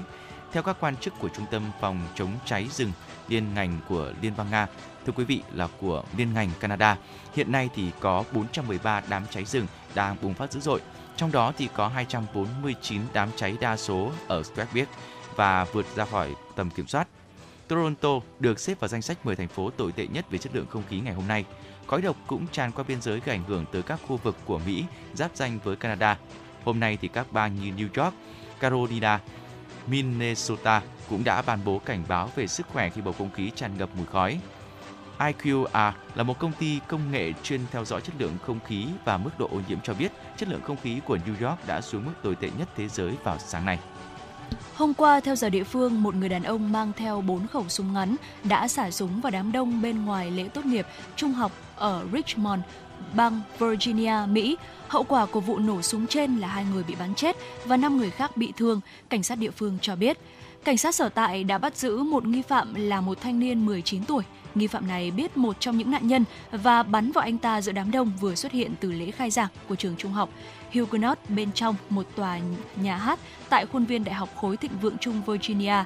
Theo 0.53 0.63
các 0.63 0.77
quan 0.81 0.97
chức 0.97 1.15
của 1.19 1.29
Trung 1.29 1.47
tâm 1.51 1.63
phòng 1.81 2.01
chống 2.15 2.31
cháy 2.45 2.69
rừng 2.71 2.93
liên 3.29 3.55
ngành 3.55 3.79
của 3.89 4.13
Liên 4.23 4.33
bang 4.37 4.51
Nga, 4.51 4.67
thưa 5.07 5.13
quý 5.17 5.25
vị 5.25 5.43
là 5.53 5.69
của 5.81 6.05
liên 6.17 6.35
ngành 6.35 6.51
Canada, 6.61 6.99
hiện 7.35 7.53
nay 7.53 7.69
thì 7.75 7.91
có 8.01 8.25
413 8.33 9.03
đám 9.09 9.23
cháy 9.31 9.45
rừng 9.45 9.67
đang 9.95 10.17
bùng 10.23 10.35
phát 10.35 10.53
dữ 10.53 10.61
dội. 10.61 10.81
Trong 11.17 11.33
đó 11.33 11.53
thì 11.59 11.69
có 11.75 11.89
249 11.89 13.03
đám 13.13 13.29
cháy 13.37 13.57
đa 13.61 13.77
số 13.77 14.13
ở 14.29 14.43
Quebec 14.57 14.89
và 15.37 15.65
vượt 15.65 15.87
ra 15.97 16.05
khỏi 16.05 16.35
tầm 16.57 16.71
kiểm 16.71 16.87
soát. 16.87 17.09
Toronto 17.69 18.11
được 18.39 18.61
xếp 18.61 18.81
vào 18.81 18.89
danh 18.89 19.03
sách 19.03 19.27
10 19.27 19.37
thành 19.37 19.49
phố 19.49 19.71
tồi 19.71 19.93
tệ 19.93 20.07
nhất 20.07 20.31
về 20.31 20.39
chất 20.39 20.55
lượng 20.55 20.67
không 20.71 20.83
khí 20.89 21.01
ngày 21.01 21.15
hôm 21.15 21.29
nay. 21.29 21.45
Khói 21.87 22.03
độc 22.03 22.17
cũng 22.27 22.47
tràn 22.53 22.73
qua 22.73 22.85
biên 22.89 23.03
giới 23.03 23.21
gây 23.21 23.37
ảnh 23.37 23.45
hưởng 23.49 23.65
tới 23.73 23.83
các 23.83 24.01
khu 24.09 24.17
vực 24.17 24.37
của 24.45 24.61
Mỹ 24.67 24.85
giáp 25.15 25.31
danh 25.35 25.59
với 25.65 25.77
Canada. 25.77 26.19
Hôm 26.65 26.81
nay 26.81 26.99
thì 27.01 27.09
các 27.09 27.33
bang 27.33 27.57
như 27.61 27.71
New 27.71 28.05
York, 28.05 28.15
Carolina, 28.61 29.21
Minnesota 29.87 30.83
cũng 31.09 31.25
đã 31.25 31.43
ban 31.43 31.59
bố 31.65 31.79
cảnh 31.79 32.05
báo 32.09 32.31
về 32.37 32.47
sức 32.47 32.67
khỏe 32.73 32.91
khi 32.91 33.01
bầu 33.01 33.15
không 33.19 33.31
khí 33.31 33.51
tràn 33.55 33.79
ngập 33.79 33.89
mùi 33.97 34.07
khói. 34.07 34.41
IQR 35.19 35.93
là 36.15 36.23
một 36.23 36.39
công 36.39 36.53
ty 36.53 36.81
công 36.89 37.11
nghệ 37.11 37.33
chuyên 37.43 37.61
theo 37.73 37.85
dõi 37.85 38.01
chất 38.01 38.15
lượng 38.19 38.37
không 38.47 38.59
khí 38.67 38.87
và 39.05 39.17
mức 39.17 39.31
độ 39.39 39.49
ô 39.53 39.61
nhiễm 39.69 39.79
cho 39.81 39.95
biết 39.95 40.13
chất 40.37 40.49
lượng 40.49 40.63
không 40.63 40.77
khí 40.83 41.01
của 41.05 41.19
New 41.27 41.49
York 41.49 41.67
đã 41.67 41.81
xuống 41.81 42.05
mức 42.05 42.13
tồi 42.23 42.37
tệ 42.37 42.51
nhất 42.59 42.69
thế 42.77 42.89
giới 42.89 43.15
vào 43.25 43.39
sáng 43.39 43.65
nay. 43.65 43.79
Hôm 44.75 44.95
qua, 44.95 45.21
theo 45.21 45.37
giờ 45.37 45.51
địa 45.51 45.65
phương, 45.65 46.03
một 46.03 46.15
người 46.15 46.29
đàn 46.29 46.43
ông 46.43 46.73
mang 46.73 46.93
theo 46.97 47.21
4 47.21 47.47
khẩu 47.47 47.69
súng 47.69 47.93
ngắn 47.93 48.17
đã 48.45 48.69
xả 48.69 48.91
súng 48.91 49.21
vào 49.21 49.31
đám 49.31 49.53
đông 49.53 49.83
bên 49.83 50.05
ngoài 50.05 50.31
lễ 50.31 50.49
tốt 50.49 50.65
nghiệp 50.67 50.87
trung 51.17 51.33
học 51.33 51.53
ở 51.77 52.07
Richmond, 52.13 52.61
bang 53.15 53.41
Virginia, 53.59 54.15
Mỹ. 54.29 54.57
Hậu 54.89 55.05
quả 55.05 55.27
của 55.27 55.41
vụ 55.41 55.59
nổ 55.59 55.83
súng 55.83 56.07
trên 56.07 56.37
là 56.37 56.49
hai 56.49 56.65
người 56.73 56.83
bị 56.83 56.95
bắn 56.95 57.15
chết 57.15 57.37
và 57.65 57.77
5 57.77 57.97
người 57.97 58.11
khác 58.11 58.37
bị 58.37 58.53
thương, 58.57 58.81
cảnh 59.09 59.23
sát 59.23 59.39
địa 59.39 59.51
phương 59.51 59.79
cho 59.83 59.97
biết. 59.97 60.19
Cảnh 60.65 60.77
sát 60.77 60.95
sở 60.95 61.09
tại 61.09 61.45
đã 61.45 61.59
bắt 61.59 61.77
giữ 61.77 62.03
một 62.03 62.25
nghi 62.25 62.43
phạm 62.43 62.75
là 62.75 63.01
một 63.01 63.21
thanh 63.21 63.39
niên 63.39 63.67
19 63.67 64.05
tuổi. 64.05 64.25
Nghi 64.55 64.67
phạm 64.67 64.89
này 64.89 65.11
biết 65.11 65.37
một 65.37 65.57
trong 65.61 65.79
những 65.79 65.91
nạn 65.91 66.09
nhân 66.09 66.25
và 66.53 66.83
bắn 66.83 67.13
vào 67.13 67.25
anh 67.25 67.39
ta 67.39 67.61
giữa 67.61 67.73
đám 67.73 67.91
đông 67.91 68.13
vừa 68.21 68.35
xuất 68.35 68.53
hiện 68.53 68.75
từ 68.81 68.93
lễ 68.93 69.11
khai 69.11 69.31
giảng 69.31 69.49
của 69.69 69.77
trường 69.77 69.97
trung 69.97 70.13
học. 70.13 70.31
Huguenot 70.75 71.19
bên 71.29 71.53
trong 71.53 71.75
một 71.91 72.07
tòa 72.17 72.39
nhà 72.77 72.97
hát 72.97 73.19
tại 73.49 73.67
khuôn 73.67 73.85
viên 73.85 74.05
Đại 74.05 74.15
học 74.15 74.29
khối 74.37 74.57
thịnh 74.57 74.79
vượng 74.81 74.99
Trung 74.99 75.23
Virginia. 75.27 75.85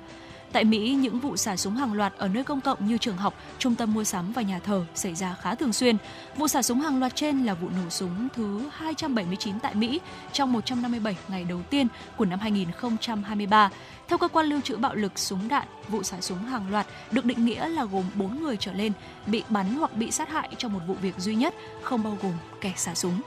Tại 0.53 0.65
Mỹ, 0.65 0.97
những 1.01 1.21
vụ 1.21 1.37
xả 1.37 1.57
súng 1.57 1.77
hàng 1.77 1.93
loạt 1.93 2.13
ở 2.19 2.29
nơi 2.29 2.45
công 2.45 2.61
cộng 2.61 2.87
như 2.87 2.99
trường 2.99 3.17
học, 3.17 3.35
trung 3.59 3.75
tâm 3.75 3.95
mua 3.95 4.05
sắm 4.05 4.33
và 4.33 4.43
nhà 4.43 4.59
thờ 4.59 4.87
xảy 4.95 5.15
ra 5.15 5.35
khá 5.41 5.55
thường 5.55 5.73
xuyên. 5.73 5.97
Vụ 6.37 6.49
xả 6.49 6.63
súng 6.63 6.81
hàng 6.81 7.01
loạt 7.01 7.17
trên 7.17 7.45
là 7.45 7.55
vụ 7.55 7.69
nổ 7.69 7.91
súng 7.91 8.29
thứ 8.35 8.63
279 8.73 9.61
tại 9.61 9.75
Mỹ 9.75 10.01
trong 10.33 10.53
157 10.53 11.17
ngày 11.29 11.45
đầu 11.45 11.63
tiên 11.71 11.87
của 12.17 12.25
năm 12.25 12.39
2023. 12.39 13.71
Theo 14.09 14.19
cơ 14.19 14.29
quan 14.29 14.47
lưu 14.47 14.61
trữ 14.61 14.77
bạo 14.77 14.95
lực 14.95 15.19
súng 15.19 15.49
đạn, 15.49 15.67
vụ 15.89 16.03
xả 16.03 16.21
súng 16.21 16.39
hàng 16.39 16.71
loạt 16.71 16.87
được 17.11 17.25
định 17.25 17.45
nghĩa 17.45 17.69
là 17.69 17.85
gồm 17.85 18.05
4 18.15 18.43
người 18.43 18.57
trở 18.57 18.73
lên 18.73 18.93
bị 19.27 19.43
bắn 19.49 19.75
hoặc 19.75 19.97
bị 19.97 20.11
sát 20.11 20.29
hại 20.29 20.49
trong 20.59 20.73
một 20.73 20.81
vụ 20.87 20.95
việc 20.95 21.15
duy 21.19 21.35
nhất, 21.35 21.55
không 21.83 22.03
bao 22.03 22.19
gồm 22.23 22.35
kẻ 22.61 22.73
xả 22.77 22.95
súng. 22.95 23.21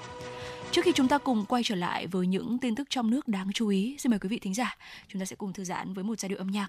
Trước 0.73 0.85
khi 0.85 0.91
chúng 0.95 1.07
ta 1.07 1.17
cùng 1.17 1.45
quay 1.45 1.63
trở 1.65 1.75
lại 1.75 2.07
với 2.07 2.27
những 2.27 2.57
tin 2.59 2.75
tức 2.75 2.89
trong 2.89 3.09
nước 3.09 3.27
đáng 3.27 3.51
chú 3.53 3.67
ý, 3.67 3.95
xin 3.99 4.09
mời 4.09 4.19
quý 4.19 4.29
vị 4.29 4.39
thính 4.39 4.53
giả, 4.53 4.77
chúng 5.07 5.19
ta 5.19 5.25
sẽ 5.25 5.35
cùng 5.35 5.53
thư 5.53 5.63
giãn 5.63 5.93
với 5.93 6.03
một 6.03 6.19
giai 6.19 6.29
điệu 6.29 6.37
âm 6.37 6.47
nhạc. 6.47 6.67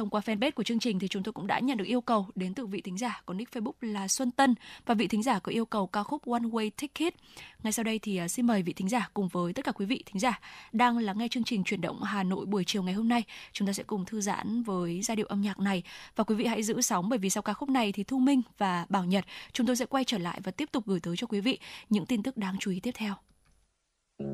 Thông 0.00 0.10
qua 0.10 0.20
fanpage 0.20 0.50
của 0.52 0.62
chương 0.62 0.78
trình 0.78 0.98
thì 0.98 1.08
chúng 1.08 1.22
tôi 1.22 1.32
cũng 1.32 1.46
đã 1.46 1.58
nhận 1.58 1.76
được 1.76 1.84
yêu 1.84 2.00
cầu 2.00 2.26
đến 2.34 2.54
từ 2.54 2.66
vị 2.66 2.80
thính 2.80 2.98
giả 2.98 3.22
có 3.26 3.34
nick 3.34 3.52
Facebook 3.52 3.72
là 3.80 4.08
Xuân 4.08 4.30
Tân 4.30 4.54
và 4.86 4.94
vị 4.94 5.06
thính 5.06 5.22
giả 5.22 5.38
có 5.38 5.52
yêu 5.52 5.64
cầu 5.64 5.86
ca 5.86 6.02
khúc 6.02 6.22
One 6.26 6.40
Way 6.40 6.70
Ticket. 6.76 7.14
Ngay 7.62 7.72
sau 7.72 7.84
đây 7.84 7.98
thì 7.98 8.16
à, 8.16 8.28
xin 8.28 8.46
mời 8.46 8.62
vị 8.62 8.72
thính 8.72 8.88
giả 8.88 9.08
cùng 9.14 9.28
với 9.28 9.52
tất 9.52 9.64
cả 9.64 9.72
quý 9.72 9.86
vị 9.86 10.02
thính 10.06 10.20
giả 10.20 10.40
đang 10.72 10.98
lắng 10.98 11.18
nghe 11.18 11.28
chương 11.28 11.44
trình 11.44 11.64
chuyển 11.64 11.80
động 11.80 12.02
Hà 12.02 12.22
Nội 12.22 12.46
buổi 12.46 12.64
chiều 12.64 12.82
ngày 12.82 12.94
hôm 12.94 13.08
nay. 13.08 13.22
Chúng 13.52 13.66
ta 13.66 13.72
sẽ 13.72 13.82
cùng 13.82 14.04
thư 14.04 14.20
giãn 14.20 14.62
với 14.62 15.02
giai 15.02 15.16
điệu 15.16 15.26
âm 15.26 15.40
nhạc 15.40 15.58
này 15.58 15.82
và 16.16 16.24
quý 16.24 16.34
vị 16.34 16.46
hãy 16.46 16.62
giữ 16.62 16.80
sóng 16.80 17.08
bởi 17.08 17.18
vì 17.18 17.30
sau 17.30 17.42
ca 17.42 17.52
khúc 17.52 17.68
này 17.68 17.92
thì 17.92 18.04
Thu 18.04 18.18
Minh 18.18 18.42
và 18.58 18.86
Bảo 18.88 19.04
Nhật, 19.04 19.24
chúng 19.52 19.66
tôi 19.66 19.76
sẽ 19.76 19.86
quay 19.86 20.04
trở 20.04 20.18
lại 20.18 20.40
và 20.44 20.52
tiếp 20.52 20.68
tục 20.72 20.86
gửi 20.86 21.00
tới 21.00 21.16
cho 21.16 21.26
quý 21.26 21.40
vị 21.40 21.58
những 21.88 22.06
tin 22.06 22.22
tức 22.22 22.36
đáng 22.36 22.56
chú 22.60 22.70
ý 22.70 22.80
tiếp 22.80 22.92
theo. 22.94 23.14
Quý 24.18 24.26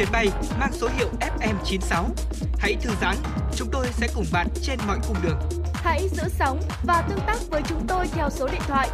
chuyến 0.00 0.12
bay 0.12 0.26
mang 0.60 0.72
số 0.72 0.88
hiệu 0.98 1.08
FM96. 1.20 2.04
Hãy 2.58 2.76
thư 2.80 2.90
giãn, 3.00 3.16
chúng 3.56 3.68
tôi 3.72 3.86
sẽ 3.92 4.08
cùng 4.14 4.24
bạn 4.32 4.46
trên 4.62 4.78
mọi 4.86 4.98
cung 5.08 5.16
đường. 5.22 5.38
Hãy 5.74 6.08
giữ 6.08 6.22
sóng 6.28 6.60
và 6.84 7.02
tương 7.08 7.18
tác 7.26 7.36
với 7.50 7.62
chúng 7.68 7.86
tôi 7.88 8.06
theo 8.12 8.30
số 8.30 8.48
điện 8.48 8.60
thoại 8.66 8.88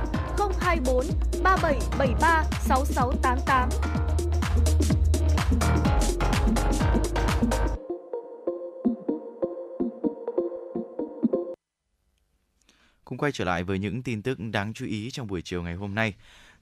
024 0.60 1.06
3773 1.42 2.44
6688. 2.60 3.68
Cùng 13.04 13.18
quay 13.18 13.32
trở 13.32 13.44
lại 13.44 13.64
với 13.64 13.78
những 13.78 14.02
tin 14.02 14.22
tức 14.22 14.38
đáng 14.52 14.74
chú 14.74 14.86
ý 14.86 15.10
trong 15.10 15.26
buổi 15.26 15.42
chiều 15.42 15.62
ngày 15.62 15.74
hôm 15.74 15.94
nay. 15.94 16.14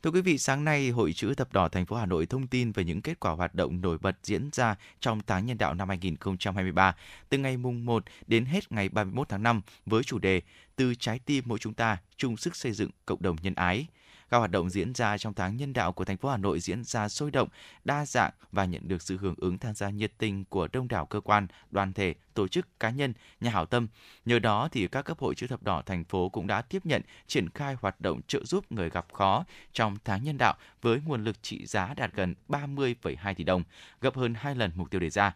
Thưa 0.04 0.10
quý 0.10 0.20
vị, 0.20 0.38
sáng 0.38 0.64
nay, 0.64 0.90
Hội 0.90 1.12
chữ 1.12 1.34
thập 1.34 1.52
đỏ 1.52 1.68
thành 1.68 1.86
phố 1.86 1.96
Hà 1.96 2.06
Nội 2.06 2.26
thông 2.26 2.46
tin 2.46 2.72
về 2.72 2.84
những 2.84 3.02
kết 3.02 3.20
quả 3.20 3.32
hoạt 3.32 3.54
động 3.54 3.80
nổi 3.80 3.98
bật 3.98 4.16
diễn 4.22 4.48
ra 4.52 4.76
trong 5.00 5.20
tháng 5.26 5.46
nhân 5.46 5.58
đạo 5.58 5.74
năm 5.74 5.88
2023 5.88 6.96
từ 7.28 7.38
ngày 7.38 7.56
mùng 7.56 7.86
1 7.86 8.04
đến 8.26 8.44
hết 8.44 8.72
ngày 8.72 8.88
31 8.88 9.28
tháng 9.28 9.42
5 9.42 9.60
với 9.86 10.02
chủ 10.02 10.18
đề 10.18 10.42
Từ 10.76 10.94
trái 10.94 11.18
tim 11.18 11.44
mỗi 11.46 11.58
chúng 11.58 11.74
ta 11.74 11.98
chung 12.16 12.36
sức 12.36 12.56
xây 12.56 12.72
dựng 12.72 12.90
cộng 13.06 13.22
đồng 13.22 13.36
nhân 13.42 13.54
ái. 13.54 13.86
Các 14.30 14.38
hoạt 14.38 14.50
động 14.50 14.70
diễn 14.70 14.94
ra 14.94 15.18
trong 15.18 15.34
tháng 15.34 15.56
nhân 15.56 15.72
đạo 15.72 15.92
của 15.92 16.04
thành 16.04 16.16
phố 16.16 16.28
Hà 16.28 16.36
Nội 16.36 16.60
diễn 16.60 16.84
ra 16.84 17.08
sôi 17.08 17.30
động, 17.30 17.48
đa 17.84 18.06
dạng 18.06 18.32
và 18.52 18.64
nhận 18.64 18.88
được 18.88 19.02
sự 19.02 19.16
hưởng 19.16 19.34
ứng 19.38 19.58
tham 19.58 19.74
gia 19.74 19.90
nhiệt 19.90 20.12
tình 20.18 20.44
của 20.44 20.68
đông 20.72 20.88
đảo 20.88 21.06
cơ 21.06 21.20
quan, 21.20 21.46
đoàn 21.70 21.92
thể, 21.92 22.14
tổ 22.34 22.48
chức 22.48 22.80
cá 22.80 22.90
nhân, 22.90 23.12
nhà 23.40 23.50
hảo 23.50 23.66
tâm. 23.66 23.88
Nhờ 24.24 24.38
đó 24.38 24.68
thì 24.72 24.88
các 24.88 25.02
cấp 25.02 25.18
hội 25.18 25.34
chữ 25.34 25.46
thập 25.46 25.62
đỏ 25.62 25.82
thành 25.86 26.04
phố 26.04 26.28
cũng 26.28 26.46
đã 26.46 26.62
tiếp 26.62 26.86
nhận 26.86 27.02
triển 27.26 27.50
khai 27.50 27.76
hoạt 27.80 28.00
động 28.00 28.20
trợ 28.26 28.44
giúp 28.44 28.72
người 28.72 28.90
gặp 28.90 29.06
khó 29.12 29.44
trong 29.72 29.96
tháng 30.04 30.24
nhân 30.24 30.36
đạo 30.38 30.54
với 30.82 31.00
nguồn 31.06 31.24
lực 31.24 31.42
trị 31.42 31.66
giá 31.66 31.94
đạt 31.94 32.12
gần 32.12 32.34
30,2 32.48 33.34
tỷ 33.34 33.44
đồng, 33.44 33.62
gấp 34.00 34.16
hơn 34.16 34.34
2 34.34 34.54
lần 34.54 34.70
mục 34.74 34.90
tiêu 34.90 35.00
đề 35.00 35.10
ra. 35.10 35.34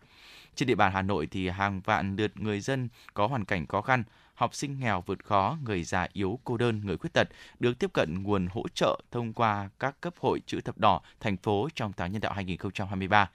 Trên 0.55 0.67
địa 0.67 0.75
bàn 0.75 0.93
Hà 0.93 1.03
Nội 1.03 1.27
thì 1.27 1.49
hàng 1.49 1.81
vạn 1.81 2.17
lượt 2.17 2.41
người 2.41 2.61
dân 2.61 2.89
có 3.15 3.27
hoàn 3.27 3.45
cảnh 3.45 3.67
khó 3.67 3.83
khăn, 3.83 4.05
học 4.39 4.55
sinh 4.55 4.81
nghèo 4.81 5.03
vượt 5.07 5.25
khó, 5.25 5.59
người 5.65 5.85
già 5.85 6.09
yếu, 6.13 6.39
cô 6.45 6.57
đơn, 6.57 6.81
người 6.85 6.97
khuyết 6.97 7.11
tật 7.13 7.29
được 7.61 7.79
tiếp 7.79 7.93
cận 7.93 8.23
nguồn 8.23 8.47
hỗ 8.47 8.69
trợ 8.75 9.01
thông 9.11 9.33
qua 9.33 9.71
các 9.79 10.01
cấp 10.01 10.15
hội 10.21 10.41
chữ 10.47 10.61
thập 10.61 10.79
đỏ 10.79 11.01
thành 11.21 11.37
phố 11.37 11.69
trong 11.75 11.93
tháng 11.97 12.13
nhân 12.13 12.21
đạo 12.21 12.33
2023. 12.33 13.31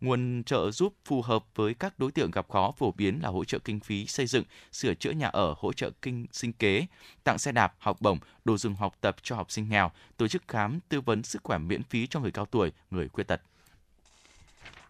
Nguồn 0.00 0.42
trợ 0.46 0.70
giúp 0.70 0.94
phù 1.04 1.22
hợp 1.22 1.44
với 1.54 1.74
các 1.74 1.98
đối 1.98 2.12
tượng 2.12 2.30
gặp 2.30 2.48
khó 2.48 2.72
phổ 2.78 2.92
biến 2.92 3.18
là 3.22 3.28
hỗ 3.28 3.44
trợ 3.44 3.58
kinh 3.58 3.80
phí 3.80 4.06
xây 4.06 4.26
dựng, 4.26 4.44
sửa 4.72 4.94
chữa 4.94 5.10
nhà 5.10 5.26
ở, 5.26 5.54
hỗ 5.58 5.72
trợ 5.72 5.90
kinh 6.02 6.26
sinh 6.32 6.52
kế, 6.52 6.86
tặng 7.24 7.38
xe 7.38 7.52
đạp, 7.52 7.74
học 7.78 8.00
bổng, 8.00 8.18
đồ 8.44 8.56
dùng 8.56 8.74
học 8.74 8.96
tập 9.00 9.16
cho 9.22 9.36
học 9.36 9.50
sinh 9.50 9.68
nghèo, 9.68 9.90
tổ 10.16 10.28
chức 10.28 10.42
khám, 10.48 10.78
tư 10.88 11.00
vấn 11.00 11.22
sức 11.22 11.42
khỏe 11.44 11.58
miễn 11.58 11.82
phí 11.82 12.06
cho 12.06 12.20
người 12.20 12.30
cao 12.30 12.46
tuổi, 12.46 12.72
người 12.90 13.08
khuyết 13.08 13.24
tật. 13.24 13.40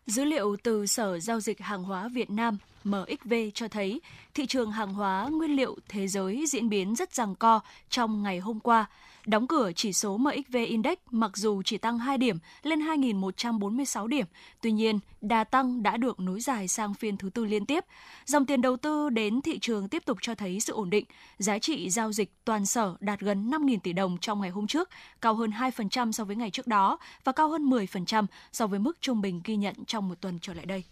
Dữ 0.06 0.24
liệu 0.24 0.56
từ 0.62 0.86
Sở 0.86 1.18
Giao 1.20 1.40
dịch 1.40 1.60
Hàng 1.60 1.82
hóa 1.82 2.08
Việt 2.08 2.30
Nam 2.30 2.58
MXV 2.85 3.35
cho 3.55 3.68
thấy 3.68 4.01
thị 4.35 4.47
trường 4.47 4.70
hàng 4.72 4.95
hóa 4.95 5.28
nguyên 5.33 5.57
liệu 5.57 5.76
thế 5.89 6.09
giới 6.09 6.45
diễn 6.49 6.68
biến 6.68 6.95
rất 6.95 7.14
giằng 7.14 7.35
co 7.35 7.61
trong 7.89 8.22
ngày 8.22 8.39
hôm 8.39 8.61
qua. 8.61 8.87
Đóng 9.26 9.47
cửa 9.47 9.70
chỉ 9.76 9.93
số 9.93 10.18
MXV 10.18 10.57
Index 10.66 10.99
mặc 11.11 11.37
dù 11.37 11.62
chỉ 11.62 11.78
tăng 11.78 11.99
2 11.99 12.18
điểm 12.18 12.39
lên 12.62 12.80
2.146 12.80 14.07
điểm, 14.07 14.26
tuy 14.61 14.72
nhiên 14.72 14.99
đà 15.20 15.45
tăng 15.45 15.83
đã 15.83 15.97
được 15.97 16.20
nối 16.20 16.41
dài 16.41 16.68
sang 16.68 16.95
phiên 16.95 17.16
thứ 17.16 17.30
tư 17.30 17.45
liên 17.45 17.66
tiếp. 17.66 17.85
Dòng 18.26 18.47
tiền 18.47 18.62
đầu 18.62 18.76
tư 18.76 19.11
đến 19.11 19.41
thị 19.41 19.59
trường 19.59 19.89
tiếp 19.89 20.03
tục 20.07 20.18
cho 20.20 20.35
thấy 20.35 20.61
sự 20.61 20.72
ổn 20.72 20.91
định. 20.91 21.05
Giá 21.39 21.59
trị 21.59 21.91
giao 21.91 22.12
dịch 22.12 22.33
toàn 22.45 22.66
sở 22.66 22.97
đạt 23.01 23.20
gần 23.20 23.51
5.000 23.51 23.78
tỷ 23.83 23.93
đồng 23.93 24.18
trong 24.18 24.41
ngày 24.41 24.51
hôm 24.51 24.66
trước, 24.66 24.89
cao 25.20 25.35
hơn 25.35 25.51
2% 25.51 26.12
so 26.12 26.24
với 26.24 26.37
ngày 26.37 26.51
trước 26.51 26.66
đó 26.66 26.99
và 27.24 27.33
cao 27.33 27.49
hơn 27.49 27.70
10% 27.70 28.26
so 28.53 28.66
với 28.66 28.78
mức 28.78 28.99
trung 29.01 29.20
bình 29.20 29.41
ghi 29.45 29.57
nhận 29.57 29.74
trong 29.87 30.09
một 30.09 30.20
tuần 30.20 30.39
trở 30.43 30.55
lại 30.55 30.66
đây. 30.66 30.85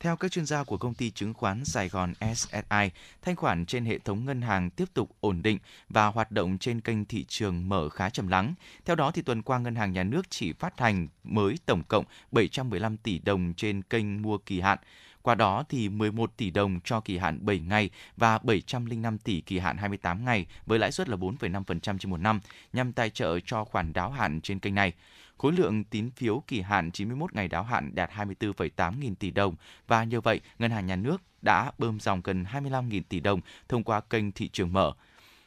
Theo 0.00 0.16
các 0.16 0.30
chuyên 0.30 0.46
gia 0.46 0.64
của 0.64 0.78
công 0.78 0.94
ty 0.94 1.10
chứng 1.10 1.34
khoán 1.34 1.64
Sài 1.64 1.88
Gòn 1.88 2.12
SSI, 2.34 2.90
thanh 3.22 3.36
khoản 3.36 3.66
trên 3.66 3.84
hệ 3.84 3.98
thống 3.98 4.24
ngân 4.24 4.42
hàng 4.42 4.70
tiếp 4.70 4.84
tục 4.94 5.10
ổn 5.20 5.42
định 5.42 5.58
và 5.88 6.06
hoạt 6.06 6.32
động 6.32 6.58
trên 6.58 6.80
kênh 6.80 7.04
thị 7.04 7.24
trường 7.28 7.68
mở 7.68 7.88
khá 7.88 8.10
trầm 8.10 8.28
lắng. 8.28 8.54
Theo 8.84 8.96
đó, 8.96 9.10
thì 9.10 9.22
tuần 9.22 9.42
qua 9.42 9.58
Ngân 9.58 9.74
hàng 9.74 9.92
Nhà 9.92 10.04
nước 10.04 10.30
chỉ 10.30 10.52
phát 10.52 10.80
hành 10.80 11.08
mới 11.24 11.58
tổng 11.66 11.82
cộng 11.88 12.04
715 12.32 12.96
tỷ 12.96 13.18
đồng 13.18 13.54
trên 13.56 13.82
kênh 13.82 14.22
mua 14.22 14.38
kỳ 14.38 14.60
hạn. 14.60 14.78
Qua 15.22 15.34
đó 15.34 15.64
thì 15.68 15.88
11 15.88 16.36
tỷ 16.36 16.50
đồng 16.50 16.80
cho 16.84 17.00
kỳ 17.00 17.18
hạn 17.18 17.38
7 17.46 17.58
ngày 17.58 17.90
và 18.16 18.38
705 18.38 19.18
tỷ 19.18 19.40
kỳ 19.40 19.58
hạn 19.58 19.76
28 19.76 20.24
ngày 20.24 20.46
với 20.66 20.78
lãi 20.78 20.92
suất 20.92 21.08
là 21.08 21.16
4,5% 21.16 21.98
trên 21.98 22.10
một 22.10 22.20
năm 22.20 22.40
nhằm 22.72 22.92
tài 22.92 23.10
trợ 23.10 23.40
cho 23.40 23.64
khoản 23.64 23.92
đáo 23.92 24.10
hạn 24.10 24.40
trên 24.40 24.58
kênh 24.58 24.74
này. 24.74 24.92
Khối 25.38 25.52
lượng 25.52 25.84
tín 25.84 26.10
phiếu 26.10 26.42
kỳ 26.46 26.60
hạn 26.60 26.90
91 26.90 27.34
ngày 27.34 27.48
đáo 27.48 27.62
hạn 27.62 27.94
đạt 27.94 28.10
24,8 28.10 28.98
nghìn 28.98 29.14
tỷ 29.14 29.30
đồng 29.30 29.54
và 29.86 30.04
như 30.04 30.20
vậy, 30.20 30.40
Ngân 30.58 30.70
hàng 30.70 30.86
Nhà 30.86 30.96
nước 30.96 31.22
đã 31.42 31.72
bơm 31.78 32.00
dòng 32.00 32.20
gần 32.24 32.44
25 32.44 32.88
nghìn 32.88 33.02
tỷ 33.04 33.20
đồng 33.20 33.40
thông 33.68 33.84
qua 33.84 34.00
kênh 34.00 34.32
thị 34.32 34.48
trường 34.48 34.72
mở. 34.72 34.92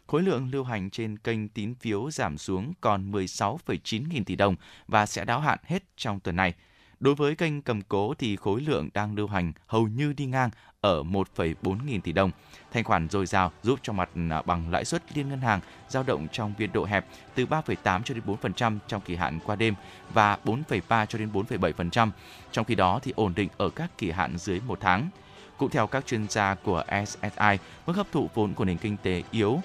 Khối 0.07 0.23
lượng 0.23 0.49
lưu 0.51 0.63
hành 0.63 0.89
trên 0.89 1.17
kênh 1.17 1.49
tín 1.49 1.75
phiếu 1.75 2.11
giảm 2.11 2.37
xuống 2.37 2.73
còn 2.81 3.11
16,9 3.11 4.07
nghìn 4.09 4.25
tỷ 4.25 4.35
đồng 4.35 4.55
và 4.87 5.05
sẽ 5.05 5.25
đáo 5.25 5.39
hạn 5.39 5.59
hết 5.63 5.83
trong 5.97 6.19
tuần 6.19 6.35
này. 6.35 6.53
Đối 6.99 7.15
với 7.15 7.35
kênh 7.35 7.61
cầm 7.61 7.81
cố 7.81 8.13
thì 8.13 8.35
khối 8.35 8.61
lượng 8.61 8.89
đang 8.93 9.15
lưu 9.15 9.27
hành 9.27 9.51
hầu 9.67 9.87
như 9.87 10.13
đi 10.13 10.25
ngang 10.25 10.49
ở 10.81 11.03
1,4 11.03 11.85
nghìn 11.85 12.01
tỷ 12.01 12.11
đồng. 12.11 12.31
Thanh 12.71 12.83
khoản 12.83 13.09
dồi 13.09 13.25
dào 13.25 13.51
giúp 13.63 13.79
cho 13.83 13.93
mặt 13.93 14.09
à, 14.29 14.41
bằng 14.41 14.71
lãi 14.71 14.85
suất 14.85 15.17
liên 15.17 15.29
ngân 15.29 15.41
hàng 15.41 15.59
dao 15.89 16.03
động 16.03 16.27
trong 16.31 16.53
biên 16.57 16.71
độ 16.73 16.85
hẹp 16.85 17.05
từ 17.35 17.45
3,8 17.45 18.01
cho 18.03 18.13
đến 18.13 18.23
4% 18.41 18.77
trong 18.87 19.01
kỳ 19.01 19.15
hạn 19.15 19.39
qua 19.45 19.55
đêm 19.55 19.73
và 20.13 20.37
4,3 20.45 21.05
cho 21.05 21.19
đến 21.19 21.29
4,7%. 21.33 22.09
Trong 22.51 22.65
khi 22.65 22.75
đó 22.75 22.99
thì 23.03 23.13
ổn 23.15 23.33
định 23.35 23.49
ở 23.57 23.69
các 23.69 23.97
kỳ 23.97 24.11
hạn 24.11 24.37
dưới 24.37 24.61
một 24.67 24.79
tháng. 24.81 25.09
Cũng 25.57 25.69
theo 25.69 25.87
các 25.87 26.05
chuyên 26.05 26.27
gia 26.29 26.55
của 26.55 26.83
SSI, 27.05 27.57
mức 27.87 27.93
hấp 27.95 28.11
thụ 28.11 28.29
vốn 28.33 28.53
của 28.53 28.65
nền 28.65 28.77
kinh 28.77 28.97
tế 29.03 29.23
yếu 29.31 29.61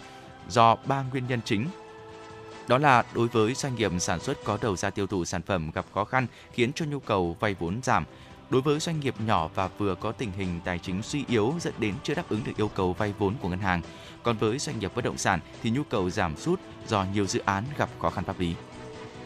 do 0.48 0.76
ba 0.86 1.02
nguyên 1.02 1.26
nhân 1.26 1.40
chính 1.44 1.66
đó 2.68 2.78
là 2.78 3.04
đối 3.14 3.28
với 3.28 3.54
doanh 3.54 3.74
nghiệp 3.74 3.92
sản 3.98 4.20
xuất 4.20 4.44
có 4.44 4.58
đầu 4.60 4.76
ra 4.76 4.90
tiêu 4.90 5.06
thụ 5.06 5.24
sản 5.24 5.42
phẩm 5.42 5.70
gặp 5.74 5.84
khó 5.94 6.04
khăn 6.04 6.26
khiến 6.52 6.72
cho 6.72 6.84
nhu 6.84 6.98
cầu 6.98 7.36
vay 7.40 7.54
vốn 7.54 7.80
giảm. 7.82 8.04
Đối 8.50 8.62
với 8.62 8.80
doanh 8.80 9.00
nghiệp 9.00 9.14
nhỏ 9.26 9.48
và 9.54 9.68
vừa 9.78 9.94
có 9.94 10.12
tình 10.12 10.32
hình 10.32 10.60
tài 10.64 10.78
chính 10.78 11.02
suy 11.02 11.24
yếu 11.28 11.54
dẫn 11.60 11.74
đến 11.78 11.94
chưa 12.02 12.14
đáp 12.14 12.28
ứng 12.28 12.44
được 12.44 12.52
yêu 12.56 12.68
cầu 12.68 12.92
vay 12.92 13.14
vốn 13.18 13.34
của 13.42 13.48
ngân 13.48 13.58
hàng. 13.58 13.80
Còn 14.22 14.36
với 14.36 14.58
doanh 14.58 14.78
nghiệp 14.78 14.92
bất 14.94 15.04
động 15.04 15.18
sản 15.18 15.40
thì 15.62 15.70
nhu 15.70 15.82
cầu 15.82 16.10
giảm 16.10 16.36
sút 16.36 16.60
do 16.88 17.04
nhiều 17.14 17.26
dự 17.26 17.40
án 17.44 17.64
gặp 17.78 17.88
khó 18.00 18.10
khăn 18.10 18.24
pháp 18.24 18.40
lý. 18.40 18.54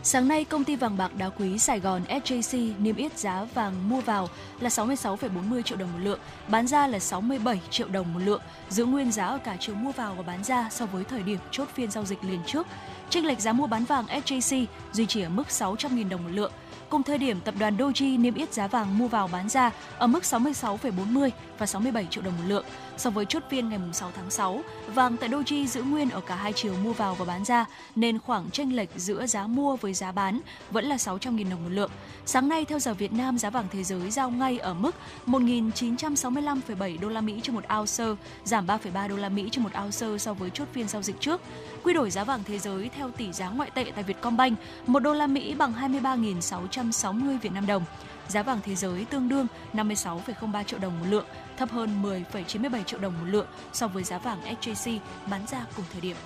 Sáng 0.03 0.29
nay, 0.29 0.45
công 0.45 0.65
ty 0.65 0.77
vàng 0.77 0.97
bạc 0.97 1.11
đá 1.17 1.29
quý 1.29 1.59
Sài 1.59 1.81
Gòn 1.81 2.03
SJC 2.09 2.73
niêm 2.79 2.97
yết 2.97 3.19
giá 3.19 3.45
vàng 3.55 3.89
mua 3.89 4.01
vào 4.01 4.29
là 4.61 4.69
66,40 4.69 5.63
triệu 5.63 5.79
đồng 5.79 5.93
một 5.93 5.99
lượng, 6.03 6.21
bán 6.49 6.67
ra 6.67 6.87
là 6.87 6.99
67 6.99 7.61
triệu 7.71 7.89
đồng 7.89 8.15
một 8.15 8.21
lượng, 8.25 8.43
giữ 8.69 8.85
nguyên 8.85 9.13
giá 9.13 9.27
ở 9.27 9.39
cả 9.39 9.57
chiều 9.61 9.75
mua 9.75 9.93
vào 9.93 10.15
và 10.15 10.23
bán 10.23 10.45
ra 10.45 10.69
so 10.71 10.87
với 10.87 11.05
thời 11.05 11.23
điểm 11.23 11.39
chốt 11.51 11.69
phiên 11.75 11.91
giao 11.91 12.05
dịch 12.05 12.25
liền 12.25 12.41
trước. 12.47 12.67
Chênh 13.11 13.27
lệch 13.27 13.41
giá 13.41 13.53
mua 13.53 13.67
bán 13.67 13.85
vàng 13.85 14.07
SJC 14.07 14.67
duy 14.93 15.07
trì 15.07 15.23
ở 15.23 15.29
mức 15.29 15.45
600.000 15.49 16.09
đồng 16.09 16.25
một 16.25 16.31
lượng. 16.33 16.53
Cùng 16.89 17.03
thời 17.03 17.19
điểm, 17.19 17.41
tập 17.41 17.55
đoàn 17.59 17.77
Doji 17.77 18.21
niêm 18.21 18.35
yết 18.35 18.55
giá 18.55 18.67
vàng 18.67 18.99
mua 18.99 19.09
vào 19.09 19.29
bán 19.33 19.49
ra 19.49 19.71
ở 19.99 20.07
mức 20.07 20.23
66,40 20.23 21.31
và 21.59 21.67
67 21.67 22.07
triệu 22.11 22.23
đồng 22.23 22.37
một 22.37 22.45
lượng. 22.47 22.65
So 22.99 23.11
với 23.11 23.25
chốt 23.25 23.43
phiên 23.51 23.69
ngày 23.69 23.79
6 23.93 24.11
tháng 24.17 24.31
6, 24.31 24.61
vàng 24.95 25.17
tại 25.17 25.29
Doji 25.29 25.67
giữ 25.67 25.83
nguyên 25.83 26.11
ở 26.11 26.21
cả 26.21 26.37
hai 26.37 26.53
chiều 26.53 26.75
mua 26.85 26.93
vào 26.93 27.15
và 27.15 27.25
bán 27.25 27.45
ra, 27.45 27.65
nên 27.97 28.19
khoảng 28.19 28.51
chênh 28.51 28.77
lệch 28.77 28.89
giữa 28.97 29.27
giá 29.27 29.47
mua 29.47 29.77
với 29.77 29.95
giá 29.95 30.13
bán 30.13 30.41
vẫn 30.71 30.85
là 30.85 30.97
600.000 30.97 31.51
đồng 31.51 31.65
một 31.65 31.71
lượng. 31.71 31.91
Sáng 32.27 32.49
nay, 32.49 32.65
theo 32.65 32.79
giờ 32.79 32.95
Việt 32.95 33.13
Nam, 33.13 33.39
giá 33.39 33.51
vàng 33.51 33.67
thế 33.73 33.85
giới 33.85 34.11
giao 34.11 34.31
ngay 34.31 34.59
ở 34.59 34.75
mức 34.75 34.95
1.965,7 35.27 37.01
đô 37.01 37.09
la 37.09 37.21
Mỹ 37.21 37.41
cho 37.43 37.53
một 37.53 37.65
ounce, 37.79 38.05
giảm 38.45 38.67
3,3 38.67 39.09
đô 39.09 39.17
la 39.17 39.29
Mỹ 39.29 39.49
cho 39.53 39.63
một 39.63 39.71
ounce 39.85 40.19
so 40.19 40.35
với 40.35 40.51
chốt 40.51 40.69
phiên 40.73 40.89
giao 40.89 41.03
dịch 41.03 41.21
trước. 41.21 41.41
Quy 41.85 41.93
đổi 41.95 42.11
giá 42.11 42.25
vàng 42.25 42.41
thế 42.45 42.59
giới 42.59 42.89
theo 42.89 43.11
tỷ 43.11 43.33
giá 43.33 43.49
ngoại 43.49 43.71
tệ 43.71 43.85
tại 43.95 44.05
Vietcombank, 44.05 44.59
1 44.87 44.99
đô 44.99 45.15
la 45.15 45.27
Mỹ 45.27 45.55
bằng 45.55 45.73
23.660 45.73 47.39
Việt 47.39 47.53
Nam 47.53 47.67
đồng. 47.67 47.85
Giá 48.29 48.43
vàng 48.43 48.59
thế 48.65 48.75
giới 48.75 49.05
tương 49.05 49.29
đương 49.29 49.47
56,03 49.73 50.65
triệu 50.65 50.79
đồng 50.79 50.99
một 51.01 51.07
lượng, 51.11 51.27
thấp 51.59 51.71
hơn 51.71 52.03
10,97 52.03 52.83
triệu 52.83 53.01
đồng 53.01 53.15
một 53.21 53.27
lượng 53.27 53.47
so 53.73 53.89
với 53.89 54.05
giá 54.05 54.19
vàng 54.19 54.57
SJC 54.61 54.99
bán 55.31 55.47
ra 55.47 55.67
cùng 55.77 55.85
thời 55.93 56.01
điểm. 56.01 56.17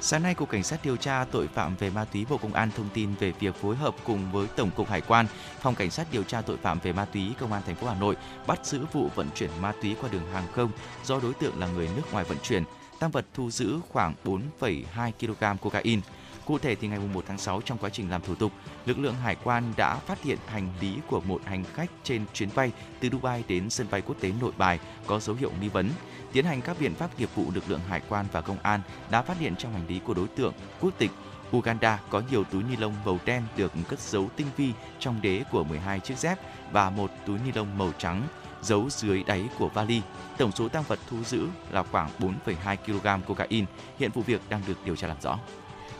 Sáng 0.00 0.22
nay, 0.22 0.34
Cục 0.34 0.50
Cảnh 0.50 0.62
sát 0.62 0.84
điều 0.84 0.96
tra 0.96 1.24
tội 1.30 1.48
phạm 1.48 1.76
về 1.76 1.90
ma 1.90 2.04
túy 2.04 2.26
Bộ 2.30 2.36
Công 2.36 2.54
an 2.54 2.70
thông 2.76 2.88
tin 2.94 3.14
về 3.14 3.32
việc 3.40 3.54
phối 3.54 3.76
hợp 3.76 3.94
cùng 4.04 4.32
với 4.32 4.46
Tổng 4.46 4.70
cục 4.70 4.88
Hải 4.88 5.00
quan, 5.00 5.26
Phòng 5.60 5.74
Cảnh 5.74 5.90
sát 5.90 6.06
điều 6.12 6.22
tra 6.22 6.40
tội 6.40 6.56
phạm 6.56 6.78
về 6.82 6.92
ma 6.92 7.04
túy 7.04 7.34
Công 7.38 7.52
an 7.52 7.62
thành 7.66 7.74
phố 7.74 7.86
Hà 7.88 7.94
Nội 7.94 8.16
bắt 8.46 8.66
giữ 8.66 8.80
vụ 8.92 9.08
vận 9.14 9.28
chuyển 9.34 9.50
ma 9.60 9.72
túy 9.82 9.96
qua 10.00 10.10
đường 10.12 10.32
hàng 10.32 10.46
không 10.52 10.70
do 11.04 11.20
đối 11.20 11.34
tượng 11.34 11.58
là 11.58 11.66
người 11.66 11.88
nước 11.96 12.02
ngoài 12.12 12.24
vận 12.24 12.38
chuyển. 12.42 12.64
Tăng 12.98 13.10
vật 13.10 13.26
thu 13.34 13.50
giữ 13.50 13.78
khoảng 13.88 14.14
4,2 14.24 15.12
kg 15.20 15.58
cocaine. 15.62 16.02
Cụ 16.46 16.58
thể 16.58 16.74
thì 16.74 16.88
ngày 16.88 16.98
1 16.98 17.24
tháng 17.26 17.38
6 17.38 17.60
trong 17.60 17.78
quá 17.78 17.90
trình 17.90 18.10
làm 18.10 18.22
thủ 18.22 18.34
tục, 18.34 18.52
lực 18.86 18.98
lượng 18.98 19.14
hải 19.14 19.36
quan 19.44 19.72
đã 19.76 19.96
phát 19.96 20.22
hiện 20.22 20.38
hành 20.46 20.68
lý 20.80 20.98
của 21.06 21.20
một 21.20 21.40
hành 21.44 21.64
khách 21.64 21.90
trên 22.02 22.24
chuyến 22.34 22.48
bay 22.54 22.72
từ 23.00 23.08
Dubai 23.08 23.44
đến 23.48 23.70
sân 23.70 23.86
bay 23.90 24.02
quốc 24.02 24.16
tế 24.20 24.32
Nội 24.40 24.52
Bài 24.58 24.78
có 25.06 25.20
dấu 25.20 25.36
hiệu 25.36 25.52
nghi 25.60 25.68
vấn. 25.68 25.90
Tiến 26.32 26.44
hành 26.44 26.62
các 26.62 26.76
biện 26.80 26.94
pháp 26.94 27.18
nghiệp 27.18 27.28
vụ, 27.34 27.44
lực 27.54 27.64
lượng 27.68 27.80
hải 27.88 28.00
quan 28.08 28.26
và 28.32 28.40
công 28.40 28.58
an 28.62 28.80
đã 29.10 29.22
phát 29.22 29.38
hiện 29.38 29.56
trong 29.56 29.72
hành 29.72 29.86
lý 29.88 29.98
của 29.98 30.14
đối 30.14 30.28
tượng 30.28 30.52
quốc 30.80 30.90
tịch 30.98 31.10
Uganda 31.56 32.00
có 32.10 32.22
nhiều 32.30 32.44
túi 32.44 32.62
ni 32.62 32.76
lông 32.76 32.94
màu 33.04 33.18
đen 33.24 33.42
được 33.56 33.72
cất 33.88 34.00
giấu 34.00 34.30
tinh 34.36 34.46
vi 34.56 34.72
trong 34.98 35.22
đế 35.22 35.44
của 35.50 35.64
12 35.64 36.00
chiếc 36.00 36.18
dép 36.18 36.38
và 36.72 36.90
một 36.90 37.10
túi 37.26 37.38
ni 37.38 37.52
lông 37.54 37.78
màu 37.78 37.92
trắng 37.98 38.22
giấu 38.62 38.90
dưới 38.90 39.22
đáy 39.22 39.48
của 39.58 39.68
vali. 39.68 40.02
Tổng 40.38 40.52
số 40.52 40.68
tăng 40.68 40.84
vật 40.88 40.98
thu 41.10 41.16
giữ 41.24 41.46
là 41.70 41.82
khoảng 41.82 42.10
4,2 42.18 42.76
kg 42.76 43.24
cocaine. 43.26 43.66
Hiện 43.98 44.10
vụ 44.10 44.22
việc 44.22 44.40
đang 44.48 44.62
được 44.66 44.84
điều 44.84 44.96
tra 44.96 45.08
làm 45.08 45.16
rõ. 45.22 45.38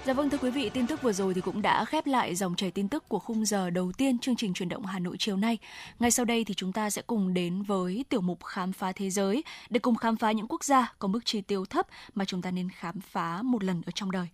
Dạ 0.07 0.13
vâng 0.13 0.31
thưa 0.31 0.39
quý 0.39 0.51
vị, 0.51 0.71
tin 0.71 0.87
tức 0.87 1.03
vừa 1.03 1.13
rồi 1.13 1.35
thì 1.35 1.41
cũng 1.41 1.63
đã 1.63 1.85
khép 1.85 2.07
lại 2.07 2.35
dòng 2.35 2.55
chảy 2.57 2.71
tin 2.71 2.89
tức 2.89 3.09
của 3.09 3.19
khung 3.19 3.45
giờ 3.45 3.71
đầu 3.71 3.93
tiên 3.93 4.19
chương 4.19 4.37
trình 4.37 4.55
truyền 4.55 4.69
động 4.69 4.87
Hà 4.87 4.99
Nội 4.99 5.17
chiều 5.19 5.37
nay. 5.37 5.59
Ngay 5.99 6.11
sau 6.11 6.25
đây 6.25 6.45
thì 6.45 6.55
chúng 6.55 6.73
ta 6.73 6.91
sẽ 6.91 7.03
cùng 7.07 7.35
đến 7.35 7.63
với 7.63 8.05
tiểu 8.09 8.21
mục 8.21 8.45
khám 8.45 8.73
phá 8.73 8.93
thế 8.93 9.11
giới 9.11 9.45
để 9.71 9.81
cùng 9.81 9.97
khám 9.97 10.17
phá 10.17 10.33
những 10.33 10.49
quốc 10.49 10.65
gia 10.65 10.93
có 10.99 11.09
mức 11.09 11.21
chi 11.25 11.41
tiêu 11.41 11.65
thấp 11.65 11.87
mà 12.15 12.25
chúng 12.25 12.43
ta 12.43 12.51
nên 12.51 12.69
khám 12.71 13.01
phá 13.01 13.43
một 13.43 13.65
lần 13.65 13.83
ở 13.87 13.93
trong 13.95 14.11
đời. 14.11 14.29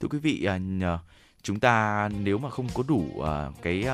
Thưa 0.00 0.08
quý 0.08 0.18
vị, 0.18 0.44
à, 0.44 0.58
chúng 1.42 1.60
ta 1.60 2.08
nếu 2.20 2.38
mà 2.38 2.50
không 2.50 2.68
có 2.74 2.82
đủ 2.88 3.22
à, 3.24 3.48
cái 3.62 3.84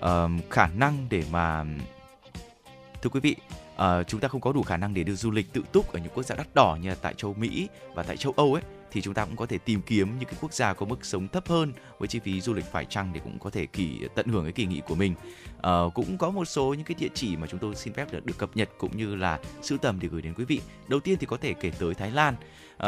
à, 0.00 0.28
khả 0.50 0.66
năng 0.66 1.06
để 1.10 1.24
mà 1.30 1.64
thưa 3.02 3.10
quý 3.10 3.20
vị 3.20 3.36
chúng 4.06 4.20
ta 4.20 4.28
không 4.28 4.40
có 4.40 4.52
đủ 4.52 4.62
khả 4.62 4.76
năng 4.76 4.94
để 4.94 5.04
được 5.04 5.14
du 5.14 5.30
lịch 5.30 5.52
tự 5.52 5.62
túc 5.72 5.92
ở 5.92 5.98
những 5.98 6.12
quốc 6.14 6.22
gia 6.22 6.36
đắt 6.36 6.46
đỏ 6.54 6.78
như 6.82 6.88
là 6.88 6.94
tại 7.02 7.14
châu 7.14 7.34
Mỹ 7.34 7.68
và 7.94 8.02
tại 8.02 8.16
châu 8.16 8.32
Âu 8.36 8.54
ấy 8.54 8.62
thì 8.92 9.02
chúng 9.02 9.14
ta 9.14 9.24
cũng 9.24 9.36
có 9.36 9.46
thể 9.46 9.58
tìm 9.58 9.82
kiếm 9.82 10.18
những 10.18 10.28
cái 10.28 10.38
quốc 10.40 10.52
gia 10.52 10.72
có 10.72 10.86
mức 10.86 11.04
sống 11.04 11.28
thấp 11.28 11.48
hơn 11.48 11.72
với 11.98 12.08
chi 12.08 12.18
phí 12.18 12.40
du 12.40 12.54
lịch 12.54 12.64
phải 12.72 12.84
chăng 12.84 13.12
để 13.12 13.20
cũng 13.24 13.38
có 13.38 13.50
thể 13.50 13.66
kỳ 13.66 14.00
tận 14.14 14.26
hưởng 14.26 14.44
cái 14.44 14.52
kỳ 14.52 14.66
nghỉ 14.66 14.82
của 14.88 14.94
mình. 14.94 15.14
Uh, 15.56 15.94
cũng 15.94 16.18
có 16.18 16.30
một 16.30 16.44
số 16.44 16.74
những 16.74 16.84
cái 16.84 16.94
địa 16.98 17.08
chỉ 17.14 17.36
mà 17.36 17.46
chúng 17.46 17.60
tôi 17.60 17.74
xin 17.74 17.92
phép 17.92 18.12
được, 18.12 18.26
được 18.26 18.38
cập 18.38 18.50
nhật 18.54 18.68
cũng 18.78 18.96
như 18.96 19.14
là 19.14 19.38
sưu 19.62 19.78
tầm 19.78 20.00
để 20.00 20.08
gửi 20.08 20.22
đến 20.22 20.34
quý 20.34 20.44
vị. 20.44 20.60
Đầu 20.88 21.00
tiên 21.00 21.16
thì 21.20 21.26
có 21.26 21.36
thể 21.36 21.52
kể 21.52 21.72
tới 21.78 21.94
Thái 21.94 22.10
Lan. 22.10 22.34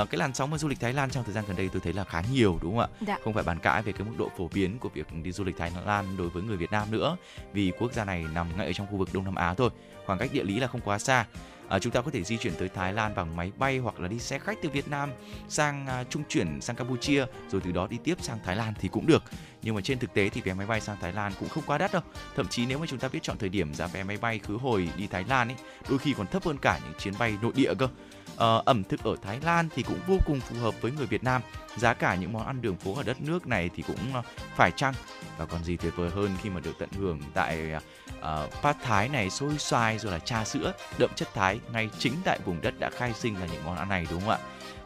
Uh, 0.02 0.10
cái 0.10 0.18
làn 0.18 0.34
sóng 0.34 0.50
mà 0.50 0.58
du 0.58 0.68
lịch 0.68 0.80
Thái 0.80 0.92
Lan 0.92 1.10
trong 1.10 1.24
thời 1.24 1.34
gian 1.34 1.44
gần 1.48 1.56
đây 1.56 1.68
tôi 1.72 1.80
thấy 1.84 1.92
là 1.92 2.04
khá 2.04 2.22
nhiều 2.32 2.58
đúng 2.62 2.76
không 2.76 2.80
ạ? 2.80 2.88
Dạ. 3.06 3.18
Không 3.24 3.34
phải 3.34 3.42
bàn 3.42 3.58
cãi 3.58 3.82
về 3.82 3.92
cái 3.92 4.06
mức 4.08 4.14
độ 4.18 4.30
phổ 4.36 4.48
biến 4.54 4.78
của 4.78 4.88
việc 4.88 5.06
đi 5.22 5.32
du 5.32 5.44
lịch 5.44 5.56
Thái 5.56 5.72
Lan 5.86 6.16
đối 6.16 6.28
với 6.28 6.42
người 6.42 6.56
Việt 6.56 6.70
Nam 6.72 6.90
nữa, 6.90 7.16
vì 7.52 7.72
quốc 7.78 7.92
gia 7.92 8.04
này 8.04 8.24
nằm 8.34 8.46
ngay 8.56 8.66
ở 8.66 8.72
trong 8.72 8.86
khu 8.86 8.96
vực 8.96 9.08
Đông 9.12 9.24
Nam 9.24 9.34
Á 9.34 9.54
thôi, 9.54 9.70
khoảng 10.06 10.18
cách 10.18 10.30
địa 10.32 10.44
lý 10.44 10.60
là 10.60 10.66
không 10.66 10.80
quá 10.84 10.98
xa 10.98 11.26
à, 11.72 11.78
chúng 11.78 11.92
ta 11.92 12.00
có 12.00 12.10
thể 12.10 12.22
di 12.22 12.36
chuyển 12.36 12.54
tới 12.54 12.68
Thái 12.68 12.92
Lan 12.92 13.14
bằng 13.14 13.36
máy 13.36 13.52
bay 13.58 13.78
hoặc 13.78 14.00
là 14.00 14.08
đi 14.08 14.18
xe 14.18 14.38
khách 14.38 14.58
từ 14.62 14.68
Việt 14.68 14.88
Nam 14.88 15.10
sang 15.48 15.86
à, 15.86 16.04
trung 16.04 16.22
chuyển 16.28 16.60
sang 16.60 16.76
Campuchia 16.76 17.24
rồi 17.50 17.60
từ 17.64 17.72
đó 17.72 17.86
đi 17.86 17.98
tiếp 18.04 18.14
sang 18.20 18.38
Thái 18.44 18.56
Lan 18.56 18.74
thì 18.80 18.88
cũng 18.88 19.06
được. 19.06 19.22
Nhưng 19.62 19.74
mà 19.74 19.80
trên 19.80 19.98
thực 19.98 20.14
tế 20.14 20.28
thì 20.28 20.40
vé 20.40 20.54
máy 20.54 20.66
bay 20.66 20.80
sang 20.80 20.96
Thái 21.00 21.12
Lan 21.12 21.32
cũng 21.40 21.48
không 21.48 21.64
quá 21.66 21.78
đắt 21.78 21.92
đâu. 21.92 22.02
Thậm 22.36 22.48
chí 22.48 22.66
nếu 22.66 22.78
mà 22.78 22.86
chúng 22.86 22.98
ta 22.98 23.08
biết 23.08 23.22
chọn 23.22 23.38
thời 23.38 23.48
điểm 23.48 23.74
giá 23.74 23.86
vé 23.86 24.02
máy 24.02 24.16
bay 24.16 24.38
khứ 24.38 24.56
hồi 24.56 24.88
đi 24.96 25.06
Thái 25.06 25.24
Lan 25.28 25.48
ấy 25.48 25.56
đôi 25.88 25.98
khi 25.98 26.14
còn 26.16 26.26
thấp 26.26 26.44
hơn 26.44 26.58
cả 26.58 26.80
những 26.84 26.94
chuyến 26.98 27.14
bay 27.18 27.36
nội 27.42 27.52
địa 27.54 27.74
cơ 27.78 27.88
uh, 28.34 28.64
ẩm 28.64 28.84
thực 28.84 29.04
ở 29.04 29.16
Thái 29.22 29.40
Lan 29.42 29.68
thì 29.74 29.82
cũng 29.82 29.98
vô 30.06 30.16
cùng 30.26 30.40
phù 30.40 30.56
hợp 30.56 30.74
với 30.80 30.92
người 30.92 31.06
Việt 31.06 31.24
Nam. 31.24 31.42
Giá 31.76 31.94
cả 31.94 32.14
những 32.14 32.32
món 32.32 32.46
ăn 32.46 32.62
đường 32.62 32.76
phố 32.76 32.96
ở 32.96 33.02
đất 33.02 33.20
nước 33.20 33.46
này 33.46 33.70
thì 33.76 33.82
cũng 33.86 33.98
uh, 34.18 34.24
phải 34.56 34.70
chăng? 34.76 34.94
Và 35.38 35.46
còn 35.46 35.64
gì 35.64 35.76
tuyệt 35.76 35.92
vời 35.96 36.10
hơn 36.10 36.30
khi 36.42 36.50
mà 36.50 36.60
được 36.60 36.78
tận 36.78 36.88
hưởng 36.92 37.20
tại 37.34 37.72
ờ, 38.20 38.44
uh, 38.44 38.62
Pad 38.62 38.76
Thái 38.82 39.08
này 39.08 39.30
xôi 39.30 39.58
xoài 39.58 39.98
rồi 39.98 40.12
là 40.12 40.18
trà 40.18 40.44
sữa 40.44 40.72
đậm 40.98 41.10
chất 41.14 41.28
Thái 41.34 41.60
ngay 41.72 41.90
chính 41.98 42.14
tại 42.24 42.38
vùng 42.44 42.60
đất 42.60 42.74
đã 42.78 42.90
khai 42.90 43.12
sinh 43.12 43.34
ra 43.34 43.46
những 43.52 43.64
món 43.64 43.76
ăn 43.76 43.88
này 43.88 44.06
đúng 44.10 44.20
không 44.20 44.30
ạ? 44.30 44.38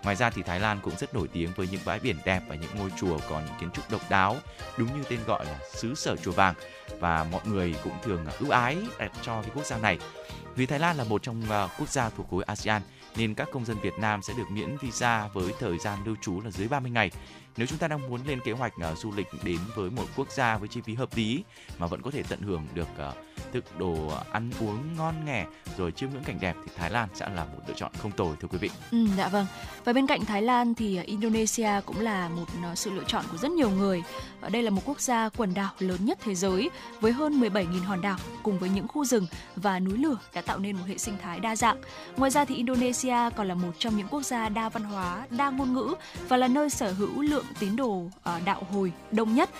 Ngoài 0.02 0.16
ra 0.16 0.30
thì 0.30 0.42
Thái 0.42 0.60
Lan 0.60 0.78
cũng 0.82 0.96
rất 0.96 1.14
nổi 1.14 1.28
tiếng 1.32 1.52
với 1.56 1.68
những 1.70 1.80
bãi 1.84 1.98
biển 1.98 2.16
đẹp 2.24 2.40
và 2.48 2.54
những 2.54 2.70
ngôi 2.78 2.90
chùa 3.00 3.18
có 3.28 3.40
những 3.40 3.54
kiến 3.60 3.70
trúc 3.70 3.90
độc 3.90 4.00
đáo, 4.10 4.36
đúng 4.78 4.98
như 4.98 5.04
tên 5.08 5.20
gọi 5.26 5.44
là 5.44 5.58
xứ 5.74 5.94
sở 5.94 6.16
chùa 6.16 6.32
vàng. 6.32 6.54
Và 7.00 7.24
mọi 7.24 7.40
người 7.44 7.74
cũng 7.84 7.92
thường 8.02 8.26
ưu 8.40 8.50
ái 8.50 8.76
đặt 8.98 9.12
cho 9.22 9.42
cái 9.42 9.50
quốc 9.54 9.66
gia 9.66 9.78
này. 9.78 9.98
Vì 10.54 10.66
Thái 10.66 10.78
Lan 10.78 10.96
là 10.96 11.04
một 11.04 11.22
trong 11.22 11.42
quốc 11.78 11.88
gia 11.88 12.10
thuộc 12.10 12.30
khối 12.30 12.44
ASEAN 12.44 12.82
nên 13.16 13.34
các 13.34 13.48
công 13.52 13.64
dân 13.64 13.76
Việt 13.82 13.98
Nam 13.98 14.22
sẽ 14.22 14.34
được 14.36 14.50
miễn 14.50 14.76
visa 14.80 15.28
với 15.28 15.52
thời 15.58 15.78
gian 15.78 15.98
lưu 16.04 16.16
trú 16.22 16.40
là 16.40 16.50
dưới 16.50 16.68
30 16.68 16.90
ngày. 16.90 17.10
Nếu 17.56 17.66
chúng 17.66 17.78
ta 17.78 17.88
đang 17.88 18.08
muốn 18.08 18.20
lên 18.26 18.40
kế 18.44 18.52
hoạch 18.52 18.72
uh, 18.92 18.98
du 18.98 19.12
lịch 19.16 19.26
đến 19.44 19.58
với 19.74 19.90
một 19.90 20.06
quốc 20.16 20.30
gia 20.30 20.58
với 20.58 20.68
chi 20.68 20.80
phí 20.80 20.94
hợp 20.94 21.08
lý 21.16 21.44
mà 21.78 21.86
vẫn 21.86 22.02
có 22.02 22.10
thể 22.10 22.22
tận 22.28 22.40
hưởng 22.40 22.66
được 22.74 22.88
uh, 23.08 23.25
thức 23.52 23.78
đồ 23.78 24.12
ăn 24.32 24.50
uống 24.60 24.96
ngon 24.96 25.24
nghè 25.24 25.46
rồi 25.76 25.92
chiêm 25.92 26.10
ngưỡng 26.10 26.24
cảnh 26.24 26.38
đẹp 26.40 26.56
thì 26.64 26.72
Thái 26.76 26.90
Lan 26.90 27.08
sẽ 27.14 27.28
là 27.28 27.44
một 27.44 27.58
lựa 27.68 27.74
chọn 27.76 27.92
không 27.98 28.12
tồi 28.12 28.36
thưa 28.40 28.48
quý 28.48 28.58
vị. 28.58 28.70
Ừ, 28.90 28.98
dạ 29.16 29.28
vâng. 29.28 29.46
Và 29.84 29.92
bên 29.92 30.06
cạnh 30.06 30.24
Thái 30.24 30.42
Lan 30.42 30.74
thì 30.74 30.96
ờ, 30.96 31.02
Indonesia 31.06 31.70
cũng 31.86 32.00
là 32.00 32.28
một 32.28 32.44
ờ, 32.62 32.74
sự 32.74 32.90
lựa 32.90 33.04
chọn 33.06 33.24
của 33.32 33.38
rất 33.38 33.50
nhiều 33.50 33.70
người. 33.70 34.02
Đây 34.50 34.62
là 34.62 34.70
một 34.70 34.82
quốc 34.84 35.00
gia 35.00 35.28
quần 35.28 35.54
đảo 35.54 35.72
lớn 35.78 36.04
nhất 36.04 36.18
thế 36.24 36.34
giới 36.34 36.70
với 37.00 37.12
hơn 37.12 37.40
17.000 37.40 37.82
hòn 37.84 38.00
đảo 38.00 38.18
cùng 38.42 38.58
với 38.58 38.68
những 38.68 38.88
khu 38.88 39.04
rừng 39.04 39.26
và 39.56 39.80
núi 39.80 39.98
lửa 39.98 40.18
đã 40.34 40.40
tạo 40.42 40.58
nên 40.58 40.76
một 40.76 40.84
hệ 40.86 40.98
sinh 40.98 41.14
thái 41.22 41.40
đa 41.40 41.56
dạng. 41.56 41.80
Ngoài 42.16 42.30
ra 42.30 42.44
thì 42.44 42.54
Indonesia 42.54 43.16
còn 43.36 43.48
là 43.48 43.54
một 43.54 43.72
trong 43.78 43.96
những 43.96 44.08
quốc 44.10 44.22
gia 44.22 44.48
đa 44.48 44.68
văn 44.68 44.84
hóa, 44.84 45.26
đa 45.30 45.50
ngôn 45.50 45.72
ngữ 45.72 45.94
và 46.28 46.36
là 46.36 46.48
nơi 46.48 46.70
sở 46.70 46.92
hữu 46.92 47.22
lượng 47.22 47.44
tín 47.60 47.76
đồ 47.76 48.02
ờ, 48.22 48.40
đạo 48.44 48.62
hồi 48.70 48.92
đông 49.10 49.34
nhất 49.34 49.50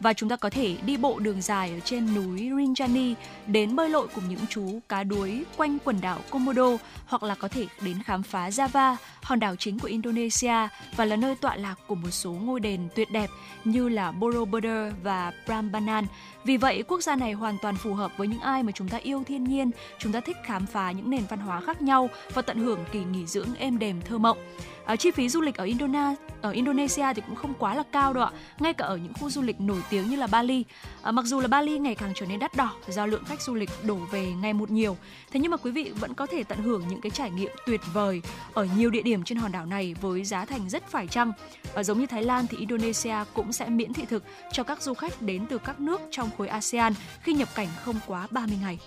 và 0.00 0.12
chúng 0.12 0.28
ta 0.28 0.36
có 0.36 0.50
thể 0.50 0.76
đi 0.86 0.96
bộ 0.96 1.18
đường 1.18 1.42
dài 1.42 1.70
ở 1.70 1.80
trên 1.80 2.14
núi 2.14 2.40
Rinjani 2.40 3.14
đến 3.46 3.76
bơi 3.76 3.88
lội 3.88 4.08
cùng 4.14 4.28
những 4.28 4.46
chú 4.48 4.80
cá 4.88 5.04
đuối 5.04 5.44
quanh 5.56 5.78
quần 5.84 6.00
đảo 6.00 6.18
Komodo 6.30 6.68
hoặc 7.06 7.22
là 7.22 7.34
có 7.34 7.48
thể 7.48 7.66
đến 7.80 8.02
khám 8.02 8.22
phá 8.22 8.48
Java, 8.48 8.96
hòn 9.22 9.40
đảo 9.40 9.56
chính 9.56 9.78
của 9.78 9.88
Indonesia 9.88 10.68
và 10.96 11.04
là 11.04 11.16
nơi 11.16 11.34
tọa 11.34 11.56
lạc 11.56 11.74
của 11.86 11.94
một 11.94 12.10
số 12.10 12.32
ngôi 12.32 12.60
đền 12.60 12.88
tuyệt 12.94 13.10
đẹp 13.10 13.30
như 13.64 13.88
là 13.88 14.12
Borobudur 14.12 14.92
và 15.02 15.32
Prambanan. 15.46 16.06
Vì 16.44 16.56
vậy, 16.56 16.84
quốc 16.88 17.02
gia 17.02 17.16
này 17.16 17.32
hoàn 17.32 17.58
toàn 17.62 17.76
phù 17.76 17.94
hợp 17.94 18.12
với 18.16 18.28
những 18.28 18.40
ai 18.40 18.62
mà 18.62 18.72
chúng 18.72 18.88
ta 18.88 18.98
yêu 18.98 19.24
thiên 19.26 19.44
nhiên, 19.44 19.70
chúng 19.98 20.12
ta 20.12 20.20
thích 20.20 20.36
khám 20.44 20.66
phá 20.66 20.90
những 20.90 21.10
nền 21.10 21.22
văn 21.28 21.38
hóa 21.38 21.60
khác 21.60 21.82
nhau 21.82 22.10
và 22.34 22.42
tận 22.42 22.58
hưởng 22.58 22.84
kỳ 22.92 23.04
nghỉ 23.04 23.26
dưỡng 23.26 23.54
êm 23.58 23.78
đềm 23.78 24.00
thơ 24.00 24.18
mộng. 24.18 24.38
À, 24.84 24.96
chi 24.96 25.10
phí 25.10 25.28
du 25.28 25.40
lịch 25.40 25.56
ở 25.56 25.64
Indonesia 25.64 26.16
ở 26.44 26.50
Indonesia 26.50 27.12
thì 27.14 27.22
cũng 27.26 27.36
không 27.36 27.54
quá 27.58 27.74
là 27.74 27.82
cao 27.92 28.12
đâu 28.12 28.24
ạ. 28.24 28.30
Ngay 28.58 28.72
cả 28.72 28.84
ở 28.84 28.96
những 28.96 29.12
khu 29.14 29.30
du 29.30 29.42
lịch 29.42 29.60
nổi 29.60 29.82
tiếng 29.90 30.10
như 30.10 30.16
là 30.16 30.26
Bali, 30.26 30.64
à, 31.02 31.12
mặc 31.12 31.24
dù 31.24 31.40
là 31.40 31.48
Bali 31.48 31.78
ngày 31.78 31.94
càng 31.94 32.12
trở 32.14 32.26
nên 32.26 32.38
đắt 32.38 32.56
đỏ 32.56 32.72
do 32.88 33.06
lượng 33.06 33.24
khách 33.24 33.42
du 33.42 33.54
lịch 33.54 33.70
đổ 33.82 33.98
về 34.10 34.32
ngày 34.42 34.52
một 34.52 34.70
nhiều, 34.70 34.96
thế 35.32 35.40
nhưng 35.40 35.50
mà 35.50 35.56
quý 35.56 35.70
vị 35.70 35.92
vẫn 36.00 36.14
có 36.14 36.26
thể 36.26 36.44
tận 36.44 36.58
hưởng 36.58 36.82
những 36.88 37.00
cái 37.00 37.10
trải 37.10 37.30
nghiệm 37.30 37.50
tuyệt 37.66 37.80
vời 37.92 38.22
ở 38.54 38.68
nhiều 38.76 38.90
địa 38.90 39.02
điểm 39.02 39.24
trên 39.24 39.38
hòn 39.38 39.52
đảo 39.52 39.66
này 39.66 39.94
với 40.00 40.24
giá 40.24 40.44
thành 40.44 40.68
rất 40.68 40.88
phải 40.88 41.06
chăng. 41.06 41.32
À, 41.74 41.82
giống 41.82 42.00
như 42.00 42.06
Thái 42.06 42.22
Lan 42.22 42.46
thì 42.46 42.56
Indonesia 42.56 43.16
cũng 43.34 43.52
sẽ 43.52 43.68
miễn 43.68 43.92
thị 43.92 44.04
thực 44.08 44.24
cho 44.52 44.62
các 44.62 44.82
du 44.82 44.94
khách 44.94 45.22
đến 45.22 45.46
từ 45.46 45.58
các 45.58 45.80
nước 45.80 46.00
trong 46.10 46.30
khối 46.38 46.48
ASEAN 46.48 46.92
khi 47.22 47.32
nhập 47.32 47.48
cảnh 47.54 47.68
không 47.84 47.96
quá 48.06 48.26
30 48.30 48.58
ngày. 48.62 48.78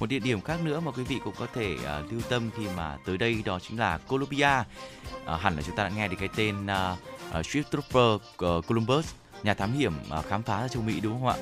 Một 0.00 0.06
địa 0.06 0.18
điểm 0.18 0.40
khác 0.40 0.56
nữa 0.64 0.80
mà 0.80 0.90
quý 0.90 1.02
vị 1.04 1.20
cũng 1.24 1.34
có 1.38 1.46
thể 1.54 1.74
uh, 1.74 2.12
lưu 2.12 2.20
tâm 2.28 2.50
khi 2.56 2.66
mà 2.76 2.96
tới 3.06 3.18
đây 3.18 3.42
đó 3.44 3.58
chính 3.58 3.78
là 3.78 3.98
Colombia. 3.98 4.60
Uh, 4.60 5.40
hẳn 5.40 5.56
là 5.56 5.62
chúng 5.62 5.76
ta 5.76 5.84
đã 5.84 5.90
nghe 5.90 6.08
được 6.08 6.16
cái 6.20 6.28
tên 6.36 6.66
uh, 6.66 6.98
uh, 7.38 7.46
Christopher 7.46 8.14
uh, 8.14 8.66
Columbus, 8.66 9.12
nhà 9.42 9.54
thám 9.54 9.72
hiểm 9.72 9.92
uh, 10.18 10.24
khám 10.26 10.42
phá 10.42 10.60
ra 10.60 10.68
châu 10.68 10.82
Mỹ 10.82 11.00
đúng 11.00 11.12
không 11.12 11.28
ạ? 11.28 11.36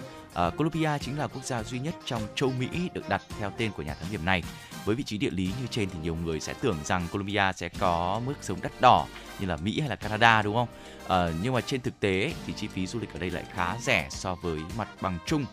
Uh, 0.47 0.57
Colombia 0.57 0.99
chính 1.01 1.19
là 1.19 1.27
quốc 1.27 1.45
gia 1.45 1.63
duy 1.63 1.79
nhất 1.79 1.95
trong 2.05 2.23
châu 2.35 2.53
Mỹ 2.59 2.69
được 2.95 3.09
đặt 3.09 3.23
theo 3.39 3.53
tên 3.59 3.73
của 3.73 3.83
nhà 3.83 3.95
thám 3.95 4.11
hiểm 4.11 4.25
này. 4.25 4.43
Với 4.85 4.97
vị 4.97 5.05
trí 5.05 5.19
địa 5.19 5.31
lý 5.31 5.45
như 5.45 5.67
trên 5.71 5.91
thì 5.91 5.99
nhiều 6.03 6.17
người 6.25 6.41
sẽ 6.41 6.55
tưởng 6.61 6.77
rằng 6.85 7.07
Colombia 7.13 7.53
sẽ 7.57 7.69
có 7.69 8.21
mức 8.27 8.35
sống 8.41 8.59
đắt 8.63 8.73
đỏ 8.81 9.07
như 9.39 9.47
là 9.47 9.57
Mỹ 9.57 9.81
hay 9.81 9.89
là 9.89 9.97
Canada 9.97 10.43
đúng 10.43 10.55
không? 10.55 10.69
À, 11.09 11.29
nhưng 11.43 11.55
mà 11.55 11.61
trên 11.61 11.81
thực 11.81 12.01
tế 12.01 12.33
thì 12.47 12.53
chi 12.53 12.69
phí 12.69 12.87
du 12.87 13.01
lịch 13.01 13.15
ở 13.15 13.19
đây 13.19 13.31
lại 13.31 13.45
khá 13.53 13.77
rẻ 13.81 14.07
so 14.11 14.35
với 14.35 14.61
mặt 14.79 14.89
bằng 15.01 15.19
chung. 15.27 15.45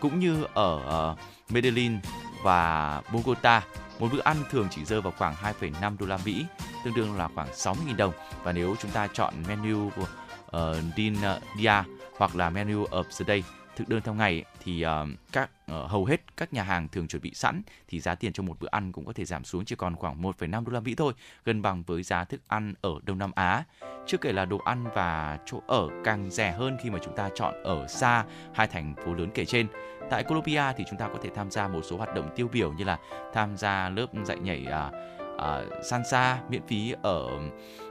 Cũng 0.00 0.20
như 0.20 0.44
ở 0.54 0.80
ờ, 0.86 1.10
uh, 1.10 1.52
Medellin 1.52 1.98
và 2.42 3.02
Bogota, 3.12 3.62
một 3.98 4.08
bữa 4.12 4.20
ăn 4.20 4.36
thường 4.50 4.68
chỉ 4.70 4.84
rơi 4.84 5.00
vào 5.00 5.12
khoảng 5.18 5.34
2,5 5.34 5.96
đô 5.98 6.06
la 6.06 6.18
Mỹ, 6.24 6.44
tương 6.84 6.94
đương 6.94 7.16
là 7.16 7.28
khoảng 7.34 7.48
60.000 7.52 7.96
đồng. 7.96 8.12
Và 8.42 8.52
nếu 8.52 8.76
chúng 8.80 8.90
ta 8.90 9.08
chọn 9.12 9.34
menu 9.48 9.90
của 9.96 10.06
ờ, 10.46 10.70
uh, 10.70 10.94
Din 10.96 11.16
Dia 11.58 11.82
hoặc 12.18 12.36
là 12.36 12.50
menu 12.50 12.84
of 12.84 13.04
the 13.18 13.24
day 13.28 13.42
thực 13.76 13.88
đơn 13.88 14.02
theo 14.02 14.14
ngày 14.14 14.44
thì 14.64 14.84
uh, 14.86 14.90
các 15.32 15.50
uh, 15.72 15.90
hầu 15.90 16.04
hết 16.04 16.36
các 16.36 16.52
nhà 16.52 16.62
hàng 16.62 16.88
thường 16.88 17.08
chuẩn 17.08 17.22
bị 17.22 17.30
sẵn 17.34 17.62
thì 17.88 18.00
giá 18.00 18.14
tiền 18.14 18.32
cho 18.32 18.42
một 18.42 18.60
bữa 18.60 18.68
ăn 18.70 18.92
cũng 18.92 19.04
có 19.04 19.12
thể 19.12 19.24
giảm 19.24 19.44
xuống 19.44 19.64
chỉ 19.64 19.76
còn 19.76 19.96
khoảng 19.96 20.22
1,5 20.22 20.64
đô 20.64 20.72
la 20.72 20.80
Mỹ 20.80 20.94
thôi, 20.94 21.12
gần 21.44 21.62
bằng 21.62 21.82
với 21.82 22.02
giá 22.02 22.24
thức 22.24 22.40
ăn 22.46 22.74
ở 22.80 22.90
Đông 23.02 23.18
Nam 23.18 23.32
Á. 23.34 23.64
Chưa 24.06 24.18
kể 24.18 24.32
là 24.32 24.44
đồ 24.44 24.58
ăn 24.58 24.84
và 24.94 25.38
chỗ 25.46 25.62
ở 25.66 25.88
càng 26.04 26.30
rẻ 26.30 26.52
hơn 26.52 26.76
khi 26.82 26.90
mà 26.90 26.98
chúng 27.04 27.16
ta 27.16 27.30
chọn 27.34 27.62
ở 27.62 27.86
xa 27.86 28.24
hai 28.54 28.66
thành 28.66 28.94
phố 29.04 29.14
lớn 29.14 29.30
kể 29.34 29.44
trên. 29.44 29.66
Tại 30.10 30.24
Colombia 30.24 30.62
thì 30.76 30.84
chúng 30.90 30.98
ta 30.98 31.08
có 31.08 31.18
thể 31.22 31.30
tham 31.34 31.50
gia 31.50 31.68
một 31.68 31.82
số 31.84 31.96
hoạt 31.96 32.14
động 32.14 32.30
tiêu 32.36 32.48
biểu 32.52 32.72
như 32.72 32.84
là 32.84 32.98
tham 33.34 33.56
gia 33.56 33.88
lớp 33.88 34.06
dạy 34.24 34.38
nhảy 34.38 34.66
uh, 34.68 34.94
uh, 35.34 35.84
salsa 35.84 36.38
miễn 36.48 36.62
phí 36.66 36.94
ở 37.02 37.28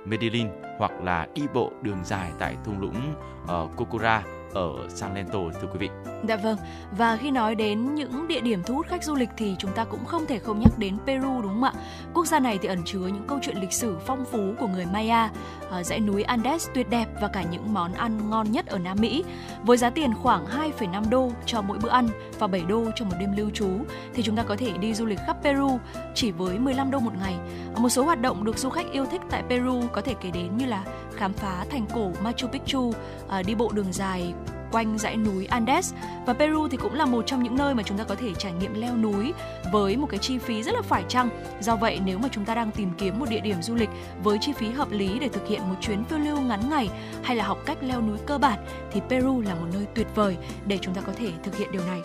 Medellin 0.06 0.48
hoặc 0.78 0.92
là 1.02 1.28
đi 1.36 1.42
bộ 1.54 1.72
đường 1.82 2.04
dài 2.04 2.32
tại 2.40 2.58
thung 2.66 2.80
lũng 2.80 3.16
uh, 3.44 3.78
Cocora 3.78 4.24
ở 4.56 4.74
San 4.90 5.16
Lento 5.16 5.40
thưa 5.62 5.68
quý 5.74 5.80
vị. 5.80 5.90
Dạ 6.28 6.36
vâng. 6.36 6.58
Và 6.92 7.18
khi 7.18 7.32
nói 7.32 7.56
đến 7.56 7.96
những 7.96 8.28
địa 8.28 8.42
điểm 8.42 8.64
thu 8.66 8.76
hút 8.76 8.88
khách 8.88 9.04
du 9.04 9.16
lịch 9.16 9.30
thì 9.38 9.56
chúng 9.60 9.72
ta 9.72 9.84
cũng 9.84 10.06
không 10.06 10.26
thể 10.26 10.40
không 10.40 10.60
nhắc 10.60 10.80
đến 10.80 10.98
Peru 11.06 11.42
đúng 11.42 11.52
không 11.52 11.64
ạ? 11.64 11.74
Quốc 12.14 12.28
gia 12.28 12.40
này 12.40 12.60
thì 12.62 12.68
ẩn 12.68 12.84
chứa 12.86 13.00
những 13.00 13.24
câu 13.28 13.40
chuyện 13.42 13.58
lịch 13.58 13.74
sử 13.74 13.98
phong 14.06 14.26
phú 14.26 14.54
của 14.60 14.68
người 14.68 14.86
Maya, 14.86 15.30
ờ, 15.70 15.84
dãy 15.84 16.00
núi 16.00 16.24
Andes 16.24 16.68
tuyệt 16.74 16.90
đẹp 16.90 17.06
và 17.22 17.28
cả 17.28 17.44
những 17.52 17.74
món 17.74 17.94
ăn 17.94 18.30
ngon 18.30 18.52
nhất 18.52 18.66
ở 18.68 18.78
Nam 18.78 18.98
Mỹ. 19.02 19.24
Với 19.64 19.78
giá 19.78 19.90
tiền 19.90 20.14
khoảng 20.14 20.46
2,5 20.46 21.10
đô 21.10 21.32
cho 21.46 21.62
mỗi 21.62 21.78
bữa 21.78 21.90
ăn 21.90 22.08
và 22.40 22.48
7 22.48 22.62
đô 22.62 22.86
cho 22.96 23.06
một 23.06 23.16
đêm 23.20 23.38
lưu 23.38 23.50
trú 23.50 23.70
thì 24.14 24.24
chúng 24.24 24.36
ta 24.36 24.44
có 24.44 24.56
thể 24.56 24.72
đi 24.78 24.94
du 24.94 25.06
lịch 25.06 25.20
khắp 25.28 25.38
Peru 25.44 25.80
chỉ 26.16 26.32
với 26.32 26.60
15 26.60 26.92
đô 26.92 27.00
một 27.00 27.14
ngày. 27.22 27.36
Một 27.78 27.90
số 27.90 28.04
hoạt 28.04 28.22
động 28.22 28.44
được 28.44 28.58
du 28.58 28.70
khách 28.70 28.92
yêu 28.92 29.06
thích 29.06 29.22
tại 29.30 29.44
Peru 29.50 29.82
có 29.92 30.02
thể 30.02 30.14
kể 30.22 30.32
đến 30.32 30.58
như 30.58 30.66
là 30.66 30.84
khám 31.16 31.34
phá 31.34 31.66
thành 31.70 31.86
cổ 31.94 32.12
Machu 32.24 32.48
Picchu, 32.48 32.94
ờ, 33.28 33.44
đi 33.44 33.56
bộ 33.56 33.72
đường 33.74 33.94
dài 33.94 34.34
quanh 34.76 34.98
dãy 34.98 35.18
núi 35.18 35.46
Andes 35.46 35.94
và 36.26 36.34
Peru 36.34 36.68
thì 36.68 36.78
cũng 36.78 36.94
là 36.94 37.06
một 37.06 37.24
trong 37.26 37.44
những 37.44 37.56
nơi 37.56 37.76
mà 37.76 37.84
chúng 37.84 37.98
ta 37.98 38.04
có 38.04 38.16
thể 38.16 38.34
trải 38.34 38.52
nghiệm 38.52 38.74
leo 38.74 38.98
núi 38.98 39.34
với 39.72 39.98
một 39.98 40.08
cái 40.10 40.18
chi 40.18 40.38
phí 40.38 40.64
rất 40.64 40.76
là 40.76 40.82
phải 40.82 41.04
chăng. 41.08 41.30
Do 41.62 41.76
vậy 41.76 42.00
nếu 42.06 42.18
mà 42.18 42.28
chúng 42.32 42.46
ta 42.46 42.56
đang 42.56 42.72
tìm 42.72 42.92
kiếm 42.98 43.20
một 43.20 43.30
địa 43.30 43.40
điểm 43.40 43.62
du 43.62 43.76
lịch 43.76 43.90
với 44.24 44.38
chi 44.42 44.54
phí 44.54 44.72
hợp 44.72 44.92
lý 44.92 45.20
để 45.20 45.30
thực 45.30 45.48
hiện 45.48 45.62
một 45.70 45.76
chuyến 45.82 46.04
phiêu 46.04 46.20
lưu 46.20 46.42
ngắn 46.42 46.70
ngày 46.70 46.90
hay 47.24 47.36
là 47.36 47.46
học 47.46 47.58
cách 47.66 47.78
leo 47.82 48.02
núi 48.02 48.18
cơ 48.26 48.38
bản 48.38 48.60
thì 48.92 49.02
Peru 49.10 49.42
là 49.42 49.56
một 49.56 49.68
nơi 49.74 49.86
tuyệt 49.96 50.08
vời 50.16 50.38
để 50.66 50.78
chúng 50.82 50.94
ta 50.94 51.02
có 51.02 51.14
thể 51.18 51.32
thực 51.44 51.58
hiện 51.58 51.72
điều 51.72 51.82
này. 51.88 52.02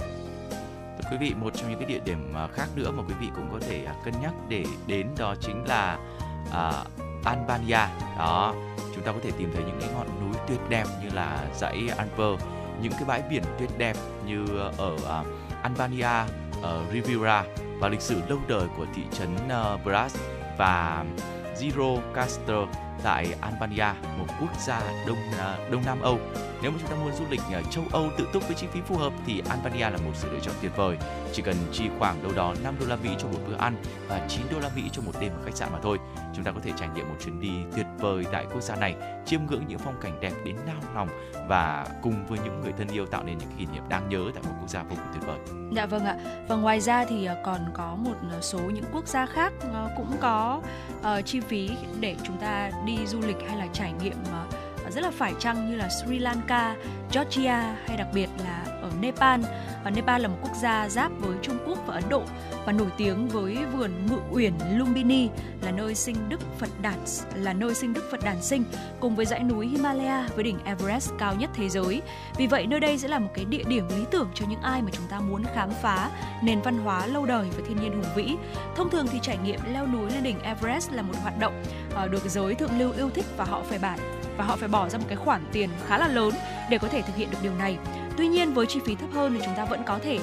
Thưa 1.03 1.09
quý 1.11 1.17
vị, 1.21 1.35
một 1.35 1.51
trong 1.55 1.71
những 1.71 1.79
cái 1.79 1.89
địa 1.89 2.01
điểm 2.05 2.33
à, 2.35 2.49
khác 2.55 2.69
nữa 2.77 2.91
mà 2.91 3.03
quý 3.09 3.15
vị 3.21 3.27
cũng 3.37 3.49
có 3.53 3.59
thể 3.69 3.85
à, 3.85 3.95
cân 4.05 4.15
nhắc 4.23 4.33
để 4.49 4.65
đến 4.87 5.07
đó 5.19 5.35
chính 5.41 5.65
là 5.65 5.99
uh, 6.49 6.87
Albania. 7.25 7.87
Đó, 8.19 8.55
chúng 8.95 9.05
ta 9.05 9.13
có 9.13 9.19
thể 9.23 9.31
tìm 9.39 9.51
thấy 9.55 9.65
những 9.65 9.79
cái 9.81 9.91
ngọn 9.95 10.07
núi 10.21 10.41
tuyệt 10.49 10.61
đẹp 10.69 10.85
như 11.03 11.09
là 11.15 11.45
dãy 11.55 11.89
Alper 11.97 12.60
những 12.83 12.93
cái 12.93 13.05
bãi 13.07 13.23
biển 13.31 13.43
tuyệt 13.59 13.71
đẹp 13.79 13.97
như 14.27 14.47
ở 14.79 14.95
uh, 14.95 15.27
Albania, 15.63 16.33
ở 16.63 16.85
Riviera 16.93 17.45
và 17.81 17.89
lịch 17.89 18.01
sử 18.01 18.21
lâu 18.29 18.39
đời 18.49 18.67
của 18.77 18.87
thị 18.95 19.03
trấn 19.19 19.35
uh, 19.35 19.81
và 20.59 21.05
Zero 21.61 21.99
Castor 22.15 22.69
tại 23.03 23.35
Albania, 23.41 23.93
một 24.19 24.27
quốc 24.41 24.51
gia 24.67 24.83
đông 25.07 25.19
à, 25.39 25.59
Đông 25.71 25.83
Nam 25.87 26.01
Âu. 26.01 26.19
Nếu 26.63 26.71
mà 26.71 26.77
chúng 26.81 26.91
ta 26.91 26.97
muốn 26.97 27.13
du 27.13 27.25
lịch 27.31 27.41
à, 27.53 27.63
châu 27.71 27.85
Âu 27.93 28.09
tự 28.19 28.29
túc 28.33 28.47
với 28.47 28.57
chi 28.57 28.67
phí 28.73 28.81
phù 28.81 28.97
hợp 28.97 29.13
thì 29.27 29.43
Albania 29.49 29.91
là 29.91 29.97
một 30.05 30.11
sự 30.15 30.33
lựa 30.33 30.41
chọn 30.43 30.55
tuyệt 30.63 30.77
vời. 30.77 30.97
Chỉ 31.33 31.43
cần 31.43 31.57
chi 31.73 31.85
khoảng 31.99 32.23
đâu 32.23 32.33
đó 32.37 32.55
5 32.65 32.75
đô 32.81 32.87
la 32.87 32.97
Mỹ 32.97 33.11
cho 33.19 33.29
một 33.29 33.39
bữa 33.49 33.57
ăn 33.57 33.75
và 34.09 34.27
9 34.29 34.47
đô 34.51 34.59
la 34.61 34.71
Mỹ 34.77 34.83
cho 34.93 35.03
một 35.03 35.13
đêm 35.21 35.33
ở 35.33 35.45
khách 35.45 35.57
sạn 35.57 35.69
mà 35.73 35.79
thôi. 35.83 35.99
Chúng 36.41 36.45
ta 36.45 36.53
có 36.53 36.61
thể 36.65 36.73
trải 36.77 36.89
nghiệm 36.95 37.09
một 37.09 37.15
chuyến 37.25 37.41
đi 37.41 37.51
tuyệt 37.77 37.87
vời 37.99 38.25
tại 38.33 38.47
quốc 38.53 38.61
gia 38.61 38.77
này, 38.77 38.97
chiêm 39.27 39.41
ngưỡng 39.47 39.65
những 39.69 39.79
phong 39.79 40.01
cảnh 40.01 40.21
đẹp 40.21 40.33
đến 40.45 40.57
nao 40.67 40.77
lòng 40.95 41.09
và 41.49 41.87
cùng 42.03 42.27
với 42.29 42.39
những 42.45 42.61
người 42.61 42.73
thân 42.79 42.89
yêu 42.89 43.07
tạo 43.07 43.23
nên 43.25 43.39
những 43.39 43.49
kỷ 43.59 43.67
niệm 43.67 43.83
đáng 43.89 44.09
nhớ 44.09 44.31
tại 44.35 44.43
một 44.47 44.55
quốc 44.61 44.71
gia 44.71 44.83
vô 44.83 44.97
cùng 44.97 45.13
tuyệt 45.13 45.23
vời. 45.27 45.39
Dạ 45.77 45.87
vâng 45.87 46.05
ạ. 46.05 46.17
Và 46.49 46.57
ngoài 46.57 46.81
ra 46.81 47.05
thì 47.05 47.25
ờ, 47.25 47.37
còn 47.45 47.61
có 47.75 47.95
một 47.95 48.15
ờ, 48.33 48.41
số 48.41 48.59
những 48.59 48.85
quốc 48.93 49.07
gia 49.07 49.27
khác 49.27 49.53
ờ, 49.73 49.91
cũng 49.97 50.17
có 50.21 50.61
uh, 51.01 51.07
chi 51.25 51.41
phí 51.41 51.71
để 52.01 52.17
chúng 52.23 52.37
ta 52.37 52.71
đi 52.87 53.07
du 53.07 53.21
lịch 53.21 53.39
hay 53.49 53.59
là 53.59 53.67
trải 53.73 53.93
nghiệm 54.03 54.17
uh, 54.23 54.55
rất 54.91 55.01
là 55.01 55.11
phải 55.11 55.35
chăng 55.39 55.71
như 55.71 55.77
là 55.77 55.89
Sri 55.89 56.19
Lanka, 56.19 56.77
Georgia 57.13 57.77
hay 57.87 57.97
đặc 57.97 58.09
biệt 58.15 58.29
là 58.39 58.65
ở 58.83 58.91
Nepal. 59.01 59.41
Và 59.85 59.91
Nepal 59.91 60.23
là 60.23 60.29
một 60.29 60.37
quốc 60.43 60.57
gia 60.61 60.89
giáp 60.89 61.13
với 61.19 61.37
Trung 61.43 61.59
Quốc 61.67 61.79
và 61.87 61.95
Ấn 61.95 62.05
Độ 62.09 62.23
và 62.67 62.73
nổi 62.73 62.89
tiếng 62.97 63.29
với 63.29 63.59
vườn 63.73 64.07
ngự 64.07 64.19
uyển 64.31 64.53
Lumbini 64.73 65.29
là 65.63 65.71
nơi 65.71 65.95
sinh 65.95 66.17
Đức 66.29 66.41
Phật 66.59 66.69
đản 66.83 66.99
là 67.35 67.53
nơi 67.53 67.75
sinh 67.75 67.93
Đức 67.93 68.05
Phật 68.11 68.21
đản 68.25 68.43
sinh 68.43 68.65
cùng 69.01 69.17
với 69.17 69.27
dãy 69.27 69.41
núi 69.41 69.67
Himalaya 69.67 70.29
với 70.35 70.45
đỉnh 70.45 70.59
Everest 70.65 71.11
cao 71.19 71.35
nhất 71.35 71.51
thế 71.55 71.69
giới. 71.69 72.03
Vì 72.37 72.47
vậy 72.47 72.67
nơi 72.67 72.81
đây 72.81 72.99
sẽ 72.99 73.09
là 73.09 73.19
một 73.19 73.31
cái 73.35 73.45
địa 73.45 73.63
điểm 73.69 73.89
lý 73.89 74.05
tưởng 74.11 74.29
cho 74.35 74.47
những 74.49 74.61
ai 74.61 74.83
mà 74.83 74.91
chúng 74.93 75.07
ta 75.11 75.21
muốn 75.21 75.43
khám 75.55 75.71
phá 75.83 76.11
nền 76.43 76.61
văn 76.61 76.79
hóa 76.79 77.07
lâu 77.07 77.27
đời 77.27 77.49
và 77.57 77.63
thiên 77.69 77.81
nhiên 77.81 77.93
hùng 77.93 78.15
vĩ. 78.17 78.37
Thông 78.77 78.91
thường 78.91 79.07
thì 79.13 79.19
trải 79.23 79.39
nghiệm 79.45 79.61
leo 79.73 79.87
núi 79.87 80.11
lên 80.11 80.23
đỉnh 80.23 80.41
Everest 80.41 80.93
là 80.93 81.03
một 81.03 81.15
hoạt 81.23 81.39
động 81.39 81.63
ờ, 81.95 82.09
được 82.09 82.25
giới 82.25 82.55
thượng 82.55 82.79
lưu 82.79 82.93
yêu 82.93 83.11
thích 83.11 83.27
và 83.37 83.45
họ 83.45 83.63
phải 83.69 83.79
bản 83.79 84.20
và 84.41 84.47
họ 84.47 84.57
phải 84.57 84.69
bỏ 84.69 84.89
ra 84.89 84.99
một 84.99 85.05
cái 85.09 85.17
khoản 85.17 85.43
tiền 85.53 85.71
khá 85.87 85.99
là 85.99 86.09
lớn 86.09 86.35
để 86.71 86.79
có 86.79 86.89
thể 86.89 87.03
thực 87.03 87.17
hiện 87.17 87.31
được 87.31 87.39
điều 87.43 87.55
này. 87.55 87.79
Tuy 88.17 88.29
nhiên 88.29 88.53
với 88.53 88.67
chi 88.67 88.81
phí 88.85 88.95
thấp 88.95 89.09
hơn 89.13 89.35
thì 89.35 89.41
chúng 89.45 89.55
ta 89.57 89.65
vẫn 89.65 89.83
có 89.87 89.99
thể 89.99 90.19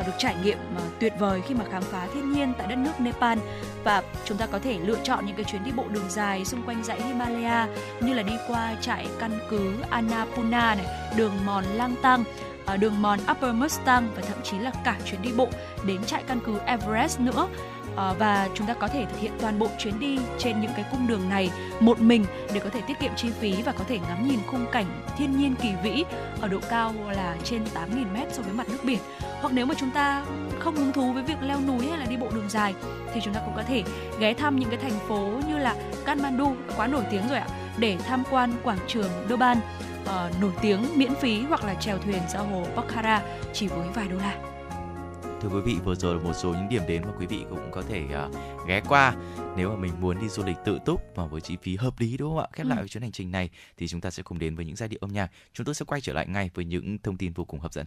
uh, 0.00 0.06
được 0.06 0.12
trải 0.18 0.36
nghiệm 0.44 0.58
uh, 0.76 0.82
tuyệt 1.00 1.12
vời 1.18 1.42
khi 1.48 1.54
mà 1.54 1.64
khám 1.72 1.82
phá 1.82 2.08
thiên 2.14 2.32
nhiên 2.32 2.52
tại 2.58 2.66
đất 2.66 2.78
nước 2.78 3.00
Nepal 3.00 3.38
và 3.84 4.02
chúng 4.24 4.38
ta 4.38 4.46
có 4.46 4.58
thể 4.58 4.78
lựa 4.78 4.98
chọn 5.02 5.26
những 5.26 5.36
cái 5.36 5.44
chuyến 5.44 5.64
đi 5.64 5.70
bộ 5.76 5.84
đường 5.88 6.04
dài 6.08 6.44
xung 6.44 6.62
quanh 6.62 6.84
dãy 6.84 7.02
Himalaya 7.02 7.68
như 8.00 8.14
là 8.14 8.22
đi 8.22 8.32
qua 8.48 8.74
trại 8.80 9.06
căn 9.18 9.38
cứ 9.50 9.74
Annapurna 9.90 10.74
này, 10.74 10.86
đường 11.16 11.32
mòn 11.44 11.64
Lang 11.64 11.94
Tang 12.02 12.24
ờ, 12.66 12.76
đường 12.76 13.02
mòn 13.02 13.18
Upper 13.30 13.54
Mustang 13.54 14.08
và 14.16 14.22
thậm 14.22 14.38
chí 14.42 14.58
là 14.58 14.72
cả 14.84 14.96
chuyến 15.04 15.22
đi 15.22 15.30
bộ 15.36 15.48
đến 15.86 16.04
trại 16.04 16.22
căn 16.22 16.40
cứ 16.46 16.58
Everest 16.66 17.20
nữa 17.20 17.48
Ờ, 17.96 18.14
và 18.18 18.48
chúng 18.54 18.66
ta 18.66 18.74
có 18.74 18.88
thể 18.88 19.04
thực 19.04 19.20
hiện 19.20 19.32
toàn 19.40 19.58
bộ 19.58 19.68
chuyến 19.78 20.00
đi 20.00 20.18
trên 20.38 20.60
những 20.60 20.70
cái 20.76 20.84
cung 20.90 21.06
đường 21.06 21.28
này 21.28 21.50
một 21.80 22.00
mình 22.00 22.24
để 22.54 22.60
có 22.60 22.70
thể 22.70 22.80
tiết 22.80 22.98
kiệm 23.00 23.12
chi 23.16 23.30
phí 23.40 23.62
và 23.62 23.72
có 23.72 23.84
thể 23.88 23.98
ngắm 23.98 24.28
nhìn 24.28 24.38
khung 24.46 24.66
cảnh 24.72 24.86
thiên 25.18 25.38
nhiên 25.38 25.54
kỳ 25.62 25.68
vĩ 25.82 26.04
ở 26.40 26.48
độ 26.48 26.58
cao 26.70 26.94
là 27.10 27.36
trên 27.44 27.64
8.000 27.64 28.12
mét 28.12 28.32
so 28.32 28.42
với 28.42 28.52
mặt 28.52 28.68
nước 28.68 28.84
biển. 28.84 28.98
Hoặc 29.40 29.52
nếu 29.52 29.66
mà 29.66 29.74
chúng 29.78 29.90
ta 29.90 30.24
không 30.58 30.76
hứng 30.76 30.92
thú 30.92 31.12
với 31.12 31.22
việc 31.22 31.42
leo 31.42 31.60
núi 31.60 31.86
hay 31.88 31.98
là 31.98 32.06
đi 32.06 32.16
bộ 32.16 32.28
đường 32.34 32.48
dài 32.48 32.74
thì 33.14 33.20
chúng 33.24 33.34
ta 33.34 33.40
cũng 33.44 33.54
có 33.56 33.62
thể 33.62 33.82
ghé 34.18 34.34
thăm 34.34 34.58
những 34.58 34.70
cái 34.70 34.78
thành 34.78 34.98
phố 35.08 35.30
như 35.48 35.58
là 35.58 35.74
Kathmandu 36.04 36.52
quá 36.76 36.86
nổi 36.86 37.02
tiếng 37.10 37.28
rồi 37.28 37.38
ạ 37.38 37.46
để 37.78 37.96
tham 38.06 38.22
quan 38.30 38.52
quảng 38.62 38.78
trường 38.86 39.10
Durban 39.28 39.58
uh, 40.02 40.40
nổi 40.40 40.52
tiếng 40.62 40.98
miễn 40.98 41.14
phí 41.14 41.42
hoặc 41.48 41.64
là 41.64 41.74
chèo 41.74 41.98
thuyền 41.98 42.20
ra 42.32 42.40
hồ 42.40 42.66
Pokhara 42.76 43.22
chỉ 43.52 43.66
với 43.66 43.88
vài 43.94 44.08
đô 44.08 44.16
la 44.16 44.51
thưa 45.42 45.48
quý 45.48 45.60
vị 45.60 45.76
vừa 45.84 45.94
rồi 45.94 46.14
là 46.14 46.22
một 46.22 46.32
số 46.32 46.52
những 46.52 46.68
điểm 46.68 46.82
đến 46.88 47.02
mà 47.02 47.12
quý 47.18 47.26
vị 47.26 47.44
cũng 47.50 47.70
có 47.70 47.82
thể 47.82 48.04
uh, 48.26 48.66
ghé 48.68 48.80
qua 48.88 49.14
nếu 49.56 49.68
mà 49.70 49.76
mình 49.76 49.92
muốn 50.00 50.20
đi 50.20 50.28
du 50.28 50.44
lịch 50.44 50.56
tự 50.64 50.78
túc 50.86 51.00
và 51.14 51.26
với 51.26 51.40
chi 51.40 51.56
phí 51.62 51.76
hợp 51.76 51.94
lý 51.98 52.16
đúng 52.16 52.30
không 52.30 52.38
ạ? 52.38 52.46
Khép 52.52 52.66
ừ. 52.66 52.68
lại 52.68 52.88
chuyến 52.88 53.02
hành 53.02 53.12
trình 53.12 53.30
này 53.30 53.50
thì 53.76 53.88
chúng 53.88 54.00
ta 54.00 54.10
sẽ 54.10 54.22
cùng 54.22 54.38
đến 54.38 54.54
với 54.54 54.64
những 54.64 54.76
giai 54.76 54.88
điệu 54.88 54.98
âm 55.00 55.12
nhạc. 55.12 55.30
Chúng 55.52 55.64
tôi 55.64 55.74
sẽ 55.74 55.84
quay 55.84 56.00
trở 56.00 56.12
lại 56.12 56.26
ngay 56.28 56.50
với 56.54 56.64
những 56.64 56.98
thông 56.98 57.16
tin 57.16 57.32
vô 57.32 57.44
cùng 57.44 57.60
hấp 57.60 57.72
dẫn 57.72 57.86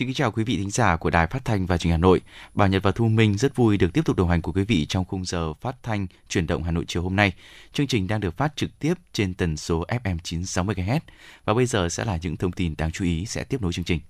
Xin 0.00 0.08
kính 0.08 0.14
chào 0.14 0.32
quý 0.32 0.44
vị 0.44 0.56
thính 0.56 0.70
giả 0.70 0.96
của 0.96 1.10
Đài 1.10 1.26
Phát 1.26 1.44
thanh 1.44 1.66
và 1.66 1.78
Truyền 1.78 1.90
hình 1.90 2.00
Hà 2.00 2.02
Nội. 2.02 2.20
Bảo 2.54 2.68
Nhật 2.68 2.82
và 2.82 2.90
Thu 2.90 3.08
Minh 3.08 3.38
rất 3.38 3.56
vui 3.56 3.76
được 3.76 3.92
tiếp 3.92 4.04
tục 4.04 4.16
đồng 4.16 4.28
hành 4.28 4.42
của 4.42 4.52
quý 4.52 4.64
vị 4.64 4.86
trong 4.86 5.04
khung 5.04 5.24
giờ 5.24 5.52
phát 5.54 5.76
thanh 5.82 6.06
chuyển 6.28 6.46
động 6.46 6.62
Hà 6.62 6.70
Nội 6.70 6.84
chiều 6.88 7.02
hôm 7.02 7.16
nay. 7.16 7.32
Chương 7.72 7.86
trình 7.86 8.06
đang 8.06 8.20
được 8.20 8.36
phát 8.36 8.56
trực 8.56 8.78
tiếp 8.78 8.94
trên 9.12 9.34
tần 9.34 9.56
số 9.56 9.84
FM 9.88 10.18
960 10.22 10.74
kHz 10.74 11.00
và 11.44 11.54
bây 11.54 11.66
giờ 11.66 11.88
sẽ 11.88 12.04
là 12.04 12.18
những 12.22 12.36
thông 12.36 12.52
tin 12.52 12.74
đáng 12.78 12.90
chú 12.90 13.04
ý 13.04 13.26
sẽ 13.26 13.44
tiếp 13.44 13.62
nối 13.62 13.72
chương 13.72 13.84
trình. 13.84 14.00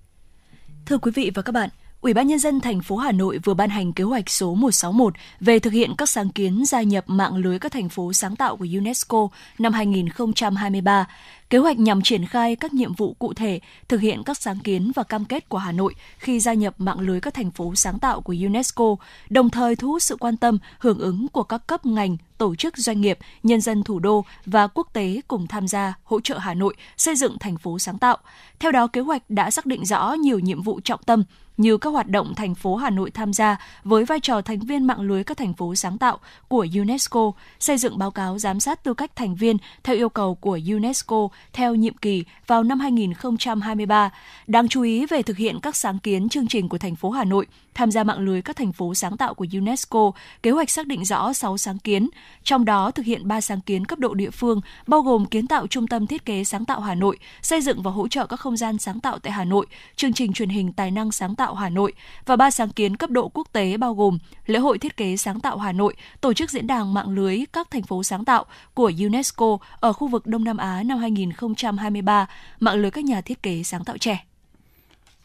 Thưa 0.85 0.97
quý 0.97 1.11
vị 1.15 1.31
và 1.35 1.41
các 1.41 1.51
bạn, 1.51 1.69
Ủy 2.01 2.13
ban 2.13 2.27
nhân 2.27 2.39
dân 2.39 2.59
thành 2.59 2.81
phố 2.81 2.97
Hà 2.97 3.11
Nội 3.11 3.39
vừa 3.43 3.53
ban 3.53 3.69
hành 3.69 3.93
kế 3.93 4.03
hoạch 4.03 4.29
số 4.29 4.55
161 4.55 5.13
về 5.39 5.59
thực 5.59 5.73
hiện 5.73 5.93
các 5.97 6.09
sáng 6.09 6.29
kiến 6.29 6.65
gia 6.65 6.81
nhập 6.81 7.03
mạng 7.07 7.35
lưới 7.35 7.59
các 7.59 7.71
thành 7.71 7.89
phố 7.89 8.13
sáng 8.13 8.35
tạo 8.35 8.57
của 8.57 8.67
UNESCO 8.77 9.27
năm 9.59 9.73
2023. 9.73 11.07
Kế 11.51 11.57
hoạch 11.57 11.79
nhằm 11.79 12.01
triển 12.01 12.25
khai 12.25 12.55
các 12.55 12.73
nhiệm 12.73 12.93
vụ 12.93 13.13
cụ 13.13 13.33
thể, 13.33 13.59
thực 13.87 14.01
hiện 14.01 14.23
các 14.25 14.37
sáng 14.37 14.59
kiến 14.59 14.91
và 14.95 15.03
cam 15.03 15.25
kết 15.25 15.49
của 15.49 15.57
Hà 15.57 15.71
Nội 15.71 15.95
khi 16.17 16.39
gia 16.39 16.53
nhập 16.53 16.73
mạng 16.77 16.99
lưới 16.99 17.21
các 17.21 17.33
thành 17.33 17.51
phố 17.51 17.75
sáng 17.75 17.99
tạo 17.99 18.21
của 18.21 18.35
UNESCO, 18.45 18.95
đồng 19.29 19.49
thời 19.49 19.75
thu 19.75 19.87
hút 19.87 20.03
sự 20.03 20.15
quan 20.19 20.37
tâm, 20.37 20.59
hưởng 20.79 20.99
ứng 20.99 21.27
của 21.27 21.43
các 21.43 21.67
cấp 21.67 21.85
ngành, 21.85 22.17
tổ 22.37 22.55
chức 22.55 22.77
doanh 22.77 23.01
nghiệp, 23.01 23.17
nhân 23.43 23.61
dân 23.61 23.83
thủ 23.83 23.99
đô 23.99 24.25
và 24.45 24.67
quốc 24.67 24.87
tế 24.93 25.21
cùng 25.27 25.47
tham 25.47 25.67
gia 25.67 25.93
hỗ 26.03 26.21
trợ 26.21 26.37
Hà 26.37 26.53
Nội 26.53 26.75
xây 26.97 27.15
dựng 27.15 27.39
thành 27.39 27.57
phố 27.57 27.79
sáng 27.79 27.97
tạo. 27.97 28.17
Theo 28.59 28.71
đó, 28.71 28.87
kế 28.87 29.01
hoạch 29.01 29.29
đã 29.29 29.51
xác 29.51 29.65
định 29.65 29.85
rõ 29.85 30.13
nhiều 30.13 30.39
nhiệm 30.39 30.61
vụ 30.61 30.79
trọng 30.83 31.03
tâm 31.03 31.23
như 31.57 31.77
các 31.77 31.89
hoạt 31.89 32.07
động 32.09 32.35
thành 32.35 32.55
phố 32.55 32.75
Hà 32.75 32.89
Nội 32.89 33.11
tham 33.11 33.33
gia 33.33 33.57
với 33.83 34.05
vai 34.05 34.19
trò 34.19 34.41
thành 34.41 34.59
viên 34.59 34.87
mạng 34.87 35.01
lưới 35.01 35.23
các 35.23 35.37
thành 35.37 35.53
phố 35.53 35.75
sáng 35.75 35.97
tạo 35.97 36.17
của 36.47 36.67
UNESCO, 36.75 37.31
xây 37.59 37.77
dựng 37.77 37.97
báo 37.97 38.11
cáo 38.11 38.39
giám 38.39 38.59
sát 38.59 38.83
tư 38.83 38.93
cách 38.93 39.15
thành 39.15 39.35
viên 39.35 39.57
theo 39.83 39.95
yêu 39.95 40.09
cầu 40.09 40.35
của 40.35 40.59
UNESCO 40.73 41.27
theo 41.53 41.75
nhiệm 41.75 41.93
kỳ 41.93 42.23
vào 42.47 42.63
năm 42.63 42.79
2023. 42.79 44.09
Đáng 44.47 44.67
chú 44.67 44.81
ý 44.81 45.05
về 45.05 45.21
thực 45.21 45.37
hiện 45.37 45.59
các 45.59 45.75
sáng 45.75 45.99
kiến 45.99 46.29
chương 46.29 46.47
trình 46.47 46.69
của 46.69 46.77
thành 46.77 46.95
phố 46.95 47.09
Hà 47.09 47.23
Nội 47.23 47.45
tham 47.73 47.91
gia 47.91 48.03
mạng 48.03 48.19
lưới 48.19 48.41
các 48.41 48.55
thành 48.55 48.73
phố 48.73 48.93
sáng 48.95 49.17
tạo 49.17 49.33
của 49.33 49.45
UNESCO, 49.53 50.11
kế 50.43 50.51
hoạch 50.51 50.69
xác 50.69 50.87
định 50.87 51.05
rõ 51.05 51.33
6 51.33 51.57
sáng 51.57 51.79
kiến, 51.79 52.09
trong 52.43 52.65
đó 52.65 52.91
thực 52.91 53.05
hiện 53.05 53.27
3 53.27 53.41
sáng 53.41 53.61
kiến 53.61 53.85
cấp 53.85 53.99
độ 53.99 54.13
địa 54.13 54.29
phương, 54.29 54.61
bao 54.87 55.01
gồm 55.01 55.25
kiến 55.25 55.47
tạo 55.47 55.67
trung 55.67 55.87
tâm 55.87 56.07
thiết 56.07 56.25
kế 56.25 56.43
sáng 56.43 56.65
tạo 56.65 56.79
Hà 56.79 56.95
Nội, 56.95 57.17
xây 57.41 57.61
dựng 57.61 57.81
và 57.81 57.91
hỗ 57.91 58.07
trợ 58.07 58.25
các 58.25 58.39
không 58.39 58.57
gian 58.57 58.77
sáng 58.77 58.99
tạo 58.99 59.19
tại 59.19 59.33
Hà 59.33 59.43
Nội, 59.43 59.65
chương 59.95 60.13
trình 60.13 60.33
truyền 60.33 60.49
hình 60.49 60.73
tài 60.73 60.91
năng 60.91 61.11
sáng 61.11 61.35
tạo 61.35 61.55
Hà 61.55 61.69
Nội 61.69 61.93
và 62.25 62.35
ba 62.35 62.51
sáng 62.51 62.69
kiến 62.69 62.97
cấp 62.97 63.09
độ 63.09 63.29
quốc 63.33 63.47
tế 63.53 63.77
bao 63.77 63.95
gồm 63.95 64.17
lễ 64.45 64.59
hội 64.59 64.77
thiết 64.77 64.97
kế 64.97 65.17
sáng 65.17 65.39
tạo 65.39 65.57
Hà 65.57 65.71
Nội, 65.71 65.95
tổ 66.21 66.33
chức 66.33 66.51
diễn 66.51 66.67
đàn 66.67 66.93
mạng 66.93 67.09
lưới 67.09 67.39
các 67.53 67.71
thành 67.71 67.83
phố 67.83 68.03
sáng 68.03 68.25
tạo 68.25 68.45
của 68.73 68.91
UNESCO 69.05 69.57
ở 69.79 69.93
khu 69.93 70.07
vực 70.07 70.27
Đông 70.27 70.43
Nam 70.43 70.57
Á 70.57 70.83
năm 70.83 70.97
2023, 70.97 72.27
mạng 72.59 72.75
lưới 72.75 72.91
các 72.91 73.05
nhà 73.05 73.21
thiết 73.21 73.43
kế 73.43 73.63
sáng 73.63 73.83
tạo 73.83 73.97
trẻ. 73.97 74.30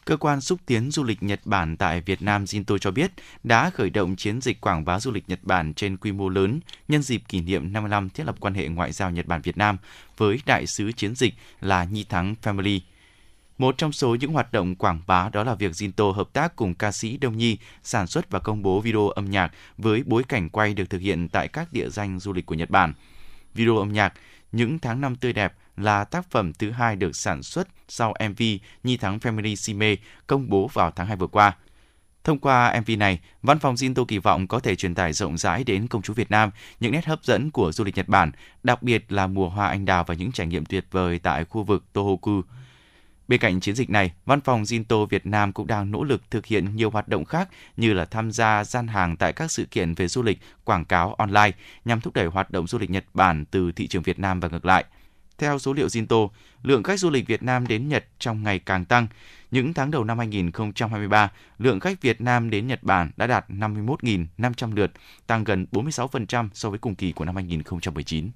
Cơ 0.07 0.17
quan 0.17 0.41
xúc 0.41 0.59
tiến 0.65 0.91
du 0.91 1.03
lịch 1.03 1.23
Nhật 1.23 1.39
Bản 1.45 1.77
tại 1.77 2.01
Việt 2.01 2.21
Nam 2.21 2.43
Jinto 2.43 2.77
cho 2.77 2.91
biết 2.91 3.11
đã 3.43 3.69
khởi 3.69 3.89
động 3.89 4.15
chiến 4.15 4.41
dịch 4.41 4.61
quảng 4.61 4.85
bá 4.85 4.99
du 4.99 5.11
lịch 5.11 5.29
Nhật 5.29 5.39
Bản 5.43 5.73
trên 5.73 5.97
quy 5.97 6.11
mô 6.11 6.29
lớn 6.29 6.59
nhân 6.87 7.01
dịp 7.01 7.21
kỷ 7.27 7.41
niệm 7.41 7.73
55 7.73 8.09
thiết 8.09 8.23
lập 8.23 8.35
quan 8.39 8.53
hệ 8.53 8.67
ngoại 8.67 8.91
giao 8.91 9.11
Nhật 9.11 9.25
Bản 9.25 9.41
Việt 9.41 9.57
Nam 9.57 9.77
với 10.17 10.39
đại 10.45 10.67
sứ 10.67 10.91
chiến 10.91 11.15
dịch 11.15 11.33
là 11.61 11.83
Nhi 11.83 12.03
Thắng 12.03 12.35
Family. 12.43 12.79
Một 13.57 13.77
trong 13.77 13.91
số 13.91 14.15
những 14.15 14.33
hoạt 14.33 14.51
động 14.51 14.75
quảng 14.75 15.01
bá 15.07 15.29
đó 15.29 15.43
là 15.43 15.55
việc 15.55 15.71
Jinto 15.71 16.11
hợp 16.11 16.33
tác 16.33 16.55
cùng 16.55 16.73
ca 16.73 16.91
sĩ 16.91 17.17
Đông 17.17 17.37
Nhi 17.37 17.57
sản 17.83 18.07
xuất 18.07 18.31
và 18.31 18.39
công 18.39 18.63
bố 18.63 18.81
video 18.81 19.09
âm 19.09 19.29
nhạc 19.29 19.51
với 19.77 20.03
bối 20.05 20.23
cảnh 20.23 20.49
quay 20.49 20.73
được 20.73 20.89
thực 20.89 21.01
hiện 21.01 21.29
tại 21.29 21.47
các 21.47 21.73
địa 21.73 21.89
danh 21.89 22.19
du 22.19 22.33
lịch 22.33 22.45
của 22.45 22.55
Nhật 22.55 22.69
Bản. 22.69 22.93
Video 23.53 23.77
âm 23.77 23.93
nhạc 23.93 24.13
Những 24.51 24.79
tháng 24.79 25.01
năm 25.01 25.15
tươi 25.15 25.33
đẹp 25.33 25.53
là 25.77 26.03
tác 26.03 26.31
phẩm 26.31 26.53
thứ 26.53 26.71
hai 26.71 26.95
được 26.95 27.15
sản 27.15 27.43
xuất 27.43 27.67
sau 27.87 28.13
MV 28.29 28.41
Nhi 28.83 28.97
Thắng 28.97 29.17
Family 29.17 29.55
Si 29.55 29.73
mê 29.73 29.97
công 30.27 30.49
bố 30.49 30.69
vào 30.73 30.91
tháng 30.91 31.07
2 31.07 31.15
vừa 31.15 31.27
qua. 31.27 31.55
Thông 32.23 32.39
qua 32.39 32.81
MV 32.81 32.91
này, 32.97 33.19
Văn 33.41 33.59
phòng 33.59 33.75
Jinto 33.75 34.05
kỳ 34.05 34.17
vọng 34.17 34.47
có 34.47 34.59
thể 34.59 34.75
truyền 34.75 34.95
tải 34.95 35.13
rộng 35.13 35.37
rãi 35.37 35.63
đến 35.63 35.87
công 35.87 36.01
chúng 36.01 36.15
Việt 36.15 36.31
Nam 36.31 36.51
những 36.79 36.91
nét 36.91 37.05
hấp 37.05 37.23
dẫn 37.23 37.51
của 37.51 37.71
du 37.71 37.83
lịch 37.83 37.95
Nhật 37.95 38.07
Bản, 38.07 38.31
đặc 38.63 38.83
biệt 38.83 39.11
là 39.11 39.27
mùa 39.27 39.49
hoa 39.49 39.67
anh 39.67 39.85
đào 39.85 40.03
và 40.03 40.13
những 40.13 40.31
trải 40.31 40.47
nghiệm 40.47 40.65
tuyệt 40.65 40.85
vời 40.91 41.19
tại 41.19 41.45
khu 41.45 41.63
vực 41.63 41.83
Tohoku. 41.93 42.41
Bên 43.27 43.39
cạnh 43.39 43.59
chiến 43.59 43.75
dịch 43.75 43.89
này, 43.89 44.11
Văn 44.25 44.41
phòng 44.41 44.63
Jinto 44.63 45.05
Việt 45.05 45.25
Nam 45.25 45.53
cũng 45.53 45.67
đang 45.67 45.91
nỗ 45.91 46.03
lực 46.03 46.31
thực 46.31 46.45
hiện 46.45 46.75
nhiều 46.75 46.89
hoạt 46.89 47.07
động 47.07 47.25
khác 47.25 47.49
như 47.77 47.93
là 47.93 48.05
tham 48.05 48.31
gia 48.31 48.63
gian 48.63 48.87
hàng 48.87 49.17
tại 49.17 49.33
các 49.33 49.51
sự 49.51 49.65
kiện 49.65 49.93
về 49.93 50.07
du 50.07 50.23
lịch, 50.23 50.39
quảng 50.63 50.85
cáo 50.85 51.13
online 51.13 51.51
nhằm 51.85 52.01
thúc 52.01 52.13
đẩy 52.13 52.25
hoạt 52.25 52.51
động 52.51 52.67
du 52.67 52.77
lịch 52.77 52.89
Nhật 52.89 53.05
Bản 53.13 53.45
từ 53.45 53.71
thị 53.71 53.87
trường 53.87 54.03
Việt 54.03 54.19
Nam 54.19 54.39
và 54.39 54.47
ngược 54.47 54.65
lại– 54.65 54.85
theo 55.37 55.59
số 55.59 55.73
liệu 55.73 55.87
Jinto, 55.87 56.29
lượng 56.63 56.83
khách 56.83 56.99
du 56.99 57.09
lịch 57.09 57.27
Việt 57.27 57.43
Nam 57.43 57.67
đến 57.67 57.87
Nhật 57.87 58.05
trong 58.19 58.43
ngày 58.43 58.59
càng 58.59 58.85
tăng. 58.85 59.07
Những 59.51 59.73
tháng 59.73 59.91
đầu 59.91 60.03
năm 60.03 60.17
2023, 60.17 61.31
lượng 61.57 61.79
khách 61.79 62.01
Việt 62.01 62.21
Nam 62.21 62.49
đến 62.49 62.67
Nhật 62.67 62.83
Bản 62.83 63.11
đã 63.17 63.27
đạt 63.27 63.49
51.500 63.49 64.75
lượt, 64.75 64.91
tăng 65.27 65.43
gần 65.43 65.65
46% 65.71 66.49
so 66.53 66.69
với 66.69 66.79
cùng 66.79 66.95
kỳ 66.95 67.11
của 67.11 67.25
năm 67.25 67.35
2019. 67.35 68.29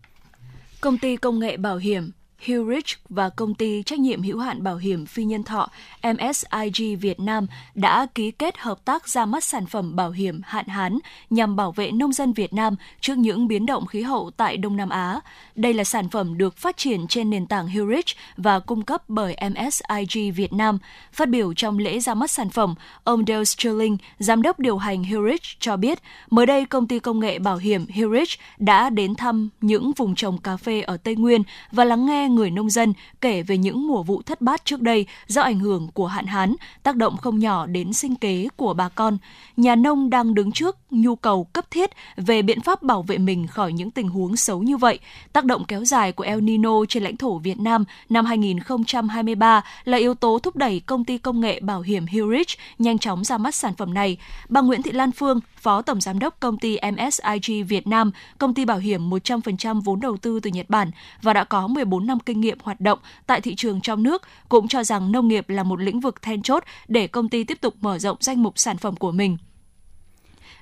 Công 0.82 0.97
ty 0.97 1.18
công 1.18 1.39
nghệ 1.39 1.58
bảo 1.58 1.78
hiểm 1.78 2.12
Hillrich 2.41 2.85
và 3.09 3.29
công 3.29 3.53
ty 3.53 3.83
trách 3.83 3.99
nhiệm 3.99 4.23
hữu 4.23 4.39
hạn 4.39 4.63
bảo 4.63 4.77
hiểm 4.77 5.05
phi 5.05 5.23
nhân 5.23 5.43
thọ 5.43 5.69
MSIG 6.03 6.97
Việt 6.99 7.19
Nam 7.19 7.47
đã 7.75 8.07
ký 8.15 8.31
kết 8.31 8.57
hợp 8.57 8.85
tác 8.85 9.09
ra 9.09 9.25
mắt 9.25 9.43
sản 9.43 9.65
phẩm 9.65 9.95
bảo 9.95 10.11
hiểm 10.11 10.41
hạn 10.43 10.67
hán 10.67 10.99
nhằm 11.29 11.55
bảo 11.55 11.71
vệ 11.71 11.91
nông 11.91 12.13
dân 12.13 12.33
Việt 12.33 12.53
Nam 12.53 12.75
trước 13.01 13.17
những 13.17 13.47
biến 13.47 13.65
động 13.65 13.85
khí 13.85 14.01
hậu 14.01 14.31
tại 14.37 14.57
Đông 14.57 14.77
Nam 14.77 14.89
Á. 14.89 15.19
Đây 15.55 15.73
là 15.73 15.83
sản 15.83 16.09
phẩm 16.09 16.37
được 16.37 16.57
phát 16.57 16.77
triển 16.77 17.07
trên 17.07 17.29
nền 17.29 17.47
tảng 17.47 17.67
Hillrich 17.67 18.05
và 18.37 18.59
cung 18.59 18.81
cấp 18.81 19.03
bởi 19.07 19.35
MSIG 19.49 20.31
Việt 20.33 20.53
Nam. 20.53 20.77
Phát 21.13 21.29
biểu 21.29 21.53
trong 21.53 21.77
lễ 21.77 21.99
ra 21.99 22.13
mắt 22.13 22.31
sản 22.31 22.49
phẩm, 22.49 22.75
ông 23.03 23.23
Dale 23.27 23.45
Sterling, 23.45 23.97
giám 24.19 24.41
đốc 24.41 24.59
điều 24.59 24.77
hành 24.77 25.03
Hillrich 25.03 25.41
cho 25.59 25.77
biết, 25.77 25.99
mới 26.29 26.45
đây 26.45 26.65
công 26.65 26.87
ty 26.87 26.99
công 26.99 27.19
nghệ 27.19 27.39
bảo 27.39 27.57
hiểm 27.57 27.85
Hillrich 27.89 28.39
đã 28.57 28.89
đến 28.89 29.15
thăm 29.15 29.49
những 29.61 29.91
vùng 29.97 30.15
trồng 30.15 30.37
cà 30.37 30.57
phê 30.57 30.81
ở 30.81 30.97
Tây 30.97 31.15
Nguyên 31.15 31.43
và 31.71 31.85
lắng 31.85 32.05
nghe 32.05 32.30
người 32.36 32.51
nông 32.51 32.69
dân 32.69 32.93
kể 33.21 33.43
về 33.43 33.57
những 33.57 33.88
mùa 33.88 34.03
vụ 34.03 34.21
thất 34.21 34.41
bát 34.41 34.65
trước 34.65 34.82
đây 34.82 35.05
do 35.27 35.41
ảnh 35.41 35.59
hưởng 35.59 35.88
của 35.93 36.07
hạn 36.07 36.25
hán, 36.25 36.55
tác 36.84 36.95
động 36.95 37.17
không 37.17 37.39
nhỏ 37.39 37.65
đến 37.65 37.93
sinh 37.93 38.15
kế 38.15 38.47
của 38.55 38.73
bà 38.73 38.89
con. 38.89 39.17
Nhà 39.57 39.75
nông 39.75 40.09
đang 40.09 40.34
đứng 40.34 40.51
trước 40.51 40.77
nhu 40.91 41.15
cầu 41.15 41.43
cấp 41.43 41.71
thiết 41.71 41.89
về 42.17 42.41
biện 42.41 42.61
pháp 42.61 42.83
bảo 42.83 43.01
vệ 43.01 43.17
mình 43.17 43.47
khỏi 43.47 43.73
những 43.73 43.91
tình 43.91 44.09
huống 44.09 44.35
xấu 44.35 44.63
như 44.63 44.77
vậy. 44.77 44.99
Tác 45.33 45.45
động 45.45 45.65
kéo 45.65 45.85
dài 45.85 46.11
của 46.11 46.23
El 46.23 46.41
Nino 46.41 46.85
trên 46.89 47.03
lãnh 47.03 47.17
thổ 47.17 47.37
Việt 47.37 47.59
Nam 47.59 47.85
năm 48.09 48.25
2023 48.25 49.63
là 49.83 49.97
yếu 49.97 50.13
tố 50.13 50.39
thúc 50.39 50.55
đẩy 50.55 50.79
công 50.79 51.05
ty 51.05 51.17
công 51.17 51.41
nghệ 51.41 51.59
bảo 51.59 51.81
hiểm 51.81 52.05
Hurich 52.07 52.47
nhanh 52.79 52.97
chóng 52.97 53.23
ra 53.23 53.37
mắt 53.37 53.55
sản 53.55 53.73
phẩm 53.75 53.93
này. 53.93 54.17
Bà 54.49 54.61
Nguyễn 54.61 54.81
Thị 54.81 54.91
Lan 54.91 55.11
Phương, 55.11 55.39
Phó 55.55 55.81
Tổng 55.81 56.01
Giám 56.01 56.19
đốc 56.19 56.39
công 56.39 56.57
ty 56.57 56.77
MSIG 56.91 57.65
Việt 57.67 57.87
Nam, 57.87 58.11
công 58.37 58.53
ty 58.53 58.65
bảo 58.65 58.77
hiểm 58.77 59.09
100% 59.09 59.81
vốn 59.81 59.99
đầu 59.99 60.17
tư 60.17 60.39
từ 60.39 60.49
Nhật 60.49 60.69
Bản 60.69 60.91
và 61.21 61.33
đã 61.33 61.43
có 61.43 61.67
14 61.67 62.07
năm 62.07 62.19
kinh 62.19 62.41
nghiệm 62.41 62.57
hoạt 62.63 62.81
động 62.81 62.99
tại 63.27 63.41
thị 63.41 63.55
trường 63.55 63.81
trong 63.81 64.03
nước, 64.03 64.21
cũng 64.49 64.67
cho 64.67 64.83
rằng 64.83 65.11
nông 65.11 65.27
nghiệp 65.27 65.49
là 65.49 65.63
một 65.63 65.81
lĩnh 65.81 65.99
vực 65.99 66.21
then 66.21 66.41
chốt 66.41 66.63
để 66.87 67.07
công 67.07 67.29
ty 67.29 67.43
tiếp 67.43 67.61
tục 67.61 67.75
mở 67.81 67.99
rộng 67.99 68.17
danh 68.19 68.43
mục 68.43 68.53
sản 68.55 68.77
phẩm 68.77 68.95
của 68.95 69.11
mình. 69.11 69.37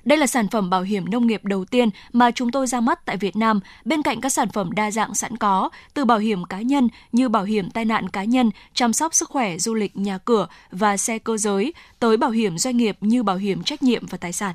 Đây 0.04 0.18
là 0.18 0.26
sản 0.26 0.48
phẩm 0.48 0.70
bảo 0.70 0.82
hiểm 0.82 1.10
nông 1.10 1.26
nghiệp 1.26 1.44
đầu 1.44 1.64
tiên 1.64 1.90
mà 2.12 2.30
chúng 2.30 2.50
tôi 2.50 2.66
ra 2.66 2.80
mắt 2.80 3.06
tại 3.06 3.16
Việt 3.16 3.36
Nam, 3.36 3.60
bên 3.84 4.02
cạnh 4.02 4.20
các 4.20 4.32
sản 4.32 4.48
phẩm 4.48 4.72
đa 4.72 4.90
dạng 4.90 5.14
sẵn 5.14 5.36
có, 5.36 5.70
từ 5.94 6.04
bảo 6.04 6.18
hiểm 6.18 6.44
cá 6.44 6.60
nhân 6.60 6.88
như 7.12 7.28
bảo 7.28 7.44
hiểm 7.44 7.70
tai 7.70 7.84
nạn 7.84 8.08
cá 8.08 8.24
nhân, 8.24 8.50
chăm 8.74 8.92
sóc 8.92 9.14
sức 9.14 9.28
khỏe, 9.28 9.58
du 9.58 9.74
lịch, 9.74 9.96
nhà 9.96 10.18
cửa 10.18 10.48
và 10.70 10.96
xe 10.96 11.18
cơ 11.18 11.36
giới, 11.36 11.74
tới 11.98 12.16
bảo 12.16 12.30
hiểm 12.30 12.58
doanh 12.58 12.76
nghiệp 12.76 12.96
như 13.00 13.22
bảo 13.22 13.36
hiểm 13.36 13.62
trách 13.62 13.82
nhiệm 13.82 14.06
và 14.06 14.18
tài 14.18 14.32
sản. 14.32 14.54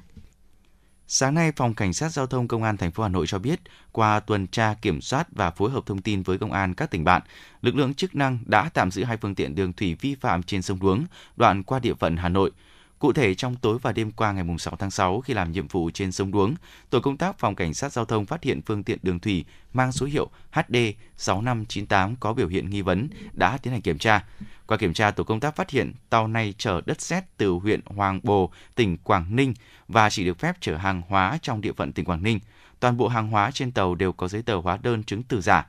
Sáng 1.08 1.34
nay, 1.34 1.52
Phòng 1.56 1.74
Cảnh 1.74 1.94
sát 1.94 2.10
Giao 2.10 2.28
thông 2.28 2.48
Công 2.48 2.64
an 2.64 2.78
thành 2.78 2.92
phố 2.92 3.04
Hà 3.04 3.10
Nội 3.10 3.28
cho 3.28 3.40
biết, 3.40 3.60
qua 3.92 4.20
tuần 4.20 4.48
tra 4.48 4.76
kiểm 4.82 5.02
soát 5.02 5.28
và 5.32 5.52
phối 5.52 5.72
hợp 5.72 5.86
thông 5.86 6.02
tin 6.02 6.24
với 6.24 6.38
công 6.38 6.52
an 6.52 6.74
các 6.74 6.92
tỉnh 6.92 7.04
bạn, 7.04 7.22
lực 7.62 7.76
lượng 7.76 7.94
chức 7.94 8.16
năng 8.16 8.40
đã 8.46 8.70
tạm 8.74 8.92
giữ 8.92 9.04
hai 9.04 9.18
phương 9.18 9.36
tiện 9.36 9.56
đường 9.56 9.74
thủy 9.74 9.96
vi 10.02 10.16
phạm 10.16 10.44
trên 10.44 10.62
sông 10.62 10.80
Đuống, 10.80 11.06
đoạn 11.38 11.64
qua 11.64 11.80
địa 11.80 11.94
phận 11.94 12.18
Hà 12.18 12.30
Nội. 12.30 12.52
Cụ 13.00 13.14
thể, 13.14 13.36
trong 13.36 13.56
tối 13.56 13.78
và 13.82 13.92
đêm 13.92 14.12
qua 14.12 14.32
ngày 14.32 14.46
6 14.60 14.76
tháng 14.76 14.92
6, 14.92 15.22
khi 15.22 15.34
làm 15.34 15.52
nhiệm 15.52 15.68
vụ 15.68 15.90
trên 15.94 16.12
sông 16.12 16.32
Đuống, 16.32 16.56
tổ 16.90 17.00
công 17.00 17.18
tác 17.18 17.40
Phòng 17.40 17.56
Cảnh 17.56 17.74
sát 17.74 17.94
Giao 17.94 18.06
thông 18.06 18.26
phát 18.26 18.44
hiện 18.44 18.62
phương 18.62 18.84
tiện 18.84 19.00
đường 19.04 19.20
thủy 19.20 19.46
mang 19.74 19.92
số 19.92 20.06
hiệu 20.06 20.30
HD 20.52 20.76
6598 21.18 22.16
có 22.16 22.34
biểu 22.34 22.48
hiện 22.48 22.70
nghi 22.70 22.82
vấn 22.82 23.10
đã 23.34 23.58
tiến 23.58 23.74
hành 23.74 23.82
kiểm 23.82 23.98
tra. 23.98 24.26
Qua 24.68 24.78
kiểm 24.78 24.94
tra, 24.94 25.12
tổ 25.12 25.24
công 25.24 25.40
tác 25.40 25.56
phát 25.56 25.70
hiện 25.70 25.94
tàu 26.10 26.28
này 26.28 26.54
chở 26.58 26.82
đất 26.86 27.02
sét 27.02 27.24
từ 27.38 27.52
huyện 27.52 27.80
Hoàng 27.86 28.20
Bồ, 28.24 28.52
tỉnh 28.76 28.98
Quảng 28.98 29.36
Ninh 29.36 29.54
và 29.88 30.10
chỉ 30.10 30.26
được 30.26 30.40
phép 30.40 30.56
chở 30.60 30.78
hàng 30.78 31.02
hóa 31.08 31.40
trong 31.42 31.62
địa 31.62 31.74
phận 31.74 31.94
tỉnh 31.94 32.06
Quảng 32.06 32.24
Ninh. 32.24 32.40
Toàn 32.80 32.98
bộ 32.98 33.08
hàng 33.08 33.28
hóa 33.28 33.52
trên 33.52 33.72
tàu 33.72 33.96
đều 33.96 34.12
có 34.12 34.28
giấy 34.28 34.42
tờ 34.42 34.56
hóa 34.56 34.78
đơn 34.84 35.04
chứng 35.04 35.24
từ 35.24 35.42
giả. 35.42 35.68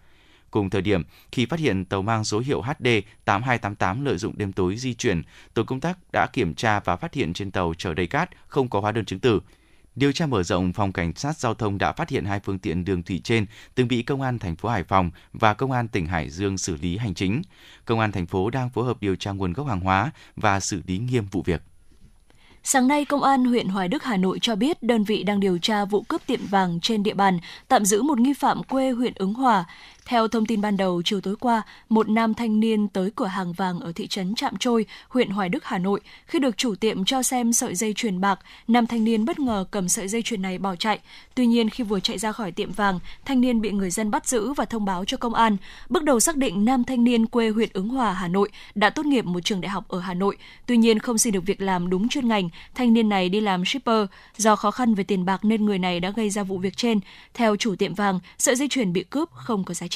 Cùng 0.57 0.71
thời 0.71 0.83
điểm, 0.83 1.03
khi 1.33 1.47
phát 1.47 1.61
hiện 1.61 1.85
tàu 1.85 2.03
mang 2.03 2.25
số 2.25 2.39
hiệu 2.39 2.63
HD 2.63 2.89
8288 3.25 4.05
lợi 4.05 4.19
dụng 4.19 4.39
đêm 4.39 4.53
tối 4.53 4.77
di 4.77 4.95
chuyển, 4.95 5.23
tổ 5.55 5.63
công 5.63 5.81
tác 5.81 5.99
đã 6.13 6.27
kiểm 6.33 6.55
tra 6.55 6.81
và 6.81 6.97
phát 6.97 7.15
hiện 7.15 7.33
trên 7.33 7.51
tàu 7.51 7.75
chở 7.79 7.95
đầy 7.95 8.07
cát 8.07 8.31
không 8.49 8.69
có 8.69 8.81
hóa 8.81 8.93
đơn 8.93 9.05
chứng 9.05 9.21
từ. 9.21 9.41
Điều 9.95 10.13
tra 10.13 10.27
mở 10.27 10.43
rộng, 10.43 10.73
phòng 10.73 10.93
cảnh 10.93 11.13
sát 11.15 11.39
giao 11.39 11.55
thông 11.55 11.79
đã 11.79 11.93
phát 11.93 12.09
hiện 12.09 12.25
hai 12.25 12.41
phương 12.41 12.59
tiện 12.59 12.85
đường 12.85 13.03
thủy 13.03 13.21
trên 13.25 13.47
từng 13.75 13.89
bị 13.89 14.03
công 14.03 14.23
an 14.23 14.39
thành 14.39 14.57
phố 14.57 14.69
Hải 14.69 14.85
Phòng 14.85 15.11
và 15.33 15.55
công 15.55 15.73
an 15.73 15.89
tỉnh 15.89 16.07
Hải 16.07 16.31
Dương 16.31 16.59
xử 16.59 16.77
lý 16.77 16.97
hành 16.97 17.15
chính. 17.15 17.43
Công 17.85 18.01
an 18.01 18.13
thành 18.13 18.27
phố 18.27 18.51
đang 18.51 18.71
phối 18.71 18.85
hợp 18.85 18.97
điều 19.01 19.17
tra 19.17 19.31
nguồn 19.31 19.53
gốc 19.53 19.67
hàng 19.67 19.81
hóa 19.81 20.11
và 20.37 20.61
xử 20.61 20.83
lý 20.87 20.99
nghiêm 20.99 21.27
vụ 21.31 21.43
việc. 21.43 21.63
Sáng 22.69 22.89
nay, 22.89 23.05
Công 23.05 23.23
an 23.23 23.45
huyện 23.45 23.69
Hoài 23.69 23.89
Đức, 23.89 24.05
Hà 24.05 24.17
Nội 24.17 24.39
cho 24.43 24.57
biết 24.57 24.83
đơn 24.83 25.05
vị 25.05 25.23
đang 25.23 25.41
điều 25.41 25.59
tra 25.59 25.85
vụ 25.85 26.03
cướp 26.03 26.27
tiệm 26.27 26.47
vàng 26.47 26.81
trên 26.81 27.03
địa 27.03 27.15
bàn, 27.15 27.39
tạm 27.69 27.85
giữ 27.85 28.03
một 28.03 28.21
nghi 28.21 28.33
phạm 28.35 28.63
quê 28.63 28.91
huyện 28.91 29.13
Ứng 29.17 29.35
Hòa. 29.35 29.65
Theo 30.07 30.29
thông 30.29 30.47
tin 30.47 30.61
ban 30.61 30.77
đầu, 30.77 31.03
chiều 31.05 31.21
tối 31.21 31.37
qua, 31.41 31.63
một 31.89 32.09
nam 32.09 32.35
thanh 32.35 32.61
niên 32.61 32.89
tới 32.89 33.11
cửa 33.17 33.27
hàng 33.27 33.53
vàng 33.53 33.81
ở 33.81 33.93
thị 33.93 34.07
trấn 34.07 34.35
Trạm 34.35 34.57
Trôi, 34.57 34.87
huyện 35.09 35.31
Hoài 35.31 35.49
Đức, 35.49 35.65
Hà 35.65 35.79
Nội. 35.79 36.01
Khi 36.27 36.39
được 36.39 36.57
chủ 36.57 36.75
tiệm 36.75 37.05
cho 37.05 37.23
xem 37.23 37.53
sợi 37.53 37.75
dây 37.75 37.93
chuyền 37.93 38.21
bạc, 38.21 38.39
nam 38.69 38.87
thanh 38.87 39.05
niên 39.05 39.25
bất 39.25 39.39
ngờ 39.39 39.65
cầm 39.71 39.89
sợi 39.89 40.09
dây 40.09 40.23
chuyền 40.23 40.43
này 40.43 40.59
bỏ 40.59 40.77
chạy. 40.77 40.99
Tuy 41.35 41.47
nhiên, 41.47 41.71
khi 41.71 41.85
vừa 41.85 42.01
chạy 42.01 42.19
ra 42.19 42.33
khỏi 42.33 42.53
tiệm 42.53 42.73
vàng, 42.73 42.99
thanh 43.25 43.41
niên 43.41 43.61
bị 43.61 43.71
người 43.71 43.91
dân 43.91 44.11
bắt 44.11 44.29
giữ 44.29 44.53
và 44.53 44.65
thông 44.65 44.85
báo 44.85 45.05
cho 45.05 45.17
công 45.17 45.35
an. 45.35 45.57
Bước 45.89 46.03
đầu 46.03 46.21
xác 46.21 46.37
định 46.37 46.65
nam 46.65 46.85
thanh 46.85 47.05
niên 47.05 47.27
quê 47.27 47.51
huyện 47.51 47.69
Ứng 47.73 47.89
Hòa, 47.89 48.13
Hà 48.13 48.29
Nội 48.29 48.49
đã 48.75 48.91
tốt 48.91 49.07
nghiệp 49.07 49.25
một 49.25 49.41
trường 49.41 49.61
đại 49.61 49.71
học 49.71 49.89
ở 49.89 50.01
Hà 50.01 50.15
Nội. 50.15 50.37
Tuy 50.67 50.77
nhiên, 50.77 50.99
không 50.99 51.19
xin 51.19 51.33
được 51.33 51.47
việc 51.47 51.61
làm 51.61 51.91
đúng 51.91 52.09
chuyên 52.09 52.29
ngành, 52.29 52.49
thanh 52.75 52.95
niên 52.95 53.09
này 53.09 53.29
đi 53.29 53.41
làm 53.41 53.65
shipper. 53.65 54.07
Do 54.37 54.57
khó 54.57 54.71
khăn 54.71 54.95
về 54.95 55.05
tiền 55.05 55.25
bạc 55.25 55.45
nên 55.45 55.65
người 55.65 55.79
này 55.79 56.01
đã 56.01 56.11
gây 56.11 56.31
ra 56.31 56.43
vụ 56.43 56.59
việc 56.59 56.77
trên. 56.77 57.01
Theo 57.35 57.57
chủ 57.57 57.77
tiệm 57.77 57.95
vàng, 57.95 58.21
sợi 58.39 58.57
dây 58.57 58.69
chuyền 58.69 58.93
bị 58.93 59.05
cướp 59.05 59.31
không 59.33 59.65
có 59.65 59.75
giá 59.75 59.87
trị 59.87 59.96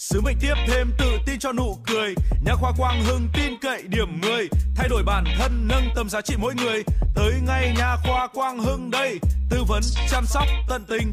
Sứ 0.00 0.20
mệnh 0.20 0.36
tiếp 0.40 0.54
thêm 0.66 0.90
tự 0.98 1.18
tin 1.26 1.38
cho 1.38 1.52
nụ 1.52 1.78
cười. 1.86 2.14
Nhà 2.44 2.54
khoa 2.54 2.72
Quang 2.78 3.04
Hưng 3.04 3.28
tin 3.34 3.58
cậy 3.60 3.82
điểm 3.88 4.20
10 4.20 4.48
Thay 4.76 4.88
đổi 4.88 5.02
bản 5.02 5.24
thân, 5.38 5.68
nâng 5.68 5.84
tầm 5.96 6.08
giá 6.08 6.20
trị 6.20 6.34
mỗi 6.38 6.54
người. 6.54 6.82
Tới 7.14 7.32
ngay 7.46 7.74
nhà 7.78 7.96
khoa 8.04 8.28
Quang 8.34 8.58
Hưng 8.58 8.90
đây. 8.90 9.18
Tư 9.50 9.64
vấn, 9.68 9.82
chăm 10.10 10.26
sóc 10.26 10.44
tận 10.68 10.84
tình. 10.88 11.12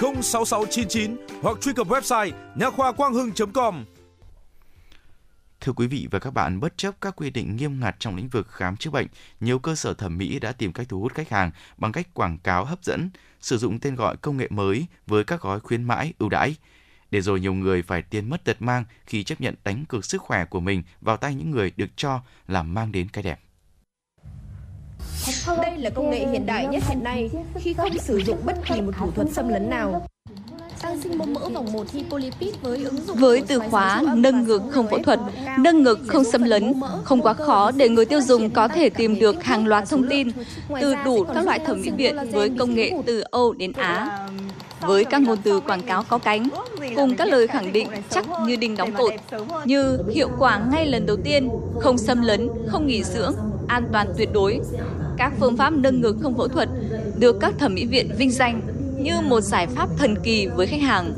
06699 0.00 1.16
hoặc 1.42 1.60
truy 1.60 1.72
cập 1.72 1.88
website 1.88 2.32
nha 2.54 2.70
khoa 2.70 2.92
quang 2.92 3.14
hưng.com. 3.14 3.84
Thưa 5.60 5.72
quý 5.72 5.86
vị 5.86 6.08
và 6.10 6.18
các 6.18 6.30
bạn, 6.30 6.60
bất 6.60 6.76
chấp 6.76 6.94
các 7.00 7.16
quy 7.16 7.30
định 7.30 7.56
nghiêm 7.56 7.80
ngặt 7.80 7.96
trong 7.98 8.16
lĩnh 8.16 8.28
vực 8.28 8.48
khám 8.50 8.76
chữa 8.76 8.90
bệnh, 8.90 9.06
nhiều 9.40 9.58
cơ 9.58 9.74
sở 9.74 9.94
thẩm 9.94 10.18
mỹ 10.18 10.38
đã 10.38 10.52
tìm 10.52 10.72
cách 10.72 10.86
thu 10.88 11.00
hút 11.00 11.14
khách 11.14 11.28
hàng 11.28 11.50
bằng 11.76 11.92
cách 11.92 12.14
quảng 12.14 12.38
cáo 12.38 12.64
hấp 12.64 12.84
dẫn, 12.84 13.10
sử 13.40 13.58
dụng 13.58 13.78
tên 13.78 13.94
gọi 13.94 14.16
công 14.16 14.36
nghệ 14.36 14.46
mới 14.50 14.86
với 15.06 15.24
các 15.24 15.40
gói 15.40 15.60
khuyến 15.60 15.82
mãi 15.82 16.12
ưu 16.18 16.28
đãi. 16.28 16.56
Để 17.10 17.20
rồi 17.20 17.40
nhiều 17.40 17.54
người 17.54 17.82
phải 17.82 18.02
tiền 18.02 18.30
mất 18.30 18.44
tật 18.44 18.62
mang 18.62 18.84
khi 19.06 19.24
chấp 19.24 19.40
nhận 19.40 19.54
đánh 19.64 19.84
cược 19.84 20.04
sức 20.04 20.22
khỏe 20.22 20.44
của 20.44 20.60
mình 20.60 20.82
vào 21.00 21.16
tay 21.16 21.34
những 21.34 21.50
người 21.50 21.72
được 21.76 21.90
cho 21.96 22.20
là 22.48 22.62
mang 22.62 22.92
đến 22.92 23.08
cái 23.08 23.22
đẹp. 23.22 23.40
Đây 25.56 25.78
là 25.78 25.90
công 25.90 26.10
nghệ 26.10 26.26
hiện 26.32 26.46
đại 26.46 26.66
nhất 26.66 26.82
hiện 26.88 27.04
nay 27.04 27.30
khi 27.58 27.74
không 27.74 27.98
sử 27.98 28.18
dụng 28.26 28.38
bất 28.44 28.56
kỳ 28.68 28.80
một 28.80 28.92
thủ 28.98 29.10
thuật 29.10 29.28
xâm 29.32 29.48
lấn 29.48 29.70
nào. 29.70 30.06
Tăng 30.82 31.00
sinh 31.00 31.18
mô 31.18 31.24
mỡ 31.24 31.48
vòng 31.48 31.72
1 31.72 31.90
Hipolipid 31.92 32.54
với 32.62 32.84
ứng 32.84 32.96
dụng 33.06 33.16
Với 33.16 33.42
từ 33.48 33.58
khóa 33.58 34.02
nâng 34.14 34.44
ngực 34.44 34.62
không 34.70 34.86
phẫu 34.90 34.98
thuật, 34.98 35.20
nâng 35.58 35.82
ngực 35.82 35.98
không 36.06 36.24
xâm 36.24 36.42
lấn, 36.42 36.74
không 37.04 37.22
quá 37.22 37.34
khó 37.34 37.70
để 37.70 37.88
người 37.88 38.04
tiêu 38.04 38.20
dùng 38.20 38.50
có 38.50 38.68
thể 38.68 38.90
tìm 38.90 39.18
được 39.18 39.44
hàng 39.44 39.66
loạt 39.66 39.88
thông 39.88 40.08
tin 40.08 40.28
từ 40.80 40.94
đủ 41.04 41.24
các 41.24 41.44
loại 41.44 41.58
thẩm 41.58 41.82
mỹ 41.82 41.90
viện 41.90 42.16
với 42.32 42.50
công 42.58 42.74
nghệ 42.74 42.92
từ 43.06 43.22
Âu 43.30 43.52
đến 43.52 43.72
Á. 43.72 44.28
Với 44.80 45.04
các 45.04 45.22
ngôn 45.22 45.38
từ 45.42 45.60
quảng 45.60 45.82
cáo 45.82 46.04
có 46.08 46.18
cánh, 46.18 46.48
cùng 46.96 47.16
các 47.16 47.28
lời 47.28 47.46
khẳng 47.46 47.72
định 47.72 47.88
chắc 48.10 48.24
như 48.46 48.56
đinh 48.56 48.76
đóng 48.76 48.92
cột, 48.92 49.12
như 49.64 49.98
hiệu 50.14 50.28
quả 50.38 50.60
ngay 50.72 50.86
lần 50.86 51.06
đầu 51.06 51.16
tiên, 51.24 51.48
không 51.80 51.98
xâm 51.98 52.22
lấn, 52.22 52.48
không 52.68 52.86
nghỉ 52.86 53.02
dưỡng, 53.04 53.34
an 53.68 53.88
toàn 53.92 54.06
tuyệt 54.18 54.28
đối. 54.32 54.60
Các 55.18 55.32
phương 55.40 55.56
pháp 55.56 55.70
nâng 55.70 56.00
ngực 56.00 56.16
không 56.22 56.36
phẫu 56.36 56.48
thuật 56.48 56.68
được 57.18 57.36
các 57.40 57.54
thẩm 57.58 57.74
mỹ 57.74 57.86
viện 57.86 58.10
vinh 58.18 58.30
danh 58.30 58.60
như 59.00 59.20
một 59.20 59.40
giải 59.40 59.66
pháp 59.66 59.88
thần 59.98 60.16
kỳ 60.22 60.46
với 60.46 60.66
khách 60.66 60.80
hàng. 60.80 61.14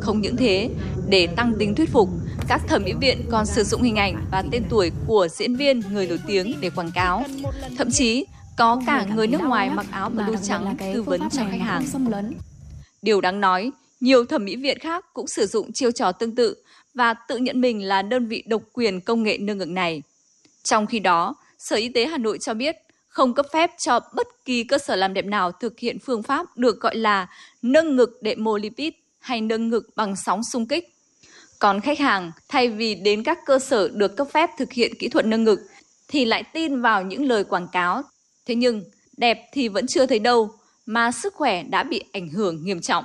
Không 0.00 0.20
những 0.20 0.36
thế, 0.36 0.70
để 1.08 1.26
tăng 1.26 1.52
tính 1.58 1.74
thuyết 1.74 1.90
phục, 1.90 2.08
các 2.48 2.62
thẩm 2.68 2.82
mỹ 2.84 2.92
viện 3.00 3.22
còn 3.30 3.46
sử 3.46 3.64
dụng 3.64 3.82
hình 3.82 3.96
ảnh 3.96 4.24
và 4.30 4.44
tên 4.50 4.62
tuổi 4.70 4.90
của 5.06 5.28
diễn 5.28 5.56
viên 5.56 5.80
người 5.92 6.06
nổi 6.06 6.20
tiếng 6.26 6.54
để 6.60 6.70
quảng 6.70 6.90
cáo. 6.94 7.24
Thậm 7.78 7.90
chí, 7.90 8.24
có 8.56 8.82
cả 8.86 9.06
người 9.14 9.26
nước 9.26 9.40
ngoài 9.40 9.70
mặc 9.70 9.86
áo 9.90 10.10
blue 10.10 10.38
trắng 10.42 10.76
tư 10.94 11.02
vấn 11.02 11.20
cho 11.30 11.42
khách 11.50 11.60
hàng. 11.60 11.84
Điều 13.02 13.20
đáng 13.20 13.40
nói, 13.40 13.70
nhiều 14.00 14.24
thẩm 14.24 14.44
mỹ 14.44 14.56
viện 14.56 14.78
khác 14.78 15.04
cũng 15.14 15.26
sử 15.26 15.46
dụng 15.46 15.72
chiêu 15.72 15.90
trò 15.90 16.12
tương 16.12 16.34
tự 16.34 16.56
và 16.94 17.14
tự 17.14 17.36
nhận 17.36 17.60
mình 17.60 17.82
là 17.82 18.02
đơn 18.02 18.26
vị 18.26 18.42
độc 18.46 18.62
quyền 18.72 19.00
công 19.00 19.22
nghệ 19.22 19.38
nâng 19.38 19.58
ngực 19.58 19.68
này. 19.68 20.02
Trong 20.62 20.86
khi 20.86 20.98
đó, 20.98 21.34
Sở 21.58 21.76
Y 21.76 21.88
tế 21.88 22.06
Hà 22.06 22.18
Nội 22.18 22.38
cho 22.38 22.54
biết 22.54 22.76
không 23.18 23.34
cấp 23.34 23.46
phép 23.52 23.70
cho 23.78 24.00
bất 24.14 24.26
kỳ 24.44 24.64
cơ 24.64 24.78
sở 24.78 24.96
làm 24.96 25.14
đẹp 25.14 25.24
nào 25.24 25.52
thực 25.52 25.78
hiện 25.78 25.98
phương 25.98 26.22
pháp 26.22 26.46
được 26.56 26.80
gọi 26.80 26.96
là 26.96 27.28
nâng 27.62 27.96
ngực 27.96 28.18
đệm 28.22 28.44
mô 28.44 28.56
lipid 28.56 28.92
hay 29.20 29.40
nâng 29.40 29.68
ngực 29.68 29.88
bằng 29.96 30.16
sóng 30.16 30.44
xung 30.44 30.66
kích. 30.66 30.88
Còn 31.58 31.80
khách 31.80 31.98
hàng, 31.98 32.32
thay 32.48 32.68
vì 32.68 32.94
đến 32.94 33.22
các 33.22 33.38
cơ 33.46 33.58
sở 33.58 33.88
được 33.88 34.16
cấp 34.16 34.26
phép 34.32 34.50
thực 34.58 34.72
hiện 34.72 34.92
kỹ 34.98 35.08
thuật 35.08 35.26
nâng 35.26 35.44
ngực, 35.44 35.60
thì 36.08 36.24
lại 36.24 36.44
tin 36.52 36.82
vào 36.82 37.02
những 37.02 37.24
lời 37.24 37.44
quảng 37.44 37.68
cáo. 37.72 38.02
Thế 38.46 38.54
nhưng, 38.54 38.82
đẹp 39.16 39.38
thì 39.52 39.68
vẫn 39.68 39.86
chưa 39.86 40.06
thấy 40.06 40.18
đâu, 40.18 40.50
mà 40.86 41.10
sức 41.10 41.34
khỏe 41.34 41.62
đã 41.62 41.82
bị 41.82 42.02
ảnh 42.12 42.28
hưởng 42.28 42.64
nghiêm 42.64 42.80
trọng. 42.80 43.04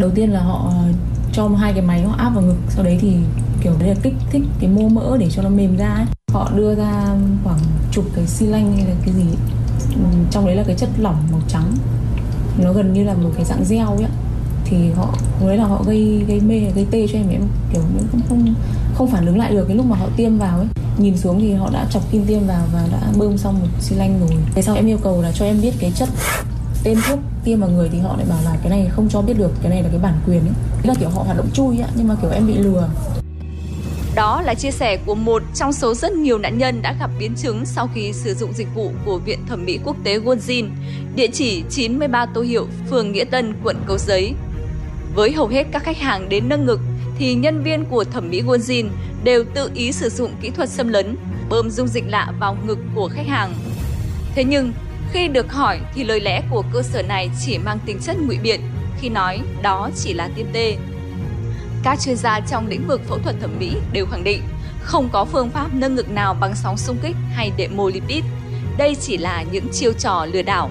Đầu 0.00 0.10
tiên 0.14 0.30
là 0.30 0.40
họ 0.40 0.70
ờ, 0.70 0.92
cho 1.32 1.48
hai 1.48 1.72
cái 1.72 1.82
máy 1.82 2.02
họ 2.02 2.14
áp 2.18 2.30
vào 2.34 2.42
ngực, 2.44 2.56
sau 2.68 2.84
đấy 2.84 2.98
thì 3.00 3.12
kiểu 3.62 3.72
đấy 3.80 3.88
là 3.88 3.94
kích 4.02 4.14
thích 4.30 4.42
cái 4.60 4.70
mô 4.70 4.88
mỡ 4.88 5.16
để 5.20 5.28
cho 5.30 5.42
nó 5.42 5.48
mềm 5.48 5.76
ra 5.76 5.94
ấy. 5.94 6.25
Họ 6.36 6.50
đưa 6.54 6.74
ra 6.74 7.16
khoảng 7.44 7.58
chục 7.92 8.04
cái 8.16 8.26
xi 8.26 8.46
lanh 8.46 8.76
hay 8.76 8.86
là 8.86 8.94
cái 9.04 9.14
gì. 9.14 9.24
Ừ, 9.94 10.04
trong 10.30 10.46
đấy 10.46 10.56
là 10.56 10.62
cái 10.66 10.76
chất 10.76 10.88
lỏng 10.98 11.16
màu 11.32 11.40
trắng. 11.48 11.72
Nó 12.58 12.72
gần 12.72 12.92
như 12.92 13.04
là 13.04 13.14
một 13.14 13.30
cái 13.36 13.44
dạng 13.44 13.64
gel 13.68 13.86
ấy 13.86 14.10
thì 14.64 14.90
họ 14.90 15.14
đấy 15.40 15.56
là 15.56 15.64
họ 15.64 15.82
gây 15.86 16.24
gây 16.28 16.40
mê, 16.40 16.60
gây 16.74 16.86
tê 16.90 17.06
cho 17.12 17.18
em 17.18 17.28
em 17.28 17.42
kiểu 17.72 17.82
không 18.10 18.20
không 18.28 18.54
không 18.94 19.10
phản 19.10 19.26
ứng 19.26 19.38
lại 19.38 19.52
được 19.52 19.64
cái 19.68 19.76
lúc 19.76 19.86
mà 19.86 19.96
họ 19.96 20.06
tiêm 20.16 20.38
vào 20.38 20.58
ấy. 20.58 20.66
Nhìn 20.98 21.16
xuống 21.16 21.40
thì 21.40 21.54
họ 21.54 21.70
đã 21.72 21.86
chọc 21.90 22.10
kim 22.10 22.24
tiêm 22.26 22.46
vào 22.46 22.66
và 22.72 22.86
đã 22.92 23.12
bơm 23.18 23.38
xong 23.38 23.60
một 23.60 23.66
xi 23.80 23.96
lanh 23.96 24.20
rồi. 24.20 24.38
Thế 24.54 24.62
sau 24.62 24.74
em 24.74 24.86
yêu 24.86 24.98
cầu 25.02 25.22
là 25.22 25.32
cho 25.32 25.44
em 25.44 25.60
biết 25.62 25.74
cái 25.78 25.92
chất 25.94 26.08
tên 26.84 26.98
thuốc 27.08 27.18
tiêm 27.44 27.60
vào 27.60 27.70
người 27.70 27.88
thì 27.92 27.98
họ 27.98 28.16
lại 28.16 28.26
bảo 28.28 28.38
là 28.44 28.56
cái 28.62 28.70
này 28.70 28.88
không 28.90 29.08
cho 29.08 29.22
biết 29.22 29.38
được, 29.38 29.52
cái 29.62 29.70
này 29.70 29.82
là 29.82 29.88
cái 29.88 29.98
bản 29.98 30.14
quyền 30.26 30.40
ấy. 30.40 30.54
Thế 30.82 30.88
là 30.88 30.94
kiểu 30.94 31.08
họ 31.08 31.22
hoạt 31.22 31.36
động 31.36 31.50
chui 31.52 31.78
á 31.78 31.88
nhưng 31.96 32.08
mà 32.08 32.14
kiểu 32.22 32.30
em 32.30 32.46
bị 32.46 32.54
lừa 32.54 32.88
đó 34.16 34.42
là 34.42 34.54
chia 34.54 34.70
sẻ 34.70 34.98
của 35.06 35.14
một 35.14 35.42
trong 35.54 35.72
số 35.72 35.94
rất 35.94 36.12
nhiều 36.12 36.38
nạn 36.38 36.58
nhân 36.58 36.82
đã 36.82 36.94
gặp 37.00 37.10
biến 37.18 37.34
chứng 37.36 37.66
sau 37.66 37.88
khi 37.94 38.12
sử 38.12 38.34
dụng 38.34 38.52
dịch 38.52 38.68
vụ 38.74 38.92
của 39.04 39.18
Viện 39.18 39.46
Thẩm 39.46 39.64
mỹ 39.64 39.78
Quốc 39.84 39.96
tế 40.04 40.18
Wonjin, 40.18 40.68
địa 41.16 41.26
chỉ 41.26 41.62
93 41.70 42.26
Tô 42.26 42.42
Hiệu, 42.42 42.66
phường 42.90 43.12
Nghĩa 43.12 43.24
Tân, 43.24 43.54
quận 43.64 43.76
Cầu 43.86 43.98
Giấy. 43.98 44.34
Với 45.14 45.32
hầu 45.32 45.46
hết 45.46 45.66
các 45.72 45.82
khách 45.82 45.96
hàng 45.96 46.28
đến 46.28 46.48
nâng 46.48 46.66
ngực 46.66 46.80
thì 47.18 47.34
nhân 47.34 47.62
viên 47.62 47.84
của 47.84 48.04
thẩm 48.04 48.30
mỹ 48.30 48.42
Wonjin 48.42 48.88
đều 49.24 49.44
tự 49.54 49.70
ý 49.74 49.92
sử 49.92 50.08
dụng 50.08 50.30
kỹ 50.40 50.50
thuật 50.50 50.68
xâm 50.68 50.88
lấn, 50.88 51.16
bơm 51.48 51.70
dung 51.70 51.88
dịch 51.88 52.04
lạ 52.08 52.32
vào 52.40 52.56
ngực 52.66 52.78
của 52.94 53.10
khách 53.14 53.26
hàng. 53.26 53.54
Thế 54.34 54.44
nhưng, 54.44 54.72
khi 55.12 55.28
được 55.28 55.52
hỏi 55.52 55.80
thì 55.94 56.04
lời 56.04 56.20
lẽ 56.20 56.42
của 56.50 56.62
cơ 56.72 56.82
sở 56.82 57.02
này 57.02 57.30
chỉ 57.46 57.58
mang 57.58 57.78
tính 57.86 57.98
chất 57.98 58.16
ngụy 58.20 58.38
biện 58.42 58.60
khi 59.00 59.08
nói 59.08 59.40
đó 59.62 59.90
chỉ 59.96 60.12
là 60.12 60.28
tiêm 60.36 60.46
tê. 60.52 60.76
Các 61.82 62.00
chuyên 62.00 62.16
gia 62.16 62.40
trong 62.40 62.66
lĩnh 62.66 62.86
vực 62.86 63.00
phẫu 63.08 63.18
thuật 63.18 63.36
thẩm 63.40 63.58
mỹ 63.58 63.76
đều 63.92 64.06
khẳng 64.06 64.24
định 64.24 64.42
không 64.82 65.08
có 65.12 65.24
phương 65.24 65.50
pháp 65.50 65.74
nâng 65.74 65.94
ngực 65.94 66.10
nào 66.10 66.34
bằng 66.34 66.54
sóng 66.54 66.76
xung 66.76 66.98
kích 67.02 67.16
hay 67.32 67.52
đệm 67.56 67.76
mô 67.76 67.88
lipid. 67.88 68.24
Đây 68.76 68.94
chỉ 68.94 69.16
là 69.16 69.42
những 69.42 69.68
chiêu 69.72 69.92
trò 69.92 70.26
lừa 70.32 70.42
đảo. 70.42 70.70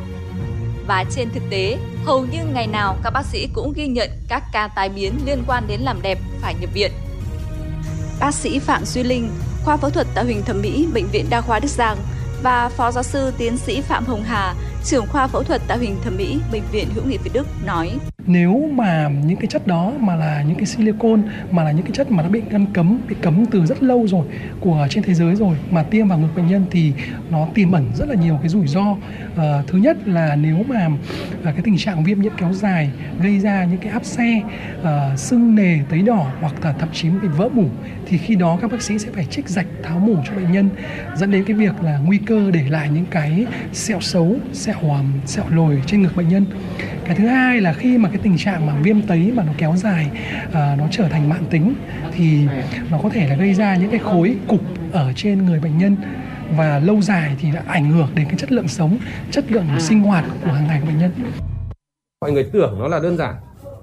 Và 0.87 1.05
trên 1.11 1.29
thực 1.29 1.43
tế, 1.49 1.77
hầu 2.05 2.25
như 2.25 2.45
ngày 2.53 2.67
nào 2.67 2.97
các 3.03 3.09
bác 3.09 3.25
sĩ 3.25 3.47
cũng 3.53 3.73
ghi 3.73 3.87
nhận 3.87 4.09
các 4.27 4.43
ca 4.51 4.67
tai 4.67 4.89
biến 4.89 5.19
liên 5.25 5.43
quan 5.47 5.67
đến 5.67 5.81
làm 5.81 6.01
đẹp 6.01 6.19
phải 6.41 6.55
nhập 6.61 6.69
viện. 6.73 6.91
Bác 8.19 8.33
sĩ 8.33 8.59
Phạm 8.59 8.85
Duy 8.85 9.03
Linh, 9.03 9.31
khoa 9.63 9.77
phẫu 9.77 9.89
thuật 9.89 10.07
tạo 10.15 10.25
hình 10.25 10.43
thẩm 10.45 10.61
mỹ 10.61 10.87
Bệnh 10.93 11.07
viện 11.07 11.25
Đa 11.29 11.41
khoa 11.41 11.59
Đức 11.59 11.67
Giang 11.67 11.97
và 12.43 12.69
Phó 12.69 12.91
giáo 12.91 13.03
sư 13.03 13.33
tiến 13.37 13.57
sĩ 13.57 13.81
Phạm 13.81 14.05
Hồng 14.05 14.23
Hà, 14.23 14.55
trưởng 14.85 15.07
khoa 15.07 15.27
phẫu 15.27 15.43
thuật 15.43 15.61
tạo 15.67 15.77
hình 15.77 15.97
thẩm 16.03 16.17
mỹ 16.17 16.39
Bệnh 16.51 16.63
viện 16.71 16.89
Hữu 16.95 17.03
nghị 17.05 17.17
Việt 17.17 17.33
Đức 17.33 17.47
nói: 17.65 17.99
nếu 18.27 18.69
mà 18.73 19.09
những 19.25 19.37
cái 19.37 19.47
chất 19.47 19.67
đó 19.67 19.93
mà 19.99 20.15
là 20.15 20.43
những 20.47 20.57
cái 20.57 20.65
silicon 20.65 21.23
mà 21.51 21.63
là 21.63 21.71
những 21.71 21.85
cái 21.85 21.91
chất 21.91 22.11
mà 22.11 22.23
nó 22.23 22.29
bị 22.29 22.41
ngăn 22.49 22.65
cấm 22.73 22.99
bị 23.09 23.15
cấm 23.21 23.45
từ 23.51 23.65
rất 23.65 23.83
lâu 23.83 24.07
rồi 24.07 24.25
của 24.59 24.87
trên 24.89 25.03
thế 25.03 25.13
giới 25.13 25.35
rồi 25.35 25.55
mà 25.71 25.83
tiêm 25.83 26.07
vào 26.07 26.19
ngực 26.19 26.35
bệnh 26.35 26.47
nhân 26.47 26.65
thì 26.71 26.93
nó 27.29 27.47
tiềm 27.53 27.71
ẩn 27.71 27.91
rất 27.95 28.09
là 28.09 28.15
nhiều 28.15 28.37
cái 28.41 28.49
rủi 28.49 28.67
ro. 28.67 28.95
À, 29.37 29.63
thứ 29.67 29.77
nhất 29.77 30.07
là 30.07 30.35
nếu 30.35 30.57
mà 30.67 30.87
à, 31.43 31.51
cái 31.51 31.61
tình 31.63 31.77
trạng 31.77 32.03
viêm 32.03 32.21
nhiễm 32.21 32.31
kéo 32.37 32.53
dài 32.53 32.89
gây 33.21 33.39
ra 33.39 33.65
những 33.65 33.77
cái 33.77 33.91
áp 33.91 34.05
xe 34.05 34.41
à, 34.83 35.17
sưng 35.17 35.55
nề 35.55 35.79
tấy 35.89 36.01
đỏ 36.01 36.31
hoặc 36.41 36.65
là 36.65 36.73
thậm 36.73 36.89
chí 36.93 37.09
bị 37.09 37.27
vỡ 37.27 37.49
mủ 37.53 37.65
thì 38.05 38.17
khi 38.17 38.35
đó 38.35 38.57
các 38.61 38.71
bác 38.71 38.81
sĩ 38.81 38.99
sẽ 38.99 39.09
phải 39.13 39.25
trích 39.25 39.49
rạch 39.49 39.67
tháo 39.83 39.99
mủ 39.99 40.15
cho 40.27 40.35
bệnh 40.35 40.51
nhân 40.51 40.69
dẫn 41.15 41.31
đến 41.31 41.43
cái 41.43 41.55
việc 41.55 41.83
là 41.83 41.97
nguy 42.05 42.17
cơ 42.17 42.51
để 42.51 42.63
lại 42.69 42.89
những 42.93 43.05
cái 43.05 43.45
sẹo 43.73 44.01
xấu 44.01 44.35
sẹo 44.53 44.75
sẹo 45.25 45.45
lồi 45.49 45.81
trên 45.87 46.01
ngực 46.01 46.15
bệnh 46.15 46.29
nhân 46.29 46.45
cái 47.05 47.15
thứ 47.15 47.27
hai 47.27 47.61
là 47.61 47.73
khi 47.73 47.97
mà 47.97 48.09
cái 48.09 48.19
tình 48.23 48.37
trạng 48.37 48.65
mà 48.65 48.75
viêm 48.83 49.01
tấy 49.01 49.31
mà 49.35 49.43
nó 49.43 49.51
kéo 49.57 49.73
dài 49.77 50.09
à, 50.53 50.75
nó 50.79 50.87
trở 50.91 51.07
thành 51.07 51.29
mạng 51.29 51.43
tính 51.49 51.73
thì 52.13 52.47
nó 52.91 52.99
có 53.03 53.09
thể 53.09 53.27
là 53.27 53.35
gây 53.35 53.53
ra 53.53 53.75
những 53.75 53.89
cái 53.89 53.99
khối 53.99 54.35
cục 54.47 54.61
ở 54.91 55.13
trên 55.15 55.45
người 55.45 55.59
bệnh 55.59 55.77
nhân 55.77 55.95
và 56.57 56.79
lâu 56.79 57.01
dài 57.01 57.35
thì 57.39 57.51
đã 57.51 57.63
ảnh 57.67 57.91
hưởng 57.91 58.09
đến 58.15 58.25
cái 58.25 58.37
chất 58.37 58.51
lượng 58.51 58.67
sống 58.67 58.97
chất 59.31 59.51
lượng 59.51 59.65
sinh 59.79 60.01
hoạt 60.01 60.25
của 60.45 60.51
hàng 60.51 60.67
ngày 60.67 60.79
của 60.81 60.87
bệnh 60.87 60.99
nhân. 60.99 61.11
Mọi 62.21 62.31
người 62.31 62.43
tưởng 62.53 62.79
nó 62.79 62.87
là 62.87 62.99
đơn 62.99 63.17
giản 63.17 63.35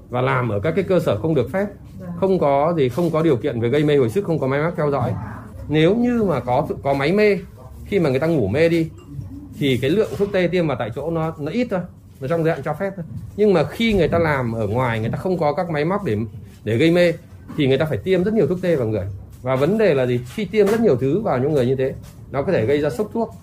và 0.09 0.20
làm 0.20 0.49
ở 0.49 0.61
các 0.61 0.73
cái 0.77 0.85
cơ 0.85 1.01
sở 1.01 1.19
không 1.19 1.35
được 1.35 1.51
phép 1.53 1.66
không 2.16 2.39
có 2.39 2.74
gì 2.77 2.89
không 2.89 3.11
có 3.11 3.23
điều 3.23 3.36
kiện 3.36 3.61
về 3.61 3.69
gây 3.69 3.85
mê 3.85 3.97
hồi 3.97 4.11
sức 4.11 4.24
không 4.24 4.39
có 4.39 4.47
máy 4.47 4.62
móc 4.62 4.77
theo 4.77 4.90
dõi. 4.90 5.12
Nếu 5.69 5.97
như 5.97 6.24
mà 6.28 6.40
có 6.40 6.66
có 6.82 6.94
máy 6.94 7.12
mê 7.12 7.39
khi 7.85 8.01
mà 8.01 8.11
người 8.11 8.20
ta 8.20 8.27
ngủ 8.27 8.49
mê 8.49 8.69
đi 8.69 8.90
thì 9.59 9.78
cái 9.82 9.90
lượng 9.90 10.11
thuốc 10.19 10.32
tê 10.32 10.49
tiêm 10.53 10.66
vào 10.66 10.77
tại 10.81 10.90
chỗ 10.94 11.11
nó 11.11 11.35
nó 11.39 11.53
ít 11.53 11.66
thôi 11.70 11.81
nó 12.23 12.28
trong 12.28 12.44
dạng 12.44 12.62
cho 12.62 12.74
phép 12.74 12.93
thôi. 12.97 13.05
Nhưng 13.36 13.53
mà 13.53 13.65
khi 13.65 13.93
người 13.93 14.09
ta 14.09 14.19
làm 14.19 14.53
ở 14.53 14.66
ngoài, 14.66 15.01
người 15.01 15.11
ta 15.11 15.19
không 15.19 15.39
có 15.39 15.53
các 15.53 15.70
máy 15.70 15.85
móc 15.85 16.05
để 16.05 16.16
để 16.65 16.77
gây 16.77 16.90
mê, 16.90 17.12
thì 17.57 17.66
người 17.66 17.78
ta 17.78 17.85
phải 17.85 17.99
tiêm 17.99 18.24
rất 18.24 18.35
nhiều 18.35 18.47
thuốc 18.47 18.59
tê 18.62 18.77
vào 18.77 18.89
người. 18.89 19.07
Và 19.43 19.57
vấn 19.57 19.78
đề 19.78 19.94
là 19.94 20.07
gì? 20.07 20.20
Khi 20.35 20.44
tiêm 20.44 20.66
rất 20.66 20.81
nhiều 20.81 20.97
thứ 20.97 21.20
vào 21.20 21.39
những 21.39 21.53
người 21.53 21.66
như 21.66 21.77
thế, 21.77 21.94
nó 22.31 22.43
có 22.43 22.53
thể 22.53 22.66
gây 22.66 22.81
ra 22.81 22.90
sốc 22.90 23.09
thuốc, 23.12 23.35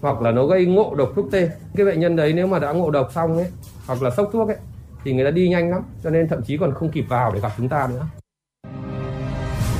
hoặc 0.00 0.22
là 0.22 0.30
nó 0.30 0.46
gây 0.46 0.66
ngộ 0.66 0.94
độc 0.94 1.12
thuốc 1.16 1.26
tê. 1.32 1.50
Cái 1.76 1.86
bệnh 1.86 2.00
nhân 2.00 2.16
đấy 2.16 2.32
nếu 2.32 2.46
mà 2.46 2.58
đã 2.58 2.72
ngộ 2.72 2.90
độc 2.90 3.10
xong 3.14 3.36
ấy, 3.36 3.46
hoặc 3.86 4.02
là 4.02 4.10
sốc 4.10 4.30
thuốc 4.32 4.48
ấy, 4.48 4.56
thì 5.04 5.12
người 5.12 5.24
ta 5.24 5.30
đi 5.30 5.48
nhanh 5.48 5.70
lắm. 5.70 5.82
Cho 6.04 6.10
nên 6.10 6.28
thậm 6.28 6.42
chí 6.42 6.56
còn 6.56 6.74
không 6.74 6.90
kịp 6.90 7.04
vào 7.08 7.32
để 7.34 7.40
gặp 7.40 7.52
chúng 7.56 7.68
ta 7.68 7.88
nữa. 7.94 8.06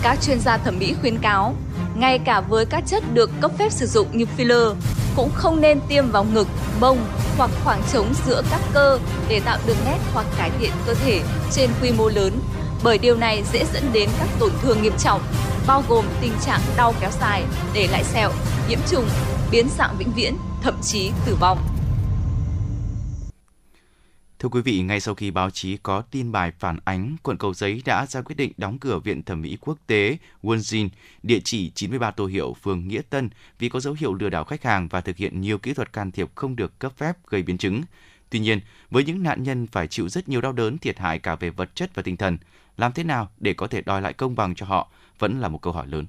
Các 0.02 0.20
chuyên 0.20 0.40
gia 0.40 0.56
thẩm 0.56 0.78
mỹ 0.78 0.94
khuyến 1.01 1.18
cáo 1.18 1.55
ngay 2.01 2.18
cả 2.18 2.40
với 2.40 2.66
các 2.66 2.85
chất 2.86 3.02
được 3.14 3.31
cấp 3.40 3.51
phép 3.59 3.72
sử 3.72 3.86
dụng 3.86 4.06
như 4.12 4.24
filler 4.39 4.74
cũng 5.16 5.31
không 5.35 5.60
nên 5.60 5.81
tiêm 5.89 6.10
vào 6.10 6.24
ngực, 6.24 6.48
bông 6.81 6.98
hoặc 7.36 7.51
khoảng 7.64 7.82
trống 7.93 8.14
giữa 8.27 8.43
các 8.51 8.60
cơ 8.72 8.98
để 9.28 9.40
tạo 9.40 9.59
đường 9.66 9.77
nét 9.85 9.98
hoặc 10.14 10.27
cải 10.39 10.51
thiện 10.60 10.70
cơ 10.86 10.94
thể 10.94 11.20
trên 11.52 11.70
quy 11.82 11.90
mô 11.90 12.09
lớn 12.09 12.32
bởi 12.82 12.98
điều 12.98 13.16
này 13.16 13.43
dễ 13.52 13.64
dẫn 13.72 13.82
đến 13.93 14.09
các 14.18 14.28
tổn 14.39 14.51
thương 14.62 14.82
nghiêm 14.82 14.93
trọng 14.98 15.20
bao 15.66 15.82
gồm 15.89 16.05
tình 16.20 16.32
trạng 16.47 16.60
đau 16.77 16.94
kéo 17.01 17.10
dài, 17.20 17.44
để 17.74 17.89
lại 17.93 18.05
sẹo, 18.05 18.31
nhiễm 18.68 18.78
trùng, 18.90 19.05
biến 19.51 19.68
dạng 19.78 19.97
vĩnh 19.98 20.12
viễn, 20.12 20.36
thậm 20.62 20.74
chí 20.82 21.10
tử 21.27 21.36
vong. 21.40 21.59
Thưa 24.40 24.48
quý 24.48 24.60
vị, 24.60 24.82
ngay 24.82 25.00
sau 25.00 25.14
khi 25.14 25.30
báo 25.30 25.50
chí 25.50 25.76
có 25.76 26.02
tin 26.10 26.32
bài 26.32 26.52
phản 26.58 26.78
ánh, 26.84 27.16
quận 27.22 27.38
Cầu 27.38 27.54
Giấy 27.54 27.82
đã 27.84 28.06
ra 28.06 28.22
quyết 28.22 28.34
định 28.36 28.52
đóng 28.56 28.78
cửa 28.78 28.98
Viện 28.98 29.22
Thẩm 29.22 29.42
mỹ 29.42 29.58
Quốc 29.60 29.78
tế 29.86 30.16
Wonjin, 30.42 30.88
địa 31.22 31.40
chỉ 31.44 31.70
93 31.70 32.10
Tô 32.10 32.26
Hiệu, 32.26 32.56
phường 32.62 32.88
Nghĩa 32.88 33.02
Tân 33.10 33.30
vì 33.58 33.68
có 33.68 33.80
dấu 33.80 33.96
hiệu 33.98 34.14
lừa 34.14 34.28
đảo 34.30 34.44
khách 34.44 34.62
hàng 34.62 34.88
và 34.88 35.00
thực 35.00 35.16
hiện 35.16 35.40
nhiều 35.40 35.58
kỹ 35.58 35.74
thuật 35.74 35.92
can 35.92 36.10
thiệp 36.10 36.28
không 36.34 36.56
được 36.56 36.78
cấp 36.78 36.92
phép 36.96 37.12
gây 37.26 37.42
biến 37.42 37.58
chứng. 37.58 37.82
Tuy 38.30 38.38
nhiên, 38.38 38.60
với 38.90 39.04
những 39.04 39.22
nạn 39.22 39.42
nhân 39.42 39.66
phải 39.66 39.86
chịu 39.86 40.08
rất 40.08 40.28
nhiều 40.28 40.40
đau 40.40 40.52
đớn, 40.52 40.78
thiệt 40.78 40.98
hại 40.98 41.18
cả 41.18 41.34
về 41.34 41.50
vật 41.50 41.74
chất 41.74 41.90
và 41.94 42.02
tinh 42.02 42.16
thần, 42.16 42.38
làm 42.76 42.92
thế 42.92 43.04
nào 43.04 43.28
để 43.38 43.54
có 43.54 43.66
thể 43.66 43.82
đòi 43.82 44.02
lại 44.02 44.12
công 44.12 44.36
bằng 44.36 44.54
cho 44.54 44.66
họ 44.66 44.90
vẫn 45.18 45.40
là 45.40 45.48
một 45.48 45.62
câu 45.62 45.72
hỏi 45.72 45.86
lớn. 45.86 46.06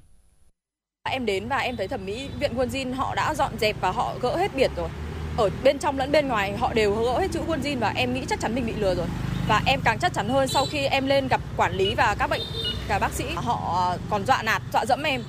Em 1.10 1.26
đến 1.26 1.48
và 1.48 1.58
em 1.58 1.76
thấy 1.76 1.88
thẩm 1.88 2.06
mỹ 2.06 2.28
viện 2.40 2.52
Wonjin 2.56 2.94
họ 2.94 3.14
đã 3.14 3.34
dọn 3.34 3.58
dẹp 3.58 3.80
và 3.80 3.90
họ 3.90 4.14
gỡ 4.22 4.36
hết 4.36 4.56
biển 4.56 4.70
rồi 4.76 4.88
ở 5.36 5.50
bên 5.64 5.78
trong 5.78 5.98
lẫn 5.98 6.12
bên 6.12 6.28
ngoài 6.28 6.56
họ 6.56 6.72
đều 6.74 6.94
gỡ 6.94 7.18
hết 7.18 7.28
chữ 7.32 7.40
quân 7.46 7.60
Jin 7.60 7.78
và 7.78 7.92
em 7.96 8.14
nghĩ 8.14 8.24
chắc 8.28 8.40
chắn 8.40 8.54
mình 8.54 8.66
bị 8.66 8.72
lừa 8.72 8.94
rồi. 8.94 9.06
Và 9.48 9.62
em 9.66 9.80
càng 9.84 9.98
chắc 9.98 10.12
chắn 10.14 10.28
hơn 10.28 10.48
sau 10.48 10.66
khi 10.70 10.86
em 10.86 11.06
lên 11.06 11.28
gặp 11.28 11.40
quản 11.56 11.74
lý 11.74 11.94
và 11.94 12.16
các 12.18 12.26
bệnh 12.26 12.42
cả 12.88 12.98
bác 12.98 13.12
sĩ 13.12 13.24
họ 13.34 13.88
ờ, 13.90 13.98
còn 14.10 14.26
dọa 14.26 14.42
nạt 14.42 14.62
dọa 14.72 14.84
dẫm 14.86 15.02
em. 15.02 15.22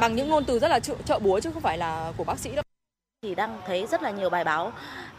Bằng 0.00 0.16
những 0.16 0.28
ngôn 0.28 0.44
từ 0.44 0.58
rất 0.58 0.68
là 0.68 0.80
trợ, 0.80 0.94
trợ 1.04 1.18
búa 1.18 1.40
chứ 1.40 1.50
không 1.54 1.62
phải 1.62 1.78
là 1.78 2.12
của 2.16 2.24
bác 2.24 2.38
sĩ 2.38 2.50
đâu. 2.50 2.62
Thì 3.22 3.34
đang 3.34 3.60
thấy 3.66 3.86
rất 3.90 4.02
là 4.02 4.10
nhiều 4.10 4.30
bài 4.30 4.44
báo 4.44 4.72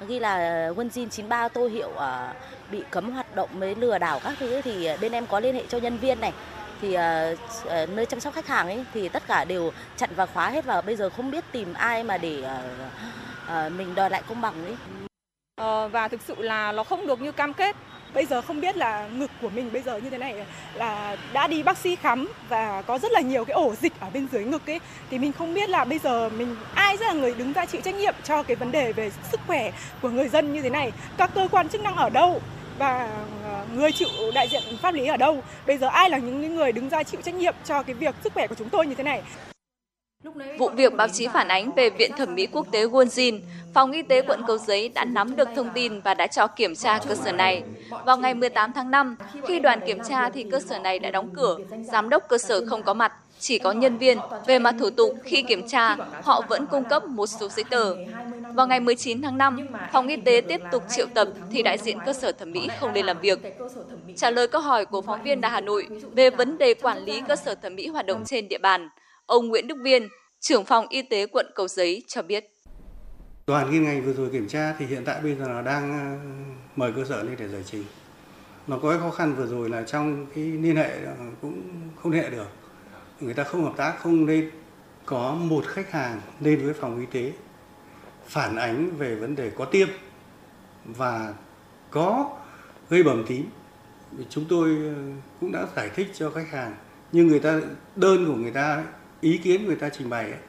ghi 0.07 0.19
là 0.19 0.67
quân 0.76 0.88
Jin 0.88 1.09
93 1.09 1.47
tô 1.47 1.67
hiệu 1.67 1.89
uh, 1.95 2.01
bị 2.72 2.84
cấm 2.89 3.11
hoạt 3.11 3.35
động 3.35 3.49
mới 3.53 3.76
lừa 3.76 3.97
đảo 3.97 4.19
các 4.23 4.34
thứ. 4.39 4.61
Thì 4.61 4.89
bên 5.01 5.11
em 5.11 5.27
có 5.27 5.39
liên 5.39 5.55
hệ 5.55 5.63
cho 5.69 5.77
nhân 5.77 5.97
viên 5.97 6.19
này. 6.22 6.34
Thì 6.81 6.89
uh, 6.89 7.89
nơi 7.89 8.05
chăm 8.05 8.19
sóc 8.19 8.34
khách 8.34 8.47
hàng 8.47 8.67
ấy 8.67 8.85
thì 8.93 9.09
tất 9.09 9.23
cả 9.27 9.45
đều 9.45 9.72
chặn 9.97 10.09
và 10.15 10.26
khóa 10.26 10.49
hết 10.49 10.65
và 10.65 10.81
bây 10.81 10.95
giờ 10.95 11.09
không 11.09 11.31
biết 11.31 11.43
tìm 11.51 11.73
ai 11.73 12.03
mà 12.03 12.17
để 12.17 12.39
uh, 12.39 12.91
uh, 13.45 13.72
mình 13.72 13.95
đòi 13.95 14.09
lại 14.09 14.23
công 14.27 14.41
bằng 14.41 14.65
ấy. 14.65 14.76
Ờ, 15.55 15.88
và 15.88 16.07
thực 16.07 16.22
sự 16.27 16.35
là 16.38 16.72
nó 16.72 16.84
không 16.84 17.07
được 17.07 17.22
như 17.22 17.31
cam 17.31 17.53
kết. 17.53 17.76
Bây 18.13 18.26
giờ 18.26 18.41
không 18.41 18.61
biết 18.61 18.77
là 18.77 19.07
ngực 19.07 19.31
của 19.41 19.49
mình 19.49 19.69
bây 19.73 19.81
giờ 19.81 19.97
như 19.97 20.09
thế 20.09 20.17
này 20.17 20.45
là 20.73 21.17
đã 21.34 21.47
đi 21.47 21.63
bác 21.63 21.77
sĩ 21.77 21.95
khám 21.95 22.27
và 22.49 22.81
có 22.81 22.97
rất 22.97 23.11
là 23.11 23.22
nhiều 23.22 23.45
cái 23.45 23.53
ổ 23.53 23.76
dịch 23.76 23.93
ở 23.99 24.09
bên 24.13 24.27
dưới 24.31 24.43
ngực 24.43 24.69
ấy 24.69 24.80
thì 25.09 25.19
mình 25.19 25.31
không 25.31 25.53
biết 25.53 25.69
là 25.69 25.85
bây 25.85 25.99
giờ 25.99 26.30
mình 26.30 26.55
ai 26.73 26.97
sẽ 26.97 27.05
là 27.05 27.13
người 27.13 27.34
đứng 27.34 27.53
ra 27.53 27.65
chịu 27.65 27.81
trách 27.81 27.95
nhiệm 27.95 28.15
cho 28.23 28.43
cái 28.43 28.55
vấn 28.55 28.72
đề 28.72 28.93
về 28.93 29.11
sức 29.31 29.39
khỏe 29.47 29.72
của 30.01 30.09
người 30.09 30.27
dân 30.27 30.53
như 30.53 30.61
thế 30.61 30.69
này. 30.69 30.91
Các 31.17 31.31
cơ 31.35 31.47
quan 31.51 31.69
chức 31.69 31.81
năng 31.81 31.95
ở 31.95 32.09
đâu 32.09 32.41
và 32.77 33.09
ờ, 33.43 33.65
người 33.76 33.91
chịu 33.91 34.07
đại 34.34 34.47
diện 34.51 34.63
pháp 34.81 34.93
lý 34.93 35.05
ở 35.05 35.17
đâu 35.17 35.43
bây 35.67 35.77
giờ 35.77 35.88
ai 35.88 36.09
là 36.09 36.17
những 36.17 36.55
người 36.55 36.72
đứng 36.72 36.89
ra 36.89 37.03
chịu 37.03 37.22
trách 37.22 37.35
nhiệm 37.35 37.55
cho 37.65 37.84
cái 37.84 37.93
việc 37.93 38.15
sức 38.23 38.34
khỏe 38.34 38.47
của 38.47 38.55
chúng 38.55 38.69
tôi 38.69 38.88
như 38.88 38.95
thế 38.95 39.03
này 39.03 39.22
Vụ 40.57 40.69
việc 40.69 40.95
báo 40.95 41.07
chí 41.07 41.27
phản 41.27 41.47
ánh 41.47 41.72
về 41.76 41.89
Viện 41.89 42.11
Thẩm 42.18 42.35
mỹ 42.35 42.47
Quốc 42.52 42.68
tế 42.72 42.85
Wonjin, 42.85 43.39
Phòng 43.73 43.91
Y 43.91 44.02
tế 44.02 44.22
quận 44.22 44.41
Cầu 44.47 44.57
Giấy 44.57 44.89
đã 44.89 45.06
nắm 45.06 45.35
được 45.35 45.47
thông 45.56 45.69
tin 45.73 46.02
và 46.02 46.14
đã 46.14 46.27
cho 46.27 46.47
kiểm 46.47 46.76
tra 46.76 46.99
cơ 47.07 47.15
sở 47.15 47.31
này. 47.31 47.64
Vào 48.06 48.18
ngày 48.18 48.34
18 48.34 48.73
tháng 48.73 48.91
5, 48.91 49.15
khi 49.47 49.60
đoàn 49.60 49.80
kiểm 49.85 49.99
tra 50.10 50.30
thì 50.30 50.45
cơ 50.52 50.60
sở 50.60 50.80
này 50.80 50.99
đã 50.99 51.11
đóng 51.11 51.30
cửa, 51.35 51.57
giám 51.84 52.10
đốc 52.10 52.23
cơ 52.30 52.38
sở 52.38 52.65
không 52.65 52.84
có 52.84 52.93
mặt, 52.93 53.14
chỉ 53.39 53.60
có 53.60 53.72
nhân 53.72 53.97
viên. 53.97 54.18
Về 54.45 54.60
mặt 54.60 54.76
thủ 54.80 54.89
tục, 54.89 55.15
khi 55.23 55.41
kiểm 55.41 55.68
tra, 55.68 55.97
họ 56.23 56.41
vẫn 56.49 56.65
cung 56.65 56.84
cấp 56.84 57.06
một 57.06 57.27
số 57.27 57.47
giấy 57.49 57.64
tờ. 57.64 57.95
Vào 58.53 58.68
ngày 58.68 58.80
19 58.80 59.22
tháng 59.22 59.38
5, 59.38 59.68
phòng 59.91 60.07
y 60.07 60.15
tế 60.15 60.41
tiếp 60.47 60.61
tục 60.72 60.84
triệu 60.95 61.06
tập 61.14 61.27
thì 61.52 61.64
đại 61.64 61.77
diện 61.77 61.97
cơ 62.06 62.14
sở 62.14 62.31
thẩm 62.31 62.52
mỹ 62.52 62.68
không 62.80 62.93
lên 62.93 63.06
làm 63.06 63.19
việc. 63.19 63.39
Trả 64.15 64.30
lời 64.30 64.47
câu 64.47 64.61
hỏi 64.61 64.85
của 64.85 65.02
phóng 65.02 65.23
viên 65.23 65.41
Đà 65.41 65.49
Hà 65.49 65.61
Nội 65.61 65.88
về 66.15 66.30
vấn 66.30 66.57
đề 66.57 66.73
quản 66.73 66.97
lý 66.97 67.22
cơ 67.27 67.35
sở 67.35 67.56
thẩm 67.56 67.76
mỹ 67.76 67.88
hoạt 67.88 68.06
động 68.06 68.23
trên 68.26 68.47
địa 68.47 68.57
bàn, 68.57 68.89
Ông 69.26 69.47
Nguyễn 69.47 69.68
Đức 69.68 69.77
Viên, 69.84 70.10
trưởng 70.39 70.65
phòng 70.65 70.88
y 70.89 71.02
tế 71.02 71.26
quận 71.26 71.45
Cầu 71.56 71.68
Giấy 71.68 72.03
cho 72.07 72.22
biết. 72.22 72.45
Đoàn 73.47 73.72
liên 73.72 73.84
ngành 73.84 74.06
vừa 74.06 74.14
rồi 74.14 74.30
kiểm 74.31 74.47
tra 74.47 74.76
thì 74.80 74.85
hiện 74.85 75.06
tại 75.06 75.22
bây 75.22 75.35
giờ 75.35 75.47
là 75.47 75.61
đang 75.61 75.91
ờ, 75.91 76.18
mời 76.76 76.91
cơ 76.95 77.06
sở 77.06 77.23
lên 77.23 77.35
để 77.39 77.47
giải 77.47 77.64
trình. 77.65 77.84
Nó 78.68 78.80
có 78.81 78.89
cái 78.89 78.99
khó 78.99 79.11
khăn 79.11 79.35
vừa 79.35 79.47
rồi 79.47 79.69
là 79.69 79.84
trong 79.84 80.26
cái 80.35 80.43
liên 80.43 80.76
hệ 80.76 80.89
ờ, 81.06 81.14
cũng 81.41 81.61
không 82.02 82.11
liên 82.11 82.23
hệ 82.23 82.30
được. 82.30 82.47
Người 83.19 83.34
ta 83.34 83.43
không 83.43 83.64
hợp 83.64 83.73
tác, 83.77 83.99
không 83.99 84.26
nên 84.26 84.52
có 85.06 85.31
một 85.31 85.65
khách 85.68 85.91
hàng 85.91 86.22
lên 86.39 86.65
với 86.65 86.73
phòng 86.73 86.99
y 86.99 87.06
tế 87.06 87.31
phản 88.27 88.56
ánh 88.56 88.89
về 88.97 89.15
vấn 89.15 89.35
đề 89.35 89.49
có 89.49 89.65
tiêm 89.65 89.88
và 90.85 91.34
có 91.91 92.38
gây 92.89 93.03
bầm 93.03 93.26
tím. 93.27 93.45
Chúng 94.30 94.45
tôi 94.49 94.69
ờ, 94.69 95.02
cũng 95.41 95.52
đã 95.52 95.68
giải 95.76 95.89
thích 95.95 96.07
cho 96.14 96.30
khách 96.30 96.49
hàng 96.52 96.76
nhưng 97.11 97.27
người 97.27 97.39
ta 97.39 97.61
đơn 97.95 98.26
của 98.26 98.35
người 98.35 98.52
ta 98.52 98.84
ý 99.26 99.38
kiến 99.38 99.65
người 99.65 99.76
ta 99.76 99.89
trình 99.89 100.10
bày 100.10 100.23
ấy, 100.23 100.39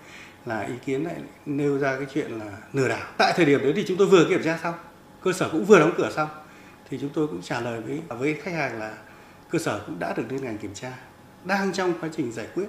là 0.47 0.61
ý 0.61 0.74
kiến 0.86 1.05
lại 1.05 1.15
nêu 1.47 1.78
ra 1.78 1.97
cái 1.97 2.07
chuyện 2.15 2.39
là 2.39 2.53
lừa 2.73 2.89
đảo. 2.89 3.09
Tại 3.19 3.32
thời 3.36 3.47
điểm 3.47 3.61
đấy 3.62 3.73
thì 3.77 3.85
chúng 3.89 3.97
tôi 3.97 4.07
vừa 4.07 4.24
kiểm 4.28 4.43
tra 4.43 4.59
xong 4.62 4.74
cơ 5.23 5.32
sở 5.32 5.48
cũng 5.53 5.65
vừa 5.65 5.78
đóng 5.78 5.93
cửa 5.97 6.11
xong 6.16 6.28
thì 6.90 6.98
chúng 7.01 7.11
tôi 7.15 7.27
cũng 7.27 7.43
trả 7.43 7.61
lời 7.61 7.81
với 7.81 8.01
với 8.09 8.35
khách 8.35 8.55
hàng 8.55 8.78
là 8.78 8.94
cơ 9.51 9.59
sở 9.59 9.82
cũng 9.86 9.98
đã 9.98 10.15
được 10.16 10.24
liên 10.31 10.44
ngành 10.44 10.59
kiểm 10.59 10.74
tra 10.74 10.93
đang 11.44 11.73
trong 11.73 12.01
quá 12.01 12.09
trình 12.16 12.32
giải 12.32 12.47
quyết. 12.55 12.66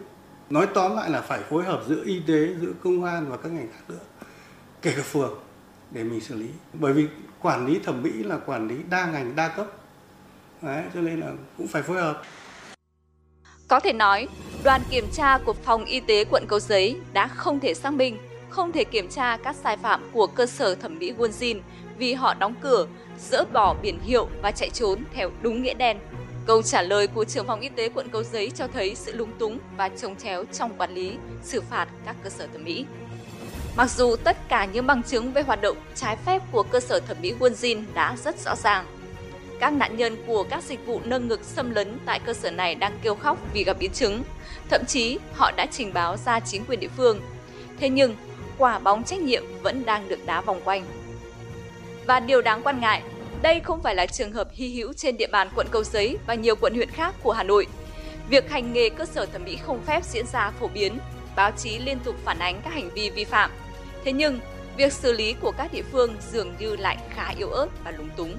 Nói 0.50 0.68
tóm 0.74 0.96
lại 0.96 1.10
là 1.10 1.22
phải 1.22 1.40
phối 1.50 1.64
hợp 1.64 1.84
giữa 1.88 2.04
y 2.06 2.22
tế 2.28 2.48
giữa 2.62 2.72
công 2.84 3.04
an 3.04 3.30
và 3.30 3.38
các 3.38 3.52
ngành 3.52 3.68
khác 3.68 3.84
nữa 3.88 4.00
kể 4.82 4.94
cả 4.98 5.04
phường 5.04 5.40
để 5.92 6.04
mình 6.04 6.22
xử 6.22 6.36
lý. 6.36 6.48
Bởi 6.74 6.94
vì 6.94 7.08
quản 7.40 7.68
lý 7.68 7.80
thẩm 7.80 8.04
mỹ 8.04 8.12
là 8.12 8.38
quản 8.38 8.68
lý 8.68 8.76
đa 8.90 9.06
ngành 9.06 9.36
đa 9.36 9.48
cấp. 9.48 9.68
Đấy, 10.62 10.84
cho 10.94 11.02
nên 11.02 11.20
là 11.20 11.28
cũng 11.58 11.68
phải 11.68 11.82
phối 11.82 12.02
hợp. 12.02 12.22
Có 13.68 13.80
thể 13.80 13.94
nói, 13.94 14.28
đoàn 14.64 14.82
kiểm 14.90 15.08
tra 15.14 15.38
của 15.38 15.54
phòng 15.54 15.86
y 15.86 16.00
tế 16.00 16.26
quận 16.26 16.46
Cầu 16.48 16.60
Giấy 16.60 16.96
đã 17.14 17.28
không 17.28 17.60
thể 17.60 17.74
xác 17.74 17.94
minh, 17.94 18.18
không 18.50 18.72
thể 18.72 18.84
kiểm 18.84 19.10
tra 19.10 19.38
các 19.38 19.56
sai 19.56 19.78
phạm 19.78 20.10
của 20.14 20.28
cơ 20.28 20.46
sở 20.46 20.76
thẩm 20.76 21.00
mỹ 21.00 21.14
Wonjin 21.18 21.60
vì 21.98 22.14
họ 22.14 22.34
đóng 22.34 22.54
cửa, 22.62 22.88
dỡ 23.30 23.44
bỏ 23.54 23.76
biển 23.82 24.00
hiệu 24.00 24.28
và 24.42 24.52
chạy 24.52 24.70
trốn 24.70 25.04
theo 25.14 25.30
đúng 25.42 25.64
nghĩa 25.64 25.74
đen. 25.74 25.98
Câu 26.46 26.62
trả 26.62 26.82
lời 26.82 27.08
của 27.08 27.26
trưởng 27.26 27.48
phòng 27.48 27.60
y 27.60 27.70
tế 27.70 27.90
quận 27.90 28.10
Cầu 28.10 28.24
Giấy 28.24 28.52
cho 28.56 28.68
thấy 28.68 28.96
sự 28.96 29.16
lúng 29.16 29.32
túng 29.40 29.60
và 29.78 29.90
trồng 29.90 30.16
chéo 30.16 30.46
trong 30.54 30.78
quản 30.78 30.94
lý, 30.94 31.12
xử 31.44 31.62
phạt 31.62 31.88
các 32.06 32.16
cơ 32.24 32.30
sở 32.30 32.48
thẩm 32.48 32.64
mỹ. 32.64 32.86
Mặc 33.76 33.92
dù 33.92 34.16
tất 34.16 34.38
cả 34.50 34.66
những 34.66 34.88
bằng 34.88 35.04
chứng 35.04 35.32
về 35.32 35.42
hoạt 35.42 35.62
động 35.62 35.78
trái 35.96 36.18
phép 36.26 36.42
của 36.52 36.64
cơ 36.64 36.80
sở 36.80 37.00
thẩm 37.00 37.18
mỹ 37.22 37.34
Wonjin 37.40 37.84
đã 37.94 38.16
rất 38.24 38.40
rõ 38.40 38.56
ràng, 38.56 38.86
các 39.60 39.74
nạn 39.74 39.98
nhân 39.98 40.16
của 40.28 40.44
các 40.44 40.64
dịch 40.64 40.86
vụ 40.86 41.02
nâng 41.06 41.28
ngực 41.28 41.44
xâm 41.44 41.72
lấn 41.72 41.98
tại 42.06 42.20
cơ 42.20 42.34
sở 42.34 42.52
này 42.52 42.76
đang 42.76 43.00
kêu 43.02 43.16
khóc 43.16 43.38
vì 43.54 43.64
gặp 43.64 43.78
biến 43.80 43.92
chứng. 43.92 44.24
Thậm 44.70 44.86
chí 44.88 45.18
họ 45.34 45.52
đã 45.52 45.66
trình 45.72 45.94
báo 45.94 46.18
ra 46.18 46.40
chính 46.40 46.66
quyền 46.66 46.80
địa 46.80 46.90
phương. 46.98 47.20
Thế 47.80 47.90
nhưng, 47.90 48.16
quả 48.58 48.80
bóng 48.80 49.04
trách 49.04 49.20
nhiệm 49.20 49.44
vẫn 49.62 49.86
đang 49.86 50.10
được 50.10 50.26
đá 50.26 50.42
vòng 50.42 50.62
quanh. 50.64 50.86
Và 52.06 52.20
điều 52.20 52.42
đáng 52.42 52.64
quan 52.64 52.80
ngại, 52.80 53.02
đây 53.42 53.60
không 53.60 53.82
phải 53.84 53.96
là 53.96 54.06
trường 54.06 54.32
hợp 54.32 54.48
hy 54.52 54.74
hữu 54.74 54.94
trên 54.94 55.18
địa 55.18 55.28
bàn 55.28 55.50
quận 55.56 55.68
Cầu 55.72 55.84
Giấy 55.84 56.18
và 56.28 56.34
nhiều 56.34 56.56
quận 56.56 56.74
huyện 56.74 56.92
khác 56.92 57.16
của 57.24 57.32
Hà 57.32 57.44
Nội. 57.44 57.68
Việc 58.30 58.50
hành 58.50 58.74
nghề 58.74 58.90
cơ 58.90 59.06
sở 59.06 59.26
thẩm 59.26 59.44
mỹ 59.44 59.56
không 59.56 59.84
phép 59.86 60.04
diễn 60.06 60.26
ra 60.28 60.52
phổ 60.60 60.68
biến, 60.68 60.98
báo 61.36 61.52
chí 61.58 61.80
liên 61.80 62.00
tục 62.00 62.16
phản 62.26 62.40
ánh 62.40 62.62
các 62.64 62.74
hành 62.74 62.90
vi 62.90 63.10
vi 63.10 63.24
phạm. 63.24 63.52
Thế 64.04 64.12
nhưng, 64.12 64.40
việc 64.78 64.94
xử 64.94 65.12
lý 65.12 65.34
của 65.34 65.52
các 65.52 65.74
địa 65.74 65.84
phương 65.92 66.16
dường 66.32 66.54
như 66.60 66.76
lại 66.76 66.98
khá 67.10 67.34
yếu 67.38 67.50
ớt 67.50 67.68
và 67.84 67.92
lúng 67.92 68.10
túng. 68.18 68.38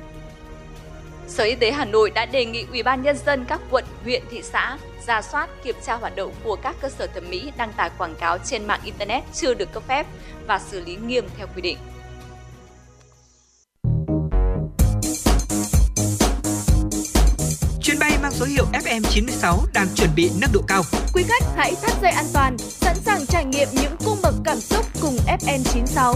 Sở 1.28 1.44
Y 1.44 1.54
tế 1.54 1.70
Hà 1.72 1.84
Nội 1.84 2.10
đã 2.10 2.26
đề 2.26 2.44
nghị 2.44 2.64
Ủy 2.70 2.82
ban 2.82 3.02
nhân 3.02 3.16
dân 3.26 3.44
các 3.48 3.60
quận, 3.70 3.84
huyện, 4.04 4.22
thị 4.30 4.42
xã 4.42 4.78
ra 5.06 5.22
soát 5.22 5.48
kiểm 5.64 5.76
tra 5.86 5.94
hoạt 5.94 6.16
động 6.16 6.32
của 6.44 6.56
các 6.56 6.76
cơ 6.80 6.88
sở 6.88 7.06
thẩm 7.06 7.30
mỹ 7.30 7.52
đăng 7.56 7.72
tải 7.72 7.90
quảng 7.98 8.14
cáo 8.14 8.38
trên 8.38 8.66
mạng 8.66 8.80
internet 8.84 9.22
chưa 9.34 9.54
được 9.54 9.72
cấp 9.72 9.82
phép 9.88 10.06
và 10.46 10.58
xử 10.58 10.80
lý 10.80 10.96
nghiêm 10.96 11.28
theo 11.36 11.46
quy 11.56 11.62
định. 11.62 11.78
Chuyến 17.82 17.98
bay 17.98 18.12
mang 18.22 18.32
số 18.32 18.46
hiệu 18.46 18.64
FM96 18.72 19.58
đang 19.74 19.86
chuẩn 19.94 20.10
bị 20.16 20.30
nâng 20.40 20.50
độ 20.52 20.60
cao. 20.68 20.82
Quý 21.14 21.24
khách 21.28 21.44
hãy 21.56 21.74
thắt 21.82 21.92
dây 22.02 22.10
an 22.10 22.26
toàn, 22.32 22.58
sẵn 22.58 22.96
sàng 23.04 23.26
trải 23.26 23.44
nghiệm 23.44 23.68
những 23.72 23.96
cung 24.04 24.18
bậc 24.22 24.34
cảm 24.44 24.60
xúc 24.60 24.86
cùng 25.00 25.16
FN96. 25.26 26.14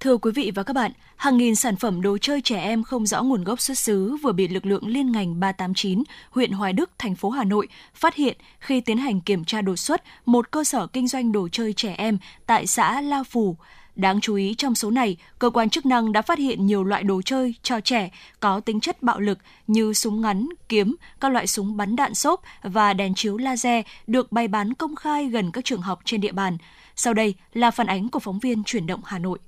Thưa 0.00 0.16
quý 0.16 0.30
vị 0.34 0.52
và 0.54 0.62
các 0.62 0.72
bạn, 0.72 0.92
hàng 1.16 1.36
nghìn 1.36 1.54
sản 1.54 1.76
phẩm 1.76 2.02
đồ 2.02 2.18
chơi 2.18 2.40
trẻ 2.40 2.60
em 2.60 2.82
không 2.82 3.06
rõ 3.06 3.22
nguồn 3.22 3.44
gốc 3.44 3.60
xuất 3.60 3.78
xứ 3.78 4.16
vừa 4.22 4.32
bị 4.32 4.48
lực 4.48 4.66
lượng 4.66 4.86
liên 4.86 5.12
ngành 5.12 5.40
389, 5.40 6.02
huyện 6.30 6.52
Hoài 6.52 6.72
Đức, 6.72 6.90
thành 6.98 7.14
phố 7.14 7.30
Hà 7.30 7.44
Nội 7.44 7.68
phát 7.94 8.14
hiện 8.14 8.36
khi 8.58 8.80
tiến 8.80 8.98
hành 8.98 9.20
kiểm 9.20 9.44
tra 9.44 9.62
đột 9.62 9.76
xuất 9.76 10.02
một 10.26 10.50
cơ 10.50 10.64
sở 10.64 10.86
kinh 10.86 11.08
doanh 11.08 11.32
đồ 11.32 11.48
chơi 11.52 11.72
trẻ 11.72 11.94
em 11.98 12.18
tại 12.46 12.66
xã 12.66 13.00
La 13.00 13.22
Phù. 13.22 13.56
Đáng 13.96 14.20
chú 14.20 14.34
ý 14.34 14.54
trong 14.54 14.74
số 14.74 14.90
này, 14.90 15.16
cơ 15.38 15.50
quan 15.50 15.70
chức 15.70 15.86
năng 15.86 16.12
đã 16.12 16.22
phát 16.22 16.38
hiện 16.38 16.66
nhiều 16.66 16.84
loại 16.84 17.02
đồ 17.02 17.22
chơi 17.22 17.54
cho 17.62 17.80
trẻ 17.80 18.10
có 18.40 18.60
tính 18.60 18.80
chất 18.80 19.02
bạo 19.02 19.20
lực 19.20 19.38
như 19.66 19.92
súng 19.92 20.20
ngắn, 20.20 20.48
kiếm, 20.68 20.96
các 21.20 21.32
loại 21.32 21.46
súng 21.46 21.76
bắn 21.76 21.96
đạn 21.96 22.14
xốp 22.14 22.42
và 22.62 22.92
đèn 22.92 23.14
chiếu 23.14 23.36
laser 23.36 23.84
được 24.06 24.32
bày 24.32 24.48
bán 24.48 24.74
công 24.74 24.96
khai 24.96 25.26
gần 25.26 25.50
các 25.52 25.64
trường 25.64 25.82
học 25.82 26.00
trên 26.04 26.20
địa 26.20 26.32
bàn. 26.32 26.58
Sau 26.96 27.14
đây 27.14 27.34
là 27.52 27.70
phản 27.70 27.86
ánh 27.86 28.08
của 28.08 28.20
phóng 28.20 28.38
viên 28.38 28.64
Chuyển 28.64 28.86
động 28.86 29.00
Hà 29.04 29.18
Nội 29.18 29.38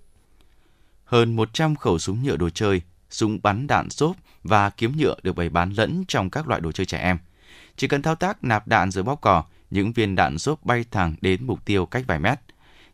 hơn 1.12 1.36
100 1.36 1.76
khẩu 1.76 1.98
súng 1.98 2.22
nhựa 2.22 2.36
đồ 2.36 2.50
chơi, 2.50 2.82
súng 3.10 3.38
bắn 3.42 3.66
đạn 3.66 3.90
xốp 3.90 4.16
và 4.42 4.70
kiếm 4.70 4.96
nhựa 4.96 5.14
được 5.22 5.36
bày 5.36 5.48
bán 5.48 5.72
lẫn 5.72 6.04
trong 6.08 6.30
các 6.30 6.48
loại 6.48 6.60
đồ 6.60 6.72
chơi 6.72 6.86
trẻ 6.86 6.98
em. 6.98 7.18
Chỉ 7.76 7.88
cần 7.88 8.02
thao 8.02 8.14
tác 8.14 8.44
nạp 8.44 8.68
đạn 8.68 8.90
rồi 8.90 9.04
bóp 9.04 9.20
cò, 9.20 9.44
những 9.70 9.92
viên 9.92 10.14
đạn 10.14 10.38
xốp 10.38 10.64
bay 10.64 10.84
thẳng 10.90 11.14
đến 11.20 11.46
mục 11.46 11.64
tiêu 11.64 11.86
cách 11.86 12.04
vài 12.06 12.18
mét. 12.18 12.38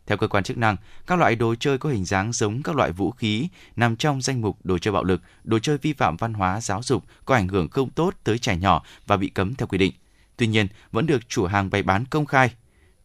Theo 0.05 0.17
cơ 0.17 0.27
quan 0.27 0.43
chức 0.43 0.57
năng, 0.57 0.75
các 1.07 1.19
loại 1.19 1.35
đồ 1.35 1.55
chơi 1.55 1.77
có 1.77 1.89
hình 1.89 2.05
dáng 2.05 2.33
giống 2.33 2.63
các 2.63 2.75
loại 2.75 2.91
vũ 2.91 3.11
khí 3.11 3.47
nằm 3.75 3.95
trong 3.95 4.21
danh 4.21 4.41
mục 4.41 4.57
đồ 4.63 4.77
chơi 4.77 4.91
bạo 4.91 5.03
lực, 5.03 5.21
đồ 5.43 5.59
chơi 5.59 5.77
vi 5.77 5.93
phạm 5.93 6.17
văn 6.17 6.33
hóa 6.33 6.61
giáo 6.61 6.83
dục 6.83 7.03
có 7.25 7.35
ảnh 7.35 7.47
hưởng 7.47 7.69
không 7.69 7.89
tốt 7.89 8.13
tới 8.23 8.39
trẻ 8.39 8.57
nhỏ 8.57 8.83
và 9.07 9.17
bị 9.17 9.29
cấm 9.29 9.55
theo 9.55 9.67
quy 9.67 9.77
định. 9.77 9.93
Tuy 10.37 10.47
nhiên, 10.47 10.67
vẫn 10.91 11.05
được 11.05 11.29
chủ 11.29 11.45
hàng 11.45 11.69
bày 11.69 11.83
bán 11.83 12.05
công 12.05 12.25
khai. 12.25 12.51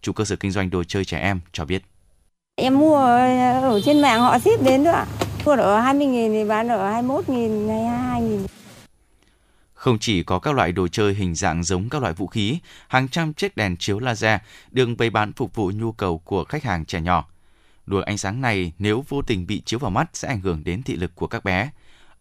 Chủ 0.02 0.12
cơ 0.12 0.24
sở 0.24 0.36
kinh 0.36 0.50
doanh 0.50 0.70
đồ 0.70 0.84
chơi 0.84 1.04
trẻ 1.04 1.18
em 1.18 1.40
cho 1.52 1.64
biết. 1.64 1.82
Em 2.56 2.78
mua 2.78 2.96
ở 2.96 3.80
trên 3.84 4.02
mạng 4.02 4.20
họ 4.20 4.38
ship 4.38 4.62
đến 4.62 4.84
nữa 4.84 4.90
ạ. 4.90 5.06
Mua 5.44 5.52
ở 5.52 5.80
20 5.80 6.06
nghìn 6.06 6.32
thì 6.32 6.44
bán 6.44 6.68
ở 6.68 6.90
21 6.90 7.28
nghìn, 7.28 7.68
22 7.68 8.22
nghìn. 8.22 8.46
Không 9.74 9.98
chỉ 9.98 10.22
có 10.22 10.38
các 10.38 10.54
loại 10.54 10.72
đồ 10.72 10.88
chơi 10.88 11.14
hình 11.14 11.34
dạng 11.34 11.64
giống 11.64 11.88
các 11.88 12.02
loại 12.02 12.14
vũ 12.14 12.26
khí, 12.26 12.58
hàng 12.88 13.08
trăm 13.08 13.32
chiếc 13.32 13.56
đèn 13.56 13.76
chiếu 13.76 13.98
laser 13.98 14.40
được 14.70 14.88
bày 14.98 15.10
bán 15.10 15.32
phục 15.32 15.54
vụ 15.54 15.70
nhu 15.74 15.92
cầu 15.92 16.18
của 16.18 16.44
khách 16.44 16.64
hàng 16.64 16.84
trẻ 16.84 17.00
nhỏ. 17.00 17.28
Luồng 17.86 18.04
ánh 18.04 18.18
sáng 18.18 18.40
này 18.40 18.72
nếu 18.78 19.04
vô 19.08 19.22
tình 19.22 19.46
bị 19.46 19.62
chiếu 19.64 19.78
vào 19.78 19.90
mắt 19.90 20.10
sẽ 20.12 20.28
ảnh 20.28 20.40
hưởng 20.40 20.64
đến 20.64 20.82
thị 20.82 20.96
lực 20.96 21.14
của 21.14 21.26
các 21.26 21.44
bé. 21.44 21.70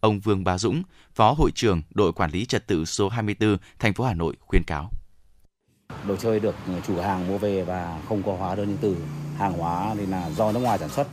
Ông 0.00 0.20
Vương 0.20 0.44
Bá 0.44 0.58
Dũng, 0.58 0.82
Phó 1.14 1.32
Hội 1.32 1.50
trưởng 1.54 1.82
đội 1.90 2.12
quản 2.12 2.30
lý 2.30 2.46
trật 2.46 2.66
tự 2.66 2.84
số 2.84 3.08
24, 3.08 3.56
thành 3.78 3.94
phố 3.94 4.04
Hà 4.04 4.14
Nội 4.14 4.34
khuyên 4.40 4.64
cáo. 4.64 4.90
Đồ 6.08 6.16
chơi 6.16 6.40
được 6.40 6.54
chủ 6.86 7.00
hàng 7.00 7.28
mua 7.28 7.38
về 7.38 7.62
và 7.62 7.98
không 8.08 8.22
có 8.22 8.32
hóa 8.32 8.54
đơn 8.54 8.66
điện 8.66 8.76
tử. 8.80 8.96
Hàng 9.38 9.52
hóa 9.52 9.94
thì 9.98 10.06
là 10.06 10.30
do 10.30 10.52
nước 10.52 10.60
ngoài 10.60 10.78
sản 10.78 10.88
xuất, 10.88 11.06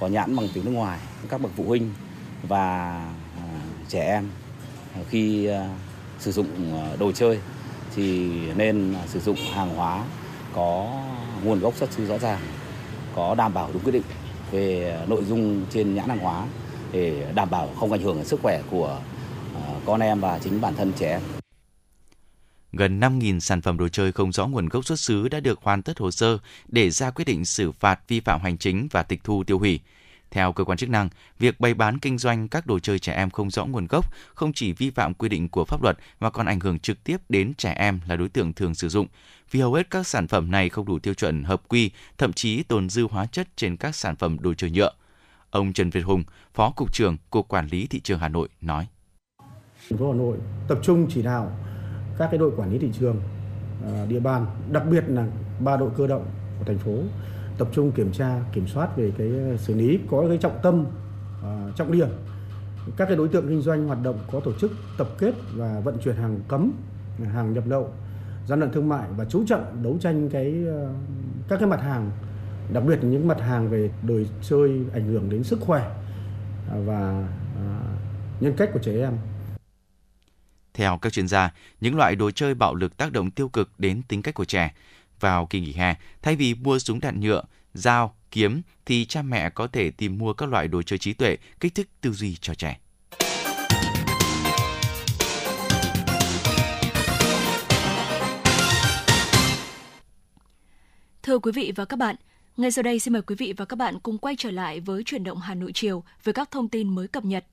có 0.00 0.06
nhãn 0.06 0.36
bằng 0.36 0.48
tiếng 0.54 0.64
nước 0.64 0.70
ngoài, 0.70 0.98
các 1.28 1.40
bậc 1.40 1.52
phụ 1.56 1.64
huynh 1.64 1.90
và 2.48 2.94
à, 3.36 3.44
trẻ 3.88 4.06
em. 4.06 4.28
Khi 5.08 5.46
à, 5.46 5.68
sử 6.18 6.32
dụng 6.32 6.46
à, 6.74 6.96
đồ 6.98 7.12
chơi 7.12 7.38
thì 7.96 8.30
nên 8.56 8.94
sử 9.06 9.20
dụng 9.20 9.36
hàng 9.54 9.76
hóa 9.76 10.04
có 10.54 11.00
nguồn 11.44 11.60
gốc 11.60 11.74
xuất 11.76 11.92
xứ 11.92 12.06
rõ 12.06 12.18
ràng, 12.18 12.40
có 13.16 13.34
đảm 13.34 13.54
bảo 13.54 13.70
đúng 13.72 13.82
quy 13.84 13.92
định 13.92 14.02
về 14.50 14.98
nội 15.06 15.24
dung 15.24 15.64
trên 15.70 15.94
nhãn 15.94 16.08
hàng 16.08 16.18
hóa 16.18 16.46
để 16.92 17.26
đảm 17.34 17.50
bảo 17.50 17.68
không 17.80 17.92
ảnh 17.92 18.02
hưởng 18.02 18.16
đến 18.16 18.26
sức 18.26 18.40
khỏe 18.42 18.62
của 18.70 18.98
con 19.86 20.00
em 20.00 20.20
và 20.20 20.38
chính 20.38 20.60
bản 20.60 20.74
thân 20.74 20.92
trẻ 20.96 21.10
em 21.10 21.41
gần 22.72 23.00
5.000 23.00 23.40
sản 23.40 23.60
phẩm 23.60 23.78
đồ 23.78 23.88
chơi 23.88 24.12
không 24.12 24.32
rõ 24.32 24.46
nguồn 24.46 24.68
gốc 24.68 24.84
xuất 24.84 25.00
xứ 25.00 25.28
đã 25.28 25.40
được 25.40 25.62
hoàn 25.62 25.82
tất 25.82 25.98
hồ 25.98 26.10
sơ 26.10 26.38
để 26.68 26.90
ra 26.90 27.10
quyết 27.10 27.24
định 27.24 27.44
xử 27.44 27.72
phạt 27.72 28.00
vi 28.08 28.20
phạm 28.20 28.40
hành 28.40 28.58
chính 28.58 28.88
và 28.90 29.02
tịch 29.02 29.24
thu 29.24 29.44
tiêu 29.44 29.58
hủy. 29.58 29.80
Theo 30.30 30.52
cơ 30.52 30.64
quan 30.64 30.78
chức 30.78 30.90
năng, 30.90 31.08
việc 31.38 31.60
bày 31.60 31.74
bán 31.74 31.98
kinh 31.98 32.18
doanh 32.18 32.48
các 32.48 32.66
đồ 32.66 32.78
chơi 32.78 32.98
trẻ 32.98 33.12
em 33.12 33.30
không 33.30 33.50
rõ 33.50 33.64
nguồn 33.64 33.86
gốc 33.86 34.12
không 34.34 34.52
chỉ 34.52 34.72
vi 34.72 34.90
phạm 34.90 35.14
quy 35.14 35.28
định 35.28 35.48
của 35.48 35.64
pháp 35.64 35.82
luật 35.82 35.98
mà 36.20 36.30
còn 36.30 36.46
ảnh 36.46 36.60
hưởng 36.60 36.78
trực 36.78 37.04
tiếp 37.04 37.16
đến 37.28 37.54
trẻ 37.54 37.72
em 37.72 38.00
là 38.08 38.16
đối 38.16 38.28
tượng 38.28 38.52
thường 38.52 38.74
sử 38.74 38.88
dụng. 38.88 39.06
Vì 39.50 39.60
hầu 39.60 39.74
hết 39.74 39.90
các 39.90 40.06
sản 40.06 40.28
phẩm 40.28 40.50
này 40.50 40.68
không 40.68 40.86
đủ 40.86 40.98
tiêu 40.98 41.14
chuẩn 41.14 41.44
hợp 41.44 41.62
quy, 41.68 41.90
thậm 42.18 42.32
chí 42.32 42.62
tồn 42.62 42.88
dư 42.88 43.06
hóa 43.10 43.26
chất 43.26 43.48
trên 43.56 43.76
các 43.76 43.94
sản 43.96 44.16
phẩm 44.16 44.36
đồ 44.40 44.54
chơi 44.54 44.70
nhựa. 44.70 44.90
Ông 45.50 45.72
Trần 45.72 45.90
Việt 45.90 46.00
Hùng, 46.04 46.24
Phó 46.54 46.70
Cục 46.70 46.92
trưởng 46.92 47.16
Cục 47.30 47.48
Quản 47.48 47.66
lý 47.66 47.86
Thị 47.86 48.00
trường 48.00 48.18
Hà 48.18 48.28
Nội 48.28 48.48
nói. 48.60 48.86
Thành 49.90 49.98
phố 49.98 50.12
Hà 50.12 50.18
Nội 50.18 50.38
tập 50.68 50.78
trung 50.82 51.06
chỉ 51.10 51.22
đạo 51.22 51.52
các 52.18 52.28
cái 52.30 52.38
đội 52.38 52.52
quản 52.56 52.72
lý 52.72 52.78
thị 52.78 52.90
trường 53.00 53.16
ờ, 53.84 54.06
địa 54.06 54.20
bàn, 54.20 54.46
đặc 54.72 54.82
biệt 54.90 55.04
là 55.08 55.26
ba 55.60 55.76
đội 55.76 55.90
cơ 55.96 56.06
động 56.06 56.26
của 56.58 56.64
thành 56.64 56.78
phố 56.78 56.92
tập 57.58 57.68
trung 57.72 57.92
kiểm 57.92 58.12
tra, 58.12 58.40
kiểm 58.52 58.66
soát 58.66 58.96
về 58.96 59.12
cái 59.18 59.28
ờ, 59.28 59.56
xử 59.56 59.74
lý, 59.74 59.98
có 60.10 60.24
cái 60.28 60.38
trọng 60.38 60.58
tâm 60.62 60.84
ờ, 61.42 61.72
trọng 61.76 61.92
điểm. 61.92 62.08
Các 62.96 63.06
cái 63.06 63.16
đối 63.16 63.28
tượng 63.28 63.48
kinh 63.48 63.62
doanh 63.62 63.86
hoạt 63.86 64.02
động 64.02 64.18
có 64.32 64.40
tổ 64.40 64.52
chức 64.60 64.72
tập 64.98 65.08
kết 65.18 65.34
và 65.54 65.80
vận 65.80 65.98
chuyển 65.98 66.16
hàng 66.16 66.40
cấm, 66.48 66.72
hàng 67.32 67.52
nhập 67.52 67.64
lậu, 67.66 67.88
gian 68.46 68.60
lận 68.60 68.72
thương 68.72 68.88
mại 68.88 69.08
và 69.16 69.24
chú 69.24 69.44
trọng 69.46 69.82
đấu 69.82 69.96
tranh 70.00 70.28
cái 70.28 70.64
các 71.48 71.58
cái 71.58 71.68
mặt 71.68 71.80
hàng, 71.80 72.10
đặc 72.72 72.84
biệt 72.86 72.96
là 73.02 73.10
những 73.10 73.28
mặt 73.28 73.40
hàng 73.40 73.68
về 73.68 73.90
đồ 74.08 74.14
chơi 74.42 74.80
ảnh 74.92 75.06
hưởng 75.06 75.30
đến 75.30 75.44
sức 75.44 75.60
khỏe 75.60 75.90
và 76.86 77.28
nhân 78.40 78.54
cách 78.56 78.70
của 78.72 78.80
trẻ 78.82 78.92
em 79.00 79.12
theo 80.74 80.98
các 80.98 81.12
chuyên 81.12 81.28
gia, 81.28 81.50
những 81.80 81.96
loại 81.96 82.16
đồ 82.16 82.30
chơi 82.30 82.54
bạo 82.54 82.74
lực 82.74 82.96
tác 82.96 83.12
động 83.12 83.30
tiêu 83.30 83.48
cực 83.48 83.70
đến 83.78 84.02
tính 84.08 84.22
cách 84.22 84.34
của 84.34 84.44
trẻ. 84.44 84.74
Vào 85.20 85.46
kỳ 85.46 85.60
nghỉ 85.60 85.72
hè, 85.72 85.94
thay 86.22 86.36
vì 86.36 86.54
mua 86.54 86.78
súng 86.78 87.00
đạn 87.00 87.20
nhựa, 87.20 87.42
dao, 87.74 88.16
kiếm 88.30 88.62
thì 88.86 89.04
cha 89.04 89.22
mẹ 89.22 89.50
có 89.50 89.66
thể 89.66 89.90
tìm 89.90 90.18
mua 90.18 90.32
các 90.32 90.48
loại 90.48 90.68
đồ 90.68 90.82
chơi 90.82 90.98
trí 90.98 91.12
tuệ, 91.12 91.36
kích 91.60 91.74
thích 91.74 91.88
tư 92.00 92.12
duy 92.12 92.36
cho 92.40 92.54
trẻ. 92.54 92.78
Thưa 101.22 101.38
quý 101.38 101.52
vị 101.52 101.72
và 101.76 101.84
các 101.84 101.96
bạn, 101.98 102.16
ngay 102.56 102.70
sau 102.70 102.82
đây 102.82 102.98
xin 102.98 103.12
mời 103.12 103.22
quý 103.22 103.36
vị 103.38 103.54
và 103.56 103.64
các 103.64 103.76
bạn 103.76 103.98
cùng 104.02 104.18
quay 104.18 104.34
trở 104.38 104.50
lại 104.50 104.80
với 104.80 105.02
chuyển 105.04 105.24
động 105.24 105.38
Hà 105.38 105.54
Nội 105.54 105.72
chiều 105.74 106.04
với 106.24 106.34
các 106.34 106.50
thông 106.50 106.68
tin 106.68 106.94
mới 106.94 107.08
cập 107.08 107.24
nhật 107.24 107.44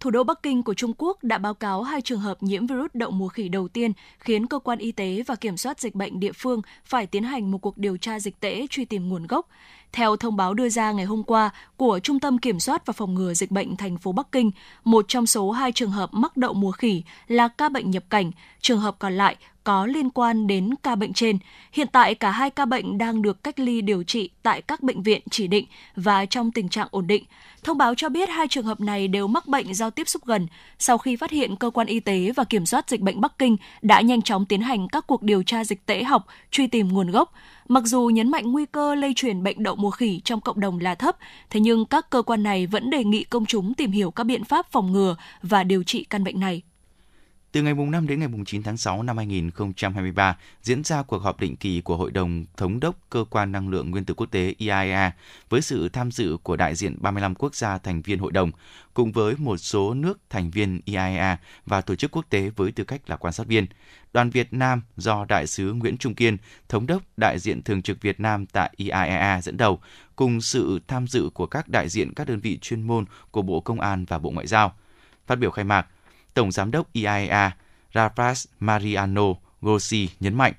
thủ 0.00 0.10
đô 0.10 0.24
Bắc 0.24 0.42
Kinh 0.42 0.62
của 0.62 0.74
Trung 0.74 0.92
Quốc 0.98 1.24
đã 1.24 1.38
báo 1.38 1.54
cáo 1.54 1.82
hai 1.82 2.00
trường 2.00 2.20
hợp 2.20 2.42
nhiễm 2.42 2.66
virus 2.66 2.90
đậu 2.94 3.10
mùa 3.10 3.28
khỉ 3.28 3.48
đầu 3.48 3.68
tiên, 3.68 3.92
khiến 4.18 4.46
cơ 4.46 4.58
quan 4.58 4.78
y 4.78 4.92
tế 4.92 5.22
và 5.26 5.34
kiểm 5.34 5.56
soát 5.56 5.80
dịch 5.80 5.94
bệnh 5.94 6.20
địa 6.20 6.32
phương 6.32 6.62
phải 6.84 7.06
tiến 7.06 7.22
hành 7.22 7.50
một 7.50 7.58
cuộc 7.58 7.78
điều 7.78 7.96
tra 7.96 8.20
dịch 8.20 8.40
tễ 8.40 8.66
truy 8.70 8.84
tìm 8.84 9.08
nguồn 9.08 9.26
gốc. 9.26 9.48
Theo 9.92 10.16
thông 10.16 10.36
báo 10.36 10.54
đưa 10.54 10.68
ra 10.68 10.92
ngày 10.92 11.04
hôm 11.04 11.22
qua 11.22 11.50
của 11.76 11.98
Trung 12.02 12.20
tâm 12.20 12.38
Kiểm 12.38 12.60
soát 12.60 12.86
và 12.86 12.92
Phòng 12.92 13.14
ngừa 13.14 13.34
Dịch 13.34 13.50
bệnh 13.50 13.76
thành 13.76 13.98
phố 13.98 14.12
Bắc 14.12 14.32
Kinh, 14.32 14.50
một 14.84 15.04
trong 15.08 15.26
số 15.26 15.50
hai 15.50 15.72
trường 15.72 15.90
hợp 15.90 16.10
mắc 16.12 16.36
đậu 16.36 16.54
mùa 16.54 16.72
khỉ 16.72 17.02
là 17.28 17.48
ca 17.48 17.68
bệnh 17.68 17.90
nhập 17.90 18.04
cảnh, 18.10 18.30
trường 18.60 18.80
hợp 18.80 18.96
còn 18.98 19.12
lại 19.12 19.36
có 19.68 19.86
liên 19.86 20.10
quan 20.10 20.46
đến 20.46 20.74
ca 20.82 20.94
bệnh 20.94 21.12
trên. 21.12 21.38
Hiện 21.72 21.88
tại 21.92 22.14
cả 22.14 22.30
hai 22.30 22.50
ca 22.50 22.64
bệnh 22.64 22.98
đang 22.98 23.22
được 23.22 23.44
cách 23.44 23.60
ly 23.60 23.80
điều 23.80 24.02
trị 24.02 24.30
tại 24.42 24.62
các 24.62 24.82
bệnh 24.82 25.02
viện 25.02 25.22
chỉ 25.30 25.46
định 25.46 25.66
và 25.96 26.26
trong 26.26 26.52
tình 26.52 26.68
trạng 26.68 26.88
ổn 26.90 27.06
định. 27.06 27.24
Thông 27.62 27.78
báo 27.78 27.94
cho 27.94 28.08
biết 28.08 28.28
hai 28.28 28.48
trường 28.48 28.64
hợp 28.64 28.80
này 28.80 29.08
đều 29.08 29.26
mắc 29.26 29.48
bệnh 29.48 29.74
do 29.74 29.90
tiếp 29.90 30.08
xúc 30.08 30.24
gần. 30.26 30.46
Sau 30.78 30.98
khi 30.98 31.16
phát 31.16 31.30
hiện, 31.30 31.56
cơ 31.56 31.70
quan 31.70 31.86
y 31.86 32.00
tế 32.00 32.32
và 32.36 32.44
kiểm 32.44 32.66
soát 32.66 32.90
dịch 32.90 33.00
bệnh 33.00 33.20
Bắc 33.20 33.38
Kinh 33.38 33.56
đã 33.82 34.00
nhanh 34.00 34.22
chóng 34.22 34.46
tiến 34.46 34.60
hành 34.60 34.88
các 34.88 35.06
cuộc 35.06 35.22
điều 35.22 35.42
tra 35.42 35.64
dịch 35.64 35.86
tễ 35.86 36.04
học, 36.04 36.26
truy 36.50 36.66
tìm 36.66 36.88
nguồn 36.88 37.10
gốc. 37.10 37.32
Mặc 37.68 37.84
dù 37.86 38.06
nhấn 38.06 38.30
mạnh 38.30 38.52
nguy 38.52 38.66
cơ 38.66 38.94
lây 38.94 39.12
truyền 39.16 39.42
bệnh 39.42 39.62
đậu 39.62 39.76
mùa 39.76 39.90
khỉ 39.90 40.20
trong 40.24 40.40
cộng 40.40 40.60
đồng 40.60 40.78
là 40.78 40.94
thấp, 40.94 41.16
thế 41.50 41.60
nhưng 41.60 41.84
các 41.84 42.10
cơ 42.10 42.22
quan 42.22 42.42
này 42.42 42.66
vẫn 42.66 42.90
đề 42.90 43.04
nghị 43.04 43.24
công 43.24 43.46
chúng 43.46 43.74
tìm 43.74 43.90
hiểu 43.90 44.10
các 44.10 44.24
biện 44.24 44.44
pháp 44.44 44.66
phòng 44.70 44.92
ngừa 44.92 45.16
và 45.42 45.64
điều 45.64 45.82
trị 45.82 46.04
căn 46.10 46.24
bệnh 46.24 46.40
này. 46.40 46.62
Từ 47.52 47.62
ngày 47.62 47.74
mùng 47.74 47.90
5 47.90 48.06
đến 48.06 48.18
ngày 48.18 48.28
mùng 48.28 48.44
9 48.44 48.62
tháng 48.62 48.76
6 48.76 49.02
năm 49.02 49.16
2023 49.16 50.36
diễn 50.62 50.84
ra 50.84 51.02
cuộc 51.02 51.18
họp 51.18 51.40
định 51.40 51.56
kỳ 51.56 51.80
của 51.80 51.96
Hội 51.96 52.10
đồng 52.10 52.44
Thống 52.56 52.80
đốc 52.80 52.96
Cơ 53.10 53.24
quan 53.30 53.52
Năng 53.52 53.68
lượng 53.68 53.90
Nguyên 53.90 54.04
tử 54.04 54.14
Quốc 54.14 54.26
tế 54.30 54.54
IAEA 54.58 55.12
với 55.48 55.60
sự 55.60 55.88
tham 55.88 56.10
dự 56.10 56.36
của 56.42 56.56
đại 56.56 56.74
diện 56.74 56.96
35 57.00 57.34
quốc 57.34 57.54
gia 57.54 57.78
thành 57.78 58.02
viên 58.02 58.18
hội 58.18 58.32
đồng, 58.32 58.50
cùng 58.94 59.12
với 59.12 59.34
một 59.38 59.56
số 59.56 59.94
nước 59.94 60.18
thành 60.30 60.50
viên 60.50 60.80
IAEA 60.84 61.38
và 61.66 61.80
tổ 61.80 61.94
chức 61.94 62.10
quốc 62.10 62.24
tế 62.30 62.50
với 62.56 62.72
tư 62.72 62.84
cách 62.84 63.10
là 63.10 63.16
quan 63.16 63.32
sát 63.32 63.46
viên. 63.46 63.66
Đoàn 64.12 64.30
Việt 64.30 64.52
Nam 64.52 64.82
do 64.96 65.24
Đại 65.24 65.46
sứ 65.46 65.72
Nguyễn 65.72 65.98
Trung 65.98 66.14
Kiên, 66.14 66.36
Thống 66.68 66.86
đốc 66.86 67.02
đại 67.16 67.38
diện 67.38 67.62
thường 67.62 67.82
trực 67.82 68.00
Việt 68.00 68.20
Nam 68.20 68.46
tại 68.46 68.74
IAEA 68.76 69.40
dẫn 69.42 69.56
đầu, 69.56 69.80
cùng 70.16 70.40
sự 70.40 70.80
tham 70.88 71.06
dự 71.06 71.30
của 71.34 71.46
các 71.46 71.68
đại 71.68 71.88
diện 71.88 72.14
các 72.14 72.28
đơn 72.28 72.40
vị 72.40 72.58
chuyên 72.58 72.82
môn 72.82 73.04
của 73.30 73.42
Bộ 73.42 73.60
Công 73.60 73.80
an 73.80 74.04
và 74.04 74.18
Bộ 74.18 74.30
Ngoại 74.30 74.46
giao. 74.46 74.74
Phát 75.26 75.38
biểu 75.38 75.50
khai 75.50 75.64
mạc, 75.64 75.86
Tổng 76.38 76.52
Giám 76.52 76.70
đốc 76.70 76.92
IAEA 76.92 77.56
Rafas 77.92 78.46
Mariano 78.60 79.24
Grossi 79.60 80.08
nhấn 80.20 80.34
mạnh, 80.34 80.52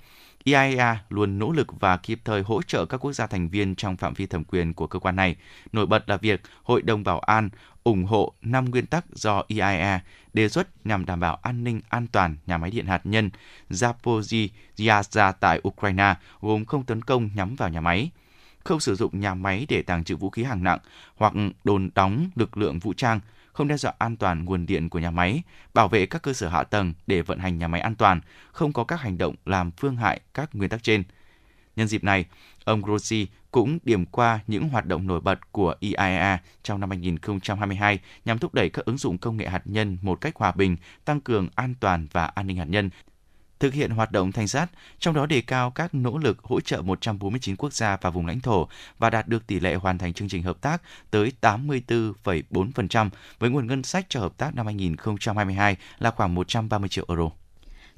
IAEA 0.44 1.04
luôn 1.10 1.40
nỗ 1.40 1.52
lực 1.52 1.68
và 1.80 1.98
kịp 1.98 2.20
thời 2.26 2.42
hỗ 2.42 2.62
trợ 2.62 2.86
các 2.86 2.98
quốc 2.98 3.14
gia 3.14 3.28
thành 3.28 3.50
viên 3.50 3.76
trong 3.76 3.98
phạm 3.98 4.14
vi 4.14 4.26
thẩm 4.26 4.44
quyền 4.44 4.74
của 4.74 4.88
cơ 4.88 5.00
quan 5.00 5.16
này. 5.16 5.36
Nổi 5.72 5.86
bật 5.86 6.10
là 6.10 6.18
việc 6.18 6.42
Hội 6.64 6.82
đồng 6.82 7.04
Bảo 7.04 7.20
an 7.20 7.50
ủng 7.84 8.06
hộ 8.06 8.34
5 8.42 8.66
nguyên 8.66 8.86
tắc 8.86 9.06
do 9.14 9.44
IAEA 9.48 10.00
đề 10.34 10.50
xuất 10.50 10.86
nhằm 10.86 11.06
đảm 11.06 11.20
bảo 11.20 11.36
an 11.36 11.64
ninh 11.64 11.82
an 11.90 12.08
toàn 12.08 12.36
nhà 12.46 12.58
máy 12.58 12.72
điện 12.72 12.86
hạt 12.86 13.02
nhân 13.04 13.30
Zaporizhzhia 13.70 15.34
tại 15.40 15.62
Ukraine, 15.68 16.16
gồm 16.42 16.66
không 16.66 16.86
tấn 16.86 17.02
công 17.02 17.30
nhắm 17.36 17.56
vào 17.56 17.70
nhà 17.70 17.82
máy, 17.82 18.12
không 18.64 18.80
sử 18.80 18.96
dụng 18.96 19.20
nhà 19.20 19.34
máy 19.34 19.66
để 19.70 19.82
tàng 19.82 20.04
trữ 20.04 20.16
vũ 20.16 20.30
khí 20.30 20.44
hạng 20.44 20.64
nặng 20.64 20.80
hoặc 21.16 21.34
đồn 21.64 21.90
đóng 21.96 22.30
lực 22.36 22.58
lượng 22.58 22.80
vũ 22.80 22.94
trang, 22.94 23.20
không 23.54 23.68
đe 23.68 23.78
dọa 23.78 23.94
an 23.98 24.18
toàn 24.18 24.46
nguồn 24.46 24.66
điện 24.66 24.90
của 24.90 25.00
nhà 25.00 25.12
máy, 25.12 25.44
bảo 25.74 25.88
vệ 25.88 26.06
các 26.06 26.22
cơ 26.22 26.34
sở 26.34 26.50
hạ 26.50 26.64
tầng 26.64 26.94
để 27.08 27.22
vận 27.22 27.40
hành 27.40 27.58
nhà 27.58 27.68
máy 27.68 27.82
an 27.82 27.96
toàn, 27.96 28.22
không 28.52 28.74
có 28.74 28.84
các 28.84 29.02
hành 29.02 29.18
động 29.18 29.36
làm 29.46 29.72
phương 29.72 29.96
hại 29.96 30.20
các 30.34 30.56
nguyên 30.56 30.70
tắc 30.70 30.84
trên. 30.84 31.04
Nhân 31.76 31.88
dịp 31.88 32.04
này, 32.04 32.26
ông 32.66 32.82
Grossi 32.82 33.28
cũng 33.52 33.80
điểm 33.84 34.06
qua 34.06 34.40
những 34.48 34.70
hoạt 34.70 34.86
động 34.86 35.08
nổi 35.08 35.22
bật 35.22 35.52
của 35.52 35.76
IAEA 35.80 36.38
trong 36.64 36.80
năm 36.80 36.90
2022 36.90 38.00
nhằm 38.26 38.40
thúc 38.40 38.54
đẩy 38.54 38.70
các 38.70 38.86
ứng 38.86 38.98
dụng 38.98 39.18
công 39.18 39.38
nghệ 39.38 39.50
hạt 39.50 39.62
nhân 39.66 39.98
một 40.02 40.22
cách 40.22 40.36
hòa 40.36 40.52
bình, 40.52 40.78
tăng 41.06 41.22
cường 41.22 41.48
an 41.56 41.76
toàn 41.80 42.08
và 42.12 42.26
an 42.26 42.48
ninh 42.48 42.58
hạt 42.58 42.66
nhân, 42.66 42.90
thực 43.60 43.74
hiện 43.74 43.92
hoạt 43.92 44.12
động 44.12 44.32
thanh 44.32 44.48
sát, 44.48 44.68
trong 45.00 45.14
đó 45.14 45.26
đề 45.26 45.42
cao 45.42 45.72
các 45.72 45.94
nỗ 45.94 46.18
lực 46.18 46.44
hỗ 46.44 46.62
trợ 46.62 46.82
149 46.82 47.56
quốc 47.56 47.74
gia 47.74 47.98
và 48.02 48.10
vùng 48.10 48.26
lãnh 48.26 48.40
thổ 48.40 48.68
và 49.00 49.10
đạt 49.10 49.28
được 49.28 49.48
tỷ 49.48 49.60
lệ 49.60 49.76
hoàn 49.76 49.98
thành 49.98 50.14
chương 50.14 50.30
trình 50.30 50.44
hợp 50.44 50.62
tác 50.62 50.82
tới 51.12 51.32
84,4% 51.42 53.10
với 53.40 53.50
nguồn 53.50 53.68
ngân 53.68 53.84
sách 53.84 54.06
cho 54.10 54.20
hợp 54.20 54.38
tác 54.38 54.56
năm 54.56 54.66
2022 54.66 55.78
là 56.00 56.12
khoảng 56.12 56.36
130 56.36 56.90
triệu 56.90 57.06
euro. 57.08 57.30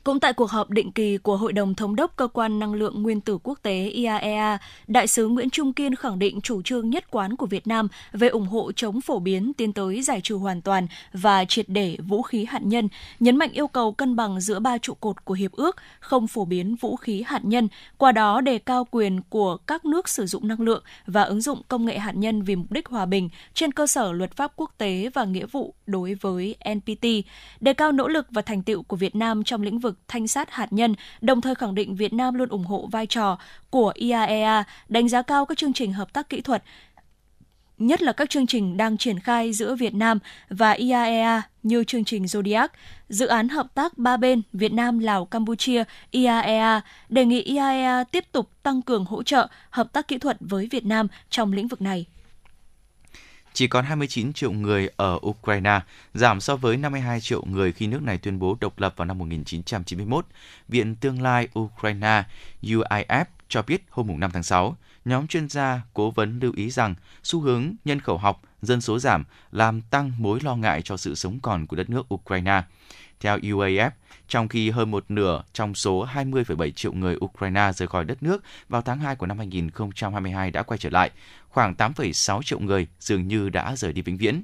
Cũng 0.03 0.19
tại 0.19 0.33
cuộc 0.33 0.51
họp 0.51 0.69
định 0.69 0.91
kỳ 0.91 1.17
của 1.17 1.37
Hội 1.37 1.53
đồng 1.53 1.75
Thống 1.75 1.95
đốc 1.95 2.15
Cơ 2.15 2.27
quan 2.27 2.59
Năng 2.59 2.73
lượng 2.73 3.03
Nguyên 3.03 3.21
tử 3.21 3.37
Quốc 3.43 3.59
tế 3.61 3.87
IAEA, 3.87 4.57
Đại 4.87 5.07
sứ 5.07 5.27
Nguyễn 5.27 5.49
Trung 5.49 5.73
Kiên 5.73 5.95
khẳng 5.95 6.19
định 6.19 6.41
chủ 6.41 6.61
trương 6.61 6.89
nhất 6.89 7.11
quán 7.11 7.35
của 7.35 7.45
Việt 7.45 7.67
Nam 7.67 7.87
về 8.11 8.27
ủng 8.27 8.47
hộ 8.47 8.71
chống 8.71 9.01
phổ 9.01 9.19
biến 9.19 9.53
tiến 9.53 9.73
tới 9.73 10.01
giải 10.01 10.21
trừ 10.21 10.35
hoàn 10.35 10.61
toàn 10.61 10.87
và 11.13 11.45
triệt 11.45 11.65
để 11.69 11.97
vũ 12.07 12.21
khí 12.21 12.45
hạt 12.45 12.61
nhân, 12.63 12.89
nhấn 13.19 13.37
mạnh 13.37 13.51
yêu 13.53 13.67
cầu 13.67 13.91
cân 13.91 14.15
bằng 14.15 14.41
giữa 14.41 14.59
ba 14.59 14.77
trụ 14.77 14.93
cột 14.93 15.25
của 15.25 15.33
Hiệp 15.33 15.51
ước 15.51 15.75
không 15.99 16.27
phổ 16.27 16.45
biến 16.45 16.75
vũ 16.75 16.95
khí 16.95 17.23
hạt 17.25 17.45
nhân, 17.45 17.67
qua 17.97 18.11
đó 18.11 18.41
đề 18.41 18.57
cao 18.57 18.87
quyền 18.91 19.21
của 19.29 19.57
các 19.57 19.85
nước 19.85 20.09
sử 20.09 20.25
dụng 20.25 20.47
năng 20.47 20.61
lượng 20.61 20.83
và 21.05 21.23
ứng 21.23 21.41
dụng 21.41 21.61
công 21.67 21.85
nghệ 21.85 21.99
hạt 21.99 22.15
nhân 22.15 22.43
vì 22.43 22.55
mục 22.55 22.71
đích 22.71 22.87
hòa 22.87 23.05
bình 23.05 23.29
trên 23.53 23.71
cơ 23.71 23.87
sở 23.87 24.11
luật 24.11 24.35
pháp 24.35 24.51
quốc 24.55 24.71
tế 24.77 25.09
và 25.13 25.25
nghĩa 25.25 25.45
vụ 25.45 25.73
đối 25.87 26.13
với 26.13 26.55
NPT, 26.75 27.05
đề 27.59 27.73
cao 27.73 27.91
nỗ 27.91 28.07
lực 28.07 28.27
và 28.31 28.41
thành 28.41 28.63
tựu 28.63 28.83
của 28.83 28.95
Việt 28.95 29.15
Nam 29.15 29.43
trong 29.43 29.61
lĩnh 29.61 29.79
vực 29.79 29.90
vực 29.91 29.99
thanh 30.07 30.27
sát 30.27 30.51
hạt 30.51 30.73
nhân, 30.73 30.95
đồng 31.21 31.41
thời 31.41 31.55
khẳng 31.55 31.75
định 31.75 31.95
Việt 31.95 32.13
Nam 32.13 32.33
luôn 32.33 32.49
ủng 32.49 32.65
hộ 32.65 32.89
vai 32.91 33.07
trò 33.07 33.37
của 33.69 33.91
IAEA, 33.95 34.63
đánh 34.89 35.09
giá 35.09 35.21
cao 35.21 35.45
các 35.45 35.57
chương 35.57 35.73
trình 35.73 35.93
hợp 35.93 36.13
tác 36.13 36.29
kỹ 36.29 36.41
thuật, 36.41 36.63
nhất 37.77 38.01
là 38.01 38.11
các 38.11 38.29
chương 38.29 38.47
trình 38.47 38.77
đang 38.77 38.97
triển 38.97 39.19
khai 39.19 39.53
giữa 39.53 39.75
Việt 39.75 39.93
Nam 39.93 40.19
và 40.49 40.71
IAEA 40.71 41.41
như 41.63 41.83
chương 41.83 42.03
trình 42.03 42.23
Zodiac, 42.23 42.67
dự 43.09 43.27
án 43.27 43.49
hợp 43.49 43.67
tác 43.73 43.97
ba 43.97 44.17
bên 44.17 44.41
Việt 44.53 44.73
Nam, 44.73 44.99
Lào, 44.99 45.25
Campuchia, 45.25 45.83
IAEA, 46.11 46.81
đề 47.09 47.25
nghị 47.25 47.41
IAEA 47.41 48.03
tiếp 48.03 48.25
tục 48.31 48.49
tăng 48.63 48.81
cường 48.81 49.05
hỗ 49.05 49.23
trợ 49.23 49.47
hợp 49.69 49.93
tác 49.93 50.07
kỹ 50.07 50.17
thuật 50.17 50.37
với 50.39 50.67
Việt 50.71 50.85
Nam 50.85 51.07
trong 51.29 51.53
lĩnh 51.53 51.67
vực 51.67 51.81
này 51.81 52.05
chỉ 53.53 53.67
còn 53.67 53.85
29 53.85 54.33
triệu 54.33 54.51
người 54.51 54.89
ở 54.95 55.19
Ukraine, 55.25 55.79
giảm 56.13 56.41
so 56.41 56.55
với 56.55 56.77
52 56.77 57.21
triệu 57.21 57.43
người 57.45 57.71
khi 57.71 57.87
nước 57.87 58.01
này 58.01 58.17
tuyên 58.17 58.39
bố 58.39 58.57
độc 58.61 58.79
lập 58.79 58.93
vào 58.97 59.05
năm 59.05 59.17
1991. 59.17 60.25
Viện 60.67 60.95
Tương 60.95 61.21
lai 61.21 61.47
Ukraine 61.59 62.23
UIF 62.61 63.25
cho 63.49 63.61
biết 63.61 63.83
hôm 63.89 64.19
5 64.19 64.31
tháng 64.31 64.43
6, 64.43 64.77
nhóm 65.05 65.27
chuyên 65.27 65.49
gia 65.49 65.81
cố 65.93 66.11
vấn 66.11 66.39
lưu 66.39 66.53
ý 66.55 66.69
rằng 66.69 66.95
xu 67.23 67.39
hướng 67.39 67.73
nhân 67.85 67.99
khẩu 67.99 68.17
học, 68.17 68.41
dân 68.61 68.81
số 68.81 68.99
giảm 68.99 69.23
làm 69.51 69.81
tăng 69.81 70.11
mối 70.17 70.39
lo 70.43 70.55
ngại 70.55 70.81
cho 70.81 70.97
sự 70.97 71.15
sống 71.15 71.39
còn 71.41 71.67
của 71.67 71.75
đất 71.75 71.89
nước 71.89 72.13
Ukraine. 72.13 72.61
Theo 73.21 73.37
UAF, 73.37 73.91
trong 74.27 74.47
khi 74.47 74.69
hơn 74.69 74.91
một 74.91 75.05
nửa 75.09 75.43
trong 75.53 75.75
số 75.75 76.05
20,7 76.05 76.71
triệu 76.71 76.93
người 76.93 77.15
Ukraine 77.25 77.71
rời 77.75 77.87
khỏi 77.87 78.05
đất 78.05 78.23
nước 78.23 78.43
vào 78.69 78.81
tháng 78.81 78.99
2 78.99 79.15
của 79.15 79.25
năm 79.25 79.37
2022 79.37 80.51
đã 80.51 80.63
quay 80.63 80.77
trở 80.77 80.89
lại, 80.89 81.11
khoảng 81.49 81.73
8,6 81.73 82.41
triệu 82.41 82.59
người 82.59 82.87
dường 82.99 83.27
như 83.27 83.49
đã 83.49 83.75
rời 83.75 83.93
đi 83.93 84.01
vĩnh 84.01 84.17
viễn. 84.17 84.43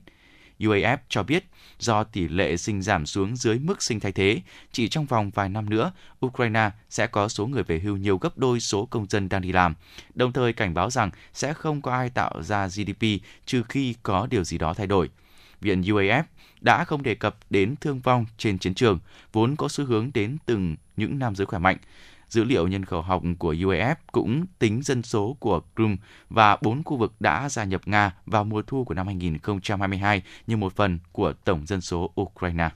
UAF 0.60 0.98
cho 1.10 1.24
biết 1.24 1.46
do 1.80 2.04
tỷ 2.04 2.28
lệ 2.28 2.58
sinh 2.58 2.82
giảm 2.82 3.06
xuống 3.06 3.36
dưới 3.36 3.60
mức 3.60 3.84
sinh 3.84 4.00
thay 4.00 4.12
thế, 4.12 4.42
chỉ 4.72 4.90
trong 4.90 5.06
vòng 5.06 5.30
vài 5.30 5.50
năm 5.50 5.70
nữa, 5.70 5.92
Ukraine 6.26 6.72
sẽ 6.90 7.08
có 7.08 7.30
số 7.30 7.48
người 7.48 7.64
về 7.64 7.80
hưu 7.80 7.98
nhiều 7.98 8.18
gấp 8.18 8.38
đôi 8.38 8.60
số 8.60 8.86
công 8.86 9.06
dân 9.10 9.30
đang 9.30 9.42
đi 9.42 9.52
làm, 9.52 9.76
đồng 10.14 10.34
thời 10.34 10.54
cảnh 10.54 10.74
báo 10.74 10.90
rằng 10.90 11.12
sẽ 11.34 11.54
không 11.54 11.82
có 11.82 11.92
ai 11.92 12.10
tạo 12.10 12.44
ra 12.44 12.68
GDP 12.68 13.04
trừ 13.46 13.64
khi 13.70 13.96
có 14.04 14.28
điều 14.30 14.44
gì 14.44 14.58
đó 14.58 14.74
thay 14.74 14.88
đổi. 14.88 15.10
Viện 15.62 15.82
UAF 15.82 16.24
đã 16.62 16.84
không 16.84 17.04
đề 17.04 17.16
cập 17.16 17.38
đến 17.50 17.76
thương 17.82 18.00
vong 18.00 18.26
trên 18.38 18.60
chiến 18.60 18.74
trường, 18.74 19.00
vốn 19.34 19.56
có 19.56 19.68
xu 19.68 19.86
hướng 19.86 20.12
đến 20.14 20.38
từng 20.46 20.76
những 20.98 21.20
nam 21.20 21.36
giới 21.36 21.46
khỏe 21.46 21.60
mạnh. 21.60 21.78
Dữ 22.30 22.44
liệu 22.44 22.68
nhân 22.68 22.86
khẩu 22.86 23.02
học 23.02 23.24
của 23.40 23.54
UAF 23.54 23.96
cũng 24.12 24.46
tính 24.60 24.82
dân 24.84 25.04
số 25.04 25.36
của 25.40 25.62
Crimea 25.76 25.98
và 26.30 26.58
bốn 26.62 26.84
khu 26.84 26.98
vực 26.98 27.14
đã 27.20 27.50
gia 27.50 27.64
nhập 27.64 27.82
Nga 27.86 28.12
vào 28.26 28.44
mùa 28.44 28.62
thu 28.62 28.84
của 28.84 28.94
năm 28.94 29.08
2022 29.08 30.22
như 30.48 30.58
một 30.58 30.76
phần 30.76 31.00
của 31.12 31.34
tổng 31.34 31.66
dân 31.66 31.82
số 31.82 32.12
Ukraine. 32.22 32.70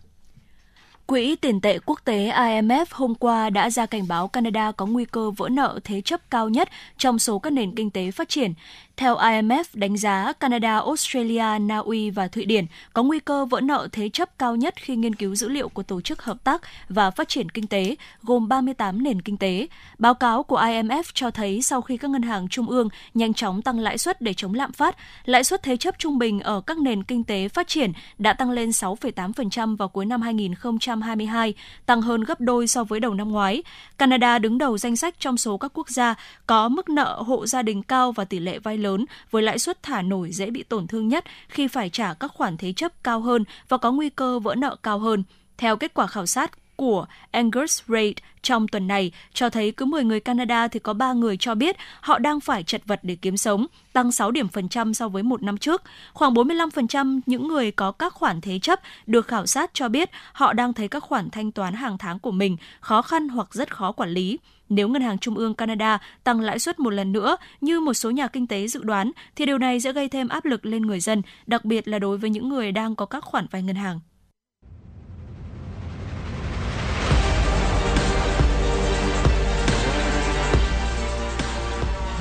Quỹ 1.06 1.36
tiền 1.36 1.62
tệ 1.62 1.80
quốc 1.86 2.00
tế 2.06 2.32
IMF 2.32 2.86
hôm 2.92 3.16
qua 3.16 3.50
đã 3.50 3.70
ra 3.70 3.86
cảnh 3.86 4.08
báo 4.08 4.28
Canada 4.28 4.72
có 4.72 4.86
nguy 4.86 5.06
cơ 5.06 5.32
vỡ 5.32 5.50
nợ 5.50 5.80
thế 5.84 6.02
chấp 6.02 6.32
cao 6.32 6.50
nhất 6.50 6.70
trong 6.98 7.20
số 7.20 7.40
các 7.40 7.54
nền 7.54 7.76
kinh 7.76 7.90
tế 7.90 8.12
phát 8.12 8.30
triển. 8.30 8.54
Theo 9.02 9.18
IMF 9.18 9.64
đánh 9.74 9.98
giá, 9.98 10.34
Canada, 10.34 10.78
Australia, 10.78 11.60
Na 11.60 11.78
Uy 11.78 12.10
và 12.10 12.28
Thụy 12.28 12.46
Điển 12.46 12.66
có 12.94 13.04
nguy 13.04 13.20
cơ 13.20 13.46
vỡ 13.46 13.62
nợ 13.62 13.88
thế 13.92 14.10
chấp 14.10 14.38
cao 14.40 14.56
nhất 14.56 14.76
khi 14.78 14.96
nghiên 14.96 15.16
cứu 15.16 15.36
dữ 15.36 15.50
liệu 15.50 15.70
của 15.70 15.84
Tổ 15.84 16.02
chức 16.02 16.22
Hợp 16.22 16.44
tác 16.44 16.62
và 16.90 17.12
Phát 17.12 17.30
triển 17.30 17.50
Kinh 17.50 17.68
tế, 17.68 17.96
gồm 18.22 18.48
38 18.48 19.04
nền 19.04 19.22
kinh 19.22 19.38
tế. 19.38 19.68
Báo 19.98 20.14
cáo 20.14 20.44
của 20.44 20.60
IMF 20.60 21.04
cho 21.14 21.32
thấy 21.32 21.62
sau 21.62 21.82
khi 21.82 21.98
các 21.98 22.12
ngân 22.12 22.22
hàng 22.22 22.48
trung 22.48 22.70
ương 22.70 22.90
nhanh 23.14 23.34
chóng 23.34 23.62
tăng 23.62 23.80
lãi 23.80 23.98
suất 23.98 24.22
để 24.22 24.34
chống 24.34 24.54
lạm 24.54 24.72
phát, 24.72 24.96
lãi 25.26 25.44
suất 25.44 25.64
thế 25.64 25.78
chấp 25.78 25.96
trung 26.00 26.20
bình 26.20 26.40
ở 26.40 26.62
các 26.62 26.78
nền 26.78 27.04
kinh 27.04 27.24
tế 27.24 27.48
phát 27.48 27.68
triển 27.68 27.92
đã 28.18 28.34
tăng 28.34 28.52
lên 28.52 28.70
6,8% 28.70 29.78
vào 29.78 29.88
cuối 29.88 30.06
năm 30.06 30.22
2022, 30.22 31.54
tăng 31.86 32.02
hơn 32.02 32.24
gấp 32.24 32.42
đôi 32.42 32.68
so 32.68 32.84
với 32.84 33.00
đầu 33.00 33.14
năm 33.14 33.32
ngoái. 33.32 33.64
Canada 33.98 34.40
đứng 34.40 34.58
đầu 34.58 34.78
danh 34.78 34.96
sách 34.96 35.16
trong 35.20 35.38
số 35.38 35.58
các 35.58 35.72
quốc 35.74 35.90
gia 35.90 36.16
có 36.48 36.70
mức 36.70 36.90
nợ 36.90 37.22
hộ 37.22 37.46
gia 37.46 37.62
đình 37.62 37.84
cao 37.84 38.12
và 38.12 38.26
tỷ 38.26 38.40
lệ 38.40 38.60
vay 38.60 38.78
lớn 38.78 38.91
lớn 38.92 39.06
với 39.32 39.44
lãi 39.44 39.60
suất 39.60 39.84
thả 39.84 40.02
nổi 40.02 40.32
dễ 40.32 40.50
bị 40.50 40.64
tổn 40.64 40.88
thương 40.88 41.08
nhất 41.08 41.26
khi 41.48 41.68
phải 41.68 41.90
trả 41.90 42.14
các 42.14 42.32
khoản 42.34 42.58
thế 42.58 42.74
chấp 42.74 43.04
cao 43.04 43.22
hơn 43.22 43.44
và 43.70 43.78
có 43.78 43.92
nguy 43.92 44.10
cơ 44.10 44.40
vỡ 44.40 44.56
nợ 44.56 44.76
cao 44.84 45.00
hơn. 45.00 45.24
Theo 45.58 45.76
kết 45.78 45.94
quả 45.94 46.08
khảo 46.08 46.26
sát 46.26 46.52
của 46.76 47.06
Angus 47.32 47.82
Reid 47.88 48.14
trong 48.42 48.68
tuần 48.68 48.88
này 48.88 49.12
cho 49.34 49.50
thấy 49.50 49.72
cứ 49.72 49.86
10 49.86 50.04
người 50.04 50.20
Canada 50.20 50.68
thì 50.68 50.80
có 50.80 50.94
3 50.94 51.14
người 51.14 51.38
cho 51.38 51.56
biết 51.56 51.76
họ 52.02 52.20
đang 52.20 52.40
phải 52.40 52.64
chật 52.64 52.82
vật 52.86 53.00
để 53.04 53.16
kiếm 53.16 53.38
sống, 53.38 53.68
tăng 53.94 54.12
6 54.12 54.32
điểm 54.32 54.48
phần 54.48 54.70
trăm 54.70 54.94
so 54.94 55.08
với 55.08 55.24
một 55.24 55.44
năm 55.44 55.58
trước. 55.58 55.82
Khoảng 56.14 56.34
45% 56.34 57.20
những 57.26 57.48
người 57.48 57.72
có 57.72 57.92
các 57.92 58.14
khoản 58.14 58.42
thế 58.42 58.60
chấp 58.60 58.80
được 59.08 59.28
khảo 59.28 59.46
sát 59.46 59.72
cho 59.74 59.90
biết 59.90 60.10
họ 60.34 60.54
đang 60.54 60.74
thấy 60.74 60.88
các 60.88 61.04
khoản 61.04 61.30
thanh 61.30 61.52
toán 61.52 61.74
hàng 61.74 61.98
tháng 61.98 62.20
của 62.20 62.32
mình 62.32 62.58
khó 62.80 63.02
khăn 63.02 63.30
hoặc 63.30 63.54
rất 63.54 63.76
khó 63.76 63.92
quản 63.92 64.10
lý. 64.10 64.38
Nếu 64.72 64.88
Ngân 64.88 65.02
hàng 65.02 65.18
Trung 65.18 65.38
ương 65.38 65.54
Canada 65.54 66.00
tăng 66.24 66.42
lãi 66.42 66.60
suất 66.60 66.80
một 66.80 66.90
lần 66.90 67.12
nữa, 67.12 67.38
như 67.62 67.80
một 67.80 67.94
số 67.94 68.12
nhà 68.12 68.28
kinh 68.28 68.48
tế 68.48 68.68
dự 68.68 68.84
đoán, 68.84 69.12
thì 69.36 69.46
điều 69.46 69.58
này 69.58 69.80
sẽ 69.80 69.94
gây 69.94 70.10
thêm 70.10 70.28
áp 70.28 70.46
lực 70.46 70.66
lên 70.66 70.82
người 70.82 71.00
dân, 71.00 71.22
đặc 71.46 71.66
biệt 71.66 71.88
là 71.88 72.00
đối 72.00 72.18
với 72.18 72.30
những 72.30 72.50
người 72.50 72.72
đang 72.72 72.96
có 72.96 73.06
các 73.06 73.24
khoản 73.24 73.48
vay 73.52 73.64
ngân 73.64 73.76
hàng. 73.76 74.00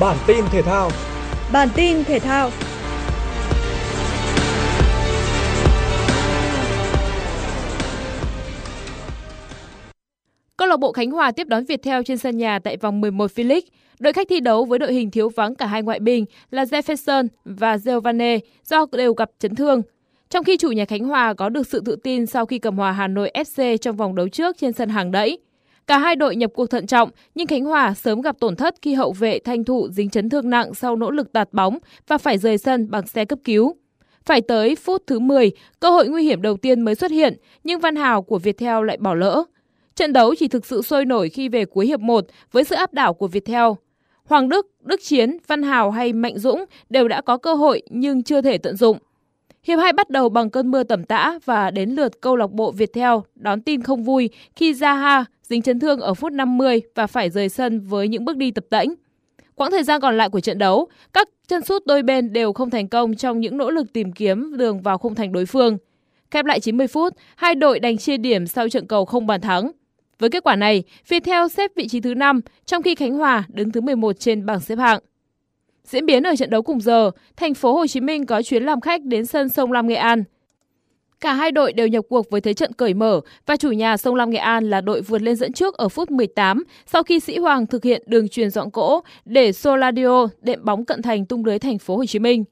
Bản 0.01 0.17
tin 0.27 0.45
thể 0.53 0.63
thao 0.63 0.91
Bản 1.53 1.69
tin 1.75 2.05
thể 2.05 2.19
thao 2.19 2.51
Câu 10.61 10.69
lạc 10.69 10.77
bộ 10.77 10.93
Khánh 10.93 11.11
Hòa 11.11 11.33
tiếp 11.33 11.49
đón 11.49 11.65
Viettel 11.65 12.03
trên 12.03 12.19
sân 12.19 12.39
nhà 12.39 12.59
tại 12.59 12.77
vòng 12.77 13.01
11 13.01 13.31
V-League. 13.35 13.61
Đội 13.99 14.13
khách 14.13 14.29
thi 14.29 14.41
đấu 14.41 14.65
với 14.65 14.79
đội 14.79 14.93
hình 14.93 15.11
thiếu 15.11 15.29
vắng 15.29 15.55
cả 15.55 15.67
hai 15.67 15.83
ngoại 15.83 16.01
binh 16.01 16.25
là 16.51 16.65
Jefferson 16.65 17.27
và 17.45 17.79
Giovane 17.79 18.39
do 18.65 18.87
đều 18.93 19.15
gặp 19.15 19.31
chấn 19.39 19.55
thương. 19.55 19.83
Trong 20.31 20.45
khi 20.45 20.57
chủ 20.57 20.73
nhà 20.73 20.85
Khánh 20.85 21.05
Hòa 21.05 21.35
có 21.35 21.49
được 21.49 21.67
sự 21.67 21.83
tự 21.85 21.97
tin 21.97 22.27
sau 22.27 22.47
khi 22.47 22.59
cầm 22.59 22.77
hòa 22.77 22.93
Hà 22.93 23.09
Nội 23.09 23.31
FC 23.35 23.77
trong 23.77 23.97
vòng 23.97 24.15
đấu 24.15 24.29
trước 24.29 24.57
trên 24.59 24.73
sân 24.73 24.89
hàng 24.89 25.11
đẫy. 25.11 25.39
Cả 25.87 25.99
hai 25.99 26.17
đội 26.17 26.37
nhập 26.37 26.51
cuộc 26.55 26.67
thận 26.67 26.87
trọng, 26.87 27.11
nhưng 27.35 27.47
Khánh 27.47 27.65
Hòa 27.65 27.95
sớm 27.95 28.21
gặp 28.21 28.37
tổn 28.41 28.57
thất 28.57 28.75
khi 28.83 28.95
hậu 28.95 29.13
vệ 29.13 29.39
Thanh 29.39 29.65
Thụ 29.65 29.89
dính 29.89 30.11
chấn 30.11 30.29
thương 30.29 30.51
nặng 30.51 30.75
sau 30.75 30.97
nỗ 30.97 31.11
lực 31.11 31.33
tạt 31.33 31.49
bóng 31.53 31.79
và 32.09 32.19
phải 32.19 32.39
rời 32.39 32.59
sân 32.59 32.91
bằng 32.91 33.07
xe 33.07 33.25
cấp 33.25 33.39
cứu. 33.45 33.77
Phải 34.25 34.41
tới 34.41 34.77
phút 34.77 35.03
thứ 35.07 35.19
10, 35.19 35.51
cơ 35.81 35.91
hội 35.91 36.09
nguy 36.09 36.25
hiểm 36.25 36.43
đầu 36.43 36.57
tiên 36.57 36.81
mới 36.81 36.95
xuất 36.95 37.11
hiện, 37.11 37.37
nhưng 37.65 37.81
Văn 37.81 37.97
Hào 37.97 38.23
của 38.23 38.39
Viettel 38.39 38.87
lại 38.87 38.97
bỏ 38.97 39.15
lỡ. 39.15 39.45
Trận 39.95 40.13
đấu 40.13 40.35
chỉ 40.39 40.49
thực 40.49 40.67
sự 40.67 40.83
sôi 40.83 41.05
nổi 41.05 41.29
khi 41.29 41.49
về 41.49 41.65
cuối 41.65 41.87
hiệp 41.87 42.01
1 42.01 42.27
với 42.53 42.65
sự 42.65 42.75
áp 42.75 42.95
đảo 42.95 43.15
của 43.15 43.27
Viettel. 43.27 43.67
Hoàng 44.25 44.49
Đức, 44.49 44.67
Đức 44.81 45.01
Chiến, 45.03 45.37
Văn 45.47 45.63
Hào 45.63 45.91
hay 45.91 46.13
Mạnh 46.13 46.39
Dũng 46.39 46.65
đều 46.91 47.09
đã 47.09 47.21
có 47.21 47.37
cơ 47.37 47.55
hội 47.55 47.83
nhưng 47.91 48.23
chưa 48.23 48.41
thể 48.41 48.59
tận 48.59 48.77
dụng. 48.77 48.99
Hiệp 49.63 49.79
2 49.79 49.93
bắt 49.93 50.11
đầu 50.11 50.29
bằng 50.29 50.51
cơn 50.51 50.71
mưa 50.71 50.83
tầm 50.83 51.05
tã 51.05 51.39
và 51.45 51.71
đến 51.71 51.91
lượt 51.91 52.21
câu 52.21 52.37
lạc 52.37 52.51
bộ 52.51 52.73
Viettel 52.73 53.13
đón 53.35 53.61
tin 53.61 53.83
không 53.83 54.05
vui 54.05 54.31
khi 54.57 54.73
Zaha 54.73 55.25
dính 55.43 55.63
chấn 55.63 55.81
thương 55.81 56.01
ở 56.01 56.15
phút 56.15 56.33
50 56.33 56.83
và 56.95 57.07
phải 57.07 57.31
rời 57.31 57.49
sân 57.49 57.81
với 57.81 58.09
những 58.09 58.25
bước 58.25 58.37
đi 58.37 58.51
tập 58.51 58.65
tễnh. 58.71 58.89
Quãng 59.55 59.71
thời 59.71 59.83
gian 59.83 60.01
còn 60.01 60.17
lại 60.17 60.29
của 60.29 60.41
trận 60.41 60.59
đấu, 60.59 60.89
các 61.13 61.29
chân 61.49 61.63
sút 61.63 61.87
đôi 61.87 62.03
bên 62.03 62.33
đều 62.33 62.53
không 62.53 62.71
thành 62.71 62.89
công 62.89 63.15
trong 63.15 63.41
những 63.41 63.57
nỗ 63.57 63.71
lực 63.71 63.93
tìm 63.93 64.13
kiếm 64.13 64.57
đường 64.57 64.81
vào 64.81 64.99
khung 64.99 65.15
thành 65.15 65.33
đối 65.33 65.47
phương. 65.47 65.79
Khép 66.31 66.45
lại 66.45 66.61
90 66.61 66.87
phút, 66.87 67.15
hai 67.37 67.55
đội 67.55 67.81
đành 67.81 67.99
chia 67.99 68.17
điểm 68.17 68.47
sau 68.47 68.69
trận 68.69 68.87
cầu 68.87 69.05
không 69.05 69.27
bàn 69.27 69.41
thắng. 69.41 69.71
Với 70.21 70.31
kết 70.31 70.45
quả 70.45 70.57
này, 70.57 70.83
Viettel 71.09 71.49
xếp 71.49 71.71
vị 71.77 71.89
trí 71.89 72.01
thứ 72.01 72.15
5, 72.15 72.41
trong 72.67 72.83
khi 72.83 72.95
Khánh 72.95 73.13
Hòa 73.15 73.45
đứng 73.49 73.73
thứ 73.73 73.81
11 73.81 74.13
trên 74.19 74.47
bảng 74.47 74.61
xếp 74.61 74.79
hạng. 74.79 75.01
Diễn 75.85 76.07
biến 76.07 76.23
ở 76.23 76.37
trận 76.37 76.51
đấu 76.51 76.63
cùng 76.63 76.81
giờ, 76.81 77.11
thành 77.37 77.55
phố 77.55 77.75
Hồ 77.75 77.87
Chí 77.87 78.01
Minh 78.01 78.27
có 78.27 78.43
chuyến 78.43 78.63
làm 78.63 78.81
khách 78.81 79.05
đến 79.05 79.27
sân 79.27 79.49
Sông 79.49 79.73
Lam 79.73 79.87
Nghệ 79.87 79.95
An. 79.95 80.25
Cả 81.21 81.33
hai 81.33 81.51
đội 81.51 81.73
đều 81.73 81.87
nhập 81.87 82.05
cuộc 82.09 82.31
với 82.31 82.41
thế 82.41 82.55
trận 82.55 82.73
cởi 82.73 82.95
mở 82.95 83.21
và 83.47 83.57
chủ 83.57 83.71
nhà 83.71 83.97
Sông 83.97 84.15
Lam 84.15 84.31
Nghệ 84.31 84.39
An 84.39 84.71
là 84.71 84.81
đội 84.81 85.01
vượt 85.01 85.23
lên 85.23 85.37
dẫn 85.37 85.53
trước 85.53 85.75
ở 85.75 85.89
phút 85.89 86.11
18 86.11 86.65
sau 86.87 87.03
khi 87.03 87.21
Sĩ 87.21 87.39
Hoàng 87.39 87.67
thực 87.67 87.85
hiện 87.85 88.03
đường 88.07 88.29
truyền 88.29 88.51
dọn 88.51 88.71
cỗ 88.71 89.01
để 89.25 89.53
Soladio 89.53 90.27
đệm 90.43 90.65
bóng 90.65 90.85
cận 90.85 91.03
thành 91.03 91.27
tung 91.27 91.45
lưới 91.45 91.59
thành 91.59 91.79
phố 91.79 91.97
Hồ 91.97 92.07
Chí 92.07 92.19
Minh. 92.19 92.45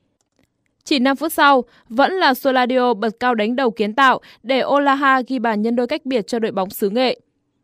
Chỉ 0.84 0.98
5 0.98 1.16
phút 1.16 1.32
sau, 1.32 1.64
vẫn 1.88 2.12
là 2.12 2.34
Soladio 2.34 2.94
bật 2.94 3.20
cao 3.20 3.34
đánh 3.34 3.56
đầu 3.56 3.70
kiến 3.70 3.94
tạo 3.94 4.20
để 4.42 4.62
Olaha 4.64 5.20
ghi 5.26 5.38
bàn 5.38 5.62
nhân 5.62 5.76
đôi 5.76 5.86
cách 5.86 6.06
biệt 6.06 6.26
cho 6.26 6.38
đội 6.38 6.52
bóng 6.52 6.70
xứ 6.70 6.90
Nghệ. 6.90 7.20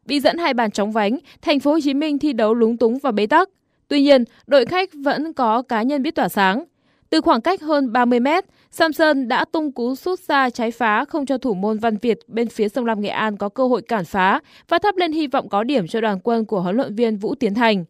Bị 0.07 0.21
dẫn 0.21 0.39
hai 0.39 0.55
bàn 0.55 0.71
chóng 0.71 0.93
vánh, 0.93 1.19
thành 1.43 1.61
phố 1.61 1.73
Hồ 1.73 1.79
Chí 1.85 1.95
Minh 1.95 2.19
thi 2.19 2.33
đấu 2.33 2.55
lúng 2.55 2.77
túng 2.77 2.99
và 2.99 3.13
bế 3.13 3.27
tắc. 3.27 3.49
Tuy 3.89 4.03
nhiên, 4.03 4.25
đội 4.47 4.65
khách 4.65 4.91
vẫn 4.95 5.33
có 5.33 5.63
cá 5.63 5.83
nhân 5.83 6.03
biết 6.03 6.15
tỏa 6.15 6.29
sáng. 6.29 6.65
Từ 7.11 7.21
khoảng 7.21 7.41
cách 7.41 7.63
hơn 7.63 7.93
30 7.93 8.21
mét, 8.21 8.45
Samson 8.71 9.29
đã 9.29 9.45
tung 9.45 9.73
cú 9.73 9.95
sút 9.95 10.21
xa 10.21 10.51
trái 10.51 10.71
phá 10.71 11.05
không 11.05 11.27
cho 11.27 11.39
thủ 11.39 11.55
môn 11.55 11.79
Văn 11.79 11.97
Việt 12.03 12.19
bên 12.27 12.49
phía 12.49 12.69
sông 12.69 12.87
Lam 12.87 13.01
Nghệ 13.01 13.09
An 13.09 13.37
có 13.37 13.49
cơ 13.49 13.67
hội 13.67 13.83
cản 13.83 14.05
phá 14.05 14.41
và 14.69 14.79
thắp 14.79 14.97
lên 14.97 15.13
hy 15.13 15.27
vọng 15.27 15.49
có 15.49 15.65
điểm 15.65 15.87
cho 15.87 16.01
đoàn 16.01 16.19
quân 16.25 16.45
của 16.45 16.61
huấn 16.61 16.77
luyện 16.77 16.95
viên 16.95 17.17
Vũ 17.17 17.35
Tiến 17.35 17.55
Thành. 17.55 17.85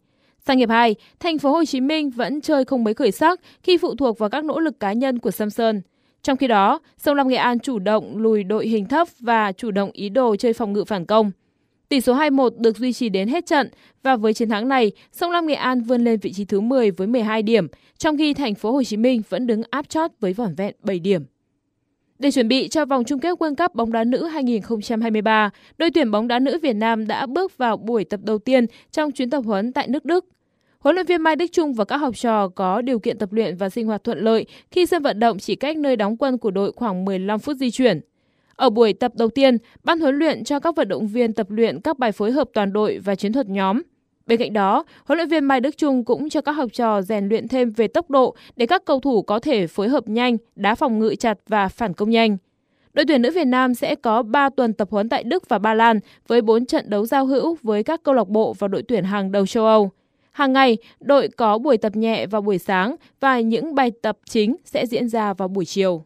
Sang 0.47 0.57
hiệp 0.57 0.69
2, 0.69 0.95
thành 1.19 1.37
phố 1.37 1.51
Hồ 1.51 1.65
Chí 1.65 1.81
Minh 1.81 2.09
vẫn 2.09 2.41
chơi 2.41 2.65
không 2.65 2.83
mấy 2.83 2.93
khởi 2.93 3.11
sắc 3.11 3.39
khi 3.63 3.77
phụ 3.77 3.95
thuộc 3.95 4.19
vào 4.19 4.29
các 4.29 4.43
nỗ 4.43 4.59
lực 4.59 4.79
cá 4.79 4.93
nhân 4.93 5.19
của 5.19 5.31
Samson. 5.31 5.81
Trong 6.23 6.37
khi 6.37 6.47
đó, 6.47 6.79
Sông 6.97 7.15
Lam 7.15 7.27
Nghệ 7.27 7.37
An 7.37 7.59
chủ 7.59 7.79
động 7.79 8.17
lùi 8.17 8.43
đội 8.43 8.67
hình 8.67 8.85
thấp 8.85 9.07
và 9.19 9.51
chủ 9.51 9.71
động 9.71 9.89
ý 9.93 10.09
đồ 10.09 10.35
chơi 10.35 10.53
phòng 10.53 10.73
ngự 10.73 10.83
phản 10.83 11.05
công. 11.05 11.31
Tỷ 11.95 12.01
số 12.01 12.15
2-1 12.15 12.49
được 12.57 12.77
duy 12.77 12.93
trì 12.93 13.09
đến 13.09 13.27
hết 13.27 13.45
trận 13.45 13.69
và 14.03 14.15
với 14.15 14.33
chiến 14.33 14.49
thắng 14.49 14.67
này, 14.67 14.91
Sông 15.11 15.31
Lam 15.31 15.47
Nghệ 15.47 15.53
An 15.55 15.81
vươn 15.81 16.03
lên 16.03 16.19
vị 16.19 16.33
trí 16.33 16.45
thứ 16.45 16.59
10 16.59 16.91
với 16.91 17.07
12 17.07 17.43
điểm, 17.43 17.67
trong 17.97 18.17
khi 18.17 18.33
thành 18.33 18.55
phố 18.55 18.71
Hồ 18.71 18.83
Chí 18.83 18.97
Minh 18.97 19.21
vẫn 19.29 19.47
đứng 19.47 19.61
áp 19.69 19.89
chót 19.89 20.11
với 20.19 20.33
vỏn 20.33 20.55
vẹn 20.55 20.75
7 20.83 20.99
điểm. 20.99 21.25
Để 22.19 22.31
chuẩn 22.31 22.47
bị 22.47 22.67
cho 22.67 22.85
vòng 22.85 23.03
chung 23.03 23.19
kết 23.19 23.39
World 23.39 23.55
Cup 23.55 23.75
bóng 23.75 23.91
đá 23.91 24.03
nữ 24.03 24.25
2023, 24.25 25.49
đội 25.77 25.91
tuyển 25.91 26.11
bóng 26.11 26.27
đá 26.27 26.39
nữ 26.39 26.59
Việt 26.61 26.73
Nam 26.73 27.07
đã 27.07 27.25
bước 27.25 27.57
vào 27.57 27.77
buổi 27.77 28.03
tập 28.03 28.19
đầu 28.23 28.37
tiên 28.37 28.65
trong 28.91 29.11
chuyến 29.11 29.29
tập 29.29 29.41
huấn 29.45 29.73
tại 29.73 29.87
nước 29.87 30.05
Đức. 30.05 30.25
Huấn 30.79 30.95
luyện 30.95 31.05
viên 31.05 31.21
Mai 31.21 31.35
Đức 31.35 31.47
Trung 31.51 31.73
và 31.73 31.85
các 31.85 31.97
học 31.97 32.17
trò 32.17 32.47
có 32.47 32.81
điều 32.81 32.99
kiện 32.99 33.17
tập 33.17 33.33
luyện 33.33 33.57
và 33.57 33.69
sinh 33.69 33.87
hoạt 33.87 34.03
thuận 34.03 34.19
lợi 34.19 34.45
khi 34.71 34.85
sân 34.85 35.03
vận 35.03 35.19
động 35.19 35.39
chỉ 35.39 35.55
cách 35.55 35.77
nơi 35.77 35.95
đóng 35.95 36.17
quân 36.17 36.37
của 36.37 36.51
đội 36.51 36.71
khoảng 36.71 37.05
15 37.05 37.39
phút 37.39 37.57
di 37.57 37.71
chuyển. 37.71 38.01
Ở 38.55 38.69
buổi 38.69 38.93
tập 38.93 39.11
đầu 39.15 39.29
tiên, 39.29 39.57
ban 39.83 39.99
huấn 39.99 40.15
luyện 40.15 40.43
cho 40.43 40.59
các 40.59 40.75
vận 40.75 40.87
động 40.87 41.07
viên 41.07 41.33
tập 41.33 41.47
luyện 41.49 41.81
các 41.81 41.99
bài 41.99 42.11
phối 42.11 42.31
hợp 42.31 42.49
toàn 42.53 42.73
đội 42.73 42.99
và 42.99 43.15
chiến 43.15 43.33
thuật 43.33 43.49
nhóm. 43.49 43.81
Bên 44.27 44.39
cạnh 44.39 44.53
đó, 44.53 44.83
huấn 45.05 45.17
luyện 45.17 45.29
viên 45.29 45.43
Mai 45.43 45.61
Đức 45.61 45.77
Trung 45.77 46.03
cũng 46.03 46.29
cho 46.29 46.41
các 46.41 46.51
học 46.51 46.69
trò 46.73 47.01
rèn 47.01 47.27
luyện 47.29 47.47
thêm 47.47 47.69
về 47.69 47.87
tốc 47.87 48.09
độ 48.09 48.35
để 48.55 48.65
các 48.65 48.85
cầu 48.85 48.99
thủ 48.99 49.21
có 49.21 49.39
thể 49.39 49.67
phối 49.67 49.89
hợp 49.89 50.09
nhanh, 50.09 50.37
đá 50.55 50.75
phòng 50.75 50.99
ngự 50.99 51.15
chặt 51.15 51.37
và 51.47 51.67
phản 51.67 51.93
công 51.93 52.09
nhanh. 52.09 52.37
Đội 52.93 53.05
tuyển 53.07 53.21
nữ 53.21 53.31
Việt 53.31 53.45
Nam 53.45 53.73
sẽ 53.73 53.95
có 53.95 54.23
3 54.23 54.49
tuần 54.49 54.73
tập 54.73 54.87
huấn 54.91 55.09
tại 55.09 55.23
Đức 55.23 55.49
và 55.49 55.59
Ba 55.59 55.73
Lan 55.73 55.99
với 56.27 56.41
4 56.41 56.65
trận 56.65 56.89
đấu 56.89 57.05
giao 57.05 57.25
hữu 57.25 57.57
với 57.61 57.83
các 57.83 58.03
câu 58.03 58.15
lạc 58.15 58.27
bộ 58.27 58.53
và 58.59 58.67
đội 58.67 58.83
tuyển 58.83 59.03
hàng 59.03 59.31
đầu 59.31 59.45
châu 59.45 59.65
Âu. 59.65 59.91
Hàng 60.31 60.53
ngày, 60.53 60.77
đội 60.99 61.27
có 61.27 61.57
buổi 61.57 61.77
tập 61.77 61.95
nhẹ 61.95 62.25
vào 62.27 62.41
buổi 62.41 62.57
sáng 62.57 62.95
và 63.19 63.39
những 63.39 63.75
bài 63.75 63.91
tập 64.01 64.17
chính 64.29 64.55
sẽ 64.65 64.85
diễn 64.85 65.09
ra 65.09 65.33
vào 65.33 65.47
buổi 65.47 65.65
chiều. 65.65 66.05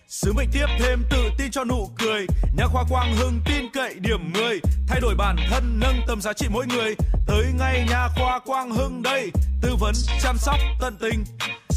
Sứ 0.11 0.33
mệnh 0.33 0.49
tiếp 0.51 0.65
thêm 0.79 1.03
tự 1.09 1.29
tin 1.37 1.51
cho 1.51 1.63
nụ 1.63 1.89
cười. 1.99 2.25
Nhà 2.57 2.65
khoa 2.67 2.83
Quang 2.89 3.15
Hưng 3.15 3.39
tin 3.45 3.65
cậy 3.73 3.95
điểm 3.99 4.33
10 4.33 4.59
Thay 4.87 5.01
đổi 5.01 5.15
bản 5.15 5.35
thân, 5.49 5.79
nâng 5.79 5.95
tầm 6.07 6.21
giá 6.21 6.33
trị 6.33 6.47
mỗi 6.49 6.65
người. 6.67 6.95
Tới 7.27 7.45
ngay 7.59 7.85
nhà 7.89 8.07
khoa 8.15 8.39
Quang 8.39 8.71
Hưng 8.71 9.01
đây. 9.01 9.31
Tư 9.61 9.75
vấn, 9.79 9.93
chăm 10.21 10.37
sóc 10.37 10.55
tận 10.81 10.95
tình. 11.01 11.23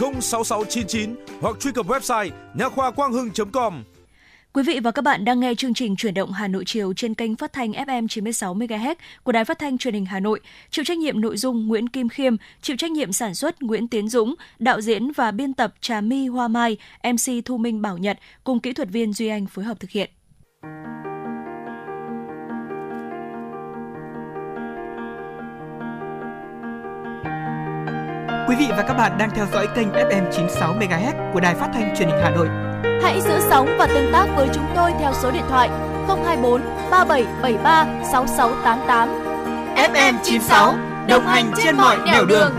06699 0.00 1.14
hoặc 1.40 1.56
truy 1.60 1.72
cập 1.72 1.86
website 1.86 2.30
nha 2.54 2.68
khoa 2.68 2.90
quang 2.90 3.12
hưng.com. 3.12 3.84
Quý 4.52 4.62
vị 4.62 4.80
và 4.80 4.90
các 4.90 5.02
bạn 5.02 5.24
đang 5.24 5.40
nghe 5.40 5.54
chương 5.54 5.74
trình 5.74 5.96
Chuyển 5.96 6.14
động 6.14 6.32
Hà 6.32 6.48
Nội 6.48 6.64
chiều 6.66 6.92
trên 6.96 7.14
kênh 7.14 7.36
phát 7.36 7.52
thanh 7.52 7.72
FM 7.72 8.08
96 8.08 8.54
MHz 8.54 8.94
của 9.22 9.32
Đài 9.32 9.44
Phát 9.44 9.58
thanh 9.58 9.78
Truyền 9.78 9.94
hình 9.94 10.06
Hà 10.06 10.20
Nội. 10.20 10.40
Chịu 10.70 10.84
trách 10.84 10.98
nhiệm 10.98 11.20
nội 11.20 11.36
dung 11.36 11.66
Nguyễn 11.66 11.88
Kim 11.88 12.08
Khiêm, 12.08 12.36
chịu 12.62 12.76
trách 12.76 12.90
nhiệm 12.90 13.12
sản 13.12 13.34
xuất 13.34 13.62
Nguyễn 13.62 13.88
Tiến 13.88 14.08
Dũng, 14.08 14.34
đạo 14.58 14.80
diễn 14.80 15.12
và 15.12 15.30
biên 15.30 15.54
tập 15.54 15.74
Trà 15.80 16.00
My 16.00 16.26
Hoa 16.26 16.48
Mai, 16.48 16.76
MC 17.04 17.44
Thu 17.44 17.56
Minh 17.56 17.82
Bảo 17.82 17.98
Nhật 17.98 18.18
cùng 18.44 18.60
kỹ 18.60 18.72
thuật 18.72 18.88
viên 18.90 19.12
Duy 19.12 19.28
Anh 19.28 19.46
phối 19.46 19.64
hợp 19.64 19.80
thực 19.80 19.90
hiện. 19.90 20.10
Quý 28.48 28.56
vị 28.56 28.66
và 28.70 28.84
các 28.88 28.94
bạn 28.94 29.18
đang 29.18 29.30
theo 29.30 29.46
dõi 29.52 29.68
kênh 29.76 29.88
FM 29.88 30.30
96 30.32 30.74
MHz 30.74 31.32
của 31.32 31.40
Đài 31.40 31.54
Phát 31.54 31.70
thanh 31.74 31.94
Truyền 31.96 32.08
hình 32.08 32.18
Hà 32.22 32.30
Nội. 32.30 32.48
Hãy 33.02 33.20
giữ 33.20 33.40
sóng 33.50 33.68
và 33.78 33.86
tương 33.86 34.12
tác 34.12 34.26
với 34.36 34.48
chúng 34.54 34.66
tôi 34.76 34.92
theo 35.00 35.12
số 35.22 35.30
điện 35.30 35.42
thoại 35.48 35.68
024 36.08 36.60
3773 36.90 37.86
6688. 38.12 39.08
FM 39.76 40.14
96 40.22 40.74
đồng 41.08 41.26
hành 41.26 41.52
trên 41.64 41.76
mọi 41.76 41.98
nẻo 42.06 42.24
đường. 42.24 42.52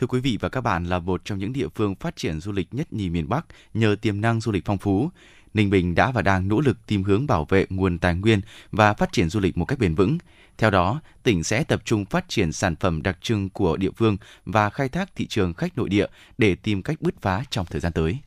Thưa 0.00 0.06
quý 0.06 0.20
vị 0.20 0.38
và 0.40 0.48
các 0.48 0.60
bạn, 0.60 0.84
là 0.84 0.98
một 0.98 1.20
trong 1.24 1.38
những 1.38 1.52
địa 1.52 1.68
phương 1.74 1.94
phát 1.94 2.16
triển 2.16 2.40
du 2.40 2.52
lịch 2.52 2.74
nhất 2.74 2.92
nhì 2.92 3.10
miền 3.10 3.28
Bắc 3.28 3.46
nhờ 3.74 3.96
tiềm 4.02 4.20
năng 4.20 4.40
du 4.40 4.52
lịch 4.52 4.64
phong 4.64 4.78
phú. 4.78 5.10
Ninh 5.54 5.70
Bình 5.70 5.94
đã 5.94 6.10
và 6.10 6.22
đang 6.22 6.48
nỗ 6.48 6.60
lực 6.60 6.86
tìm 6.86 7.02
hướng 7.02 7.26
bảo 7.26 7.44
vệ 7.44 7.66
nguồn 7.70 7.98
tài 7.98 8.14
nguyên 8.14 8.40
và 8.72 8.94
phát 8.94 9.12
triển 9.12 9.28
du 9.28 9.40
lịch 9.40 9.58
một 9.58 9.64
cách 9.64 9.78
bền 9.78 9.94
vững. 9.94 10.18
Theo 10.58 10.70
đó, 10.70 11.00
tỉnh 11.22 11.44
sẽ 11.44 11.64
tập 11.64 11.82
trung 11.84 12.04
phát 12.04 12.28
triển 12.28 12.52
sản 12.52 12.76
phẩm 12.76 13.02
đặc 13.02 13.18
trưng 13.20 13.50
của 13.50 13.76
địa 13.76 13.90
phương 13.96 14.16
và 14.44 14.70
khai 14.70 14.88
thác 14.88 15.16
thị 15.16 15.26
trường 15.26 15.54
khách 15.54 15.76
nội 15.76 15.88
địa 15.88 16.06
để 16.38 16.54
tìm 16.54 16.82
cách 16.82 17.00
bứt 17.00 17.14
phá 17.22 17.44
trong 17.50 17.66
thời 17.66 17.80
gian 17.80 17.92
tới. 17.92 18.18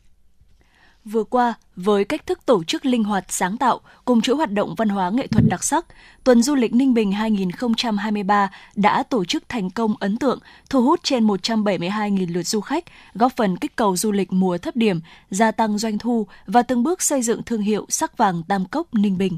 Vừa 1.05 1.23
qua, 1.23 1.53
với 1.75 2.05
cách 2.05 2.27
thức 2.27 2.39
tổ 2.45 2.63
chức 2.63 2.85
linh 2.85 3.03
hoạt 3.03 3.25
sáng 3.29 3.57
tạo 3.57 3.79
cùng 4.05 4.21
chuỗi 4.21 4.35
hoạt 4.35 4.51
động 4.51 4.75
văn 4.77 4.89
hóa 4.89 5.09
nghệ 5.09 5.27
thuật 5.27 5.45
đặc 5.49 5.63
sắc, 5.63 5.85
Tuần 6.23 6.43
Du 6.43 6.55
lịch 6.55 6.73
Ninh 6.73 6.93
Bình 6.93 7.11
2023 7.11 8.49
đã 8.75 9.03
tổ 9.03 9.25
chức 9.25 9.43
thành 9.49 9.69
công 9.69 9.95
ấn 9.99 10.17
tượng, 10.17 10.39
thu 10.69 10.81
hút 10.81 10.99
trên 11.03 11.27
172.000 11.27 12.33
lượt 12.33 12.43
du 12.43 12.61
khách, 12.61 12.83
góp 13.13 13.35
phần 13.35 13.57
kích 13.57 13.75
cầu 13.75 13.97
du 13.97 14.11
lịch 14.11 14.33
mùa 14.33 14.57
thấp 14.57 14.75
điểm, 14.75 15.01
gia 15.29 15.51
tăng 15.51 15.77
doanh 15.77 15.97
thu 15.97 16.27
và 16.45 16.61
từng 16.61 16.83
bước 16.83 17.01
xây 17.01 17.21
dựng 17.21 17.43
thương 17.43 17.61
hiệu 17.61 17.85
sắc 17.89 18.17
vàng 18.17 18.43
Tam 18.43 18.65
Cốc 18.65 18.93
Ninh 18.93 19.17
Bình. 19.17 19.37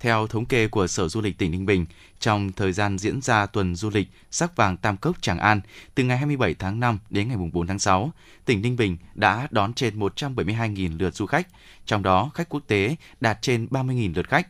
Theo 0.00 0.26
thống 0.26 0.46
kê 0.46 0.68
của 0.68 0.86
Sở 0.86 1.08
Du 1.08 1.20
lịch 1.20 1.38
tỉnh 1.38 1.50
Ninh 1.50 1.66
Bình, 1.66 1.86
trong 2.20 2.52
thời 2.52 2.72
gian 2.72 2.98
diễn 2.98 3.20
ra 3.20 3.46
tuần 3.46 3.74
du 3.74 3.90
lịch 3.90 4.08
Sắc 4.30 4.56
vàng 4.56 4.76
Tam 4.76 4.96
Cốc 4.96 5.22
Tràng 5.22 5.38
An 5.38 5.60
từ 5.94 6.04
ngày 6.04 6.16
27 6.16 6.54
tháng 6.54 6.80
5 6.80 6.98
đến 7.10 7.28
ngày 7.28 7.36
4 7.52 7.66
tháng 7.66 7.78
6, 7.78 8.12
tỉnh 8.44 8.62
Ninh 8.62 8.76
Bình 8.76 8.96
đã 9.14 9.48
đón 9.50 9.74
trên 9.74 9.98
172.000 9.98 10.98
lượt 10.98 11.14
du 11.14 11.26
khách, 11.26 11.48
trong 11.86 12.02
đó 12.02 12.30
khách 12.34 12.48
quốc 12.48 12.62
tế 12.66 12.96
đạt 13.20 13.38
trên 13.42 13.66
30.000 13.70 14.14
lượt 14.14 14.28
khách. 14.28 14.48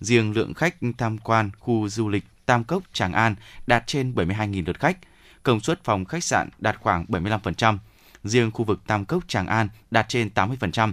Riêng 0.00 0.32
lượng 0.32 0.54
khách 0.54 0.76
tham 0.98 1.18
quan 1.18 1.50
khu 1.58 1.88
du 1.88 2.08
lịch 2.08 2.24
Tam 2.46 2.64
Cốc 2.64 2.82
Tràng 2.92 3.12
An 3.12 3.34
đạt 3.66 3.86
trên 3.86 4.14
72.000 4.14 4.66
lượt 4.66 4.80
khách, 4.80 4.98
công 5.42 5.60
suất 5.60 5.84
phòng 5.84 6.04
khách 6.04 6.24
sạn 6.24 6.48
đạt 6.58 6.76
khoảng 6.80 7.04
75%, 7.04 7.78
riêng 8.24 8.50
khu 8.50 8.64
vực 8.64 8.80
Tam 8.86 9.04
Cốc 9.04 9.28
Tràng 9.28 9.46
An 9.46 9.68
đạt 9.90 10.08
trên 10.08 10.30
80%. 10.34 10.92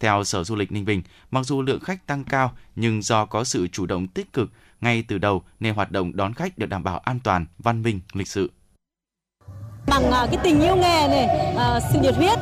Theo 0.00 0.24
Sở 0.24 0.44
Du 0.44 0.56
lịch 0.56 0.72
Ninh 0.72 0.84
Bình, 0.84 1.02
mặc 1.30 1.46
dù 1.46 1.62
lượng 1.62 1.80
khách 1.80 2.06
tăng 2.06 2.24
cao 2.24 2.52
nhưng 2.76 3.02
do 3.02 3.24
có 3.24 3.44
sự 3.44 3.68
chủ 3.68 3.86
động 3.86 4.06
tích 4.06 4.32
cực 4.32 4.50
ngay 4.80 5.04
từ 5.08 5.18
đầu 5.18 5.42
nên 5.60 5.74
hoạt 5.74 5.90
động 5.90 6.16
đón 6.16 6.34
khách 6.34 6.58
được 6.58 6.66
đảm 6.66 6.84
bảo 6.84 6.98
an 6.98 7.20
toàn, 7.24 7.46
văn 7.58 7.82
minh, 7.82 8.00
lịch 8.12 8.28
sự. 8.28 8.50
Bằng 9.86 10.10
à, 10.10 10.26
cái 10.26 10.40
tình 10.44 10.60
yêu 10.60 10.76
nghề 10.76 11.08
này, 11.08 11.26
à, 11.56 11.80
sự 11.92 11.98
nhiệt 12.00 12.14
huyết 12.14 12.38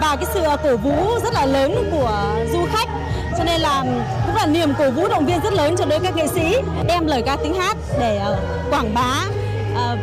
và 0.00 0.16
cái 0.16 0.26
sự 0.34 0.40
cổ 0.62 0.76
vũ 0.76 1.18
rất 1.24 1.32
là 1.32 1.46
lớn 1.46 1.74
của 1.90 2.44
du 2.52 2.66
khách 2.72 2.88
cho 3.38 3.44
nên 3.44 3.60
là 3.60 3.84
cũng 4.26 4.34
là 4.34 4.46
niềm 4.46 4.68
cổ 4.78 4.90
vũ 4.90 5.08
động 5.08 5.26
viên 5.26 5.40
rất 5.40 5.52
lớn 5.52 5.74
cho 5.78 5.84
đối 5.84 6.00
các 6.00 6.16
nghệ 6.16 6.26
sĩ 6.26 6.56
đem 6.88 7.06
lời 7.06 7.22
ca 7.26 7.36
tiếng 7.36 7.54
hát 7.54 7.76
để 7.98 8.16
à, 8.16 8.30
quảng 8.70 8.94
bá 8.94 9.26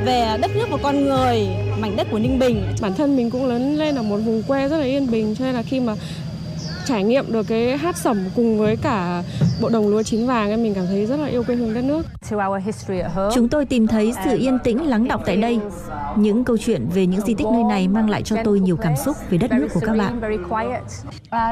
về 0.06 0.38
đất 0.42 0.52
nước 0.56 0.66
và 0.72 0.78
con 0.84 1.06
người 1.06 1.48
mảnh 1.80 1.96
đất 1.96 2.08
của 2.12 2.20
Ninh 2.20 2.40
Bình. 2.40 2.76
Bản 2.82 2.94
thân 2.94 3.16
mình 3.16 3.30
cũng 3.30 3.46
lớn 3.46 3.76
lên 3.78 3.96
ở 3.96 4.04
một 4.04 4.18
vùng 4.18 4.44
quê 4.44 4.68
rất 4.68 4.78
là 4.78 4.86
yên 4.86 5.12
bình 5.12 5.36
cho 5.36 5.46
nên 5.46 5.56
là 5.56 5.64
khi 5.64 5.80
mà 5.80 5.94
trải 6.86 7.04
nghiệm 7.04 7.32
được 7.32 7.48
cái 7.48 7.78
hát 7.78 7.98
sẩm 7.98 8.18
cùng 8.36 8.58
với 8.60 8.78
cả 8.78 9.24
bộ 9.62 9.70
đồng 9.70 9.88
lúa 9.88 10.04
chín 10.04 10.26
vàng 10.28 10.50
em 10.50 10.64
mình 10.64 10.74
cảm 10.74 10.86
thấy 10.86 11.06
rất 11.06 11.18
là 11.18 11.28
yêu 11.28 11.44
quê 11.44 11.56
hương 11.56 11.74
đất 11.74 11.84
nước. 11.84 12.06
Chúng 13.34 13.50
tôi 13.50 13.66
tìm 13.66 13.88
thấy 13.88 14.14
sự 14.26 14.38
yên 14.38 14.60
tĩnh 14.64 14.88
lắng 14.88 15.08
đọng 15.08 15.22
tại 15.26 15.38
đây. 15.38 15.60
Những 16.18 16.44
câu 16.44 16.58
chuyện 16.58 16.88
về 16.94 17.06
những 17.06 17.22
di 17.22 17.34
tích 17.34 17.48
nơi 17.54 17.64
này 17.64 17.88
mang 17.88 18.10
lại 18.10 18.22
cho 18.22 18.36
tôi 18.44 18.60
nhiều 18.60 18.78
cảm 18.78 18.94
xúc 19.06 19.18
về 19.30 19.38
đất 19.38 19.52
nước 19.52 19.68
của 19.74 19.80
các 19.80 19.98
bạn. 19.98 20.22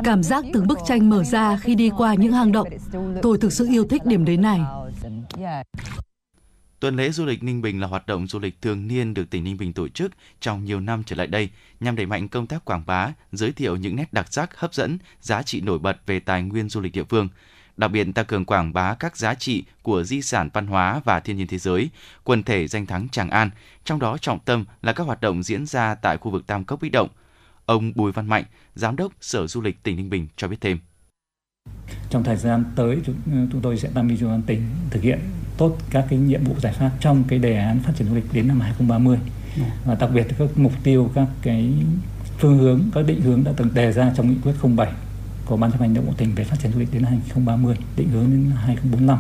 Cảm 0.04 0.24
giác 0.24 0.46
từng 0.54 0.68
bức 0.68 0.80
tranh 0.88 1.10
mở 1.10 1.24
ra 1.24 1.58
khi 1.62 1.76
đi 1.76 1.92
qua 1.98 2.14
những 2.14 2.34
hang 2.34 2.52
động. 2.52 2.68
Tôi 3.22 3.38
thực 3.38 3.54
sự 3.54 3.68
yêu 3.72 3.86
thích 3.90 4.06
điểm 4.06 4.26
đến 4.26 4.42
này. 4.42 4.60
Tuần 6.82 6.96
lễ 6.96 7.12
du 7.12 7.26
lịch 7.26 7.44
Ninh 7.44 7.62
Bình 7.62 7.80
là 7.80 7.88
hoạt 7.88 8.08
động 8.08 8.28
du 8.28 8.40
lịch 8.40 8.62
thường 8.62 8.88
niên 8.88 9.14
được 9.14 9.30
tỉnh 9.30 9.44
Ninh 9.44 9.58
Bình 9.58 9.74
tổ 9.74 9.88
chức 9.88 10.12
trong 10.40 10.66
nhiều 10.66 10.80
năm 10.80 11.04
trở 11.04 11.16
lại 11.16 11.28
đây 11.28 11.50
nhằm 11.80 11.96
đẩy 11.96 12.06
mạnh 12.06 12.28
công 12.28 12.48
tác 12.48 12.66
quảng 12.66 12.84
bá, 12.86 13.10
giới 13.32 13.52
thiệu 13.52 13.76
những 13.76 13.96
nét 13.96 14.14
đặc 14.14 14.34
sắc, 14.34 14.58
hấp 14.58 14.74
dẫn, 14.74 14.98
giá 15.22 15.42
trị 15.42 15.62
nổi 15.62 15.80
bật 15.80 15.98
về 16.06 16.20
tài 16.20 16.44
nguyên 16.44 16.70
du 16.70 16.82
lịch 16.82 16.92
địa 16.92 17.04
phương. 17.04 17.30
Đặc 17.78 17.92
biệt 17.92 18.08
tăng 18.16 18.26
cường 18.26 18.46
quảng 18.46 18.74
bá 18.74 18.94
các 18.94 19.18
giá 19.18 19.34
trị 19.34 19.64
của 19.82 20.04
di 20.04 20.22
sản 20.22 20.50
văn 20.54 20.68
hóa 20.68 21.02
và 21.06 21.20
thiên 21.20 21.38
nhiên 21.38 21.48
thế 21.48 21.58
giới, 21.58 21.90
quần 22.24 22.44
thể 22.44 22.68
danh 22.68 22.86
thắng 22.86 23.10
Tràng 23.10 23.30
An, 23.30 23.50
trong 23.86 24.00
đó 24.00 24.18
trọng 24.18 24.40
tâm 24.40 24.66
là 24.82 24.94
các 24.94 25.04
hoạt 25.04 25.22
động 25.22 25.44
diễn 25.44 25.66
ra 25.66 25.96
tại 25.96 26.18
khu 26.18 26.32
vực 26.32 26.48
Tam 26.48 26.64
Cốc 26.64 26.82
Bích 26.82 26.92
Động. 26.92 27.10
Ông 27.66 27.92
Bùi 27.96 28.12
Văn 28.12 28.28
Mạnh, 28.28 28.44
Giám 28.76 28.96
đốc 28.96 29.14
Sở 29.22 29.48
Du 29.48 29.62
lịch 29.62 29.84
tỉnh 29.84 29.96
Ninh 29.96 30.10
Bình 30.10 30.28
cho 30.38 30.48
biết 30.48 30.62
thêm. 30.62 30.80
Trong 32.10 32.24
thời 32.24 32.38
gian 32.38 32.64
tới 32.76 32.98
chúng 33.52 33.62
tôi 33.62 33.78
sẽ 33.78 33.90
tham 33.96 34.08
mưu 34.08 34.18
cho 34.18 34.38
tỉnh 34.48 34.62
thực 34.90 35.04
hiện 35.04 35.20
tốt 35.62 35.78
các 35.90 36.06
cái 36.10 36.20
nhiệm 36.20 36.44
vụ 36.44 36.56
giải 36.62 36.74
pháp 36.74 36.92
trong 37.00 37.24
cái 37.28 37.40
đề 37.40 37.58
án 37.58 37.80
phát 37.80 37.94
triển 37.96 38.08
du 38.08 38.16
lịch 38.16 38.34
đến 38.34 38.48
năm 38.48 38.60
2030 38.60 39.18
ừ. 39.56 39.64
và 39.86 39.96
đặc 39.96 40.10
biệt 40.14 40.28
các 40.40 40.50
mục 40.56 40.74
tiêu 40.84 41.12
các 41.16 41.28
cái 41.42 41.74
phương 42.38 42.58
hướng 42.58 42.82
các 42.94 43.06
định 43.06 43.22
hướng 43.22 43.44
đã 43.44 43.52
từng 43.58 43.74
đề 43.74 43.92
ra 43.92 44.12
trong 44.16 44.30
nghị 44.30 44.36
quyết 44.44 44.54
07 44.76 44.92
của 45.46 45.58
ban 45.58 45.72
chấp 45.72 45.82
hành 45.82 45.94
động 45.94 46.06
bộ 46.08 46.14
tỉnh 46.18 46.36
về 46.36 46.44
phát 46.44 46.60
triển 46.60 46.72
du 46.72 46.80
lịch 46.80 46.94
đến 46.94 47.04
2030 47.04 47.76
định 47.98 48.10
hướng 48.10 48.32
đến 48.32 48.52
2045 48.56 49.20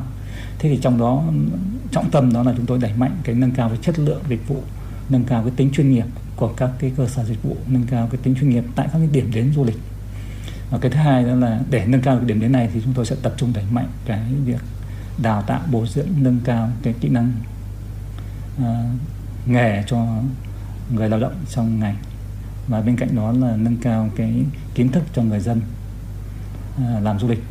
thế 0.59 0.69
thì 0.69 0.79
trong 0.81 0.99
đó 0.99 1.23
trọng 1.91 2.09
tâm 2.09 2.33
đó 2.33 2.43
là 2.43 2.53
chúng 2.57 2.65
tôi 2.65 2.79
đẩy 2.79 2.93
mạnh 2.93 3.17
cái 3.23 3.35
nâng 3.35 3.51
cao 3.51 3.69
cái 3.69 3.77
chất 3.81 3.99
lượng 3.99 4.21
dịch 4.29 4.47
vụ 4.47 4.63
nâng 5.09 5.23
cao 5.23 5.43
cái 5.43 5.51
tính 5.55 5.69
chuyên 5.73 5.91
nghiệp 5.91 6.05
của 6.35 6.53
các 6.57 6.69
cái 6.79 6.91
cơ 6.97 7.07
sở 7.07 7.25
dịch 7.25 7.43
vụ 7.43 7.57
nâng 7.67 7.85
cao 7.91 8.07
cái 8.11 8.21
tính 8.23 8.35
chuyên 8.39 8.49
nghiệp 8.49 8.63
tại 8.75 8.87
các 8.93 8.99
cái 8.99 9.09
điểm 9.11 9.31
đến 9.33 9.53
du 9.55 9.63
lịch. 9.63 9.79
Và 10.69 10.77
cái 10.77 10.91
thứ 10.91 10.97
hai 10.97 11.23
đó 11.23 11.35
là 11.35 11.59
để 11.69 11.85
nâng 11.85 12.01
cao 12.01 12.15
cái 12.17 12.25
điểm 12.25 12.39
đến 12.39 12.51
này 12.51 12.69
thì 12.73 12.81
chúng 12.83 12.93
tôi 12.93 13.05
sẽ 13.05 13.15
tập 13.21 13.33
trung 13.37 13.53
đẩy 13.53 13.63
mạnh 13.71 13.87
cái 14.05 14.19
việc 14.45 14.61
đào 15.21 15.41
tạo 15.41 15.61
bồi 15.71 15.87
dưỡng 15.87 16.07
nâng 16.17 16.39
cao 16.43 16.69
cái 16.83 16.93
kỹ 16.99 17.09
năng 17.09 17.31
uh, 18.57 18.65
nghề 19.45 19.83
cho 19.87 20.07
người 20.93 21.09
lao 21.09 21.19
động 21.19 21.33
trong 21.49 21.79
ngành. 21.79 21.95
Và 22.67 22.81
bên 22.81 22.95
cạnh 22.95 23.15
đó 23.15 23.31
là 23.31 23.55
nâng 23.55 23.77
cao 23.77 24.09
cái 24.15 24.43
kiến 24.75 24.91
thức 24.91 25.03
cho 25.13 25.21
người 25.23 25.39
dân 25.39 25.61
uh, 26.75 27.03
làm 27.03 27.19
du 27.19 27.27
lịch. 27.27 27.43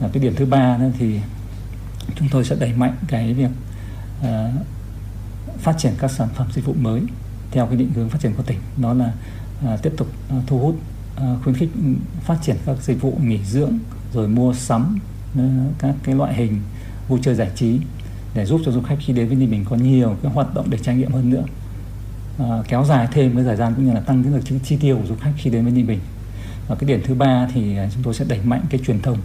Và 0.00 0.08
cái 0.12 0.22
điểm 0.22 0.34
thứ 0.36 0.46
ba 0.46 0.78
nữa 0.78 0.90
thì 0.98 1.20
chúng 2.14 2.28
tôi 2.28 2.44
sẽ 2.44 2.56
đẩy 2.60 2.72
mạnh 2.72 2.96
cái 3.08 3.34
việc 3.34 3.50
uh, 4.20 4.26
phát 5.58 5.78
triển 5.78 5.92
các 5.98 6.10
sản 6.10 6.28
phẩm 6.34 6.46
dịch 6.54 6.64
vụ 6.64 6.74
mới 6.80 7.02
theo 7.50 7.66
cái 7.66 7.76
định 7.76 7.90
hướng 7.94 8.08
phát 8.08 8.20
triển 8.20 8.34
của 8.34 8.42
tỉnh. 8.42 8.58
Đó 8.76 8.92
là 8.92 9.12
uh, 9.64 9.82
tiếp 9.82 9.92
tục 9.96 10.08
uh, 10.36 10.46
thu 10.46 10.58
hút 10.58 10.76
uh, 11.16 11.42
khuyến 11.44 11.56
khích 11.56 11.70
phát 12.20 12.38
triển 12.42 12.56
các 12.66 12.76
dịch 12.82 13.00
vụ 13.00 13.18
nghỉ 13.22 13.44
dưỡng 13.44 13.78
rồi 14.12 14.28
mua 14.28 14.54
sắm 14.54 14.98
uh, 15.38 15.42
các 15.78 15.94
cái 16.02 16.14
loại 16.14 16.34
hình 16.34 16.60
vui 17.08 17.20
chơi 17.22 17.34
giải 17.34 17.50
trí 17.54 17.78
để 18.34 18.46
giúp 18.46 18.60
cho 18.64 18.72
du 18.72 18.82
khách 18.82 18.96
khi 19.00 19.12
đến 19.12 19.26
với 19.28 19.36
Ninh 19.36 19.50
Bình 19.50 19.64
có 19.64 19.76
nhiều 19.76 20.16
cái 20.22 20.32
hoạt 20.32 20.54
động 20.54 20.70
để 20.70 20.78
trải 20.82 20.96
nghiệm 20.96 21.12
hơn 21.12 21.30
nữa. 21.30 21.44
À, 22.38 22.62
kéo 22.68 22.84
dài 22.84 23.08
thêm 23.12 23.34
cái 23.34 23.44
thời 23.44 23.56
gian 23.56 23.74
cũng 23.74 23.86
như 23.86 23.92
là 23.92 24.00
tăng 24.00 24.22
cái 24.22 24.32
được 24.32 24.58
chi 24.64 24.76
tiêu 24.80 24.96
của 24.96 25.06
du 25.08 25.14
khách 25.20 25.32
khi 25.36 25.50
đến 25.50 25.62
với 25.64 25.72
Ninh 25.72 25.86
Bình. 25.86 26.00
Và 26.68 26.74
cái 26.74 26.88
điểm 26.88 27.00
thứ 27.04 27.14
ba 27.14 27.48
thì 27.54 27.76
chúng 27.94 28.02
tôi 28.02 28.14
sẽ 28.14 28.24
đẩy 28.28 28.40
mạnh 28.44 28.62
cái 28.70 28.80
truyền 28.86 29.02
thông 29.02 29.18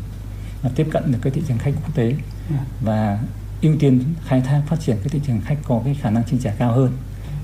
và 0.62 0.70
tiếp 0.76 0.88
cận 0.92 1.12
được 1.12 1.18
cái 1.22 1.34
thị 1.34 1.42
trường 1.48 1.58
khách 1.58 1.72
quốc 1.72 1.96
tế 1.96 2.16
và 2.82 3.20
ưu 3.62 3.76
tiên 3.80 4.04
khai 4.26 4.42
thác 4.42 4.62
phát 4.68 4.80
triển 4.80 4.98
cái 4.98 5.10
thị 5.10 5.22
trường 5.28 5.42
khách 5.42 5.58
có 5.64 5.82
cái 5.86 5.96
khả 6.02 6.10
năng 6.10 6.24
chi 6.24 6.38
trả 6.44 6.52
cao 6.52 6.74
hơn. 6.74 6.92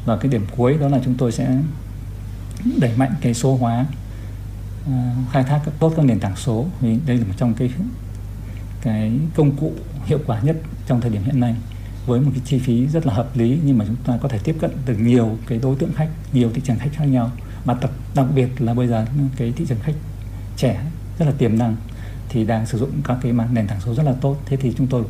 Và 0.06 0.18
cái 0.18 0.32
điểm 0.32 0.46
cuối 0.58 0.78
đó 0.78 0.88
là 0.88 1.00
chúng 1.06 1.16
tôi 1.18 1.32
sẽ 1.32 1.58
đẩy 2.80 2.92
mạnh 2.98 3.12
cái 3.22 3.34
số 3.34 3.56
hóa 3.56 3.86
uh, 4.86 4.94
khai 5.32 5.44
thác 5.44 5.62
tốt 5.80 5.94
các 5.96 6.06
nền 6.06 6.20
tảng 6.20 6.36
số. 6.36 6.66
Vì 6.82 6.98
đây 7.06 7.18
là 7.18 7.24
một 7.24 7.34
trong 7.38 7.54
cái 7.54 7.70
cái 8.82 9.12
công 9.36 9.56
cụ 9.56 9.74
hiệu 10.08 10.20
quả 10.26 10.40
nhất 10.42 10.56
trong 10.88 11.02
thời 11.02 11.12
điểm 11.12 11.24
hiện 11.24 11.40
nay 11.40 11.56
với 12.06 12.22
một 12.22 12.32
cái 12.34 12.42
chi 12.46 12.60
phí 12.60 12.88
rất 12.88 13.06
là 13.06 13.14
hợp 13.14 13.38
lý 13.38 13.60
nhưng 13.64 13.78
mà 13.78 13.86
chúng 13.88 13.96
ta 13.96 14.18
có 14.22 14.30
thể 14.30 14.40
tiếp 14.44 14.56
cận 14.60 14.72
được 14.86 15.00
nhiều 15.00 15.38
cái 15.48 15.60
đối 15.60 15.76
tượng 15.76 15.94
khách 15.94 16.10
nhiều 16.34 16.52
thị 16.54 16.62
trường 16.66 16.80
khách 16.80 16.90
khác 16.94 17.06
nhau. 17.06 17.32
Mà 17.66 17.78
đặc, 17.82 17.92
đặc 18.16 18.26
biệt 18.36 18.48
là 18.60 18.74
bây 18.74 18.88
giờ 18.88 19.06
cái 19.38 19.54
thị 19.56 19.66
trường 19.68 19.80
khách 19.84 19.96
trẻ 20.58 20.82
rất 21.20 21.26
là 21.26 21.32
tiềm 21.38 21.58
năng 21.58 21.76
thì 22.30 22.46
đang 22.46 22.66
sử 22.66 22.78
dụng 22.78 22.92
các 23.04 23.18
cái 23.22 23.34
nền 23.52 23.68
tảng 23.68 23.82
số 23.82 23.94
rất 23.94 24.04
là 24.04 24.14
tốt. 24.22 24.38
Thế 24.46 24.58
thì 24.58 24.74
chúng 24.78 24.88
tôi 24.88 25.04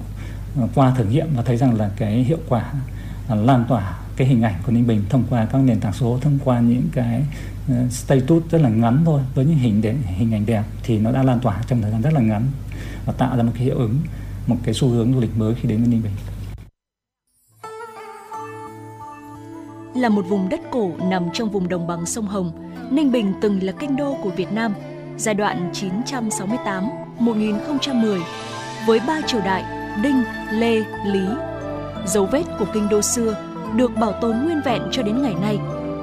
ờ, 0.55 0.67
qua 0.75 0.93
thử 0.97 1.05
nghiệm 1.05 1.27
và 1.35 1.43
thấy 1.43 1.57
rằng 1.57 1.77
là 1.77 1.89
cái 1.95 2.23
hiệu 2.23 2.39
quả 2.49 2.73
ờ, 3.27 3.35
lan 3.35 3.65
tỏa 3.69 3.99
cái 4.15 4.27
hình 4.27 4.41
ảnh 4.41 4.55
của 4.65 4.71
Ninh 4.71 4.87
Bình 4.87 5.03
thông 5.09 5.23
qua 5.29 5.45
các 5.45 5.57
nền 5.57 5.79
tảng 5.79 5.93
số 5.93 6.19
thông 6.21 6.39
qua 6.43 6.59
những 6.59 6.83
cái 6.91 7.23
ờ, 7.69 7.75
status 7.89 8.43
rất 8.51 8.61
là 8.61 8.69
ngắn 8.69 9.01
thôi 9.05 9.21
với 9.35 9.45
những 9.45 9.57
hình 9.57 9.81
để, 9.81 9.95
hình 10.05 10.33
ảnh 10.33 10.45
đẹp 10.45 10.63
thì 10.83 10.99
nó 10.99 11.11
đã 11.11 11.23
lan 11.23 11.39
tỏa 11.39 11.61
trong 11.67 11.81
thời 11.81 11.91
gian 11.91 12.01
rất 12.01 12.13
là 12.13 12.21
ngắn 12.21 12.43
và 13.05 13.13
tạo 13.13 13.37
ra 13.37 13.43
một 13.43 13.51
cái 13.55 13.63
hiệu 13.63 13.77
ứng 13.77 13.99
một 14.47 14.55
cái 14.63 14.73
xu 14.73 14.87
hướng 14.87 15.13
du 15.13 15.19
lịch 15.19 15.37
mới 15.37 15.55
khi 15.55 15.69
đến 15.69 15.77
với 15.77 15.87
Ninh 15.87 16.01
Bình. 16.03 16.13
Là 20.01 20.09
một 20.09 20.25
vùng 20.29 20.49
đất 20.49 20.61
cổ 20.71 20.91
nằm 21.09 21.23
trong 21.33 21.49
vùng 21.49 21.69
đồng 21.69 21.87
bằng 21.87 22.05
sông 22.05 22.25
Hồng, 22.25 22.51
Ninh 22.91 23.11
Bình 23.11 23.33
từng 23.41 23.63
là 23.63 23.71
kinh 23.71 23.95
đô 23.95 24.17
của 24.23 24.29
Việt 24.29 24.51
Nam 24.51 24.73
giai 25.17 25.35
đoạn 25.35 25.71
968-1010 27.19 28.21
với 28.87 28.99
ba 29.07 29.21
triều 29.27 29.41
đại 29.41 29.63
Đinh, 30.03 30.23
Lê, 30.51 30.83
Lý. 31.05 31.27
Dấu 32.05 32.25
vết 32.25 32.43
của 32.59 32.65
kinh 32.73 32.89
đô 32.89 33.01
xưa 33.01 33.35
được 33.75 33.91
bảo 33.95 34.13
tồn 34.21 34.37
nguyên 34.37 34.61
vẹn 34.65 34.81
cho 34.91 35.03
đến 35.03 35.21
ngày 35.21 35.33
nay 35.41 35.57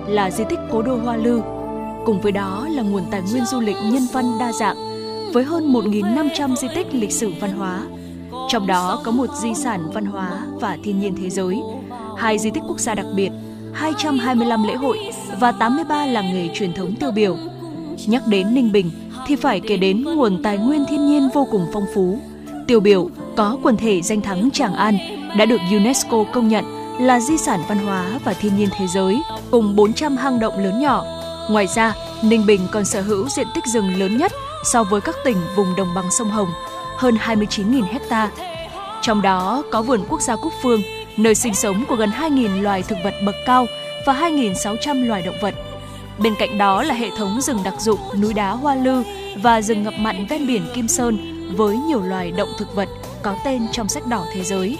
là 0.09 0.31
di 0.31 0.45
tích 0.51 0.59
cố 0.71 0.83
đô 0.83 0.97
Hoa 0.97 1.17
Lư. 1.17 1.41
Cùng 2.07 2.21
với 2.21 2.33
đó 2.33 2.69
là 2.71 2.83
nguồn 2.83 3.03
tài 3.11 3.23
nguyên 3.31 3.45
du 3.45 3.61
lịch 3.61 3.77
nhân 3.85 4.07
văn 4.13 4.25
đa 4.41 4.53
dạng 4.53 4.77
với 5.33 5.45
hơn 5.45 5.73
1.500 5.73 6.57
di 6.57 6.69
tích 6.75 6.95
lịch 6.95 7.13
sử 7.13 7.33
văn 7.41 7.53
hóa. 7.53 7.83
Trong 8.49 8.67
đó 8.67 9.01
có 9.05 9.11
một 9.11 9.27
di 9.35 9.55
sản 9.55 9.91
văn 9.95 10.05
hóa 10.05 10.47
và 10.61 10.79
thiên 10.85 11.01
nhiên 11.01 11.17
thế 11.23 11.31
giới, 11.31 11.57
hai 12.19 12.39
di 12.39 12.51
tích 12.51 12.63
quốc 12.69 12.81
gia 12.81 12.95
đặc 12.95 13.07
biệt, 13.15 13.31
225 13.73 14.63
lễ 14.63 14.75
hội 14.75 14.99
và 15.41 15.53
83 15.53 16.07
làng 16.07 16.35
nghề 16.35 16.49
truyền 16.55 16.73
thống 16.73 16.95
tiêu 16.95 17.11
biểu. 17.11 17.37
Nhắc 18.07 18.23
đến 18.27 18.55
Ninh 18.55 18.73
Bình 18.73 18.91
thì 19.27 19.37
phải 19.37 19.61
kể 19.61 19.77
đến 19.77 20.05
nguồn 20.05 20.43
tài 20.43 20.59
nguyên 20.59 20.85
thiên 20.89 21.07
nhiên 21.07 21.29
vô 21.35 21.47
cùng 21.51 21.67
phong 21.73 21.87
phú. 21.95 22.19
Tiêu 22.67 22.81
biểu 22.81 23.09
có 23.37 23.59
quần 23.63 23.77
thể 23.77 24.03
danh 24.03 24.21
thắng 24.21 24.51
Tràng 24.51 24.75
An 24.75 24.99
đã 25.39 25.45
được 25.45 25.61
UNESCO 25.71 26.25
công 26.33 26.49
nhận 26.49 26.65
là 27.01 27.21
di 27.21 27.39
sản 27.39 27.61
văn 27.69 27.79
hóa 27.79 28.21
và 28.25 28.33
thiên 28.33 28.57
nhiên 28.57 28.69
thế 28.77 28.87
giới 28.87 29.23
cùng 29.51 29.77
400 29.77 30.17
hang 30.17 30.41
động 30.41 30.59
lớn 30.59 30.81
nhỏ. 30.81 31.05
Ngoài 31.51 31.67
ra, 31.67 31.95
Ninh 32.23 32.47
Bình 32.47 32.61
còn 32.73 32.85
sở 32.85 33.01
hữu 33.01 33.29
diện 33.29 33.47
tích 33.55 33.65
rừng 33.67 33.99
lớn 33.99 34.17
nhất 34.17 34.33
so 34.73 34.85
với 34.85 35.01
các 35.01 35.15
tỉnh 35.25 35.37
vùng 35.57 35.77
đồng 35.77 35.95
bằng 35.95 36.11
sông 36.11 36.31
Hồng, 36.31 36.49
hơn 36.97 37.15
29.000 37.15 37.83
hecta. 37.83 38.31
Trong 39.03 39.23
đó 39.23 39.63
có 39.73 39.83
vườn 39.83 40.05
quốc 40.09 40.21
gia 40.21 40.37
Cúc 40.37 40.53
Phương, 40.63 40.83
nơi 41.17 41.35
sinh 41.35 41.55
sống 41.55 41.85
của 41.89 41.97
gần 41.97 42.11
2.000 42.11 42.63
loài 42.63 42.83
thực 42.83 42.99
vật 43.05 43.15
bậc 43.27 43.35
cao 43.47 43.67
và 44.07 44.13
2.600 44.13 45.07
loài 45.07 45.23
động 45.23 45.37
vật. 45.41 45.55
Bên 46.19 46.35
cạnh 46.39 46.59
đó 46.59 46.83
là 46.83 46.95
hệ 46.95 47.11
thống 47.17 47.41
rừng 47.41 47.59
đặc 47.65 47.75
dụng 47.81 48.01
núi 48.21 48.35
đá 48.35 48.51
Hoa 48.51 48.75
Lư 48.75 49.03
và 49.43 49.63
rừng 49.63 49.83
ngập 49.83 49.95
mặn 49.99 50.27
ven 50.27 50.47
biển 50.47 50.63
Kim 50.75 50.89
Sơn 50.89 51.35
với 51.57 51.77
nhiều 51.77 52.03
loài 52.03 52.31
động 52.31 52.49
thực 52.59 52.75
vật 52.75 52.89
có 53.23 53.37
tên 53.45 53.67
trong 53.73 53.89
sách 53.89 54.07
đỏ 54.07 54.25
thế 54.35 54.45
giới. 54.45 54.79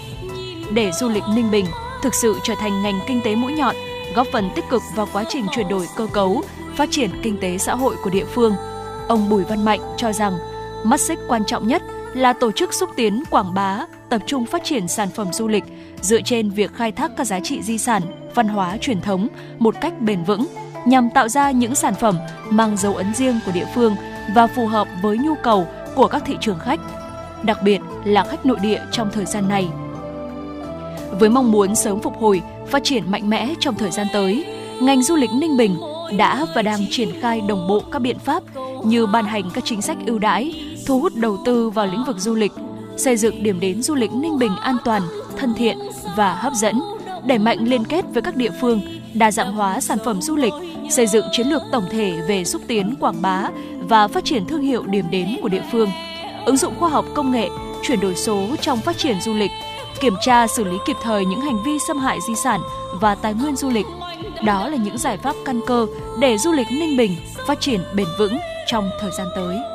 Để 0.71 0.91
du 0.91 1.09
lịch 1.09 1.23
Ninh 1.35 1.51
Bình 1.51 1.65
thực 2.01 2.13
sự 2.15 2.39
trở 2.43 2.55
thành 2.55 2.83
ngành 2.83 2.99
kinh 3.07 3.21
tế 3.21 3.35
mũi 3.35 3.53
nhọn, 3.53 3.75
góp 4.15 4.27
phần 4.33 4.49
tích 4.55 4.65
cực 4.69 4.81
vào 4.95 5.07
quá 5.13 5.23
trình 5.29 5.45
chuyển 5.51 5.67
đổi 5.67 5.87
cơ 5.95 6.07
cấu, 6.13 6.43
phát 6.75 6.89
triển 6.91 7.09
kinh 7.23 7.37
tế 7.37 7.57
xã 7.57 7.75
hội 7.75 7.95
của 8.03 8.09
địa 8.09 8.25
phương. 8.25 8.53
Ông 9.07 9.29
Bùi 9.29 9.43
Văn 9.43 9.65
Mạnh 9.65 9.79
cho 9.97 10.13
rằng, 10.13 10.37
mắt 10.83 10.99
xích 10.99 11.19
quan 11.27 11.45
trọng 11.45 11.67
nhất 11.67 11.81
là 12.15 12.33
tổ 12.33 12.51
chức 12.51 12.73
xúc 12.73 12.89
tiến 12.95 13.23
quảng 13.29 13.53
bá, 13.53 13.85
tập 14.09 14.21
trung 14.25 14.45
phát 14.45 14.63
triển 14.63 14.87
sản 14.87 15.09
phẩm 15.09 15.33
du 15.33 15.47
lịch 15.47 15.63
dựa 16.01 16.21
trên 16.21 16.49
việc 16.49 16.73
khai 16.73 16.91
thác 16.91 17.11
các 17.17 17.23
giá 17.23 17.39
trị 17.39 17.61
di 17.61 17.77
sản, 17.77 18.01
văn 18.35 18.47
hóa 18.47 18.77
truyền 18.81 19.01
thống 19.01 19.27
một 19.59 19.75
cách 19.81 20.01
bền 20.01 20.23
vững 20.23 20.47
nhằm 20.85 21.09
tạo 21.09 21.27
ra 21.27 21.51
những 21.51 21.75
sản 21.75 21.93
phẩm 21.95 22.17
mang 22.49 22.77
dấu 22.77 22.95
ấn 22.95 23.13
riêng 23.13 23.39
của 23.45 23.51
địa 23.51 23.65
phương 23.75 23.95
và 24.35 24.47
phù 24.47 24.67
hợp 24.67 24.87
với 25.01 25.17
nhu 25.17 25.35
cầu 25.43 25.67
của 25.95 26.07
các 26.07 26.23
thị 26.25 26.35
trường 26.41 26.59
khách, 26.59 26.79
đặc 27.43 27.63
biệt 27.63 27.79
là 28.05 28.23
khách 28.23 28.45
nội 28.45 28.57
địa 28.61 28.81
trong 28.91 29.09
thời 29.13 29.25
gian 29.25 29.47
này. 29.47 29.67
Với 31.19 31.29
mong 31.29 31.51
muốn 31.51 31.75
sớm 31.75 32.01
phục 32.01 32.17
hồi, 32.17 32.41
phát 32.67 32.83
triển 32.83 33.11
mạnh 33.11 33.29
mẽ 33.29 33.53
trong 33.59 33.75
thời 33.75 33.91
gian 33.91 34.07
tới, 34.13 34.45
ngành 34.81 35.03
du 35.03 35.15
lịch 35.15 35.29
Ninh 35.33 35.57
Bình 35.57 35.77
đã 36.17 36.45
và 36.55 36.61
đang 36.61 36.79
triển 36.89 37.09
khai 37.21 37.41
đồng 37.47 37.67
bộ 37.67 37.79
các 37.91 37.99
biện 37.99 38.19
pháp 38.19 38.43
như 38.85 39.05
ban 39.05 39.25
hành 39.25 39.49
các 39.53 39.65
chính 39.65 39.81
sách 39.81 39.97
ưu 40.05 40.19
đãi, 40.19 40.74
thu 40.85 40.99
hút 40.99 41.15
đầu 41.15 41.37
tư 41.45 41.69
vào 41.69 41.85
lĩnh 41.85 42.03
vực 42.03 42.19
du 42.19 42.35
lịch, 42.35 42.51
xây 42.97 43.17
dựng 43.17 43.43
điểm 43.43 43.59
đến 43.59 43.83
du 43.83 43.95
lịch 43.95 44.11
Ninh 44.13 44.39
Bình 44.39 44.55
an 44.61 44.77
toàn, 44.85 45.01
thân 45.37 45.53
thiện 45.53 45.77
và 46.15 46.33
hấp 46.33 46.53
dẫn, 46.53 46.81
đẩy 47.25 47.37
mạnh 47.37 47.57
liên 47.61 47.85
kết 47.85 48.05
với 48.13 48.21
các 48.21 48.35
địa 48.35 48.51
phương, 48.61 48.81
đa 49.13 49.31
dạng 49.31 49.53
hóa 49.53 49.81
sản 49.81 49.97
phẩm 50.05 50.21
du 50.21 50.35
lịch, 50.35 50.53
xây 50.89 51.07
dựng 51.07 51.25
chiến 51.31 51.47
lược 51.47 51.61
tổng 51.71 51.85
thể 51.91 52.21
về 52.27 52.43
xúc 52.43 52.61
tiến 52.67 52.95
quảng 52.99 53.21
bá 53.21 53.49
và 53.79 54.07
phát 54.07 54.25
triển 54.25 54.45
thương 54.45 54.61
hiệu 54.61 54.83
điểm 54.83 55.05
đến 55.11 55.37
của 55.41 55.49
địa 55.49 55.63
phương, 55.71 55.89
ứng 56.45 56.57
dụng 56.57 56.73
khoa 56.79 56.89
học 56.89 57.05
công 57.13 57.31
nghệ, 57.31 57.49
chuyển 57.83 57.99
đổi 57.99 58.15
số 58.15 58.47
trong 58.61 58.81
phát 58.81 58.97
triển 58.97 59.21
du 59.21 59.33
lịch, 59.33 59.51
kiểm 59.99 60.15
tra 60.21 60.47
xử 60.47 60.63
lý 60.63 60.77
kịp 60.85 60.97
thời 61.03 61.25
những 61.25 61.41
hành 61.41 61.63
vi 61.65 61.77
xâm 61.87 61.97
hại 61.97 62.19
di 62.27 62.35
sản 62.35 62.61
và 63.01 63.15
tài 63.15 63.33
nguyên 63.33 63.55
du 63.55 63.69
lịch. 63.69 63.85
Đó 64.43 64.67
là 64.67 64.77
những 64.77 64.97
giải 64.97 65.17
pháp 65.17 65.35
căn 65.45 65.61
cơ 65.67 65.87
để 66.19 66.37
du 66.37 66.51
lịch 66.51 66.67
Ninh 66.71 66.97
Bình 66.97 67.15
phát 67.47 67.59
triển 67.59 67.81
bền 67.95 68.07
vững 68.19 68.37
trong 68.67 68.89
thời 69.01 69.11
gian 69.17 69.27
tới. 69.35 69.74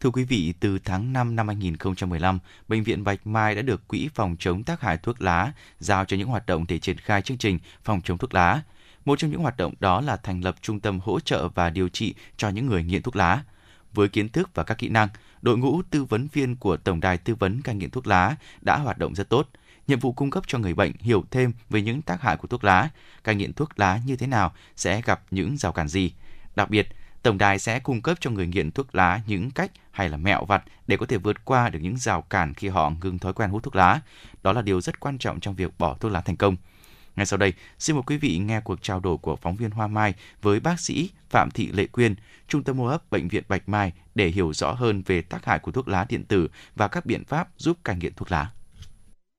Thưa 0.00 0.10
quý 0.10 0.24
vị, 0.24 0.54
từ 0.60 0.78
tháng 0.78 1.12
5 1.12 1.36
năm 1.36 1.48
2015, 1.48 2.38
Bệnh 2.68 2.82
viện 2.82 3.04
Bạch 3.04 3.26
Mai 3.26 3.54
đã 3.54 3.62
được 3.62 3.88
Quỹ 3.88 4.08
phòng 4.14 4.36
chống 4.38 4.64
tác 4.64 4.80
hại 4.80 4.98
thuốc 4.98 5.22
lá 5.22 5.52
giao 5.78 6.04
cho 6.04 6.16
những 6.16 6.28
hoạt 6.28 6.46
động 6.46 6.64
để 6.68 6.78
triển 6.78 6.98
khai 6.98 7.22
chương 7.22 7.38
trình 7.38 7.58
phòng 7.84 8.00
chống 8.04 8.18
thuốc 8.18 8.34
lá. 8.34 8.62
Một 9.04 9.18
trong 9.18 9.30
những 9.30 9.40
hoạt 9.40 9.56
động 9.56 9.74
đó 9.80 10.00
là 10.00 10.16
thành 10.16 10.40
lập 10.44 10.56
trung 10.60 10.80
tâm 10.80 11.00
hỗ 11.00 11.20
trợ 11.20 11.48
và 11.48 11.70
điều 11.70 11.88
trị 11.88 12.14
cho 12.36 12.48
những 12.48 12.66
người 12.66 12.84
nghiện 12.84 13.02
thuốc 13.02 13.16
lá. 13.16 13.42
Với 13.94 14.08
kiến 14.08 14.28
thức 14.28 14.50
và 14.54 14.64
các 14.64 14.78
kỹ 14.78 14.88
năng, 14.88 15.08
đội 15.42 15.58
ngũ 15.58 15.82
tư 15.90 16.04
vấn 16.04 16.28
viên 16.32 16.56
của 16.56 16.76
Tổng 16.76 17.00
đài 17.00 17.18
tư 17.18 17.34
vấn 17.34 17.62
cai 17.62 17.74
nghiện 17.74 17.90
thuốc 17.90 18.06
lá 18.06 18.36
đã 18.60 18.76
hoạt 18.76 18.98
động 18.98 19.14
rất 19.14 19.28
tốt. 19.28 19.48
Nhiệm 19.88 19.98
vụ 19.98 20.12
cung 20.12 20.30
cấp 20.30 20.44
cho 20.46 20.58
người 20.58 20.74
bệnh 20.74 20.92
hiểu 21.00 21.24
thêm 21.30 21.52
về 21.70 21.82
những 21.82 22.02
tác 22.02 22.22
hại 22.22 22.36
của 22.36 22.48
thuốc 22.48 22.64
lá, 22.64 22.88
cai 23.24 23.34
nghiện 23.34 23.52
thuốc 23.52 23.80
lá 23.80 24.00
như 24.06 24.16
thế 24.16 24.26
nào 24.26 24.52
sẽ 24.76 25.02
gặp 25.02 25.22
những 25.30 25.56
rào 25.56 25.72
cản 25.72 25.88
gì. 25.88 26.12
Đặc 26.56 26.70
biệt, 26.70 26.88
tổng 27.28 27.38
đài 27.38 27.58
sẽ 27.58 27.80
cung 27.80 28.02
cấp 28.02 28.18
cho 28.20 28.30
người 28.30 28.46
nghiện 28.46 28.70
thuốc 28.70 28.94
lá 28.94 29.20
những 29.26 29.50
cách 29.50 29.70
hay 29.90 30.08
là 30.08 30.16
mẹo 30.16 30.44
vặt 30.44 30.64
để 30.86 30.96
có 30.96 31.06
thể 31.06 31.16
vượt 31.16 31.44
qua 31.44 31.68
được 31.68 31.78
những 31.82 31.96
rào 31.96 32.22
cản 32.22 32.54
khi 32.54 32.68
họ 32.68 32.92
ngừng 33.02 33.18
thói 33.18 33.32
quen 33.32 33.50
hút 33.50 33.62
thuốc 33.62 33.76
lá. 33.76 34.00
Đó 34.42 34.52
là 34.52 34.62
điều 34.62 34.80
rất 34.80 35.00
quan 35.00 35.18
trọng 35.18 35.40
trong 35.40 35.54
việc 35.54 35.78
bỏ 35.78 35.94
thuốc 35.94 36.12
lá 36.12 36.20
thành 36.20 36.36
công. 36.36 36.56
Ngay 37.16 37.26
sau 37.26 37.36
đây, 37.36 37.52
xin 37.78 37.96
mời 37.96 38.02
quý 38.06 38.16
vị 38.16 38.38
nghe 38.38 38.60
cuộc 38.60 38.82
trao 38.82 39.00
đổi 39.00 39.16
của 39.16 39.36
phóng 39.36 39.56
viên 39.56 39.70
Hoa 39.70 39.86
Mai 39.86 40.14
với 40.42 40.60
bác 40.60 40.80
sĩ 40.80 41.10
Phạm 41.30 41.50
Thị 41.50 41.68
Lệ 41.72 41.86
Quyên, 41.86 42.14
Trung 42.48 42.62
tâm 42.62 42.78
hô 42.78 42.86
hấp 42.86 43.10
Bệnh 43.10 43.28
viện 43.28 43.44
Bạch 43.48 43.68
Mai 43.68 43.92
để 44.14 44.28
hiểu 44.28 44.52
rõ 44.52 44.72
hơn 44.72 45.02
về 45.06 45.22
tác 45.22 45.44
hại 45.44 45.58
của 45.58 45.72
thuốc 45.72 45.88
lá 45.88 46.06
điện 46.08 46.24
tử 46.24 46.48
và 46.76 46.88
các 46.88 47.06
biện 47.06 47.24
pháp 47.24 47.48
giúp 47.56 47.78
cai 47.84 47.96
nghiện 47.96 48.14
thuốc 48.14 48.32
lá. 48.32 48.50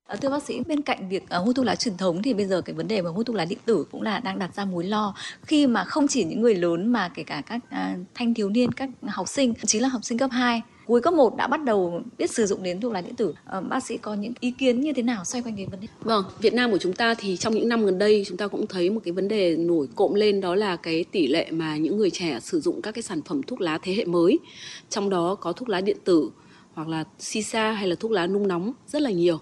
À, 0.10 0.16
thưa 0.16 0.30
bác 0.30 0.44
sĩ, 0.44 0.62
bên 0.68 0.82
cạnh 0.82 1.10
việc 1.10 1.24
uh, 1.24 1.46
hút 1.46 1.56
thuốc 1.56 1.66
lá 1.66 1.76
truyền 1.76 1.98
thống 1.98 2.22
thì 2.22 2.34
bây 2.34 2.46
giờ 2.46 2.62
cái 2.62 2.74
vấn 2.74 2.88
đề 2.88 3.02
mà 3.02 3.10
hút 3.10 3.26
thuốc 3.26 3.36
lá 3.36 3.46
điện 3.46 3.60
tử 3.66 3.86
cũng 3.92 4.02
là 4.02 4.20
đang 4.20 4.40
đặt 4.40 4.56
ra 4.56 4.66
mối 4.66 4.84
lo 4.84 5.16
khi 5.42 5.68
mà 5.68 5.84
không 5.84 6.08
chỉ 6.08 6.24
những 6.24 6.42
người 6.42 6.56
lớn 6.56 6.92
mà 6.92 7.10
kể 7.10 7.24
cả 7.24 7.42
các 7.46 7.58
uh, 7.58 8.08
thanh 8.14 8.34
thiếu 8.34 8.50
niên, 8.50 8.72
các 8.72 8.90
học 9.08 9.28
sinh, 9.28 9.54
chính 9.68 9.82
là 9.82 9.88
học 9.88 10.04
sinh 10.04 10.18
cấp 10.18 10.30
2 10.32 10.62
cuối 10.86 11.02
cấp 11.02 11.14
1 11.14 11.38
đã 11.38 11.48
bắt 11.48 11.64
đầu 11.64 12.02
biết 12.18 12.32
sử 12.32 12.46
dụng 12.46 12.64
đến 12.64 12.82
thuốc 12.82 12.92
lá 12.92 13.02
điện 13.02 13.16
tử. 13.16 13.34
À, 13.46 13.62
bác 13.62 13.84
sĩ 13.84 13.98
có 13.98 14.14
những 14.14 14.34
ý 14.40 14.52
kiến 14.52 14.82
như 14.82 14.94
thế 14.94 15.02
nào 15.02 15.26
xoay 15.26 15.42
quanh 15.42 15.56
cái 15.56 15.66
vấn 15.66 15.80
đề? 15.80 15.88
Vâng, 16.02 16.24
Việt 16.42 16.54
Nam 16.54 16.72
của 16.72 16.78
chúng 16.78 16.94
ta 16.94 17.14
thì 17.14 17.38
trong 17.38 17.54
những 17.54 17.70
năm 17.70 17.86
gần 17.86 17.98
đây 17.98 18.24
chúng 18.28 18.38
ta 18.38 18.48
cũng 18.48 18.68
thấy 18.68 18.90
một 18.90 19.00
cái 19.04 19.12
vấn 19.12 19.28
đề 19.28 19.58
nổi 19.58 19.88
cộm 19.96 20.14
lên 20.14 20.42
đó 20.42 20.56
là 20.56 20.76
cái 20.76 21.04
tỷ 21.12 21.28
lệ 21.28 21.52
mà 21.52 21.78
những 21.78 21.98
người 21.98 22.10
trẻ 22.10 22.40
sử 22.42 22.60
dụng 22.60 22.82
các 22.82 22.92
cái 22.92 23.02
sản 23.02 23.22
phẩm 23.22 23.44
thuốc 23.44 23.62
lá 23.62 23.78
thế 23.82 23.94
hệ 23.94 24.06
mới. 24.06 24.40
Trong 24.90 25.10
đó 25.10 25.36
có 25.36 25.52
thuốc 25.52 25.70
lá 25.70 25.82
điện 25.82 25.98
tử 26.04 26.30
hoặc 26.74 26.88
là 26.88 27.04
shisha 27.20 27.72
hay 27.72 27.88
là 27.88 27.96
thuốc 28.00 28.12
lá 28.12 28.28
nung 28.28 28.48
nóng 28.48 28.72
rất 28.88 29.02
là 29.02 29.12
nhiều. 29.12 29.40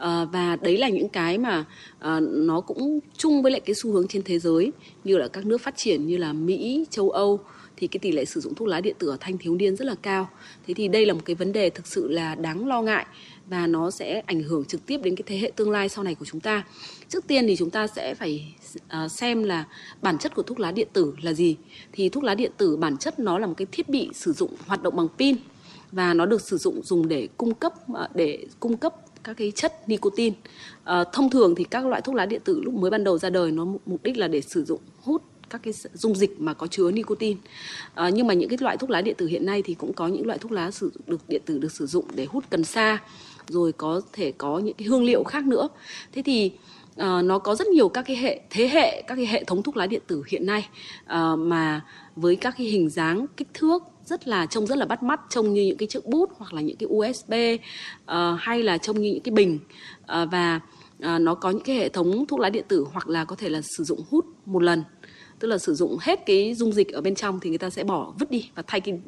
À, 0.00 0.24
và 0.24 0.56
đấy 0.56 0.76
là 0.76 0.88
những 0.88 1.08
cái 1.08 1.38
mà 1.38 1.64
à, 1.98 2.20
nó 2.20 2.60
cũng 2.60 3.00
chung 3.16 3.42
với 3.42 3.52
lại 3.52 3.60
cái 3.60 3.74
xu 3.74 3.92
hướng 3.92 4.08
trên 4.08 4.22
thế 4.22 4.38
giới 4.38 4.72
như 5.04 5.16
là 5.16 5.28
các 5.28 5.46
nước 5.46 5.60
phát 5.60 5.76
triển 5.76 6.06
như 6.06 6.16
là 6.16 6.32
Mỹ, 6.32 6.84
châu 6.90 7.10
Âu 7.10 7.40
thì 7.76 7.86
cái 7.86 7.98
tỷ 7.98 8.12
lệ 8.12 8.24
sử 8.24 8.40
dụng 8.40 8.54
thuốc 8.54 8.68
lá 8.68 8.80
điện 8.80 8.96
tử 8.98 9.08
ở 9.08 9.16
thanh 9.20 9.38
thiếu 9.38 9.54
niên 9.54 9.76
rất 9.76 9.84
là 9.84 9.94
cao. 10.02 10.28
Thế 10.66 10.74
thì 10.74 10.88
đây 10.88 11.06
là 11.06 11.14
một 11.14 11.20
cái 11.24 11.36
vấn 11.36 11.52
đề 11.52 11.70
thực 11.70 11.86
sự 11.86 12.08
là 12.08 12.34
đáng 12.34 12.68
lo 12.68 12.82
ngại 12.82 13.06
và 13.46 13.66
nó 13.66 13.90
sẽ 13.90 14.22
ảnh 14.26 14.42
hưởng 14.42 14.64
trực 14.64 14.86
tiếp 14.86 15.00
đến 15.02 15.16
cái 15.16 15.24
thế 15.26 15.38
hệ 15.38 15.52
tương 15.56 15.70
lai 15.70 15.88
sau 15.88 16.04
này 16.04 16.14
của 16.14 16.24
chúng 16.24 16.40
ta. 16.40 16.64
Trước 17.08 17.26
tiên 17.26 17.46
thì 17.46 17.56
chúng 17.56 17.70
ta 17.70 17.86
sẽ 17.86 18.14
phải 18.14 18.54
ờ, 18.88 19.08
xem 19.08 19.42
là 19.42 19.64
bản 20.02 20.18
chất 20.18 20.34
của 20.34 20.42
thuốc 20.42 20.60
lá 20.60 20.72
điện 20.72 20.88
tử 20.92 21.14
là 21.22 21.32
gì. 21.32 21.56
Thì 21.92 22.08
thuốc 22.08 22.24
lá 22.24 22.34
điện 22.34 22.52
tử 22.56 22.76
bản 22.76 22.96
chất 22.96 23.18
nó 23.18 23.38
là 23.38 23.46
một 23.46 23.54
cái 23.56 23.66
thiết 23.72 23.88
bị 23.88 24.08
sử 24.14 24.32
dụng 24.32 24.50
hoạt 24.66 24.82
động 24.82 24.96
bằng 24.96 25.08
pin 25.18 25.36
và 25.92 26.14
nó 26.14 26.26
được 26.26 26.40
sử 26.40 26.56
dụng 26.56 26.82
dùng 26.82 27.08
để 27.08 27.28
cung 27.36 27.54
cấp 27.54 27.72
để 28.14 28.46
cung 28.60 28.76
cấp 28.76 28.94
các 29.24 29.36
cái 29.36 29.50
chất 29.50 29.88
nicotine. 29.88 30.36
À, 30.84 31.04
thông 31.12 31.30
thường 31.30 31.54
thì 31.54 31.64
các 31.64 31.86
loại 31.86 32.02
thuốc 32.02 32.14
lá 32.14 32.26
điện 32.26 32.40
tử 32.44 32.60
lúc 32.64 32.74
mới 32.74 32.90
ban 32.90 33.04
đầu 33.04 33.18
ra 33.18 33.30
đời 33.30 33.50
nó 33.50 33.64
mục 33.64 34.02
đích 34.02 34.16
là 34.16 34.28
để 34.28 34.40
sử 34.40 34.64
dụng 34.64 34.80
hút 35.02 35.22
các 35.50 35.62
cái 35.62 35.74
dung 35.94 36.14
dịch 36.14 36.40
mà 36.40 36.54
có 36.54 36.66
chứa 36.66 36.90
nicotine. 36.90 37.40
À, 37.94 38.08
nhưng 38.08 38.26
mà 38.26 38.34
những 38.34 38.48
cái 38.48 38.58
loại 38.60 38.76
thuốc 38.76 38.90
lá 38.90 39.00
điện 39.00 39.14
tử 39.18 39.26
hiện 39.26 39.46
nay 39.46 39.62
thì 39.62 39.74
cũng 39.74 39.92
có 39.92 40.06
những 40.06 40.26
loại 40.26 40.38
thuốc 40.38 40.52
lá 40.52 40.70
sử 40.70 40.90
dụng 40.94 41.02
được 41.06 41.28
điện 41.28 41.42
tử 41.46 41.58
được 41.58 41.72
sử 41.72 41.86
dụng 41.86 42.04
để 42.14 42.24
hút 42.24 42.44
cần 42.50 42.64
sa, 42.64 42.98
rồi 43.48 43.72
có 43.72 44.00
thể 44.12 44.32
có 44.32 44.58
những 44.58 44.74
cái 44.74 44.88
hương 44.88 45.04
liệu 45.04 45.24
khác 45.24 45.44
nữa. 45.46 45.68
Thế 46.12 46.22
thì 46.22 46.52
uh, 47.00 47.24
nó 47.24 47.38
có 47.38 47.54
rất 47.54 47.66
nhiều 47.66 47.88
các 47.88 48.02
cái 48.02 48.16
hệ 48.16 48.40
thế 48.50 48.68
hệ 48.68 49.02
các 49.02 49.14
cái 49.14 49.26
hệ 49.26 49.44
thống 49.44 49.62
thuốc 49.62 49.76
lá 49.76 49.86
điện 49.86 50.02
tử 50.06 50.22
hiện 50.28 50.46
nay 50.46 50.68
uh, 51.04 51.38
mà 51.38 51.84
với 52.16 52.36
các 52.36 52.54
cái 52.58 52.66
hình 52.66 52.90
dáng 52.90 53.26
kích 53.36 53.48
thước 53.54 53.82
rất 54.10 54.28
là 54.28 54.46
trông 54.46 54.66
rất 54.66 54.78
là 54.78 54.86
bắt 54.86 55.02
mắt 55.02 55.20
trông 55.28 55.54
như 55.54 55.62
những 55.62 55.76
cái 55.76 55.88
chiếc 55.88 56.06
bút 56.06 56.30
hoặc 56.38 56.52
là 56.52 56.60
những 56.60 56.76
cái 56.76 56.88
USB 56.90 57.32
uh, 57.32 57.60
ờ, 58.06 58.36
hay 58.40 58.62
là 58.62 58.78
trông 58.78 59.00
như 59.00 59.12
những 59.12 59.22
cái 59.22 59.32
bình. 59.32 59.58
Uh, 60.02 60.30
và 60.32 60.60
uh, 60.98 61.20
nó 61.20 61.34
có 61.34 61.50
những 61.50 61.62
cái 61.62 61.76
hệ 61.76 61.88
thống 61.88 62.26
thuốc 62.26 62.40
lá 62.40 62.50
điện 62.50 62.64
tử 62.68 62.86
hoặc 62.92 63.08
là 63.08 63.24
có 63.24 63.36
thể 63.36 63.48
là 63.48 63.60
sử 63.62 63.84
dụng 63.84 64.00
hút 64.10 64.26
một 64.46 64.62
lần. 64.62 64.84
Tức 65.38 65.48
là 65.48 65.58
sử 65.58 65.74
dụng 65.74 65.96
hết 66.00 66.26
cái 66.26 66.54
dung 66.54 66.72
dịch 66.72 66.92
ở 66.92 67.00
bên 67.00 67.14
trong 67.14 67.40
thì 67.40 67.50
người 67.50 67.58
ta 67.58 67.70
sẽ 67.70 67.84
bỏ 67.84 68.12
vứt 68.18 68.30
đi 68.30 68.50
và 68.54 68.62
thay 68.66 68.80
cái 68.80 69.00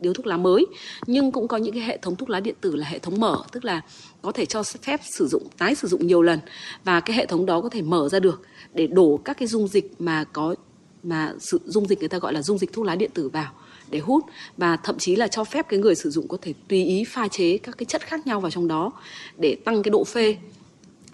điếu 0.00 0.12
thuốc 0.12 0.26
lá 0.26 0.36
mới. 0.36 0.66
Nhưng 1.06 1.32
cũng 1.32 1.48
có 1.48 1.56
những 1.56 1.74
cái 1.74 1.82
hệ 1.82 1.98
thống 2.02 2.16
thuốc 2.16 2.30
lá 2.30 2.40
điện 2.40 2.54
tử 2.60 2.76
là 2.76 2.86
hệ 2.86 2.98
thống 2.98 3.20
mở 3.20 3.42
tức 3.52 3.64
là 3.64 3.80
có 4.22 4.32
thể 4.32 4.46
cho 4.46 4.62
phép 4.62 5.00
sử 5.04 5.26
dụng 5.26 5.42
tái 5.58 5.74
sử 5.74 5.88
dụng 5.88 6.06
nhiều 6.06 6.22
lần. 6.22 6.38
Và 6.84 7.00
cái 7.00 7.16
hệ 7.16 7.26
thống 7.26 7.46
đó 7.46 7.60
có 7.60 7.68
thể 7.68 7.82
mở 7.82 8.08
ra 8.08 8.18
được 8.18 8.42
để 8.74 8.86
đổ 8.86 9.20
các 9.24 9.38
cái 9.38 9.48
dung 9.48 9.68
dịch 9.68 9.92
mà 9.98 10.24
có 10.24 10.54
mà 11.02 11.32
sự 11.38 11.60
dung 11.64 11.86
dịch 11.86 11.98
người 11.98 12.08
ta 12.08 12.18
gọi 12.18 12.32
là 12.32 12.42
dung 12.42 12.58
dịch 12.58 12.72
thuốc 12.72 12.86
lá 12.86 12.94
điện 12.96 13.10
tử 13.14 13.28
vào 13.28 13.52
để 13.90 13.98
hút 13.98 14.24
và 14.56 14.76
thậm 14.76 14.98
chí 14.98 15.16
là 15.16 15.28
cho 15.28 15.44
phép 15.44 15.66
cái 15.68 15.78
người 15.78 15.94
sử 15.94 16.10
dụng 16.10 16.28
có 16.28 16.36
thể 16.42 16.54
tùy 16.68 16.84
ý 16.84 17.04
pha 17.04 17.28
chế 17.28 17.58
các 17.58 17.78
cái 17.78 17.86
chất 17.86 18.06
khác 18.06 18.26
nhau 18.26 18.40
vào 18.40 18.50
trong 18.50 18.68
đó 18.68 18.92
để 19.38 19.56
tăng 19.64 19.82
cái 19.82 19.90
độ 19.90 20.04
phê. 20.04 20.36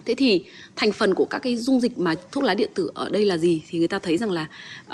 Thế 0.05 0.15
thì 0.15 0.43
thành 0.75 0.91
phần 0.91 1.13
của 1.13 1.25
các 1.25 1.39
cái 1.39 1.57
dung 1.57 1.79
dịch 1.79 1.97
mà 1.97 2.15
thuốc 2.31 2.43
lá 2.43 2.53
điện 2.53 2.69
tử 2.73 2.91
ở 2.93 3.09
đây 3.09 3.25
là 3.25 3.37
gì? 3.37 3.61
Thì 3.69 3.79
người 3.79 3.87
ta 3.87 3.99
thấy 3.99 4.17
rằng 4.17 4.31
là 4.31 4.47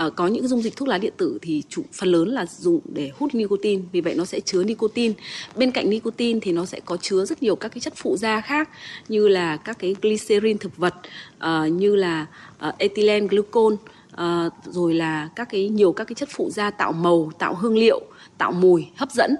uh, 0.05 0.15
có 0.15 0.27
những 0.27 0.47
dung 0.47 0.61
dịch 0.61 0.75
thuốc 0.75 0.87
lá 0.87 0.97
điện 0.97 1.13
tử 1.17 1.39
thì 1.41 1.63
chủ 1.69 1.83
phần 1.93 2.09
lớn 2.09 2.29
là 2.29 2.45
dùng 2.45 2.79
để 2.93 3.11
hút 3.17 3.35
nicotine. 3.35 3.83
Vì 3.91 4.01
vậy 4.01 4.15
nó 4.15 4.25
sẽ 4.25 4.39
chứa 4.39 4.63
nicotine. 4.63 5.13
Bên 5.55 5.71
cạnh 5.71 5.89
nicotine 5.89 6.39
thì 6.41 6.51
nó 6.51 6.65
sẽ 6.65 6.79
có 6.85 6.97
chứa 6.97 7.25
rất 7.25 7.43
nhiều 7.43 7.55
các 7.55 7.69
cái 7.69 7.79
chất 7.79 7.93
phụ 7.95 8.17
gia 8.17 8.41
khác 8.41 8.69
như 9.07 9.27
là 9.27 9.57
các 9.57 9.79
cái 9.79 9.95
glycerin 10.01 10.57
thực 10.57 10.77
vật 10.77 10.95
uh, 11.37 11.71
như 11.71 11.95
là 11.95 12.25
uh, 12.67 12.77
ethylene 12.77 13.27
glycol 13.27 13.73
Ờ, 14.19 14.49
rồi 14.65 14.93
là 14.93 15.29
các 15.35 15.49
cái 15.49 15.69
nhiều 15.69 15.91
các 15.91 16.03
cái 16.03 16.15
chất 16.15 16.29
phụ 16.31 16.49
gia 16.49 16.71
tạo 16.71 16.91
màu 16.91 17.31
tạo 17.39 17.55
hương 17.55 17.77
liệu 17.77 18.01
tạo 18.37 18.51
mùi 18.51 18.87
hấp 18.95 19.11
dẫn 19.11 19.35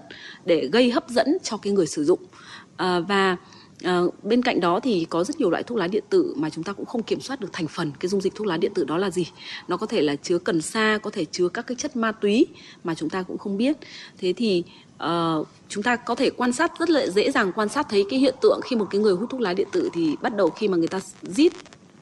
để 0.46 0.70
gây 0.72 0.92
hấp 0.92 1.10
dẫn 1.10 1.38
cho 1.44 1.58
cái 1.58 1.74
người 1.74 1.88
sử 1.88 2.04
dụng. 2.04 2.20
À, 2.78 3.00
và 3.00 3.38
À, 3.84 4.02
bên 4.24 4.42
cạnh 4.42 4.60
đó 4.60 4.80
thì 4.80 5.06
có 5.10 5.24
rất 5.24 5.40
nhiều 5.40 5.50
loại 5.50 5.64
thuốc 5.64 5.78
lá 5.78 5.88
điện 5.88 6.04
tử 6.10 6.34
mà 6.38 6.50
chúng 6.50 6.64
ta 6.64 6.74
cũng 6.74 6.86
không 6.86 7.04
kiểm 7.04 7.22
soát 7.22 7.40
được 7.40 7.48
thành 7.54 7.68
phần. 7.68 7.92
Cái 8.00 8.10
dung 8.10 8.22
dịch 8.22 8.36
thuốc 8.36 8.48
lá 8.48 8.58
điện 8.58 8.72
tử 8.76 8.84
đó 8.84 8.98
là 8.98 9.10
gì? 9.10 9.28
Nó 9.68 9.78
có 9.78 9.86
thể 9.86 10.02
là 10.02 10.16
chứa 10.16 10.38
cần 10.38 10.62
sa 10.62 10.98
có 11.04 11.10
thể 11.10 11.26
chứa 11.26 11.48
các 11.48 11.68
cái 11.68 11.76
chất 11.76 11.96
ma 11.96 12.12
túy 12.12 12.48
mà 12.84 12.96
chúng 12.96 13.10
ta 13.10 13.24
cũng 13.24 13.38
không 13.38 13.58
biết. 13.58 13.78
Thế 14.18 14.34
thì 14.34 14.64
uh, 15.04 15.48
chúng 15.70 15.84
ta 15.84 15.96
có 15.96 16.16
thể 16.16 16.30
quan 16.30 16.54
sát 16.54 16.72
rất 16.80 16.90
là 16.90 17.08
dễ 17.08 17.32
dàng 17.32 17.52
quan 17.56 17.70
sát 17.70 17.88
thấy 17.90 18.06
cái 18.10 18.20
hiện 18.20 18.36
tượng 18.42 18.60
khi 18.64 18.76
một 18.76 18.88
cái 18.90 19.02
người 19.02 19.14
hút 19.14 19.30
thuốc 19.30 19.42
lá 19.42 19.54
điện 19.54 19.68
tử 19.72 19.90
thì 19.94 20.16
bắt 20.22 20.36
đầu 20.36 20.50
khi 20.50 20.68
mà 20.68 20.78
người 20.78 20.88
ta 20.88 21.00
rít 21.22 21.54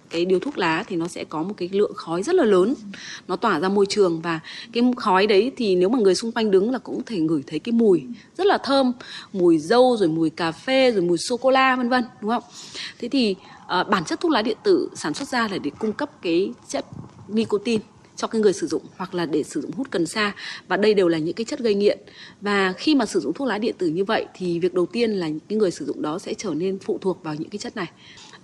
cái 0.09 0.25
điếu 0.25 0.39
thuốc 0.39 0.57
lá 0.57 0.83
thì 0.87 0.95
nó 0.95 1.07
sẽ 1.07 1.23
có 1.23 1.43
một 1.43 1.53
cái 1.57 1.69
lượng 1.71 1.91
khói 1.95 2.23
rất 2.23 2.35
là 2.35 2.43
lớn. 2.43 2.75
Nó 3.27 3.35
tỏa 3.35 3.59
ra 3.59 3.69
môi 3.69 3.85
trường 3.89 4.21
và 4.21 4.39
cái 4.73 4.83
khói 4.97 5.27
đấy 5.27 5.51
thì 5.57 5.75
nếu 5.75 5.89
mà 5.89 5.99
người 5.99 6.15
xung 6.15 6.31
quanh 6.31 6.51
đứng 6.51 6.71
là 6.71 6.79
cũng 6.79 7.01
thể 7.05 7.19
ngửi 7.19 7.43
thấy 7.47 7.59
cái 7.59 7.73
mùi 7.73 8.03
rất 8.37 8.47
là 8.47 8.57
thơm. 8.57 8.93
Mùi 9.33 9.57
dâu 9.57 9.97
rồi 9.97 10.09
mùi 10.09 10.29
cà 10.29 10.51
phê 10.51 10.91
rồi 10.91 11.01
mùi 11.01 11.17
sô 11.17 11.37
cô 11.37 11.51
la 11.51 11.75
vân 11.75 11.89
vân 11.89 12.03
đúng 12.21 12.31
không? 12.31 12.43
Thế 12.99 13.07
thì 13.07 13.35
uh, 13.81 13.89
bản 13.89 14.05
chất 14.05 14.19
thuốc 14.19 14.31
lá 14.31 14.41
điện 14.41 14.57
tử 14.63 14.89
sản 14.95 15.13
xuất 15.13 15.29
ra 15.29 15.47
là 15.47 15.57
để 15.57 15.71
cung 15.79 15.93
cấp 15.93 16.21
cái 16.21 16.51
chất 16.67 16.85
nicotine 17.27 17.83
cho 18.15 18.27
cái 18.27 18.41
người 18.41 18.53
sử 18.53 18.67
dụng 18.67 18.81
hoặc 18.97 19.15
là 19.15 19.25
để 19.25 19.43
sử 19.43 19.61
dụng 19.61 19.71
hút 19.71 19.87
cần 19.91 20.05
sa. 20.05 20.35
Và 20.67 20.77
đây 20.77 20.93
đều 20.93 21.07
là 21.07 21.17
những 21.17 21.33
cái 21.33 21.45
chất 21.45 21.59
gây 21.59 21.75
nghiện. 21.75 21.99
Và 22.41 22.73
khi 22.77 22.95
mà 22.95 23.05
sử 23.05 23.19
dụng 23.19 23.33
thuốc 23.33 23.47
lá 23.47 23.57
điện 23.57 23.75
tử 23.77 23.87
như 23.87 24.03
vậy 24.03 24.25
thì 24.33 24.59
việc 24.59 24.73
đầu 24.73 24.85
tiên 24.85 25.11
là 25.11 25.27
những 25.27 25.39
cái 25.49 25.57
người 25.57 25.71
sử 25.71 25.85
dụng 25.85 26.01
đó 26.01 26.19
sẽ 26.19 26.33
trở 26.33 26.49
nên 26.49 26.79
phụ 26.79 26.97
thuộc 27.01 27.23
vào 27.23 27.35
những 27.35 27.49
cái 27.49 27.59
chất 27.59 27.75
này 27.75 27.87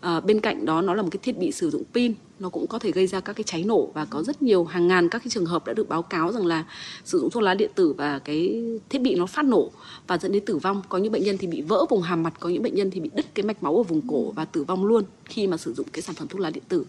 à, 0.04 0.20
bên 0.20 0.40
cạnh 0.40 0.66
đó 0.66 0.82
nó 0.82 0.94
là 0.94 1.02
một 1.02 1.10
cái 1.12 1.20
thiết 1.24 1.38
bị 1.38 1.52
sử 1.52 1.70
dụng 1.70 1.84
pin 1.94 2.14
nó 2.40 2.50
cũng 2.50 2.68
có 2.68 2.80
thể 2.80 2.92
gây 2.92 3.08
ra 3.08 3.20
các 3.20 3.34
cái 3.34 3.44
cháy 3.44 3.64
nổ 3.64 3.92
và 3.94 4.06
có 4.06 4.24
rất 4.24 4.42
nhiều 4.42 4.66
hàng 4.66 4.88
ngàn 4.88 5.10
các 5.10 5.20
cái 5.20 5.30
trường 5.30 5.46
hợp 5.46 5.66
đã 5.66 5.74
được 5.74 5.90
báo 5.90 6.02
cáo 6.02 6.32
rằng 6.32 6.46
là 6.46 6.66
sử 7.06 7.20
dụng 7.20 7.30
thuốc 7.30 7.44
lá 7.44 7.54
điện 7.54 7.72
tử 7.76 7.94
và 7.94 8.20
cái 8.20 8.64
thiết 8.90 9.02
bị 9.02 9.16
nó 9.16 9.26
phát 9.26 9.46
nổ 9.46 9.72
và 10.08 10.18
dẫn 10.18 10.32
đến 10.32 10.46
tử 10.46 10.58
vong. 10.58 10.82
Có 10.90 10.98
những 10.98 11.12
bệnh 11.12 11.24
nhân 11.24 11.38
thì 11.38 11.48
bị 11.48 11.62
vỡ 11.62 11.86
vùng 11.90 12.02
hàm 12.02 12.24
mặt 12.24 12.34
có 12.40 12.50
những 12.50 12.64
bệnh 12.64 12.76
nhân 12.76 12.92
thì 12.92 13.00
bị 13.00 13.10
đứt 13.14 13.26
cái 13.36 13.44
mạch 13.44 13.64
máu 13.64 13.78
ở 13.78 13.84
vùng 13.84 14.02
cổ 14.08 14.32
và 14.32 14.46
tử 14.46 14.64
vong 14.64 14.86
luôn 14.86 15.04
khi 15.26 15.48
mà 15.48 15.58
sử 15.58 15.74
dụng 15.74 15.88
cái 15.94 16.02
sản 16.02 16.16
phẩm 16.16 16.28
thuốc 16.28 16.42
lá 16.42 16.50
điện 16.50 16.64
tử 16.68 16.86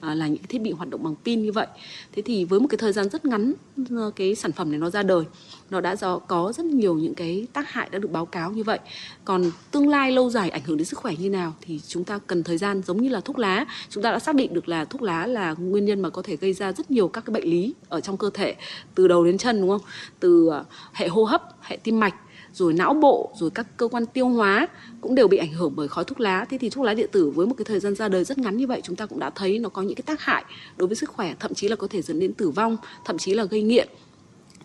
à, 0.00 0.14
là 0.14 0.26
những 0.26 0.38
cái 0.38 0.46
thiết 0.48 0.60
bị 0.60 0.72
hoạt 0.72 0.90
động 0.90 1.02
bằng 1.02 1.14
pin 1.24 1.42
như 1.42 1.52
vậy. 1.52 1.66
Thế 2.12 2.22
thì 2.22 2.44
với 2.44 2.60
một 2.60 2.66
cái 2.70 2.78
thời 2.78 2.92
gian 2.92 3.08
rất 3.08 3.24
ngắn 3.24 3.52
ờ, 3.90 4.10
cái 4.16 4.34
sản 4.34 4.52
phẩm 4.52 4.70
này 4.70 4.80
nó 4.80 4.90
ra 4.90 5.02
đời 5.02 5.24
nó 5.70 5.80
đã 5.80 5.96
do 5.96 6.18
có 6.18 6.52
rất 6.56 6.66
nhiều 6.66 6.94
những 6.94 7.14
cái 7.14 7.46
tác 7.52 7.70
hại 7.70 7.88
đã 7.90 7.98
được 7.98 8.10
báo 8.10 8.26
cáo 8.26 8.50
như 8.50 8.64
vậy. 8.64 8.78
Còn 9.24 9.50
tương 9.70 9.88
lai 9.88 10.12
lâu 10.12 10.30
dài 10.30 10.50
ảnh 10.50 10.62
hưởng 10.64 10.76
đến 10.76 10.84
sức 10.84 10.98
khỏe 10.98 11.14
như 11.18 11.30
nào 11.30 11.54
thì 11.60 11.80
chúng 11.88 12.04
ta 12.04 12.18
cần 12.26 12.42
thời 12.42 12.58
gian 12.58 12.82
giống 12.86 13.02
như 13.02 13.08
là 13.08 13.20
thuốc 13.20 13.38
lá. 13.38 13.66
Chúng 13.88 14.02
ta 14.02 14.12
đã 14.12 14.18
xác 14.18 14.34
định 14.34 14.54
được 14.54 14.68
là 14.68 14.83
thuốc 14.84 15.02
lá 15.02 15.26
là 15.26 15.54
nguyên 15.58 15.84
nhân 15.84 16.00
mà 16.00 16.10
có 16.10 16.22
thể 16.22 16.36
gây 16.36 16.52
ra 16.52 16.72
rất 16.72 16.90
nhiều 16.90 17.08
các 17.08 17.24
cái 17.26 17.32
bệnh 17.34 17.50
lý 17.50 17.74
ở 17.88 18.00
trong 18.00 18.16
cơ 18.16 18.30
thể, 18.34 18.54
từ 18.94 19.08
đầu 19.08 19.24
đến 19.24 19.38
chân, 19.38 19.60
đúng 19.60 19.70
không? 19.70 19.88
Từ 20.20 20.48
ờ, 20.48 20.64
hệ 20.92 21.08
hô 21.08 21.24
hấp, 21.24 21.42
hệ 21.62 21.76
tim 21.76 22.00
mạch, 22.00 22.14
rồi 22.52 22.72
não 22.72 22.94
bộ, 22.94 23.32
rồi 23.36 23.50
các 23.50 23.66
cơ 23.76 23.88
quan 23.88 24.06
tiêu 24.06 24.28
hóa 24.28 24.68
cũng 25.00 25.14
đều 25.14 25.28
bị 25.28 25.36
ảnh 25.36 25.52
hưởng 25.52 25.72
bởi 25.76 25.88
khói 25.88 26.04
thuốc 26.04 26.20
lá. 26.20 26.44
Thế 26.50 26.58
thì 26.58 26.70
thuốc 26.70 26.84
lá 26.84 26.94
điện 26.94 27.08
tử 27.12 27.30
với 27.30 27.46
một 27.46 27.54
cái 27.58 27.64
thời 27.64 27.80
gian 27.80 27.94
ra 27.94 28.08
đời 28.08 28.24
rất 28.24 28.38
ngắn 28.38 28.56
như 28.56 28.66
vậy, 28.66 28.80
chúng 28.84 28.96
ta 28.96 29.06
cũng 29.06 29.18
đã 29.18 29.30
thấy 29.30 29.58
nó 29.58 29.68
có 29.68 29.82
những 29.82 29.94
cái 29.94 30.02
tác 30.06 30.20
hại 30.20 30.44
đối 30.76 30.88
với 30.88 30.96
sức 30.96 31.10
khỏe, 31.10 31.34
thậm 31.40 31.54
chí 31.54 31.68
là 31.68 31.76
có 31.76 31.86
thể 31.86 32.02
dẫn 32.02 32.20
đến 32.20 32.32
tử 32.34 32.50
vong, 32.50 32.76
thậm 33.04 33.18
chí 33.18 33.34
là 33.34 33.44
gây 33.44 33.62
nghiện 33.62 33.88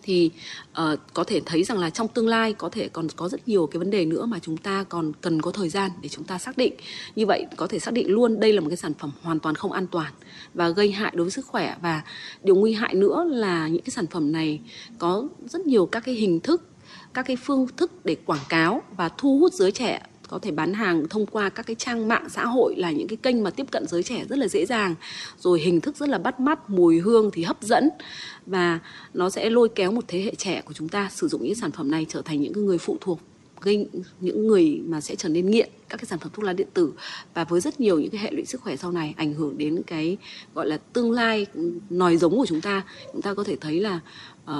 thì 0.02 0.30
uh, 0.70 0.98
có 1.14 1.24
thể 1.24 1.40
thấy 1.46 1.64
rằng 1.64 1.78
là 1.78 1.90
trong 1.90 2.08
tương 2.08 2.28
lai 2.28 2.52
có 2.52 2.68
thể 2.68 2.88
còn 2.88 3.06
có 3.16 3.28
rất 3.28 3.48
nhiều 3.48 3.66
cái 3.66 3.78
vấn 3.78 3.90
đề 3.90 4.04
nữa 4.04 4.26
mà 4.26 4.38
chúng 4.38 4.56
ta 4.56 4.84
còn 4.88 5.12
cần 5.20 5.42
có 5.42 5.50
thời 5.50 5.68
gian 5.68 5.90
để 6.02 6.08
chúng 6.08 6.24
ta 6.24 6.38
xác 6.38 6.56
định. 6.56 6.74
Như 7.16 7.26
vậy 7.26 7.46
có 7.56 7.66
thể 7.66 7.78
xác 7.78 7.94
định 7.94 8.10
luôn 8.10 8.40
đây 8.40 8.52
là 8.52 8.60
một 8.60 8.68
cái 8.68 8.76
sản 8.76 8.94
phẩm 8.94 9.10
hoàn 9.22 9.38
toàn 9.38 9.54
không 9.54 9.72
an 9.72 9.86
toàn 9.86 10.12
và 10.54 10.68
gây 10.68 10.92
hại 10.92 11.12
đối 11.16 11.24
với 11.24 11.30
sức 11.30 11.46
khỏe. 11.46 11.76
Và 11.82 12.02
điều 12.42 12.56
nguy 12.56 12.72
hại 12.72 12.94
nữa 12.94 13.24
là 13.28 13.68
những 13.68 13.82
cái 13.82 13.90
sản 13.90 14.06
phẩm 14.06 14.32
này 14.32 14.60
có 14.98 15.28
rất 15.48 15.66
nhiều 15.66 15.86
các 15.86 16.04
cái 16.06 16.14
hình 16.14 16.40
thức 16.40 16.62
các 17.14 17.26
cái 17.26 17.36
phương 17.36 17.66
thức 17.76 18.04
để 18.04 18.16
quảng 18.26 18.44
cáo 18.48 18.82
và 18.96 19.08
thu 19.08 19.38
hút 19.38 19.52
giới 19.52 19.72
trẻ 19.72 20.02
có 20.30 20.38
thể 20.38 20.50
bán 20.50 20.74
hàng 20.74 21.08
thông 21.08 21.26
qua 21.26 21.48
các 21.48 21.66
cái 21.66 21.76
trang 21.78 22.08
mạng 22.08 22.28
xã 22.28 22.46
hội 22.46 22.74
là 22.76 22.90
những 22.90 23.08
cái 23.08 23.16
kênh 23.16 23.42
mà 23.42 23.50
tiếp 23.50 23.66
cận 23.70 23.86
giới 23.86 24.02
trẻ 24.02 24.24
rất 24.28 24.38
là 24.38 24.48
dễ 24.48 24.66
dàng. 24.66 24.94
Rồi 25.38 25.60
hình 25.60 25.80
thức 25.80 25.96
rất 25.96 26.08
là 26.08 26.18
bắt 26.18 26.40
mắt, 26.40 26.70
mùi 26.70 26.98
hương 26.98 27.30
thì 27.32 27.42
hấp 27.42 27.62
dẫn. 27.62 27.88
Và 28.46 28.78
nó 29.14 29.30
sẽ 29.30 29.50
lôi 29.50 29.68
kéo 29.68 29.92
một 29.92 30.04
thế 30.08 30.22
hệ 30.22 30.34
trẻ 30.34 30.62
của 30.64 30.72
chúng 30.72 30.88
ta 30.88 31.08
sử 31.12 31.28
dụng 31.28 31.44
những 31.44 31.54
sản 31.54 31.70
phẩm 31.70 31.90
này 31.90 32.06
trở 32.08 32.22
thành 32.22 32.40
những 32.40 32.66
người 32.66 32.78
phụ 32.78 32.96
thuộc 33.00 33.20
gây 33.60 33.88
những 34.20 34.46
người 34.46 34.82
mà 34.86 35.00
sẽ 35.00 35.14
trở 35.14 35.28
nên 35.28 35.50
nghiện 35.50 35.70
các 35.88 35.96
cái 35.96 36.06
sản 36.06 36.18
phẩm 36.18 36.30
thuốc 36.34 36.44
lá 36.44 36.52
điện 36.52 36.68
tử. 36.74 36.92
Và 37.34 37.44
với 37.44 37.60
rất 37.60 37.80
nhiều 37.80 38.00
những 38.00 38.10
cái 38.10 38.20
hệ 38.20 38.30
lụy 38.30 38.44
sức 38.44 38.60
khỏe 38.60 38.76
sau 38.76 38.92
này 38.92 39.14
ảnh 39.16 39.34
hưởng 39.34 39.58
đến 39.58 39.82
cái, 39.86 40.16
gọi 40.54 40.66
là 40.66 40.78
tương 40.92 41.12
lai 41.12 41.46
nòi 41.90 42.16
giống 42.16 42.36
của 42.36 42.46
chúng 42.46 42.60
ta 42.60 42.82
chúng 43.12 43.22
ta 43.22 43.34
có 43.34 43.44
thể 43.44 43.56
thấy 43.60 43.80
là 43.80 44.00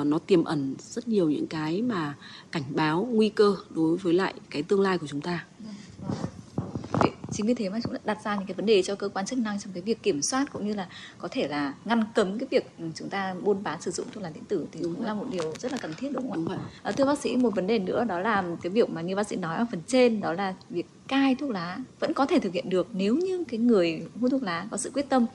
uh, 0.01 0.07
nó 0.07 0.19
tiềm 0.19 0.45
ẩn 0.45 0.75
rất 0.79 1.09
nhiều 1.09 1.31
những 1.31 1.47
cái 1.47 1.83
mà 1.83 2.15
cảnh 2.53 2.65
báo 2.75 3.09
nguy 3.13 3.29
cơ 3.29 3.57
đối 3.71 3.97
với 3.97 4.13
lại 4.13 4.35
cái 4.51 4.63
tương 4.63 4.81
lai 4.81 4.99
của 4.99 5.07
chúng 5.07 5.21
ta. 5.21 5.45
Vâng, 5.59 5.75
vâng 6.01 6.19
chính 7.33 7.47
vì 7.47 7.55
thế 7.55 7.69
mà 7.69 7.79
chúng 7.85 7.93
đã 7.93 8.01
đặt 8.05 8.19
ra 8.25 8.37
những 8.37 8.47
cái 8.47 8.55
vấn 8.55 8.67
đề 8.67 8.83
cho 8.83 8.95
cơ 8.95 9.09
quan 9.09 9.27
chức 9.27 9.39
năng 9.39 9.61
trong 9.61 9.73
cái 9.73 9.83
việc 9.83 10.03
kiểm 10.03 10.23
soát 10.23 10.53
cũng 10.53 10.67
như 10.67 10.75
là 10.75 10.89
có 11.19 11.29
thể 11.31 11.49
là 11.49 11.75
ngăn 11.85 12.05
cấm 12.15 12.39
cái 12.39 12.47
việc 12.51 12.71
chúng 12.95 13.09
ta 13.09 13.35
buôn 13.43 13.63
bán 13.63 13.81
sử 13.81 13.91
dụng 13.91 14.07
thuốc 14.13 14.23
lá 14.23 14.31
điện 14.35 14.45
tử 14.49 14.67
thì 14.73 14.81
đúng 14.83 14.95
cũng 14.95 15.05
là 15.05 15.15
một 15.15 15.27
điều 15.31 15.55
rất 15.59 15.73
là 15.73 15.79
cần 15.79 15.95
thiết 15.95 16.09
đúng 16.13 16.31
không 16.31 16.49
ạ? 16.49 16.59
À, 16.83 16.93
thưa 16.93 17.05
bác 17.07 17.19
sĩ 17.19 17.37
một 17.37 17.55
vấn 17.55 17.67
đề 17.67 17.79
nữa 17.79 18.05
đó 18.05 18.21
là 18.21 18.45
cái 18.63 18.71
việc 18.71 18.91
mà 18.91 19.01
như 19.01 19.17
bác 19.17 19.27
sĩ 19.27 19.37
nói 19.37 19.57
ở 19.57 19.67
phần 19.71 19.81
trên 19.87 20.21
đó 20.21 20.33
là 20.33 20.55
việc 20.71 20.87
cai 21.09 21.35
thuốc 21.35 21.51
lá 21.51 21.79
vẫn 22.01 22.13
có 22.13 22.27
thể 22.27 22.39
thực 22.39 22.53
hiện 22.53 22.71
được 22.71 22.89
nếu 22.93 23.17
như 23.17 23.45
cái 23.49 23.59
người 23.59 24.03
hút 24.21 24.31
thuốc 24.31 24.43
lá 24.43 24.67
có 24.71 24.77
sự 24.77 24.91
quyết 24.95 25.09
tâm. 25.09 25.27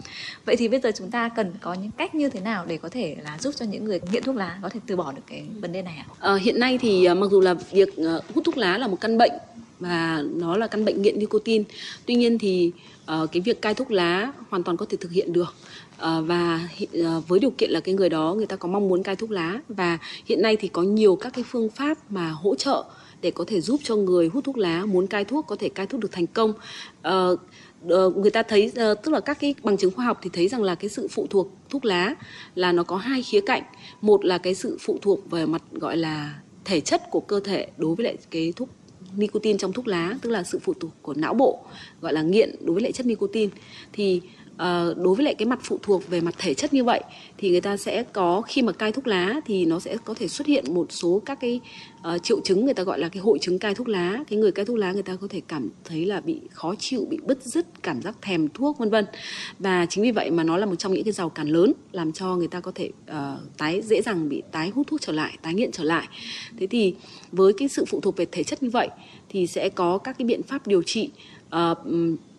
Vậy 0.45 0.55
thì 0.55 0.67
bây 0.67 0.79
giờ 0.79 0.91
chúng 0.97 1.11
ta 1.11 1.29
cần 1.29 1.53
có 1.61 1.73
những 1.73 1.91
cách 1.91 2.15
như 2.15 2.29
thế 2.29 2.39
nào 2.39 2.65
để 2.65 2.77
có 2.77 2.89
thể 2.89 3.17
là 3.23 3.37
giúp 3.39 3.53
cho 3.57 3.65
những 3.65 3.85
người 3.85 3.99
nghiện 4.11 4.23
thuốc 4.23 4.35
lá 4.35 4.59
có 4.61 4.69
thể 4.69 4.79
từ 4.87 4.95
bỏ 4.95 5.11
được 5.11 5.21
cái 5.27 5.45
vấn 5.61 5.71
đề 5.71 5.81
này 5.81 5.95
ạ? 5.97 6.05
À, 6.19 6.35
hiện 6.41 6.59
nay 6.59 6.77
thì 6.77 7.07
mặc 7.13 7.27
dù 7.31 7.41
là 7.41 7.53
việc 7.53 7.89
hút 8.35 8.45
thuốc 8.45 8.57
lá 8.57 8.77
là 8.77 8.87
một 8.87 9.01
căn 9.01 9.17
bệnh 9.17 9.31
và 9.79 10.23
nó 10.33 10.57
là 10.57 10.67
căn 10.67 10.85
bệnh 10.85 11.01
nghiện 11.01 11.19
nicotine. 11.19 11.63
Tuy 12.05 12.15
nhiên 12.15 12.37
thì 12.37 12.71
uh, 13.01 13.31
cái 13.31 13.41
việc 13.41 13.61
cai 13.61 13.73
thuốc 13.73 13.91
lá 13.91 14.33
hoàn 14.49 14.63
toàn 14.63 14.77
có 14.77 14.85
thể 14.89 14.97
thực 14.97 15.11
hiện 15.11 15.33
được. 15.33 15.53
Uh, 15.95 16.01
và 16.25 16.69
uh, 16.83 17.27
với 17.27 17.39
điều 17.39 17.51
kiện 17.51 17.71
là 17.71 17.79
cái 17.79 17.95
người 17.95 18.09
đó 18.09 18.33
người 18.33 18.45
ta 18.45 18.55
có 18.55 18.67
mong 18.67 18.87
muốn 18.87 19.03
cai 19.03 19.15
thuốc 19.15 19.31
lá 19.31 19.59
và 19.69 19.97
hiện 20.25 20.41
nay 20.41 20.55
thì 20.55 20.67
có 20.67 20.81
nhiều 20.81 21.15
các 21.15 21.33
cái 21.33 21.43
phương 21.47 21.69
pháp 21.69 22.11
mà 22.11 22.29
hỗ 22.29 22.55
trợ 22.55 22.83
để 23.21 23.31
có 23.31 23.43
thể 23.47 23.61
giúp 23.61 23.79
cho 23.83 23.95
người 23.95 24.27
hút 24.27 24.43
thuốc 24.43 24.57
lá 24.57 24.85
muốn 24.85 25.07
cai 25.07 25.25
thuốc 25.25 25.45
có 25.47 25.55
thể 25.55 25.69
cai 25.69 25.87
thuốc 25.87 26.01
được 26.01 26.11
thành 26.11 26.27
công. 26.27 26.53
Uh, 27.07 27.39
người 28.15 28.31
ta 28.31 28.43
thấy 28.43 28.71
tức 28.75 29.07
là 29.07 29.19
các 29.19 29.39
cái 29.39 29.55
bằng 29.63 29.77
chứng 29.77 29.91
khoa 29.91 30.05
học 30.05 30.19
thì 30.21 30.29
thấy 30.33 30.47
rằng 30.47 30.63
là 30.63 30.75
cái 30.75 30.89
sự 30.89 31.07
phụ 31.11 31.27
thuộc 31.29 31.47
thuốc 31.69 31.85
lá 31.85 32.15
là 32.55 32.71
nó 32.71 32.83
có 32.83 32.97
hai 32.97 33.23
khía 33.23 33.41
cạnh 33.41 33.63
một 34.01 34.25
là 34.25 34.37
cái 34.37 34.55
sự 34.55 34.77
phụ 34.81 34.99
thuộc 35.01 35.31
về 35.31 35.45
mặt 35.45 35.61
gọi 35.71 35.97
là 35.97 36.39
thể 36.65 36.81
chất 36.81 37.01
của 37.11 37.19
cơ 37.19 37.39
thể 37.39 37.67
đối 37.77 37.95
với 37.95 38.03
lại 38.03 38.17
cái 38.31 38.53
thuốc 38.55 38.69
nicotine 39.17 39.57
trong 39.57 39.73
thuốc 39.73 39.87
lá, 39.87 40.15
tức 40.21 40.29
là 40.29 40.43
sự 40.43 40.59
phụ 40.59 40.73
thuộc 40.79 40.91
của 41.01 41.13
não 41.13 41.33
bộ, 41.33 41.59
gọi 42.01 42.13
là 42.13 42.21
nghiện 42.21 42.55
đối 42.61 42.73
với 42.73 42.83
lại 42.83 42.91
chất 42.91 43.05
nicotine. 43.05 43.51
Thì 43.93 44.21
à, 44.57 44.85
đối 44.97 45.15
với 45.15 45.25
lại 45.25 45.35
cái 45.35 45.45
mặt 45.45 45.59
phụ 45.63 45.79
thuộc 45.81 46.09
về 46.09 46.21
mặt 46.21 46.35
thể 46.37 46.53
chất 46.53 46.73
như 46.73 46.83
vậy 46.83 47.01
thì 47.37 47.49
người 47.49 47.61
ta 47.61 47.77
sẽ 47.77 48.03
có 48.03 48.41
khi 48.41 48.61
mà 48.61 48.71
cai 48.71 48.91
thuốc 48.91 49.07
lá 49.07 49.41
thì 49.45 49.65
nó 49.65 49.79
sẽ 49.79 49.97
có 50.05 50.13
thể 50.13 50.27
xuất 50.27 50.47
hiện 50.47 50.73
một 50.73 50.91
số 50.91 51.21
các 51.25 51.39
cái 51.39 51.59
uh, 52.15 52.23
triệu 52.23 52.39
chứng 52.43 52.65
người 52.65 52.73
ta 52.73 52.83
gọi 52.83 52.99
là 52.99 53.09
cái 53.09 53.21
hội 53.21 53.39
chứng 53.39 53.59
cai 53.59 53.75
thuốc 53.75 53.87
lá. 53.87 54.23
Cái 54.29 54.39
người 54.39 54.51
cai 54.51 54.65
thuốc 54.65 54.77
lá 54.77 54.91
người 54.91 55.03
ta 55.03 55.15
có 55.21 55.27
thể 55.29 55.41
cảm 55.47 55.69
thấy 55.83 56.05
là 56.05 56.21
bị 56.21 56.39
khó 56.51 56.75
chịu 56.79 57.07
bị 57.09 57.17
bứt 57.23 57.43
rứt 57.43 57.65
cảm 57.83 58.01
giác 58.01 58.15
thèm 58.21 58.47
thuốc 58.49 58.77
vân 58.77 58.89
vân. 58.89 59.05
Và 59.59 59.85
chính 59.89 60.03
vì 60.03 60.11
vậy 60.11 60.31
mà 60.31 60.43
nó 60.43 60.57
là 60.57 60.65
một 60.65 60.75
trong 60.75 60.93
những 60.93 61.03
cái 61.03 61.13
rào 61.13 61.29
cản 61.29 61.47
lớn 61.47 61.73
làm 61.91 62.11
cho 62.11 62.35
người 62.35 62.47
ta 62.47 62.59
có 62.59 62.71
thể 62.75 62.89
uh, 63.11 63.15
tái 63.57 63.81
dễ 63.81 64.01
dàng 64.01 64.29
bị 64.29 64.43
tái 64.51 64.69
hút 64.69 64.87
thuốc 64.87 65.01
trở 65.01 65.13
lại 65.13 65.37
tái 65.41 65.53
nghiện 65.53 65.71
trở 65.71 65.83
lại. 65.83 66.07
Thế 66.59 66.67
thì 66.67 66.95
với 67.31 67.53
cái 67.57 67.67
sự 67.67 67.85
phụ 67.85 67.99
thuộc 68.01 68.17
về 68.17 68.25
thể 68.31 68.43
chất 68.43 68.63
như 68.63 68.69
vậy 68.69 68.89
thì 69.29 69.47
sẽ 69.47 69.69
có 69.69 69.97
các 69.97 70.17
cái 70.17 70.25
biện 70.25 70.43
pháp 70.43 70.67
điều 70.67 70.83
trị 70.83 71.09
uh, 71.57 71.77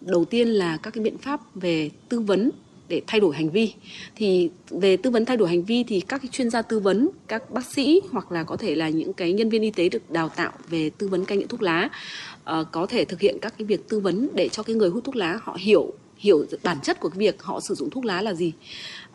đầu 0.01 0.25
tiên 0.25 0.49
là 0.49 0.77
các 0.77 0.95
cái 0.95 1.05
biện 1.05 1.19
pháp 1.19 1.41
về 1.55 1.91
tư 2.09 2.21
vấn 2.21 2.51
để 2.89 3.03
thay 3.07 3.21
đổi 3.21 3.37
hành 3.37 3.51
vi. 3.51 3.73
Thì 4.17 4.51
về 4.71 4.97
tư 4.97 5.11
vấn 5.11 5.25
thay 5.25 5.37
đổi 5.37 5.49
hành 5.49 5.63
vi 5.63 5.85
thì 5.85 6.01
các 6.01 6.23
cái 6.23 6.29
chuyên 6.33 6.51
gia 6.51 6.63
tư 6.63 6.79
vấn 6.79 7.09
các 7.29 7.51
bác 7.51 7.67
sĩ 7.67 8.01
hoặc 8.11 8.33
là 8.33 8.45
có 8.45 8.57
thể 8.57 8.75
là 8.75 8.89
những 8.89 9.13
cái 9.13 9.33
nhân 9.33 9.49
viên 9.49 9.63
y 9.63 9.71
tế 9.71 9.89
được 9.89 10.11
đào 10.11 10.29
tạo 10.29 10.53
về 10.69 10.91
tư 10.91 11.09
vấn 11.09 11.25
cai 11.25 11.39
nghiện 11.39 11.49
thuốc 11.49 11.63
lá 11.63 11.89
uh, 12.51 12.67
có 12.73 12.87
thể 12.87 13.05
thực 13.05 13.21
hiện 13.21 13.39
các 13.43 13.55
cái 13.59 13.67
việc 13.67 13.89
tư 13.89 14.01
vấn 14.01 14.29
để 14.35 14.49
cho 14.49 14.63
cái 14.63 14.77
người 14.77 14.91
hút 14.91 15.05
thuốc 15.05 15.17
lá 15.17 15.39
họ 15.43 15.57
hiểu 15.61 15.93
hiểu 16.17 16.47
bản 16.63 16.81
chất 16.83 17.01
của 17.01 17.09
cái 17.09 17.19
việc 17.19 17.43
họ 17.43 17.61
sử 17.61 17.75
dụng 17.75 17.91
thuốc 17.91 18.05
lá 18.05 18.23
là 18.23 18.35
gì. 18.35 18.53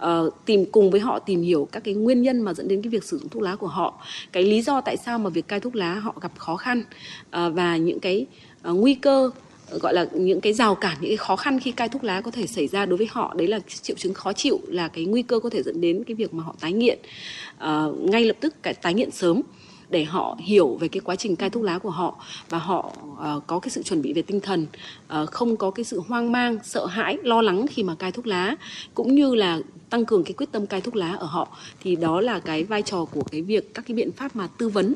Uh, 0.05 0.33
tìm 0.45 0.65
cùng 0.71 0.91
với 0.91 0.99
họ 0.99 1.19
tìm 1.19 1.41
hiểu 1.41 1.67
các 1.71 1.83
cái 1.83 1.93
nguyên 1.93 2.21
nhân 2.21 2.41
mà 2.41 2.53
dẫn 2.53 2.67
đến 2.67 2.81
cái 2.81 2.89
việc 2.89 3.03
sử 3.03 3.17
dụng 3.17 3.29
thuốc 3.29 3.43
lá 3.43 3.55
của 3.55 3.67
họ 3.67 4.01
cái 4.31 4.43
lý 4.43 4.61
do 4.61 4.81
tại 4.81 4.97
sao 4.97 5.19
mà 5.19 5.29
việc 5.29 5.47
cai 5.47 5.59
thuốc 5.59 5.75
lá 5.75 5.93
họ 5.93 6.15
gặp 6.21 6.31
khó 6.37 6.55
khăn 6.55 6.83
uh, 7.27 7.53
và 7.53 7.77
những 7.77 7.99
cái 7.99 8.25
uh, 8.69 8.75
nguy 8.75 8.93
cơ 8.93 9.31
gọi 9.79 9.93
là 9.93 10.05
những 10.13 10.41
cái 10.41 10.53
rào 10.53 10.75
cản 10.75 10.97
những 11.01 11.09
cái 11.09 11.17
khó 11.17 11.35
khăn 11.35 11.59
khi 11.59 11.71
cai 11.71 11.89
thuốc 11.89 12.03
lá 12.03 12.21
có 12.21 12.31
thể 12.31 12.47
xảy 12.47 12.67
ra 12.67 12.85
đối 12.85 12.97
với 12.97 13.07
họ. 13.11 13.33
Đấy 13.37 13.47
là 13.47 13.59
triệu 13.81 13.95
chứng 13.97 14.13
khó 14.13 14.33
chịu 14.33 14.59
là 14.67 14.87
cái 14.87 15.05
nguy 15.05 15.21
cơ 15.21 15.39
có 15.39 15.49
thể 15.49 15.63
dẫn 15.63 15.81
đến 15.81 16.03
cái 16.03 16.15
việc 16.15 16.33
mà 16.33 16.43
họ 16.43 16.55
tái 16.59 16.73
nghiện. 16.73 16.99
Uh, 17.57 17.99
ngay 17.99 18.25
lập 18.25 18.35
tức 18.39 18.55
cái 18.63 18.73
tái 18.73 18.93
nghiện 18.93 19.11
sớm 19.11 19.41
để 19.91 20.03
họ 20.03 20.37
hiểu 20.39 20.77
về 20.79 20.87
cái 20.87 20.99
quá 20.99 21.15
trình 21.15 21.35
cai 21.35 21.49
thuốc 21.49 21.63
lá 21.63 21.77
của 21.77 21.89
họ 21.89 22.15
và 22.49 22.57
họ 22.57 22.93
uh, 23.11 23.47
có 23.47 23.59
cái 23.59 23.69
sự 23.69 23.83
chuẩn 23.83 24.01
bị 24.01 24.13
về 24.13 24.21
tinh 24.21 24.39
thần 24.39 24.65
uh, 25.21 25.31
không 25.31 25.57
có 25.57 25.71
cái 25.71 25.83
sự 25.83 26.01
hoang 26.07 26.31
mang 26.31 26.57
sợ 26.63 26.85
hãi 26.85 27.17
lo 27.23 27.41
lắng 27.41 27.65
khi 27.69 27.83
mà 27.83 27.95
cai 27.95 28.11
thuốc 28.11 28.27
lá 28.27 28.55
cũng 28.93 29.15
như 29.15 29.35
là 29.35 29.59
tăng 29.91 30.05
cường 30.05 30.23
cái 30.23 30.33
quyết 30.33 30.51
tâm 30.51 30.67
cai 30.67 30.81
thuốc 30.81 30.95
lá 30.95 31.11
ở 31.11 31.25
họ. 31.25 31.57
Thì 31.83 31.95
đó 31.95 32.21
là 32.21 32.39
cái 32.39 32.63
vai 32.63 32.81
trò 32.81 33.05
của 33.05 33.23
cái 33.31 33.41
việc 33.41 33.73
các 33.73 33.85
cái 33.87 33.95
biện 33.95 34.11
pháp 34.11 34.35
mà 34.35 34.47
tư 34.47 34.69
vấn 34.69 34.93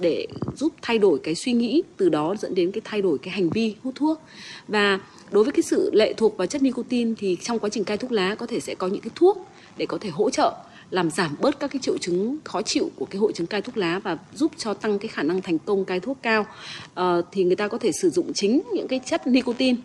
để 0.00 0.26
giúp 0.56 0.72
thay 0.82 0.98
đổi 0.98 1.18
cái 1.22 1.34
suy 1.34 1.52
nghĩ 1.52 1.82
từ 1.96 2.08
đó 2.08 2.34
dẫn 2.38 2.54
đến 2.54 2.72
cái 2.72 2.80
thay 2.84 3.02
đổi 3.02 3.18
cái 3.18 3.34
hành 3.34 3.50
vi 3.50 3.74
hút 3.82 3.94
thuốc. 3.94 4.22
Và 4.68 4.98
đối 5.30 5.44
với 5.44 5.52
cái 5.52 5.62
sự 5.62 5.90
lệ 5.94 6.12
thuộc 6.12 6.36
vào 6.36 6.46
chất 6.46 6.62
nicotine 6.62 7.14
thì 7.18 7.36
trong 7.42 7.58
quá 7.58 7.70
trình 7.70 7.84
cai 7.84 7.96
thuốc 7.96 8.12
lá 8.12 8.34
có 8.34 8.46
thể 8.46 8.60
sẽ 8.60 8.74
có 8.74 8.86
những 8.86 9.00
cái 9.00 9.10
thuốc 9.14 9.48
để 9.76 9.86
có 9.86 9.98
thể 10.00 10.10
hỗ 10.10 10.30
trợ 10.30 10.52
làm 10.90 11.10
giảm 11.10 11.36
bớt 11.40 11.60
các 11.60 11.70
cái 11.70 11.80
triệu 11.82 11.98
chứng 11.98 12.36
khó 12.44 12.62
chịu 12.62 12.90
của 12.96 13.04
cái 13.04 13.18
hội 13.18 13.32
chứng 13.32 13.46
cai 13.46 13.62
thuốc 13.62 13.76
lá 13.76 13.98
và 13.98 14.18
giúp 14.34 14.52
cho 14.56 14.74
tăng 14.74 14.98
cái 14.98 15.08
khả 15.08 15.22
năng 15.22 15.42
thành 15.42 15.58
công 15.58 15.84
cai 15.84 16.00
thuốc 16.00 16.18
cao. 16.22 16.46
À, 16.94 17.16
thì 17.32 17.44
người 17.44 17.56
ta 17.56 17.68
có 17.68 17.78
thể 17.78 17.92
sử 17.92 18.10
dụng 18.10 18.32
chính 18.32 18.62
những 18.74 18.88
cái 18.88 19.00
chất 19.06 19.26
nicotine 19.26 19.78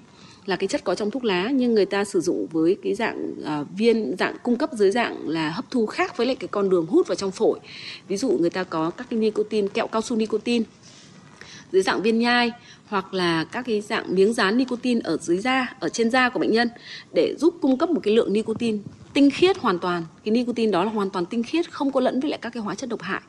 là 0.45 0.55
cái 0.55 0.67
chất 0.67 0.83
có 0.83 0.95
trong 0.95 1.11
thuốc 1.11 1.23
lá 1.23 1.49
nhưng 1.53 1.73
người 1.73 1.85
ta 1.85 2.05
sử 2.05 2.21
dụng 2.21 2.47
với 2.51 2.77
cái 2.83 2.95
dạng 2.95 3.33
à, 3.45 3.63
viên 3.77 4.15
dạng 4.19 4.35
cung 4.43 4.57
cấp 4.57 4.69
dưới 4.73 4.91
dạng 4.91 5.29
là 5.29 5.49
hấp 5.49 5.71
thu 5.71 5.85
khác 5.85 6.17
với 6.17 6.27
lại 6.27 6.35
cái 6.35 6.47
con 6.47 6.69
đường 6.69 6.85
hút 6.85 7.07
vào 7.07 7.15
trong 7.15 7.31
phổi. 7.31 7.59
Ví 8.07 8.17
dụ 8.17 8.29
người 8.29 8.49
ta 8.49 8.63
có 8.63 8.89
các 8.89 9.07
cái 9.09 9.19
nicotine 9.19 9.67
kẹo 9.67 9.87
cao 9.87 10.01
su 10.01 10.15
nicotine 10.15 10.65
dưới 11.71 11.81
dạng 11.81 12.01
viên 12.01 12.19
nhai 12.19 12.51
hoặc 12.87 13.13
là 13.13 13.43
các 13.43 13.65
cái 13.65 13.81
dạng 13.81 14.15
miếng 14.15 14.33
dán 14.33 14.57
nicotine 14.57 15.01
ở 15.03 15.17
dưới 15.17 15.37
da 15.37 15.75
ở 15.79 15.89
trên 15.89 16.09
da 16.09 16.29
của 16.29 16.39
bệnh 16.39 16.51
nhân 16.51 16.69
để 17.13 17.35
giúp 17.39 17.55
cung 17.61 17.77
cấp 17.77 17.89
một 17.89 17.99
cái 18.03 18.15
lượng 18.15 18.33
nicotine 18.33 18.77
tinh 19.13 19.29
khiết 19.31 19.57
hoàn 19.57 19.79
toàn. 19.79 20.05
Cái 20.25 20.31
nicotine 20.31 20.71
đó 20.71 20.83
là 20.83 20.91
hoàn 20.91 21.09
toàn 21.09 21.25
tinh 21.25 21.43
khiết 21.43 21.71
không 21.71 21.91
có 21.91 21.99
lẫn 21.99 22.19
với 22.19 22.29
lại 22.29 22.39
các 22.41 22.49
cái 22.53 22.63
hóa 22.63 22.75
chất 22.75 22.89
độc 22.89 23.01
hại. 23.01 23.21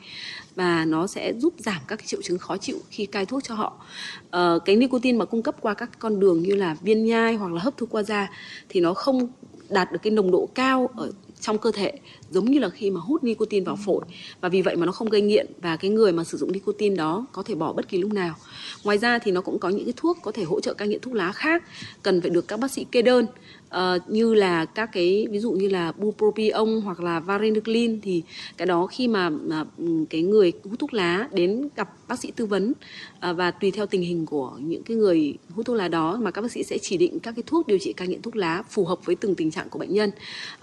Và 0.55 0.85
nó 0.85 1.07
sẽ 1.07 1.33
giúp 1.33 1.53
giảm 1.57 1.81
các 1.87 1.95
cái 1.95 2.07
triệu 2.07 2.21
chứng 2.21 2.37
khó 2.37 2.57
chịu 2.57 2.77
khi 2.89 3.05
cai 3.05 3.25
thuốc 3.25 3.43
cho 3.43 3.55
họ. 3.55 3.85
Ờ, 4.29 4.59
cái 4.65 4.75
nicotine 4.75 5.17
mà 5.17 5.25
cung 5.25 5.43
cấp 5.43 5.55
qua 5.61 5.73
các 5.73 5.99
con 5.99 6.19
đường 6.19 6.41
như 6.41 6.55
là 6.55 6.75
viên 6.81 7.05
nhai 7.05 7.35
hoặc 7.35 7.51
là 7.51 7.61
hấp 7.61 7.77
thu 7.77 7.85
qua 7.85 8.03
da 8.03 8.29
thì 8.69 8.79
nó 8.79 8.93
không 8.93 9.27
đạt 9.69 9.91
được 9.91 9.99
cái 10.03 10.11
nồng 10.11 10.31
độ 10.31 10.49
cao 10.55 10.89
ở 10.95 11.11
trong 11.41 11.57
cơ 11.57 11.71
thể 11.71 11.91
giống 12.31 12.51
như 12.51 12.59
là 12.59 12.69
khi 12.69 12.91
mà 12.91 12.99
hút 12.99 13.23
nicotine 13.23 13.65
vào 13.65 13.77
phổi. 13.85 14.05
Và 14.41 14.49
vì 14.49 14.61
vậy 14.61 14.75
mà 14.75 14.85
nó 14.85 14.91
không 14.91 15.09
gây 15.09 15.21
nghiện 15.21 15.47
và 15.61 15.75
cái 15.75 15.91
người 15.91 16.11
mà 16.11 16.23
sử 16.23 16.37
dụng 16.37 16.51
nicotine 16.51 16.95
đó 16.95 17.25
có 17.31 17.43
thể 17.43 17.55
bỏ 17.55 17.73
bất 17.73 17.89
kỳ 17.89 17.97
lúc 17.97 18.13
nào. 18.13 18.35
Ngoài 18.83 18.97
ra 18.97 19.19
thì 19.19 19.31
nó 19.31 19.41
cũng 19.41 19.59
có 19.59 19.69
những 19.69 19.85
cái 19.85 19.93
thuốc 19.97 20.17
có 20.21 20.31
thể 20.31 20.43
hỗ 20.43 20.61
trợ 20.61 20.73
cai 20.73 20.87
nghiện 20.87 20.99
thuốc 21.01 21.13
lá 21.13 21.31
khác 21.31 21.63
cần 22.03 22.21
phải 22.21 22.29
được 22.29 22.47
các 22.47 22.59
bác 22.59 22.71
sĩ 22.71 22.85
kê 22.91 23.01
đơn 23.01 23.25
uh, 23.77 24.09
như 24.09 24.33
là 24.33 24.65
các 24.65 24.89
cái 24.93 25.27
ví 25.31 25.39
dụ 25.39 25.51
như 25.51 25.67
là 25.67 25.91
bupropion 25.91 26.81
hoặc 26.81 26.99
là 26.99 27.19
varenicline 27.19 27.97
thì 28.01 28.23
cái 28.57 28.65
đó 28.65 28.87
khi 28.87 29.07
mà, 29.07 29.27
uh, 29.27 29.67
cái 30.09 30.21
người 30.21 30.51
hút 30.63 30.79
thuốc 30.79 30.93
lá 30.93 31.27
đến 31.31 31.69
gặp 31.75 31.89
bác 32.07 32.19
sĩ 32.19 32.31
tư 32.35 32.45
vấn 32.45 32.73
uh, 33.29 33.37
và 33.37 33.51
tùy 33.51 33.71
theo 33.71 33.85
tình 33.85 34.01
hình 34.01 34.25
của 34.25 34.51
những 34.59 34.83
cái 34.83 34.97
người 34.97 35.33
hút 35.55 35.65
thuốc 35.65 35.75
lá 35.75 35.87
đó 35.87 36.19
mà 36.21 36.31
các 36.31 36.41
bác 36.41 36.51
sĩ 36.51 36.63
sẽ 36.63 36.77
chỉ 36.81 36.97
định 36.97 37.19
các 37.19 37.35
cái 37.35 37.43
thuốc 37.45 37.67
điều 37.67 37.77
trị 37.77 37.93
cai 37.93 38.07
nghiện 38.07 38.21
thuốc 38.21 38.35
lá 38.35 38.63
phù 38.69 38.85
hợp 38.85 39.05
với 39.05 39.15
từng 39.15 39.35
tình 39.35 39.51
trạng 39.51 39.69
của 39.69 39.79
bệnh 39.79 39.93
nhân. 39.93 40.11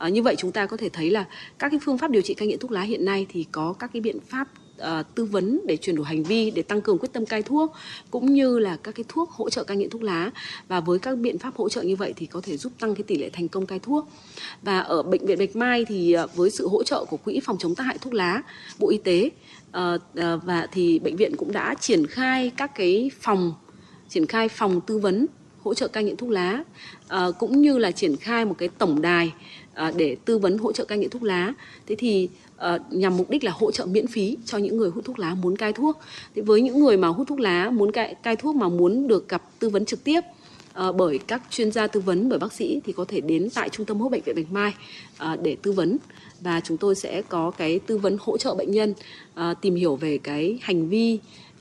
Uh, 0.07 0.13
như 0.13 0.23
vậy 0.23 0.35
chúng 0.39 0.53
ta 0.53 0.67
có 0.67 0.77
thể 0.77 0.89
thấy 0.89 1.11
là 1.11 1.25
các 1.59 1.69
cái 1.69 1.81
phương 1.83 1.99
pháp 1.99 2.11
điều 2.11 2.23
trị 2.23 2.35
cai 2.35 2.49
nghiện 2.49 2.59
thuốc 2.59 2.71
lá 2.71 2.81
hiện 2.81 3.05
nay 3.05 3.27
thì 3.29 3.47
có 3.53 3.73
các 3.73 3.91
cái 3.93 4.01
biện 4.01 4.21
pháp 4.21 4.49
uh, 4.81 5.15
tư 5.15 5.25
vấn 5.25 5.61
để 5.67 5.77
chuyển 5.77 5.97
đổi 5.97 6.07
hành 6.07 6.23
vi 6.23 6.51
để 6.51 6.63
tăng 6.63 6.81
cường 6.81 6.99
quyết 6.99 7.13
tâm 7.13 7.27
cai 7.27 7.43
thuốc 7.43 7.73
cũng 8.11 8.35
như 8.35 8.59
là 8.59 8.77
các 8.77 8.95
cái 8.95 9.05
thuốc 9.09 9.31
hỗ 9.31 9.51
trợ 9.51 9.65
cai 9.65 9.77
nghiện 9.77 9.91
thuốc 9.91 10.03
lá. 10.03 10.31
Và 10.69 10.81
với 10.81 10.99
các 10.99 11.19
biện 11.19 11.39
pháp 11.39 11.57
hỗ 11.57 11.69
trợ 11.69 11.83
như 11.83 11.97
vậy 11.97 12.13
thì 12.17 12.27
có 12.27 12.41
thể 12.41 12.57
giúp 12.57 12.73
tăng 12.81 12.95
cái 12.95 13.03
tỷ 13.03 13.19
lệ 13.19 13.31
thành 13.33 13.49
công 13.49 13.67
cai 13.67 13.79
thuốc. 13.79 14.09
Và 14.63 14.79
ở 14.79 15.03
bệnh 15.03 15.27
viện 15.27 15.39
Bạch 15.39 15.57
Mai 15.57 15.85
thì 15.85 16.17
uh, 16.25 16.37
với 16.37 16.51
sự 16.51 16.69
hỗ 16.69 16.83
trợ 16.83 17.05
của 17.05 17.17
quỹ 17.17 17.41
phòng 17.45 17.57
chống 17.59 17.75
tác 17.75 17.85
hại 17.85 17.99
thuốc 17.99 18.15
lá 18.15 18.43
Bộ 18.79 18.91
Y 18.91 18.99
tế 18.99 19.31
uh, 19.69 19.75
uh, 19.95 20.43
và 20.45 20.67
thì 20.73 20.99
bệnh 20.99 21.17
viện 21.17 21.37
cũng 21.37 21.53
đã 21.53 21.75
triển 21.81 22.07
khai 22.07 22.51
các 22.57 22.75
cái 22.75 23.11
phòng 23.21 23.55
triển 24.09 24.27
khai 24.27 24.49
phòng 24.49 24.81
tư 24.81 24.99
vấn 24.99 25.27
hỗ 25.63 25.75
trợ 25.75 25.89
cai 25.89 26.05
nghiện 26.05 26.17
thuốc 26.17 26.31
lá 26.31 26.65
uh, 27.15 27.35
cũng 27.39 27.63
như 27.63 27.79
là 27.79 27.91
triển 27.91 28.17
khai 28.17 28.45
một 28.45 28.55
cái 28.59 28.69
tổng 28.69 29.03
đài 29.03 29.33
À, 29.79 29.93
để 29.97 30.17
tư 30.25 30.39
vấn 30.39 30.59
hỗ 30.59 30.73
trợ 30.73 30.85
cai 30.85 30.99
nghiện 30.99 31.11
thuốc 31.11 31.23
lá 31.23 31.55
thế 31.87 31.95
thì 31.99 32.29
à, 32.57 32.79
nhằm 32.91 33.17
mục 33.17 33.31
đích 33.31 33.45
là 33.45 33.53
hỗ 33.53 33.71
trợ 33.71 33.87
miễn 33.87 34.07
phí 34.07 34.37
cho 34.45 34.59
những 34.59 34.77
người 34.77 34.91
hút 34.91 35.05
thuốc 35.05 35.19
lá 35.19 35.35
muốn 35.35 35.57
cai 35.57 35.73
thuốc. 35.73 35.99
Thế 36.35 36.43
với 36.43 36.61
những 36.61 36.81
người 36.81 36.97
mà 36.97 37.09
hút 37.09 37.29
thuốc 37.29 37.41
lá 37.41 37.71
muốn 37.71 37.93
cai, 37.93 38.15
cai 38.15 38.37
thuốc 38.37 38.57
mà 38.57 38.69
muốn 38.69 39.09
được 39.09 39.29
gặp 39.29 39.43
tư 39.59 39.69
vấn 39.69 39.85
trực 39.85 40.05
tiếp 40.05 40.21
à, 40.73 40.93
bởi 40.93 41.19
các 41.19 41.43
chuyên 41.51 41.73
gia 41.73 41.87
tư 41.87 42.01
vấn 42.01 42.29
bởi 42.29 42.39
bác 42.39 42.53
sĩ 42.53 42.81
thì 42.85 42.93
có 42.93 43.05
thể 43.09 43.21
đến 43.21 43.49
tại 43.55 43.69
trung 43.69 43.87
tâm 43.87 44.01
hô 44.01 44.09
bệnh 44.09 44.23
viện 44.23 44.37
Bạch 44.37 44.53
Mai 44.53 44.73
để 45.43 45.57
tư 45.63 45.73
vấn 45.73 45.97
và 46.41 46.61
chúng 46.65 46.77
tôi 46.77 46.95
sẽ 46.95 47.23
có 47.29 47.51
cái 47.51 47.79
tư 47.79 47.99
vấn 47.99 48.17
hỗ 48.21 48.39
trợ 48.39 48.55
bệnh 48.55 48.71
nhân 48.71 48.95
tìm 49.61 49.75
hiểu 49.75 49.97
về 49.97 50.19
cái 50.19 50.59
hành 50.63 50.89
vi 50.89 51.19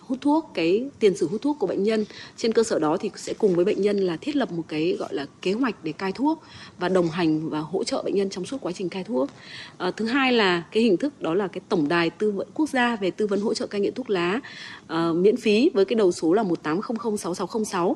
hút 0.07 0.17
thuốc 0.21 0.51
cái 0.53 0.85
tiền 0.99 1.15
sử 1.15 1.27
hút 1.27 1.41
thuốc 1.41 1.59
của 1.59 1.67
bệnh 1.67 1.83
nhân. 1.83 2.05
Trên 2.37 2.53
cơ 2.53 2.63
sở 2.63 2.79
đó 2.79 2.97
thì 2.99 3.11
sẽ 3.15 3.33
cùng 3.33 3.55
với 3.55 3.65
bệnh 3.65 3.81
nhân 3.81 3.99
là 3.99 4.17
thiết 4.17 4.35
lập 4.35 4.51
một 4.51 4.63
cái 4.67 4.95
gọi 4.99 5.13
là 5.13 5.25
kế 5.41 5.53
hoạch 5.53 5.83
để 5.83 5.91
cai 5.91 6.11
thuốc 6.11 6.43
và 6.79 6.89
đồng 6.89 7.09
hành 7.09 7.49
và 7.49 7.59
hỗ 7.59 7.83
trợ 7.83 8.01
bệnh 8.05 8.15
nhân 8.15 8.29
trong 8.29 8.45
suốt 8.45 8.57
quá 8.61 8.71
trình 8.71 8.89
cai 8.89 9.03
thuốc. 9.03 9.29
À, 9.77 9.91
thứ 9.91 10.05
hai 10.05 10.33
là 10.33 10.63
cái 10.71 10.83
hình 10.83 10.97
thức 10.97 11.21
đó 11.21 11.33
là 11.33 11.47
cái 11.47 11.61
tổng 11.69 11.87
đài 11.87 12.09
tư 12.09 12.31
vấn 12.31 12.47
quốc 12.53 12.69
gia 12.69 12.95
về 12.95 13.11
tư 13.11 13.27
vấn 13.27 13.41
hỗ 13.41 13.53
trợ 13.53 13.67
cai 13.67 13.81
nghiện 13.81 13.93
thuốc 13.93 14.09
lá 14.09 14.39
à, 14.87 15.11
miễn 15.13 15.37
phí 15.37 15.69
với 15.73 15.85
cái 15.85 15.95
đầu 15.95 16.11
số 16.11 16.33
là 16.33 16.43
một 16.43 16.63
tám 16.63 16.81
không 16.81 16.97
không 16.97 17.17
sáu 17.17 17.35
sáu 17.35 17.47
không 17.47 17.65
sáu. 17.65 17.95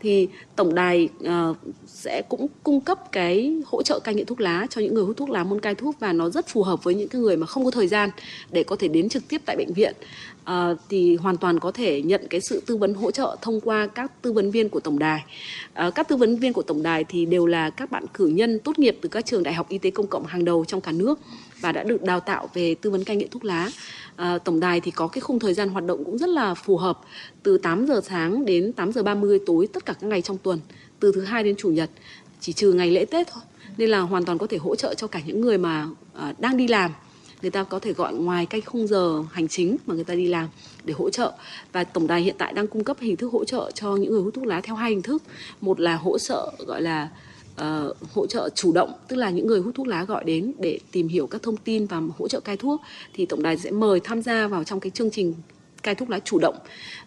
Thì 0.00 0.28
tổng 0.56 0.74
đài 0.74 1.08
uh, 1.24 1.56
sẽ 1.86 2.22
cũng 2.28 2.46
cung 2.62 2.80
cấp 2.80 3.12
cái 3.12 3.62
hỗ 3.66 3.82
trợ 3.82 4.00
cai 4.04 4.14
nghiện 4.14 4.26
thuốc 4.26 4.40
lá 4.40 4.66
cho 4.70 4.80
những 4.80 4.94
người 4.94 5.04
hút 5.04 5.16
thuốc 5.16 5.30
lá 5.30 5.44
muốn 5.44 5.60
cai 5.60 5.74
thuốc 5.74 5.96
và 6.00 6.12
nó 6.12 6.30
rất 6.30 6.48
phù 6.48 6.62
hợp 6.62 6.84
với 6.84 6.94
những 6.94 7.08
cái 7.08 7.20
người 7.20 7.36
mà 7.36 7.46
không 7.46 7.64
có 7.64 7.70
thời 7.70 7.88
gian 7.88 8.10
để 8.50 8.64
có 8.64 8.76
thể 8.76 8.88
đến 8.88 9.08
trực 9.08 9.28
tiếp 9.28 9.42
tại 9.46 9.56
bệnh 9.56 9.72
viện 9.72 9.94
uh, 10.48 10.78
thì 10.88 11.16
hoàn 11.16 11.36
toàn 11.36 11.60
có 11.60 11.70
thể 11.70 12.02
nhận 12.02 12.26
cái 12.30 12.40
sự 12.40 12.62
tư 12.66 12.76
vấn 12.76 12.94
hỗ 12.94 13.10
trợ 13.10 13.36
thông 13.42 13.60
qua 13.60 13.86
các 13.86 14.22
tư 14.22 14.32
vấn 14.32 14.50
viên 14.50 14.68
của 14.68 14.80
tổng 14.80 14.98
đài. 14.98 15.24
Uh, 15.86 15.94
các 15.94 16.08
tư 16.08 16.16
vấn 16.16 16.36
viên 16.36 16.52
của 16.52 16.62
tổng 16.62 16.82
đài 16.82 17.04
thì 17.04 17.26
đều 17.26 17.46
là 17.46 17.70
các 17.70 17.90
bạn 17.90 18.04
cử 18.14 18.26
nhân 18.26 18.58
tốt 18.58 18.78
nghiệp 18.78 18.98
từ 19.00 19.08
các 19.08 19.26
trường 19.26 19.42
đại 19.42 19.54
học 19.54 19.68
y 19.68 19.78
tế 19.78 19.90
công 19.90 20.06
cộng 20.06 20.26
hàng 20.26 20.44
đầu 20.44 20.64
trong 20.64 20.80
cả 20.80 20.92
nước 20.92 21.18
và 21.60 21.72
đã 21.72 21.82
được 21.82 22.02
đào 22.02 22.20
tạo 22.20 22.48
về 22.54 22.74
tư 22.74 22.90
vấn 22.90 23.04
cai 23.04 23.16
nghiện 23.16 23.30
thuốc 23.30 23.44
lá. 23.44 23.70
À, 24.16 24.38
tổng 24.38 24.60
đài 24.60 24.80
thì 24.80 24.90
có 24.90 25.08
cái 25.08 25.20
khung 25.20 25.38
thời 25.38 25.54
gian 25.54 25.68
hoạt 25.68 25.84
động 25.84 26.04
cũng 26.04 26.18
rất 26.18 26.28
là 26.28 26.54
phù 26.54 26.76
hợp 26.76 27.00
từ 27.42 27.58
8 27.58 27.86
giờ 27.86 28.00
sáng 28.04 28.44
đến 28.44 28.72
8 28.72 28.92
giờ 28.92 29.02
30 29.02 29.38
tối 29.46 29.68
tất 29.72 29.86
cả 29.86 29.92
các 30.00 30.06
ngày 30.06 30.22
trong 30.22 30.38
tuần 30.38 30.60
từ 31.00 31.12
thứ 31.14 31.20
hai 31.20 31.42
đến 31.42 31.54
chủ 31.58 31.70
nhật 31.70 31.90
chỉ 32.40 32.52
trừ 32.52 32.72
ngày 32.72 32.90
lễ 32.90 33.04
Tết 33.04 33.28
thôi. 33.32 33.42
Nên 33.76 33.90
là 33.90 34.00
hoàn 34.00 34.24
toàn 34.24 34.38
có 34.38 34.46
thể 34.46 34.56
hỗ 34.56 34.76
trợ 34.76 34.94
cho 34.94 35.06
cả 35.06 35.20
những 35.26 35.40
người 35.40 35.58
mà 35.58 35.88
à, 36.14 36.34
đang 36.38 36.56
đi 36.56 36.68
làm 36.68 36.90
người 37.42 37.50
ta 37.50 37.64
có 37.64 37.78
thể 37.78 37.92
gọi 37.92 38.14
ngoài 38.14 38.46
cái 38.46 38.60
khung 38.60 38.86
giờ 38.86 39.22
hành 39.32 39.48
chính 39.48 39.76
mà 39.86 39.94
người 39.94 40.04
ta 40.04 40.14
đi 40.14 40.26
làm 40.26 40.48
để 40.84 40.94
hỗ 40.98 41.10
trợ. 41.10 41.32
Và 41.72 41.84
tổng 41.84 42.06
đài 42.06 42.22
hiện 42.22 42.34
tại 42.38 42.52
đang 42.52 42.66
cung 42.66 42.84
cấp 42.84 42.96
hình 43.00 43.16
thức 43.16 43.32
hỗ 43.32 43.44
trợ 43.44 43.70
cho 43.74 43.96
những 43.96 44.12
người 44.12 44.22
hút 44.22 44.34
thuốc 44.34 44.46
lá 44.46 44.60
theo 44.60 44.76
hai 44.76 44.90
hình 44.90 45.02
thức. 45.02 45.22
Một 45.60 45.80
là 45.80 45.96
hỗ 45.96 46.18
trợ 46.18 46.52
gọi 46.66 46.82
là 46.82 47.08
uh, 47.60 47.96
hỗ 48.14 48.26
trợ 48.26 48.48
chủ 48.54 48.72
động 48.72 48.92
tức 49.08 49.16
là 49.16 49.30
những 49.30 49.46
người 49.46 49.60
hút 49.60 49.74
thuốc 49.74 49.86
lá 49.86 50.04
gọi 50.04 50.24
đến 50.24 50.52
để 50.58 50.78
tìm 50.92 51.08
hiểu 51.08 51.26
các 51.26 51.42
thông 51.42 51.56
tin 51.56 51.86
và 51.86 52.00
hỗ 52.18 52.28
trợ 52.28 52.40
cai 52.40 52.56
thuốc 52.56 52.80
thì 53.14 53.26
tổng 53.26 53.42
đài 53.42 53.56
sẽ 53.56 53.70
mời 53.70 54.00
tham 54.00 54.22
gia 54.22 54.46
vào 54.46 54.64
trong 54.64 54.80
cái 54.80 54.90
chương 54.90 55.10
trình 55.10 55.34
cai 55.82 55.94
thuốc 55.94 56.10
lá 56.10 56.18
chủ 56.24 56.38
động 56.38 56.54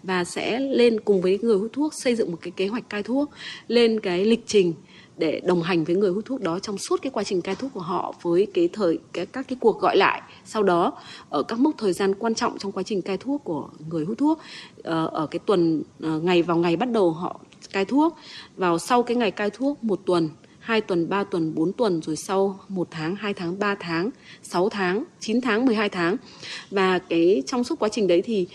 và 0.04 0.24
sẽ 0.24 0.60
lên 0.60 1.00
cùng 1.00 1.22
với 1.22 1.40
người 1.42 1.58
hút 1.58 1.74
thuốc 1.74 1.94
xây 1.94 2.16
dựng 2.16 2.32
một 2.32 2.38
cái 2.42 2.52
kế 2.52 2.68
hoạch 2.68 2.90
cai 2.90 3.04
thuốc 3.04 3.30
lên 3.68 4.00
cái 4.00 4.26
lịch 4.26 4.44
trình 4.46 4.74
để 5.22 5.42
đồng 5.44 5.62
hành 5.62 5.84
với 5.84 5.96
người 5.96 6.12
hút 6.12 6.26
thuốc 6.26 6.42
đó 6.42 6.60
trong 6.60 6.78
suốt 6.78 7.02
cái 7.02 7.12
quá 7.12 7.24
trình 7.24 7.42
cai 7.42 7.56
thuốc 7.56 7.74
của 7.74 7.80
họ 7.80 8.14
với 8.22 8.48
cái 8.54 8.70
thời 8.74 9.00
cái, 9.14 9.26
các 9.26 9.48
cái 9.48 9.58
cuộc 9.62 9.82
gọi 9.82 9.98
lại 9.98 10.22
sau 10.46 10.64
đó 10.64 10.94
ở 11.30 11.44
các 11.44 11.60
mốc 11.60 11.76
thời 11.78 11.94
gian 11.94 12.16
quan 12.16 12.36
trọng 12.36 12.58
trong 12.58 12.72
quá 12.72 12.84
trình 12.84 13.02
cai 13.02 13.18
thuốc 13.18 13.44
của 13.44 13.70
người 13.90 14.06
hút 14.06 14.18
thuốc 14.18 14.40
ờ, 14.84 15.10
ở 15.14 15.28
cái 15.28 15.40
tuần 15.46 15.84
ờ, 16.02 16.20
ngày 16.20 16.44
vào 16.44 16.58
ngày 16.58 16.76
bắt 16.76 16.92
đầu 16.92 17.12
họ 17.12 17.40
cai 17.74 17.86
thuốc 17.86 18.18
vào 18.58 18.80
sau 18.80 19.04
cái 19.04 19.18
ngày 19.18 19.32
cai 19.32 19.50
thuốc 19.50 19.84
một 19.84 20.00
tuần 20.06 20.30
2 20.62 20.82
tuần, 20.82 21.10
3 21.10 21.24
tuần, 21.24 21.56
4 21.56 21.74
tuần 21.74 22.02
rồi 22.02 22.16
sau 22.16 22.60
1 22.70 22.88
tháng, 22.92 23.16
2 23.16 23.34
tháng, 23.34 23.60
3 23.60 23.76
tháng, 23.80 24.10
6 24.44 24.70
tháng, 24.70 25.04
9 25.20 25.42
tháng, 25.42 25.66
12 25.66 25.90
tháng. 25.90 26.16
Và 26.72 27.00
cái 27.00 27.44
trong 27.48 27.64
suốt 27.64 27.80
quá 27.80 27.90
trình 27.90 28.08
đấy 28.08 28.22
thì 28.22 28.48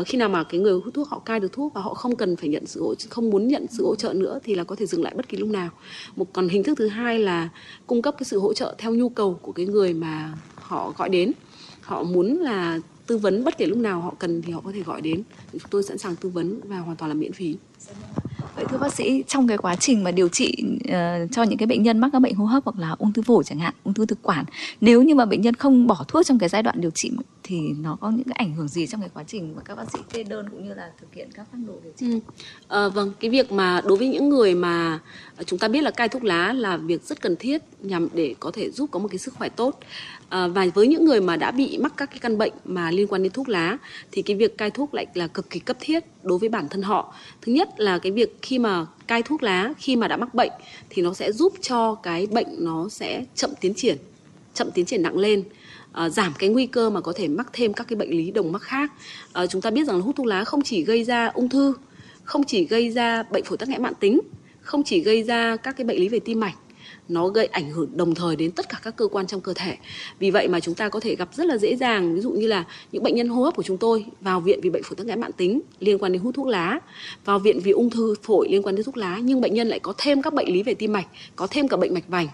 uh, 0.00 0.06
khi 0.06 0.18
nào 0.18 0.28
mà 0.28 0.44
cái 0.44 0.60
người 0.60 0.72
hút 0.72 0.94
thuốc 0.94 1.08
họ 1.08 1.18
cai 1.18 1.40
được 1.40 1.52
thuốc 1.52 1.74
và 1.74 1.80
họ 1.80 1.94
không 1.94 2.16
cần 2.16 2.36
phải 2.36 2.48
nhận 2.48 2.66
sự 2.66 2.82
hỗ 2.82 2.94
không 3.10 3.30
muốn 3.30 3.48
nhận 3.48 3.66
sự 3.70 3.86
hỗ 3.86 3.94
trợ 3.94 4.12
nữa 4.12 4.38
thì 4.44 4.54
là 4.54 4.64
có 4.64 4.76
thể 4.76 4.86
dừng 4.86 5.02
lại 5.02 5.14
bất 5.16 5.28
kỳ 5.28 5.36
lúc 5.36 5.48
nào. 5.48 5.70
Một 6.16 6.32
còn 6.32 6.48
hình 6.48 6.62
thức 6.62 6.78
thứ 6.78 6.88
hai 6.88 7.18
là 7.18 7.48
cung 7.86 8.02
cấp 8.02 8.14
cái 8.18 8.24
sự 8.24 8.38
hỗ 8.40 8.54
trợ 8.54 8.74
theo 8.78 8.94
nhu 8.94 9.08
cầu 9.08 9.38
của 9.42 9.52
cái 9.52 9.66
người 9.66 9.94
mà 9.94 10.34
họ 10.54 10.94
gọi 10.98 11.08
đến. 11.08 11.32
Họ 11.80 12.02
muốn 12.02 12.38
là 12.38 12.78
tư 13.06 13.18
vấn 13.18 13.44
bất 13.44 13.58
kể 13.58 13.66
lúc 13.66 13.78
nào 13.78 14.00
họ 14.00 14.14
cần 14.18 14.42
thì 14.42 14.52
họ 14.52 14.60
có 14.64 14.72
thể 14.72 14.82
gọi 14.82 15.00
đến. 15.00 15.22
Chúng 15.52 15.70
tôi 15.70 15.82
sẵn 15.82 15.98
sàng 15.98 16.16
tư 16.16 16.28
vấn 16.28 16.60
và 16.64 16.78
hoàn 16.78 16.96
toàn 16.96 17.10
là 17.10 17.14
miễn 17.14 17.32
phí. 17.32 17.56
Vậy 18.56 18.64
thưa 18.68 18.78
bác 18.78 18.94
sĩ, 18.94 19.22
trong 19.26 19.48
cái 19.48 19.58
quá 19.58 19.76
trình 19.76 20.04
mà 20.04 20.10
điều 20.10 20.28
trị 20.28 20.56
uh, 20.84 20.92
cho 21.32 21.42
những 21.42 21.58
cái 21.58 21.66
bệnh 21.66 21.82
nhân 21.82 21.98
mắc 21.98 22.10
các 22.12 22.18
bệnh 22.18 22.34
hô 22.34 22.44
hấp 22.44 22.64
hoặc 22.64 22.78
là 22.78 22.96
ung 22.98 23.12
thư 23.12 23.22
phổi 23.22 23.44
chẳng 23.44 23.58
hạn, 23.58 23.74
ung 23.84 23.94
thư 23.94 24.06
thực 24.06 24.22
quản, 24.22 24.44
nếu 24.80 25.02
như 25.02 25.14
mà 25.14 25.24
bệnh 25.24 25.40
nhân 25.40 25.54
không 25.54 25.86
bỏ 25.86 26.04
thuốc 26.08 26.26
trong 26.26 26.38
cái 26.38 26.48
giai 26.48 26.62
đoạn 26.62 26.80
điều 26.80 26.90
trị 26.90 27.10
thì 27.42 27.60
nó 27.80 27.96
có 28.00 28.10
những 28.10 28.24
cái 28.24 28.34
ảnh 28.38 28.54
hưởng 28.54 28.68
gì 28.68 28.86
trong 28.86 29.00
cái 29.00 29.10
quá 29.14 29.24
trình 29.26 29.54
mà 29.56 29.62
các 29.64 29.74
bác 29.74 29.90
sĩ 29.92 29.98
kê 30.12 30.22
đơn 30.22 30.48
cũng 30.50 30.68
như 30.68 30.74
là 30.74 30.90
thực 31.00 31.14
hiện 31.14 31.28
các 31.34 31.46
phác 31.52 31.60
đồ 31.66 31.74
điều 31.84 31.92
trị? 31.96 32.06
Ừ. 32.06 32.18
À, 32.68 32.88
vâng, 32.88 33.12
cái 33.20 33.30
việc 33.30 33.52
mà 33.52 33.80
đối 33.84 33.98
với 33.98 34.08
những 34.08 34.28
người 34.28 34.54
mà 34.54 35.00
chúng 35.46 35.58
ta 35.58 35.68
biết 35.68 35.82
là 35.82 35.90
cai 35.90 36.08
thuốc 36.08 36.24
lá 36.24 36.52
là 36.52 36.76
việc 36.76 37.02
rất 37.02 37.20
cần 37.20 37.36
thiết 37.36 37.62
nhằm 37.80 38.08
để 38.14 38.34
có 38.40 38.50
thể 38.50 38.70
giúp 38.70 38.90
có 38.90 38.98
một 38.98 39.08
cái 39.08 39.18
sức 39.18 39.34
khỏe 39.34 39.48
tốt. 39.48 39.80
À, 40.28 40.48
và 40.48 40.66
với 40.74 40.86
những 40.86 41.04
người 41.04 41.20
mà 41.20 41.36
đã 41.36 41.50
bị 41.50 41.78
mắc 41.78 41.92
các 41.96 42.10
cái 42.10 42.18
căn 42.18 42.38
bệnh 42.38 42.52
mà 42.64 42.90
liên 42.90 43.06
quan 43.06 43.22
đến 43.22 43.32
thuốc 43.32 43.48
lá 43.48 43.78
thì 44.12 44.22
cái 44.22 44.36
việc 44.36 44.58
cai 44.58 44.70
thuốc 44.70 44.94
lại 44.94 45.06
là 45.14 45.26
cực 45.26 45.50
kỳ 45.50 45.60
cấp 45.60 45.76
thiết 45.80 46.04
đối 46.22 46.38
với 46.38 46.48
bản 46.48 46.68
thân 46.68 46.82
họ. 46.82 47.14
Thứ 47.42 47.52
nhất 47.52 47.68
là 47.76 47.98
cái 47.98 48.12
việc 48.12 48.38
khi 48.42 48.58
mà 48.58 48.86
cai 49.06 49.22
thuốc 49.22 49.42
lá 49.42 49.72
khi 49.78 49.96
mà 49.96 50.08
đã 50.08 50.16
mắc 50.16 50.34
bệnh 50.34 50.52
thì 50.90 51.02
nó 51.02 51.14
sẽ 51.14 51.32
giúp 51.32 51.52
cho 51.60 51.94
cái 51.94 52.26
bệnh 52.26 52.48
nó 52.58 52.88
sẽ 52.88 53.24
chậm 53.34 53.50
tiến 53.60 53.74
triển, 53.74 53.96
chậm 54.54 54.70
tiến 54.70 54.84
triển 54.84 55.02
nặng 55.02 55.18
lên. 55.18 55.42
À, 55.92 56.08
giảm 56.08 56.32
cái 56.38 56.48
nguy 56.48 56.66
cơ 56.66 56.90
mà 56.90 57.00
có 57.00 57.12
thể 57.16 57.28
mắc 57.28 57.46
thêm 57.52 57.72
các 57.72 57.88
cái 57.88 57.96
bệnh 57.96 58.10
lý 58.10 58.30
đồng 58.30 58.52
mắc 58.52 58.62
khác. 58.62 58.92
À, 59.32 59.46
chúng 59.46 59.60
ta 59.60 59.70
biết 59.70 59.86
rằng 59.86 59.96
là 59.96 60.02
hút 60.02 60.16
thuốc 60.16 60.26
lá 60.26 60.44
không 60.44 60.62
chỉ 60.62 60.84
gây 60.84 61.04
ra 61.04 61.26
ung 61.26 61.48
thư, 61.48 61.74
không 62.24 62.44
chỉ 62.44 62.64
gây 62.64 62.90
ra 62.90 63.22
bệnh 63.22 63.44
phổi 63.44 63.58
tắc 63.58 63.68
nghẽn 63.68 63.82
mạng 63.82 63.92
tính, 64.00 64.20
không 64.60 64.82
chỉ 64.82 65.00
gây 65.00 65.22
ra 65.22 65.56
các 65.56 65.76
cái 65.76 65.84
bệnh 65.84 65.98
lý 65.98 66.08
về 66.08 66.18
tim 66.18 66.40
mạch 66.40 66.54
nó 67.08 67.28
gây 67.28 67.46
ảnh 67.46 67.70
hưởng 67.70 67.96
đồng 67.96 68.14
thời 68.14 68.36
đến 68.36 68.50
tất 68.50 68.68
cả 68.68 68.78
các 68.82 68.96
cơ 68.96 69.06
quan 69.06 69.26
trong 69.26 69.40
cơ 69.40 69.52
thể. 69.54 69.76
Vì 70.18 70.30
vậy 70.30 70.48
mà 70.48 70.60
chúng 70.60 70.74
ta 70.74 70.88
có 70.88 71.00
thể 71.00 71.16
gặp 71.16 71.28
rất 71.34 71.46
là 71.46 71.56
dễ 71.56 71.76
dàng 71.76 72.14
ví 72.14 72.20
dụ 72.20 72.30
như 72.30 72.46
là 72.46 72.64
những 72.92 73.02
bệnh 73.02 73.14
nhân 73.14 73.28
hô 73.28 73.42
hấp 73.42 73.56
của 73.56 73.62
chúng 73.62 73.78
tôi 73.78 74.06
vào 74.20 74.40
viện 74.40 74.60
vì 74.62 74.70
bệnh 74.70 74.82
phổi 74.82 74.96
tắc 74.96 75.06
nghẽn 75.06 75.20
mạng 75.20 75.32
tính 75.36 75.60
liên 75.80 75.98
quan 75.98 76.12
đến 76.12 76.22
hút 76.22 76.34
thuốc 76.34 76.46
lá, 76.46 76.78
vào 77.24 77.38
viện 77.38 77.60
vì 77.60 77.70
ung 77.70 77.90
thư 77.90 78.14
phổi 78.22 78.48
liên 78.50 78.62
quan 78.62 78.74
đến 78.76 78.84
thuốc 78.84 78.96
lá 78.96 79.18
nhưng 79.22 79.40
bệnh 79.40 79.54
nhân 79.54 79.68
lại 79.68 79.80
có 79.80 79.94
thêm 79.98 80.22
các 80.22 80.34
bệnh 80.34 80.52
lý 80.52 80.62
về 80.62 80.74
tim 80.74 80.92
mạch, 80.92 81.06
có 81.36 81.46
thêm 81.50 81.68
cả 81.68 81.76
bệnh 81.76 81.94
mạch 81.94 82.08
vành 82.08 82.28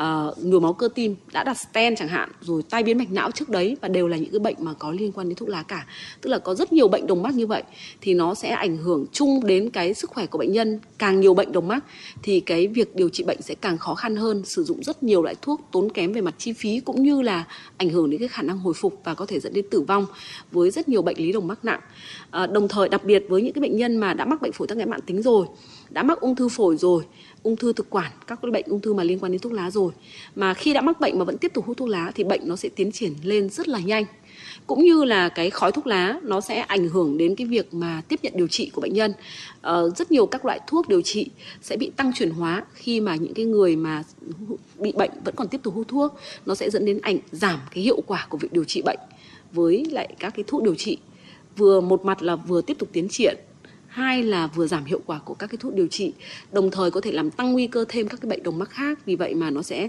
uh, 0.00 0.44
nhồi 0.44 0.60
máu 0.60 0.72
cơ 0.72 0.88
tim 0.94 1.16
đã 1.32 1.44
đặt 1.44 1.58
stent 1.58 1.98
chẳng 1.98 2.08
hạn 2.08 2.30
rồi 2.40 2.62
tai 2.70 2.82
biến 2.82 2.98
mạch 2.98 3.10
não 3.10 3.30
trước 3.30 3.48
đấy 3.48 3.76
và 3.80 3.88
đều 3.88 4.08
là 4.08 4.16
những 4.16 4.30
cái 4.30 4.38
bệnh 4.38 4.56
mà 4.58 4.72
có 4.72 4.90
liên 4.90 5.12
quan 5.12 5.28
đến 5.28 5.36
thuốc 5.36 5.48
lá 5.48 5.62
cả. 5.62 5.86
Tức 6.20 6.30
là 6.30 6.38
có 6.38 6.54
rất 6.54 6.72
nhiều 6.72 6.88
bệnh 6.88 7.06
đồng 7.06 7.22
mắc 7.22 7.34
như 7.34 7.46
vậy 7.46 7.62
thì 8.00 8.14
nó 8.14 8.34
sẽ 8.34 8.48
ảnh 8.48 8.76
hưởng 8.76 9.06
chung 9.12 9.46
đến 9.46 9.70
cái 9.70 9.94
sức 9.94 10.10
khỏe 10.10 10.26
của 10.26 10.38
bệnh 10.38 10.52
nhân. 10.52 10.80
Càng 10.98 11.20
nhiều 11.20 11.34
bệnh 11.34 11.52
đồng 11.52 11.68
mắc 11.68 11.84
thì 12.22 12.40
cái 12.40 12.66
việc 12.66 12.96
điều 12.96 13.08
trị 13.08 13.24
bệnh 13.24 13.42
sẽ 13.42 13.54
càng 13.54 13.78
khó 13.78 13.94
khăn 13.94 14.16
hơn 14.16 14.44
sử 14.44 14.64
dụng 14.64 14.82
rất 14.82 15.02
nhiều 15.02 15.22
loại 15.22 15.34
thuốc 15.42 15.60
tốn 15.72 15.92
kém 15.92 16.12
về 16.12 16.20
mặt 16.20 16.34
chi 16.38 16.52
phí 16.52 16.80
cũng 16.80 17.02
như 17.02 17.22
là 17.22 17.44
ảnh 17.76 17.90
hưởng 17.90 18.10
đến 18.10 18.18
cái 18.18 18.28
khả 18.28 18.42
năng 18.42 18.58
hồi 18.58 18.74
phục 18.74 19.00
và 19.04 19.14
có 19.14 19.26
thể 19.26 19.40
dẫn 19.40 19.52
đến 19.52 19.64
tử 19.70 19.80
vong 19.80 20.06
với 20.52 20.70
rất 20.70 20.88
nhiều 20.88 21.02
bệnh 21.02 21.16
lý 21.18 21.32
đồng 21.32 21.46
mắc 21.46 21.64
nặng. 21.64 21.80
Uh, 22.42 22.50
đồng 22.50 22.68
thời 22.68 22.88
đặc 22.88 23.04
biệt 23.04 23.24
với 23.28 23.42
những 23.42 23.52
cái 23.52 23.62
bệnh 23.62 23.76
nhân 23.76 23.96
mà 23.96 24.14
đã 24.14 24.24
mắc 24.24 24.42
bệnh 24.42 24.52
phổi 24.52 24.68
tắc 24.68 24.78
nghẽn 24.78 24.90
mạng 24.90 25.00
tính 25.06 25.22
rồi 25.22 25.46
đã 25.90 26.02
mắc 26.02 26.20
ung 26.20 26.36
thư 26.36 26.48
phổi 26.48 26.76
rồi 26.76 27.04
ung 27.42 27.56
thư 27.56 27.72
thực 27.72 27.90
quản 27.90 28.12
các 28.26 28.38
cái 28.42 28.50
bệnh 28.50 28.64
ung 28.66 28.80
thư 28.80 28.94
mà 28.94 29.04
liên 29.04 29.18
quan 29.18 29.32
đến 29.32 29.40
thuốc 29.40 29.52
lá 29.52 29.70
rồi. 29.70 29.92
Mà 30.36 30.54
khi 30.54 30.72
đã 30.72 30.80
mắc 30.80 31.00
bệnh 31.00 31.18
mà 31.18 31.24
vẫn 31.24 31.38
tiếp 31.38 31.52
tục 31.54 31.66
hút 31.66 31.76
thuốc 31.76 31.88
lá 31.88 32.12
thì 32.14 32.24
bệnh 32.24 32.40
nó 32.44 32.56
sẽ 32.56 32.68
tiến 32.68 32.92
triển 32.92 33.14
lên 33.22 33.48
rất 33.48 33.68
là 33.68 33.78
nhanh. 33.78 34.04
Cũng 34.66 34.84
như 34.84 35.04
là 35.04 35.28
cái 35.28 35.50
khói 35.50 35.72
thuốc 35.72 35.86
lá 35.86 36.20
nó 36.22 36.40
sẽ 36.40 36.60
ảnh 36.60 36.88
hưởng 36.88 37.18
đến 37.18 37.36
cái 37.36 37.46
việc 37.46 37.74
mà 37.74 38.02
tiếp 38.08 38.20
nhận 38.22 38.32
điều 38.36 38.48
trị 38.48 38.70
của 38.74 38.80
bệnh 38.80 38.94
nhân. 38.94 39.12
Ờ, 39.60 39.90
rất 39.96 40.12
nhiều 40.12 40.26
các 40.26 40.44
loại 40.44 40.60
thuốc 40.66 40.88
điều 40.88 41.02
trị 41.02 41.30
sẽ 41.62 41.76
bị 41.76 41.90
tăng 41.96 42.12
chuyển 42.12 42.30
hóa 42.30 42.64
khi 42.74 43.00
mà 43.00 43.16
những 43.16 43.34
cái 43.34 43.44
người 43.44 43.76
mà 43.76 44.02
bị 44.78 44.92
bệnh 44.92 45.10
vẫn 45.24 45.34
còn 45.36 45.48
tiếp 45.48 45.60
tục 45.62 45.74
hút 45.74 45.88
thuốc. 45.88 46.14
Nó 46.46 46.54
sẽ 46.54 46.70
dẫn 46.70 46.84
đến 46.84 46.98
ảnh 47.02 47.18
giảm 47.32 47.58
cái 47.74 47.84
hiệu 47.84 48.00
quả 48.06 48.26
của 48.28 48.38
việc 48.38 48.52
điều 48.52 48.64
trị 48.64 48.82
bệnh 48.84 48.98
với 49.52 49.84
lại 49.90 50.14
các 50.18 50.34
cái 50.36 50.44
thuốc 50.48 50.62
điều 50.62 50.74
trị. 50.74 50.98
Vừa 51.56 51.80
một 51.80 52.04
mặt 52.04 52.22
là 52.22 52.36
vừa 52.36 52.62
tiếp 52.62 52.78
tục 52.78 52.88
tiến 52.92 53.08
triển 53.08 53.36
hai 53.92 54.22
là 54.22 54.46
vừa 54.46 54.66
giảm 54.66 54.84
hiệu 54.84 55.00
quả 55.06 55.18
của 55.24 55.34
các 55.34 55.46
cái 55.46 55.56
thuốc 55.60 55.74
điều 55.74 55.86
trị 55.86 56.12
đồng 56.52 56.70
thời 56.70 56.90
có 56.90 57.00
thể 57.00 57.12
làm 57.12 57.30
tăng 57.30 57.52
nguy 57.52 57.66
cơ 57.66 57.84
thêm 57.88 58.08
các 58.08 58.20
cái 58.20 58.30
bệnh 58.30 58.42
đồng 58.42 58.58
mắc 58.58 58.70
khác 58.70 58.98
vì 59.06 59.16
vậy 59.16 59.34
mà 59.34 59.50
nó 59.50 59.62
sẽ 59.62 59.88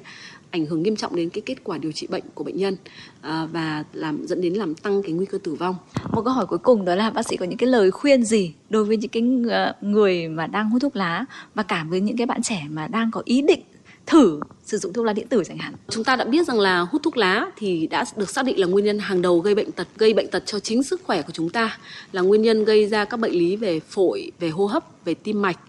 ảnh 0.52 0.66
hưởng 0.66 0.84
nghiêm 0.84 0.96
trọng 0.96 1.16
đến 1.16 1.30
cái 1.30 1.42
kết 1.46 1.64
quả 1.64 1.78
điều 1.78 1.92
trị 1.92 2.08
bệnh 2.08 2.24
của 2.34 2.44
bệnh 2.44 2.58
nhân 2.58 2.76
à, 3.22 3.48
và 3.52 3.84
làm 3.94 4.28
dẫn 4.28 4.42
đến 4.42 4.54
làm 4.54 4.76
tăng 4.76 5.04
cái 5.04 5.12
nguy 5.12 5.26
cơ 5.26 5.38
tử 5.44 5.54
vong. 5.54 5.76
Một 6.12 6.22
câu 6.26 6.34
hỏi 6.34 6.46
cuối 6.46 6.60
cùng 6.60 6.86
đó 6.86 6.96
là 6.96 7.10
bác 7.10 7.28
sĩ 7.28 7.38
có 7.38 7.46
những 7.46 7.58
cái 7.58 7.70
lời 7.70 7.92
khuyên 7.92 8.24
gì 8.24 8.54
đối 8.70 8.86
với 8.86 8.98
những 8.98 9.10
cái 9.10 9.24
người 9.82 10.28
mà 10.28 10.48
đang 10.48 10.70
hút 10.70 10.82
thuốc 10.82 10.96
lá 10.96 11.26
và 11.56 11.64
cả 11.64 11.86
với 11.90 12.02
những 12.02 12.18
cái 12.18 12.28
bạn 12.28 12.42
trẻ 12.42 12.64
mà 12.70 12.88
đang 12.88 13.12
có 13.12 13.22
ý 13.26 13.42
định 13.42 13.62
thử 14.06 14.40
sử 14.64 14.78
dụng 14.78 14.94
thuốc 14.94 15.06
lá 15.06 15.14
điện 15.14 15.28
tử 15.28 15.44
chẳng 15.46 15.58
hạn. 15.58 15.74
Chúng 15.90 16.04
ta 16.04 16.16
đã 16.16 16.26
biết 16.26 16.48
rằng 16.48 16.60
là 16.60 16.80
hút 16.80 17.04
thuốc 17.04 17.18
lá 17.18 17.46
thì 17.58 17.88
đã 17.88 18.06
được 18.16 18.30
xác 18.30 18.46
định 18.46 18.60
là 18.60 18.68
nguyên 18.68 18.86
nhân 18.86 19.00
hàng 19.00 19.22
đầu 19.22 19.40
gây 19.40 19.56
bệnh 19.56 19.72
tật, 19.72 19.88
gây 19.98 20.14
bệnh 20.14 20.28
tật 20.28 20.44
cho 20.46 20.60
chính 20.60 20.84
sức 20.84 21.02
khỏe 21.04 21.22
của 21.22 21.32
chúng 21.32 21.50
ta, 21.50 21.78
là 22.12 22.22
nguyên 22.22 22.42
nhân 22.42 22.66
gây 22.66 22.88
ra 22.88 23.06
các 23.06 23.18
bệnh 23.18 23.32
lý 23.32 23.56
về 23.56 23.80
phổi, 23.80 24.32
về 24.40 24.50
hô 24.50 24.66
hấp, 24.66 25.06
về 25.06 25.14
tim 25.14 25.42
mạch, 25.42 25.60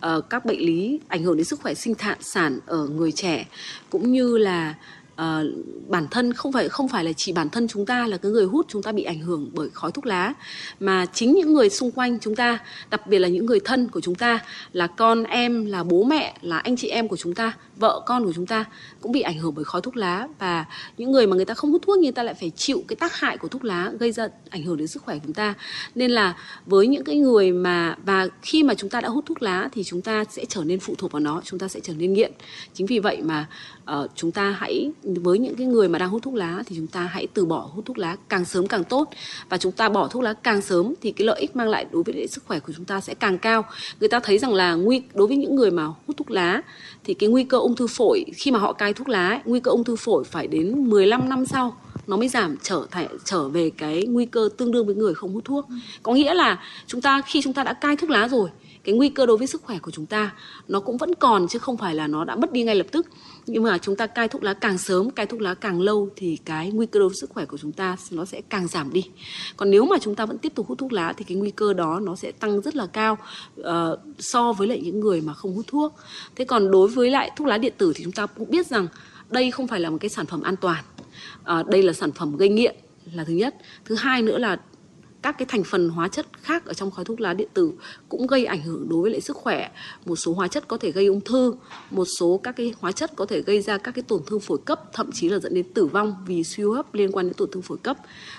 ờ, 0.00 0.20
các 0.20 0.44
bệnh 0.44 0.60
lý 0.60 1.00
ảnh 1.08 1.22
hưởng 1.22 1.36
đến 1.36 1.44
sức 1.44 1.60
khỏe 1.60 1.74
sinh 1.74 1.94
thản 1.94 2.18
sản 2.20 2.58
ở 2.66 2.88
người 2.88 3.12
trẻ 3.12 3.46
cũng 3.90 4.12
như 4.12 4.38
là 4.38 4.74
uh, 5.14 5.46
bản 5.88 6.06
thân 6.10 6.32
không 6.32 6.52
phải 6.52 6.68
không 6.68 6.88
phải 6.88 7.04
là 7.04 7.12
chỉ 7.12 7.32
bản 7.32 7.50
thân 7.50 7.68
chúng 7.68 7.86
ta 7.86 8.06
là 8.06 8.16
cái 8.16 8.32
người 8.32 8.44
hút 8.44 8.66
chúng 8.68 8.82
ta 8.82 8.92
bị 8.92 9.02
ảnh 9.02 9.20
hưởng 9.20 9.50
bởi 9.54 9.68
khói 9.72 9.92
thuốc 9.92 10.06
lá 10.06 10.32
mà 10.80 11.06
chính 11.06 11.34
những 11.34 11.54
người 11.54 11.70
xung 11.70 11.90
quanh 11.90 12.18
chúng 12.20 12.36
ta 12.36 12.58
đặc 12.90 13.06
biệt 13.06 13.18
là 13.18 13.28
những 13.28 13.46
người 13.46 13.60
thân 13.64 13.88
của 13.88 14.00
chúng 14.00 14.14
ta 14.14 14.38
là 14.72 14.86
con 14.86 15.24
em 15.24 15.66
là 15.66 15.84
bố 15.84 16.04
mẹ 16.04 16.38
là 16.42 16.58
anh 16.58 16.76
chị 16.76 16.88
em 16.88 17.08
của 17.08 17.16
chúng 17.16 17.34
ta 17.34 17.52
vợ 17.76 18.02
con 18.06 18.24
của 18.24 18.32
chúng 18.32 18.46
ta 18.46 18.64
cũng 19.00 19.12
bị 19.12 19.20
ảnh 19.20 19.38
hưởng 19.38 19.54
bởi 19.54 19.64
khói 19.64 19.80
thuốc 19.80 19.96
lá. 19.96 20.28
Và 20.38 20.64
những 20.96 21.12
người 21.12 21.26
mà 21.26 21.36
người 21.36 21.44
ta 21.44 21.54
không 21.54 21.72
hút 21.72 21.82
thuốc 21.82 21.96
nhưng 21.96 22.02
người 22.02 22.12
ta 22.12 22.22
lại 22.22 22.34
phải 22.34 22.50
chịu 22.50 22.84
cái 22.88 22.96
tác 22.96 23.16
hại 23.16 23.38
của 23.38 23.48
thuốc 23.48 23.64
lá 23.64 23.92
gây 23.98 24.12
ra 24.12 24.28
ảnh 24.50 24.62
hưởng 24.62 24.76
đến 24.76 24.86
sức 24.86 25.02
khỏe 25.02 25.14
của 25.14 25.22
chúng 25.24 25.34
ta. 25.34 25.54
Nên 25.94 26.10
là 26.10 26.36
với 26.66 26.86
những 26.86 27.04
cái 27.04 27.16
người 27.16 27.52
mà 27.52 27.96
và 28.04 28.28
khi 28.42 28.62
mà 28.62 28.74
chúng 28.74 28.90
ta 28.90 29.00
đã 29.00 29.08
hút 29.08 29.26
thuốc 29.26 29.42
lá 29.42 29.68
thì 29.72 29.84
chúng 29.84 30.02
ta 30.02 30.24
sẽ 30.24 30.44
trở 30.44 30.64
nên 30.64 30.80
phụ 30.80 30.94
thuộc 30.98 31.12
vào 31.12 31.20
nó 31.20 31.40
chúng 31.44 31.58
ta 31.58 31.68
sẽ 31.68 31.80
trở 31.80 31.92
nên 31.94 32.12
nghiện. 32.12 32.32
Chính 32.74 32.86
vì 32.86 32.98
vậy 32.98 33.22
mà 33.22 33.46
uh, 33.92 34.10
chúng 34.14 34.32
ta 34.32 34.50
hãy 34.50 34.90
với 35.04 35.38
những 35.38 35.54
cái 35.54 35.66
người 35.66 35.88
mà 35.88 35.98
đang 35.98 36.10
hút 36.10 36.22
thuốc 36.22 36.34
lá 36.34 36.62
thì 36.66 36.76
chúng 36.76 36.86
ta 36.86 37.00
hãy 37.00 37.26
từ 37.34 37.44
bỏ 37.44 37.70
hút 37.74 37.84
thuốc 37.86 37.98
lá 37.98 38.16
càng 38.28 38.44
sớm 38.44 38.66
càng 38.66 38.84
tốt. 38.84 39.08
Và 39.48 39.56
chúng 39.56 39.72
ta 39.72 39.88
bỏ 39.88 40.08
thuốc 40.08 40.22
lá 40.22 40.32
càng 40.32 40.62
sớm 40.62 40.94
thì 41.00 41.12
cái 41.12 41.26
lợi 41.26 41.40
ích 41.40 41.56
mang 41.56 41.68
lại 41.68 41.86
đối 41.92 42.02
với 42.02 42.26
sức 42.26 42.44
khỏe 42.46 42.60
của 42.60 42.72
chúng 42.76 42.84
ta 42.84 43.00
sẽ 43.00 43.14
càng 43.14 43.38
cao. 43.38 43.64
Người 44.00 44.08
ta 44.08 44.20
thấy 44.20 44.38
rằng 44.38 44.54
là 44.54 44.74
nguy 44.74 45.02
đối 45.14 45.26
với 45.26 45.36
những 45.36 45.56
người 45.56 45.70
mà 45.70 45.84
hút 45.84 46.16
thuốc 46.16 46.30
lá 46.30 46.62
thì 47.04 47.14
cái 47.14 47.28
nguy 47.28 47.44
cơ 47.44 47.58
ung 47.58 47.76
thư 47.76 47.86
phổi 47.86 48.24
khi 48.34 48.50
mà 48.50 48.58
họ 48.58 48.72
cai 48.72 48.92
thuốc 48.92 49.08
lá 49.08 49.28
ấy, 49.28 49.40
nguy 49.44 49.60
cơ 49.60 49.70
ung 49.70 49.84
thư 49.84 49.96
phổi 49.96 50.24
phải 50.24 50.46
đến 50.46 50.90
15 50.90 51.28
năm 51.28 51.46
sau 51.46 51.76
nó 52.06 52.16
mới 52.16 52.28
giảm 52.28 52.56
trở 52.62 52.86
thành 52.90 53.08
trở 53.24 53.48
về 53.48 53.70
cái 53.70 54.06
nguy 54.06 54.26
cơ 54.26 54.48
tương 54.56 54.72
đương 54.72 54.86
với 54.86 54.94
người 54.94 55.14
không 55.14 55.34
hút 55.34 55.44
thuốc. 55.44 55.66
Có 56.02 56.12
nghĩa 56.12 56.34
là 56.34 56.62
chúng 56.86 57.00
ta 57.00 57.22
khi 57.26 57.40
chúng 57.42 57.52
ta 57.52 57.64
đã 57.64 57.72
cai 57.72 57.96
thuốc 57.96 58.10
lá 58.10 58.28
rồi, 58.28 58.50
cái 58.84 58.94
nguy 58.94 59.08
cơ 59.08 59.26
đối 59.26 59.36
với 59.36 59.46
sức 59.46 59.62
khỏe 59.62 59.78
của 59.78 59.90
chúng 59.90 60.06
ta 60.06 60.32
nó 60.68 60.80
cũng 60.80 60.96
vẫn 60.96 61.14
còn 61.14 61.48
chứ 61.48 61.58
không 61.58 61.76
phải 61.76 61.94
là 61.94 62.06
nó 62.06 62.24
đã 62.24 62.36
mất 62.36 62.52
đi 62.52 62.62
ngay 62.62 62.74
lập 62.74 62.86
tức 62.92 63.06
nhưng 63.46 63.62
mà 63.62 63.78
chúng 63.78 63.96
ta 63.96 64.06
cai 64.06 64.28
thuốc 64.28 64.42
lá 64.42 64.54
càng 64.54 64.78
sớm 64.78 65.10
cai 65.10 65.26
thuốc 65.26 65.40
lá 65.40 65.54
càng 65.54 65.80
lâu 65.80 66.08
thì 66.16 66.38
cái 66.44 66.70
nguy 66.70 66.86
cơ 66.86 66.98
đối 66.98 67.08
với 67.08 67.16
sức 67.16 67.30
khỏe 67.30 67.44
của 67.44 67.58
chúng 67.58 67.72
ta 67.72 67.96
nó 68.10 68.24
sẽ 68.24 68.40
càng 68.48 68.66
giảm 68.66 68.92
đi. 68.92 69.04
Còn 69.56 69.70
nếu 69.70 69.84
mà 69.84 69.96
chúng 70.00 70.14
ta 70.14 70.26
vẫn 70.26 70.38
tiếp 70.38 70.52
tục 70.54 70.66
hút 70.68 70.78
thuốc 70.78 70.92
lá 70.92 71.12
thì 71.16 71.24
cái 71.24 71.36
nguy 71.36 71.50
cơ 71.50 71.72
đó 71.72 72.00
nó 72.00 72.16
sẽ 72.16 72.32
tăng 72.32 72.60
rất 72.60 72.76
là 72.76 72.86
cao 72.86 73.18
uh, 73.60 73.66
so 74.18 74.52
với 74.52 74.68
lại 74.68 74.80
những 74.80 75.00
người 75.00 75.20
mà 75.20 75.34
không 75.34 75.54
hút 75.54 75.66
thuốc. 75.68 75.94
Thế 76.36 76.44
còn 76.44 76.70
đối 76.70 76.88
với 76.88 77.10
lại 77.10 77.30
thuốc 77.36 77.46
lá 77.46 77.58
điện 77.58 77.74
tử 77.78 77.92
thì 77.94 78.04
chúng 78.04 78.12
ta 78.12 78.26
cũng 78.26 78.50
biết 78.50 78.66
rằng 78.66 78.86
đây 79.30 79.50
không 79.50 79.66
phải 79.66 79.80
là 79.80 79.90
một 79.90 79.98
cái 80.00 80.08
sản 80.08 80.26
phẩm 80.26 80.42
an 80.42 80.56
toàn. 80.56 80.84
Uh, 81.40 81.66
đây 81.66 81.82
là 81.82 81.92
sản 81.92 82.12
phẩm 82.12 82.36
gây 82.36 82.48
nghiện 82.48 82.76
là 83.12 83.24
thứ 83.24 83.32
nhất. 83.32 83.54
Thứ 83.84 83.94
hai 83.94 84.22
nữa 84.22 84.38
là 84.38 84.56
các 85.24 85.38
cái 85.38 85.46
thành 85.46 85.64
phần 85.64 85.88
hóa 85.88 86.08
chất 86.08 86.26
khác 86.42 86.66
ở 86.66 86.74
trong 86.74 86.90
khói 86.90 87.04
thuốc 87.04 87.20
lá 87.20 87.34
điện 87.34 87.48
tử 87.54 87.72
cũng 88.08 88.26
gây 88.26 88.44
ảnh 88.44 88.62
hưởng 88.62 88.88
đối 88.88 89.02
với 89.02 89.10
lại 89.10 89.20
sức 89.20 89.36
khỏe. 89.36 89.70
Một 90.06 90.16
số 90.16 90.32
hóa 90.32 90.48
chất 90.48 90.68
có 90.68 90.76
thể 90.76 90.92
gây 90.92 91.06
ung 91.06 91.20
thư 91.20 91.54
một 91.90 92.04
số 92.18 92.40
các 92.42 92.56
cái 92.56 92.74
hóa 92.80 92.92
chất 92.92 93.16
có 93.16 93.26
thể 93.26 93.42
gây 93.42 93.62
ra 93.62 93.78
các 93.78 93.94
cái 93.94 94.02
tổn 94.02 94.22
thương 94.26 94.40
phổi 94.40 94.58
cấp 94.64 94.80
thậm 94.92 95.10
chí 95.12 95.28
là 95.28 95.38
dẫn 95.38 95.54
đến 95.54 95.72
tử 95.74 95.86
vong 95.86 96.14
vì 96.26 96.44
suy 96.44 96.62
hô 96.62 96.72
hấp 96.72 96.94
liên 96.94 97.12
quan 97.12 97.26
đến 97.26 97.34
tổn 97.34 97.50
thương 97.52 97.62
phổi 97.62 97.78
cấp. 97.78 97.96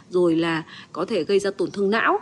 Rồi 0.09 0.35
là 0.35 0.63
có 0.93 1.05
thể 1.05 1.23
gây 1.23 1.39
ra 1.39 1.51
tổn 1.51 1.71
thương 1.71 1.89
não 1.89 2.19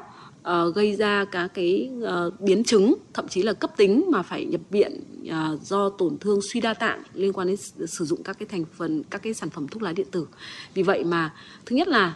uh, 0.50 0.76
gây 0.76 0.96
ra 0.96 1.26
các 1.26 1.48
cái 1.54 1.90
uh, 1.98 2.42
biến 2.42 2.64
chứng 2.64 2.94
thậm 3.14 3.28
chí 3.28 3.42
là 3.42 3.54
cấp 3.54 3.72
tính 3.78 4.06
mà 4.12 4.22
phải 4.22 4.46
nhập 4.46 4.62
viện 4.70 5.00
uh, 5.28 5.62
do 5.62 5.90
tổn 5.90 6.18
thương 6.18 6.40
suy 6.54 6.62
đa 6.62 6.74
tạng 6.74 7.04
liên 7.14 7.34
quan 7.34 7.48
đến 7.48 7.58
sử 7.88 8.06
dụng 8.06 8.24
các 8.24 8.40
cái 8.40 8.48
thành 8.52 8.66
phần 8.78 9.04
các 9.10 9.24
cái 9.24 9.34
sản 9.34 9.50
phẩm 9.50 9.68
thuốc 9.68 9.84
lá 9.84 9.94
điện 9.94 10.08
tử. 10.12 10.28
Vì 10.74 10.84
vậy 10.84 11.04
mà 11.04 11.34
thứ 11.66 11.76
nhất 11.76 11.88
là 11.88 12.14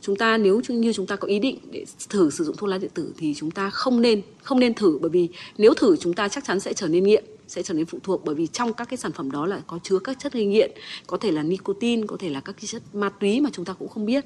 chúng 0.00 0.16
ta 0.16 0.36
nếu 0.36 0.60
như 0.68 0.92
chúng 0.92 1.06
ta 1.06 1.16
có 1.16 1.28
ý 1.28 1.38
định 1.38 1.58
để 1.70 1.84
thử 2.08 2.30
sử 2.30 2.44
dụng 2.44 2.56
thuốc 2.56 2.70
lá 2.70 2.78
điện 2.78 2.90
tử 2.94 3.12
thì 3.18 3.34
chúng 3.36 3.50
ta 3.50 3.70
không 3.70 4.00
nên 4.00 4.22
không 4.42 4.60
nên 4.60 4.74
thử 4.74 4.98
bởi 5.00 5.10
vì 5.10 5.28
nếu 5.58 5.74
thử 5.74 5.96
chúng 5.96 6.14
ta 6.14 6.28
chắc 6.28 6.44
chắn 6.44 6.60
sẽ 6.60 6.72
trở 6.72 6.88
nên 6.88 7.04
nghiện 7.04 7.24
sẽ 7.50 7.62
trở 7.62 7.74
nên 7.74 7.86
phụ 7.86 7.98
thuộc 8.02 8.24
bởi 8.24 8.34
vì 8.34 8.46
trong 8.46 8.72
các 8.72 8.88
cái 8.88 8.96
sản 8.96 9.12
phẩm 9.12 9.30
đó 9.30 9.46
là 9.46 9.60
có 9.66 9.78
chứa 9.82 9.98
các 9.98 10.18
chất 10.18 10.32
gây 10.32 10.44
nghiện 10.44 10.70
có 11.06 11.16
thể 11.16 11.32
là 11.32 11.42
nicotine 11.42 12.02
có 12.06 12.16
thể 12.18 12.28
là 12.28 12.40
các 12.40 12.52
cái 12.52 12.66
chất 12.66 12.82
ma 12.94 13.08
túy 13.08 13.40
mà 13.40 13.50
chúng 13.52 13.64
ta 13.64 13.72
cũng 13.72 13.88
không 13.88 14.06
biết. 14.06 14.24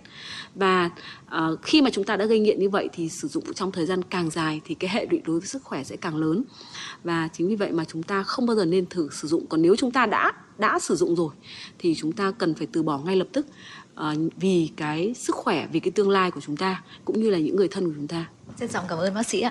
Và 0.54 0.90
uh, 1.26 1.62
khi 1.62 1.82
mà 1.82 1.90
chúng 1.90 2.04
ta 2.04 2.16
đã 2.16 2.24
gây 2.24 2.40
nghiện 2.40 2.60
như 2.60 2.68
vậy 2.68 2.88
thì 2.92 3.08
sử 3.08 3.28
dụng 3.28 3.54
trong 3.54 3.72
thời 3.72 3.86
gian 3.86 4.02
càng 4.02 4.30
dài 4.30 4.60
thì 4.64 4.74
cái 4.74 4.90
hệ 4.90 5.06
lụy 5.10 5.20
đối 5.24 5.40
với 5.40 5.48
sức 5.48 5.62
khỏe 5.62 5.84
sẽ 5.84 5.96
càng 5.96 6.16
lớn. 6.16 6.44
Và 7.04 7.28
chính 7.32 7.48
vì 7.48 7.56
vậy 7.56 7.72
mà 7.72 7.84
chúng 7.84 8.02
ta 8.02 8.22
không 8.22 8.46
bao 8.46 8.56
giờ 8.56 8.64
nên 8.64 8.86
thử 8.86 9.08
sử 9.12 9.28
dụng. 9.28 9.46
Còn 9.46 9.62
nếu 9.62 9.76
chúng 9.76 9.90
ta 9.90 10.06
đã 10.06 10.32
đã 10.58 10.78
sử 10.78 10.96
dụng 10.96 11.16
rồi 11.16 11.34
thì 11.78 11.94
chúng 11.94 12.12
ta 12.12 12.30
cần 12.30 12.54
phải 12.54 12.66
từ 12.72 12.82
bỏ 12.82 12.98
ngay 12.98 13.16
lập 13.16 13.28
tức 13.32 13.46
uh, 14.00 14.32
vì 14.36 14.70
cái 14.76 15.14
sức 15.14 15.36
khỏe 15.36 15.66
vì 15.72 15.80
cái 15.80 15.90
tương 15.90 16.10
lai 16.10 16.30
của 16.30 16.40
chúng 16.40 16.56
ta 16.56 16.82
cũng 17.04 17.22
như 17.22 17.30
là 17.30 17.38
những 17.38 17.56
người 17.56 17.68
thân 17.68 17.84
của 17.84 17.92
chúng 17.96 18.08
ta. 18.08 18.28
Trân 18.60 18.68
trọng 18.68 18.84
cảm 18.88 18.98
ơn 18.98 19.14
bác 19.14 19.26
sĩ 19.26 19.40
ạ 19.40 19.50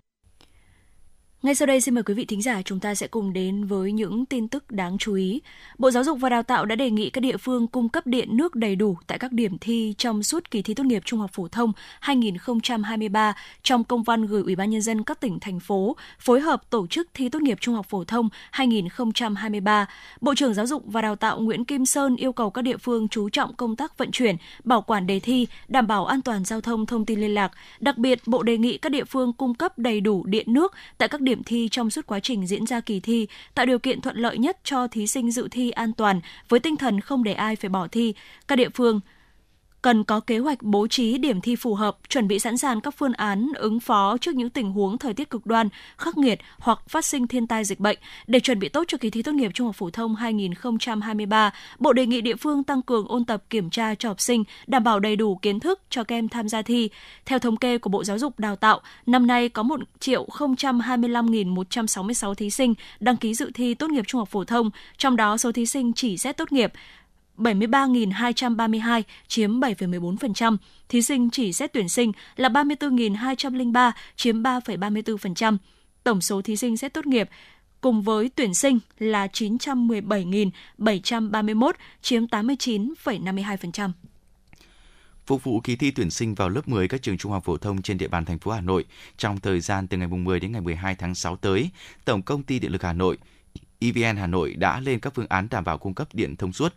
ngay 1.43 1.55
sau 1.55 1.65
đây 1.65 1.81
xin 1.81 1.95
mời 1.95 2.03
quý 2.03 2.13
vị 2.13 2.25
thính 2.25 2.41
giả 2.41 2.61
chúng 2.61 2.79
ta 2.79 2.95
sẽ 2.95 3.07
cùng 3.07 3.33
đến 3.33 3.65
với 3.65 3.91
những 3.91 4.25
tin 4.25 4.47
tức 4.47 4.71
đáng 4.71 4.97
chú 4.97 5.13
ý. 5.13 5.41
Bộ 5.77 5.91
Giáo 5.91 6.03
dục 6.03 6.17
và 6.21 6.29
Đào 6.29 6.43
tạo 6.43 6.65
đã 6.65 6.75
đề 6.75 6.89
nghị 6.89 7.09
các 7.09 7.21
địa 7.21 7.37
phương 7.37 7.67
cung 7.67 7.89
cấp 7.89 8.07
điện 8.07 8.37
nước 8.37 8.55
đầy 8.55 8.75
đủ 8.75 8.97
tại 9.07 9.19
các 9.19 9.31
điểm 9.31 9.57
thi 9.57 9.93
trong 9.97 10.23
suốt 10.23 10.51
kỳ 10.51 10.61
thi 10.61 10.73
tốt 10.73 10.83
nghiệp 10.83 11.01
trung 11.05 11.19
học 11.19 11.29
phổ 11.33 11.47
thông 11.47 11.71
2023 11.99 13.35
trong 13.63 13.83
công 13.83 14.03
văn 14.03 14.25
gửi 14.25 14.43
Ủy 14.43 14.55
ban 14.55 14.69
nhân 14.69 14.81
dân 14.81 15.03
các 15.03 15.19
tỉnh 15.19 15.39
thành 15.39 15.59
phố 15.59 15.95
phối 16.19 16.39
hợp 16.39 16.69
tổ 16.69 16.87
chức 16.87 17.07
thi 17.13 17.29
tốt 17.29 17.41
nghiệp 17.41 17.57
trung 17.61 17.75
học 17.75 17.85
phổ 17.89 18.03
thông 18.03 18.29
2023. 18.51 19.85
Bộ 20.21 20.35
trưởng 20.35 20.53
Giáo 20.53 20.67
dục 20.67 20.83
và 20.85 21.01
Đào 21.01 21.15
tạo 21.15 21.39
Nguyễn 21.39 21.65
Kim 21.65 21.85
Sơn 21.85 22.15
yêu 22.15 22.33
cầu 22.33 22.49
các 22.49 22.61
địa 22.61 22.77
phương 22.77 23.07
chú 23.07 23.29
trọng 23.29 23.55
công 23.55 23.75
tác 23.75 23.97
vận 23.97 24.11
chuyển, 24.11 24.35
bảo 24.63 24.81
quản 24.81 25.07
đề 25.07 25.19
thi, 25.19 25.47
đảm 25.67 25.87
bảo 25.87 26.05
an 26.05 26.21
toàn 26.21 26.45
giao 26.45 26.61
thông 26.61 26.85
thông 26.85 27.05
tin 27.05 27.19
liên 27.19 27.33
lạc. 27.33 27.51
Đặc 27.79 27.97
biệt, 27.97 28.19
Bộ 28.25 28.43
đề 28.43 28.57
nghị 28.57 28.77
các 28.77 28.91
địa 28.91 29.05
phương 29.05 29.33
cung 29.33 29.53
cấp 29.53 29.79
đầy 29.79 30.01
đủ 30.01 30.25
điện 30.25 30.53
nước 30.53 30.73
tại 30.97 31.09
các 31.09 31.21
điểm 31.21 31.32
điểm 31.35 31.43
thi 31.43 31.67
trong 31.71 31.89
suốt 31.89 32.07
quá 32.07 32.19
trình 32.19 32.47
diễn 32.47 32.65
ra 32.65 32.79
kỳ 32.79 32.99
thi, 32.99 33.27
tạo 33.55 33.65
điều 33.65 33.79
kiện 33.79 34.01
thuận 34.01 34.17
lợi 34.17 34.37
nhất 34.37 34.57
cho 34.63 34.87
thí 34.87 35.07
sinh 35.07 35.31
dự 35.31 35.47
thi 35.51 35.71
an 35.71 35.93
toàn 35.93 36.21
với 36.49 36.59
tinh 36.59 36.77
thần 36.77 36.99
không 36.99 37.23
để 37.23 37.33
ai 37.33 37.55
phải 37.55 37.69
bỏ 37.69 37.87
thi. 37.87 38.13
Các 38.47 38.55
địa 38.55 38.69
phương 38.69 38.99
cần 39.83 40.03
có 40.03 40.19
kế 40.19 40.37
hoạch 40.37 40.61
bố 40.61 40.87
trí 40.87 41.17
điểm 41.17 41.41
thi 41.41 41.55
phù 41.55 41.75
hợp, 41.75 41.97
chuẩn 42.09 42.27
bị 42.27 42.39
sẵn 42.39 42.57
sàng 42.57 42.81
các 42.81 42.93
phương 42.97 43.13
án 43.13 43.51
ứng 43.55 43.79
phó 43.79 44.17
trước 44.17 44.35
những 44.35 44.49
tình 44.49 44.71
huống 44.71 44.97
thời 44.97 45.13
tiết 45.13 45.29
cực 45.29 45.45
đoan, 45.45 45.69
khắc 45.97 46.17
nghiệt 46.17 46.39
hoặc 46.59 46.89
phát 46.89 47.05
sinh 47.05 47.27
thiên 47.27 47.47
tai 47.47 47.63
dịch 47.63 47.79
bệnh. 47.79 47.97
Để 48.27 48.39
chuẩn 48.39 48.59
bị 48.59 48.69
tốt 48.69 48.83
cho 48.87 48.97
kỳ 48.97 49.09
thi 49.09 49.23
tốt 49.23 49.31
nghiệp 49.31 49.51
trung 49.53 49.67
học 49.67 49.75
phổ 49.75 49.89
thông 49.89 50.15
2023, 50.15 51.53
Bộ 51.79 51.93
đề 51.93 52.05
nghị 52.05 52.21
địa 52.21 52.35
phương 52.35 52.63
tăng 52.63 52.81
cường 52.81 53.07
ôn 53.07 53.25
tập 53.25 53.43
kiểm 53.49 53.69
tra 53.69 53.95
cho 53.95 54.09
học 54.09 54.21
sinh, 54.21 54.43
đảm 54.67 54.83
bảo 54.83 54.99
đầy 54.99 55.15
đủ 55.15 55.35
kiến 55.35 55.59
thức 55.59 55.81
cho 55.89 56.03
các 56.03 56.15
em 56.15 56.29
tham 56.29 56.49
gia 56.49 56.61
thi. 56.61 56.89
Theo 57.25 57.39
thống 57.39 57.57
kê 57.57 57.77
của 57.77 57.89
Bộ 57.89 58.03
Giáo 58.03 58.19
dục 58.19 58.39
Đào 58.39 58.55
tạo, 58.55 58.81
năm 59.05 59.27
nay 59.27 59.49
có 59.49 59.63
1 59.63 59.79
triệu 59.99 60.25
025.166 60.25 62.33
thí 62.33 62.49
sinh 62.49 62.73
đăng 62.99 63.17
ký 63.17 63.33
dự 63.33 63.51
thi 63.53 63.73
tốt 63.73 63.89
nghiệp 63.89 64.03
trung 64.07 64.19
học 64.19 64.29
phổ 64.29 64.43
thông, 64.43 64.69
trong 64.97 65.15
đó 65.15 65.37
số 65.37 65.51
thí 65.51 65.65
sinh 65.65 65.93
chỉ 65.93 66.17
xét 66.17 66.37
tốt 66.37 66.51
nghiệp 66.51 66.71
73.232 67.37 69.01
chiếm 69.27 69.59
7,14%, 69.59 70.57
thí 70.89 71.01
sinh 71.01 71.29
chỉ 71.29 71.53
xét 71.53 71.73
tuyển 71.73 71.89
sinh 71.89 72.11
là 72.35 72.49
34.203 72.49 73.91
chiếm 74.15 74.43
3,34%. 74.43 75.57
Tổng 76.03 76.21
số 76.21 76.41
thí 76.41 76.55
sinh 76.55 76.77
xét 76.77 76.93
tốt 76.93 77.05
nghiệp 77.05 77.29
cùng 77.81 78.01
với 78.01 78.29
tuyển 78.35 78.53
sinh 78.53 78.79
là 78.99 79.27
917.731 79.27 81.71
chiếm 82.01 82.25
89,52%. 82.25 83.91
Phục 85.25 85.43
vụ 85.43 85.59
kỳ 85.59 85.75
thi 85.75 85.91
tuyển 85.91 86.09
sinh 86.09 86.35
vào 86.35 86.49
lớp 86.49 86.67
10 86.67 86.87
các 86.87 87.01
trường 87.01 87.17
trung 87.17 87.31
học 87.31 87.43
phổ 87.45 87.57
thông 87.57 87.81
trên 87.81 87.97
địa 87.97 88.07
bàn 88.07 88.25
thành 88.25 88.39
phố 88.39 88.51
Hà 88.51 88.61
Nội 88.61 88.85
trong 89.17 89.39
thời 89.39 89.59
gian 89.59 89.87
từ 89.87 89.97
ngày 89.97 90.07
10 90.07 90.39
đến 90.39 90.51
ngày 90.51 90.61
12 90.61 90.95
tháng 90.95 91.15
6 91.15 91.35
tới, 91.35 91.69
Tổng 92.05 92.21
công 92.21 92.43
ty 92.43 92.59
Điện 92.59 92.71
lực 92.71 92.83
Hà 92.83 92.93
Nội 92.93 93.17
EVN 93.79 94.17
Hà 94.17 94.27
Nội 94.27 94.53
đã 94.53 94.79
lên 94.79 94.99
các 94.99 95.13
phương 95.15 95.27
án 95.29 95.47
đảm 95.51 95.63
bảo 95.63 95.77
cung 95.77 95.93
cấp 95.93 96.07
điện 96.13 96.35
thông 96.35 96.53
suốt 96.53 96.73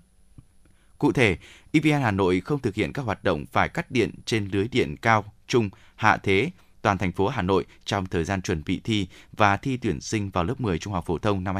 Cụ 0.99 1.13
thể, 1.13 1.37
EVN 1.73 2.03
Hà 2.03 2.11
Nội 2.11 2.41
không 2.41 2.61
thực 2.61 2.75
hiện 2.75 2.93
các 2.93 3.03
hoạt 3.03 3.25
động 3.25 3.45
phải 3.53 3.69
cắt 3.69 3.91
điện 3.91 4.11
trên 4.25 4.49
lưới 4.53 4.69
điện 4.69 4.97
cao, 4.97 5.25
trung, 5.47 5.71
hạ 5.97 6.17
thế 6.17 6.51
toàn 6.87 6.99
thành 6.99 7.13
phố 7.13 7.29
Hà 7.29 7.43
Nội 7.43 7.65
trong 7.85 8.07
thời 8.07 8.25
gian 8.25 8.43
chuẩn 8.43 8.63
bị 8.67 8.81
thi 8.85 9.07
và 9.33 9.57
thi 9.57 9.77
tuyển 9.77 10.01
sinh 10.01 10.31
vào 10.31 10.45
lớp 10.45 10.61
10 10.61 10.79
trung 10.79 10.93
học 10.93 11.05
phổ 11.07 11.19
thông 11.19 11.45
năm 11.45 11.57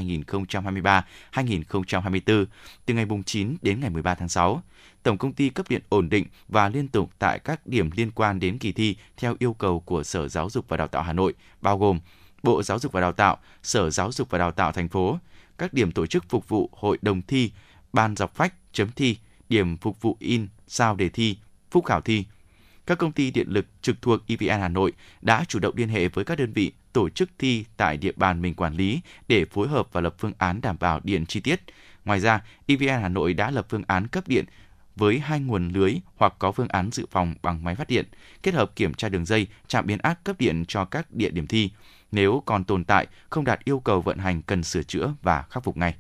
2023-2024 1.33 2.45
từ 2.87 2.95
ngày 2.95 3.07
9 3.27 3.57
đến 3.63 3.81
ngày 3.81 3.91
13 3.91 4.15
tháng 4.15 4.29
6. 4.29 4.63
Tổng 5.03 5.19
công 5.19 5.33
ty 5.33 5.49
cấp 5.49 5.69
điện 5.69 5.83
ổn 5.89 6.09
định 6.09 6.27
và 6.49 6.69
liên 6.69 6.89
tục 6.89 7.11
tại 7.19 7.39
các 7.39 7.67
điểm 7.67 7.91
liên 7.97 8.11
quan 8.11 8.41
đến 8.41 8.59
kỳ 8.59 8.73
thi 8.73 8.97
theo 9.17 9.37
yêu 9.39 9.53
cầu 9.53 9.81
của 9.81 10.03
Sở 10.03 10.29
Giáo 10.29 10.51
dục 10.51 10.65
và 10.69 10.77
Đào 10.77 10.89
tạo 10.89 11.03
Hà 11.03 11.13
Nội, 11.13 11.35
bao 11.61 11.79
gồm 11.79 12.01
Bộ 12.43 12.63
Giáo 12.63 12.79
dục 12.79 12.93
và 12.93 13.01
Đào 13.01 13.13
tạo, 13.13 13.39
Sở 13.63 13.91
Giáo 13.91 14.13
dục 14.13 14.31
và 14.31 14.39
Đào 14.39 14.51
tạo 14.51 14.73
thành 14.73 14.89
phố, 14.89 15.19
các 15.59 15.73
điểm 15.73 15.93
tổ 15.93 16.07
chức 16.07 16.25
phục 16.29 16.49
vụ 16.49 16.71
hội 16.73 16.99
đồng 17.03 17.23
thi, 17.23 17.51
ban 17.93 18.17
dọc 18.17 18.35
phách, 18.35 18.55
chấm 18.73 18.89
thi, 18.97 19.17
điểm 19.49 19.77
phục 19.77 20.01
vụ 20.01 20.17
in, 20.21 20.49
sao 20.67 20.97
đề 20.97 21.09
thi, 21.09 21.37
phúc 21.71 21.85
khảo 21.85 22.01
thi. 22.01 22.25
Các 22.87 22.99
công 22.99 23.13
ty 23.13 23.31
điện 23.31 23.47
lực 23.51 23.67
trực 23.83 24.03
thuộc 24.03 24.21
EVN 24.27 24.61
Hà 24.61 24.69
Nội 24.69 24.93
đã 25.23 25.45
chủ 25.49 25.59
động 25.59 25.77
liên 25.77 25.89
hệ 25.89 26.09
với 26.09 26.25
các 26.25 26.39
đơn 26.39 26.53
vị 26.53 26.73
tổ 26.93 27.09
chức 27.09 27.31
thi 27.39 27.65
tại 27.77 27.97
địa 27.97 28.13
bàn 28.17 28.43
mình 28.43 28.55
quản 28.55 28.75
lý 28.75 29.01
để 29.29 29.45
phối 29.45 29.69
hợp 29.69 29.89
và 29.93 30.01
lập 30.01 30.15
phương 30.19 30.33
án 30.39 30.61
đảm 30.61 30.77
bảo 30.81 31.01
điện 31.05 31.27
chi 31.27 31.41
tiết. 31.41 31.61
Ngoài 32.05 32.21
ra, 32.21 32.45
EVN 32.67 33.03
Hà 33.03 33.09
Nội 33.09 33.35
đã 33.35 33.51
lập 33.51 33.67
phương 33.69 33.85
án 33.87 34.07
cấp 34.07 34.29
điện 34.29 34.45
với 34.97 35.19
hai 35.19 35.41
nguồn 35.41 35.69
lưới 35.69 35.95
hoặc 36.17 36.35
có 36.39 36.53
phương 36.53 36.69
án 36.69 36.91
dự 36.93 37.07
phòng 37.11 37.35
bằng 37.43 37.65
máy 37.65 37.75
phát 37.75 37.89
điện, 37.89 38.05
kết 38.43 38.55
hợp 38.55 38.77
kiểm 38.77 38.95
tra 38.95 39.09
đường 39.09 39.25
dây, 39.25 39.47
trạm 39.67 39.87
biến 39.87 39.99
áp 39.99 40.25
cấp 40.25 40.37
điện 40.39 40.65
cho 40.69 40.85
các 40.85 41.13
địa 41.13 41.31
điểm 41.31 41.47
thi. 41.47 41.71
Nếu 42.13 42.43
còn 42.47 42.65
tồn 42.65 42.85
tại, 42.85 43.07
không 43.31 43.45
đạt 43.45 43.65
yêu 43.65 43.81
cầu 43.81 44.01
vận 44.01 44.19
hành 44.19 44.43
cần 44.43 44.63
sửa 44.63 44.83
chữa 44.83 45.15
và 45.23 45.45
khắc 45.51 45.65
phục 45.65 45.77
ngay. 45.77 45.95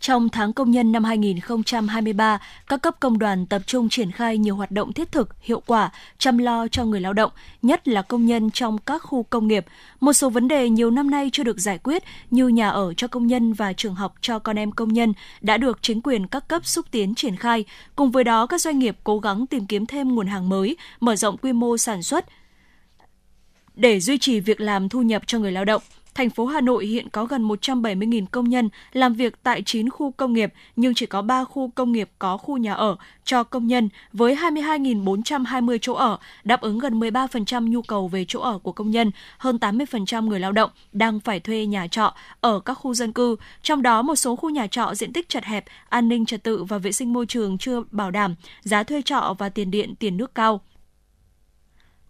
Trong 0.00 0.28
tháng 0.28 0.52
công 0.52 0.70
nhân 0.70 0.92
năm 0.92 1.04
2023, 1.04 2.38
các 2.66 2.82
cấp 2.82 2.96
công 3.00 3.18
đoàn 3.18 3.46
tập 3.46 3.62
trung 3.66 3.88
triển 3.88 4.12
khai 4.12 4.38
nhiều 4.38 4.56
hoạt 4.56 4.70
động 4.70 4.92
thiết 4.92 5.12
thực, 5.12 5.28
hiệu 5.40 5.62
quả, 5.66 5.90
chăm 6.18 6.38
lo 6.38 6.68
cho 6.68 6.84
người 6.84 7.00
lao 7.00 7.12
động, 7.12 7.32
nhất 7.62 7.88
là 7.88 8.02
công 8.02 8.26
nhân 8.26 8.50
trong 8.50 8.78
các 8.78 8.98
khu 8.98 9.22
công 9.22 9.48
nghiệp. 9.48 9.66
Một 10.00 10.12
số 10.12 10.30
vấn 10.30 10.48
đề 10.48 10.68
nhiều 10.68 10.90
năm 10.90 11.10
nay 11.10 11.30
chưa 11.32 11.42
được 11.42 11.58
giải 11.58 11.78
quyết 11.78 12.02
như 12.30 12.48
nhà 12.48 12.68
ở 12.68 12.94
cho 12.94 13.08
công 13.08 13.26
nhân 13.26 13.52
và 13.52 13.72
trường 13.72 13.94
học 13.94 14.14
cho 14.20 14.38
con 14.38 14.58
em 14.58 14.72
công 14.72 14.92
nhân 14.92 15.12
đã 15.40 15.56
được 15.56 15.78
chính 15.82 16.00
quyền 16.02 16.26
các 16.26 16.48
cấp 16.48 16.66
xúc 16.66 16.86
tiến 16.90 17.14
triển 17.14 17.36
khai. 17.36 17.64
Cùng 17.96 18.10
với 18.10 18.24
đó, 18.24 18.46
các 18.46 18.60
doanh 18.60 18.78
nghiệp 18.78 18.96
cố 19.04 19.18
gắng 19.18 19.46
tìm 19.46 19.66
kiếm 19.66 19.86
thêm 19.86 20.14
nguồn 20.14 20.26
hàng 20.26 20.48
mới, 20.48 20.76
mở 21.00 21.16
rộng 21.16 21.36
quy 21.36 21.52
mô 21.52 21.76
sản 21.78 22.02
xuất 22.02 22.24
để 23.74 24.00
duy 24.00 24.18
trì 24.18 24.40
việc 24.40 24.60
làm 24.60 24.88
thu 24.88 25.02
nhập 25.02 25.22
cho 25.26 25.38
người 25.38 25.52
lao 25.52 25.64
động 25.64 25.82
thành 26.18 26.30
phố 26.30 26.46
Hà 26.46 26.60
Nội 26.60 26.86
hiện 26.86 27.08
có 27.08 27.24
gần 27.24 27.48
170.000 27.48 28.26
công 28.30 28.48
nhân 28.48 28.68
làm 28.92 29.14
việc 29.14 29.42
tại 29.42 29.62
9 29.62 29.90
khu 29.90 30.10
công 30.10 30.32
nghiệp, 30.32 30.52
nhưng 30.76 30.94
chỉ 30.94 31.06
có 31.06 31.22
3 31.22 31.44
khu 31.44 31.70
công 31.74 31.92
nghiệp 31.92 32.10
có 32.18 32.36
khu 32.36 32.56
nhà 32.56 32.74
ở 32.74 32.96
cho 33.24 33.44
công 33.44 33.66
nhân 33.66 33.88
với 34.12 34.34
22.420 34.34 35.78
chỗ 35.82 35.94
ở, 35.94 36.18
đáp 36.44 36.60
ứng 36.60 36.78
gần 36.78 37.00
13% 37.00 37.68
nhu 37.68 37.82
cầu 37.82 38.08
về 38.08 38.24
chỗ 38.28 38.40
ở 38.40 38.58
của 38.58 38.72
công 38.72 38.90
nhân, 38.90 39.10
hơn 39.38 39.58
80% 39.60 40.26
người 40.26 40.40
lao 40.40 40.52
động 40.52 40.70
đang 40.92 41.20
phải 41.20 41.40
thuê 41.40 41.66
nhà 41.66 41.86
trọ 41.86 42.14
ở 42.40 42.60
các 42.60 42.74
khu 42.74 42.94
dân 42.94 43.12
cư, 43.12 43.36
trong 43.62 43.82
đó 43.82 44.02
một 44.02 44.16
số 44.16 44.36
khu 44.36 44.50
nhà 44.50 44.66
trọ 44.66 44.94
diện 44.94 45.12
tích 45.12 45.28
chật 45.28 45.44
hẹp, 45.44 45.64
an 45.88 46.08
ninh 46.08 46.26
trật 46.26 46.42
tự 46.42 46.64
và 46.64 46.78
vệ 46.78 46.92
sinh 46.92 47.12
môi 47.12 47.26
trường 47.26 47.58
chưa 47.58 47.82
bảo 47.90 48.10
đảm, 48.10 48.34
giá 48.62 48.82
thuê 48.82 49.02
trọ 49.02 49.34
và 49.38 49.48
tiền 49.48 49.70
điện, 49.70 49.94
tiền 49.94 50.16
nước 50.16 50.34
cao. 50.34 50.60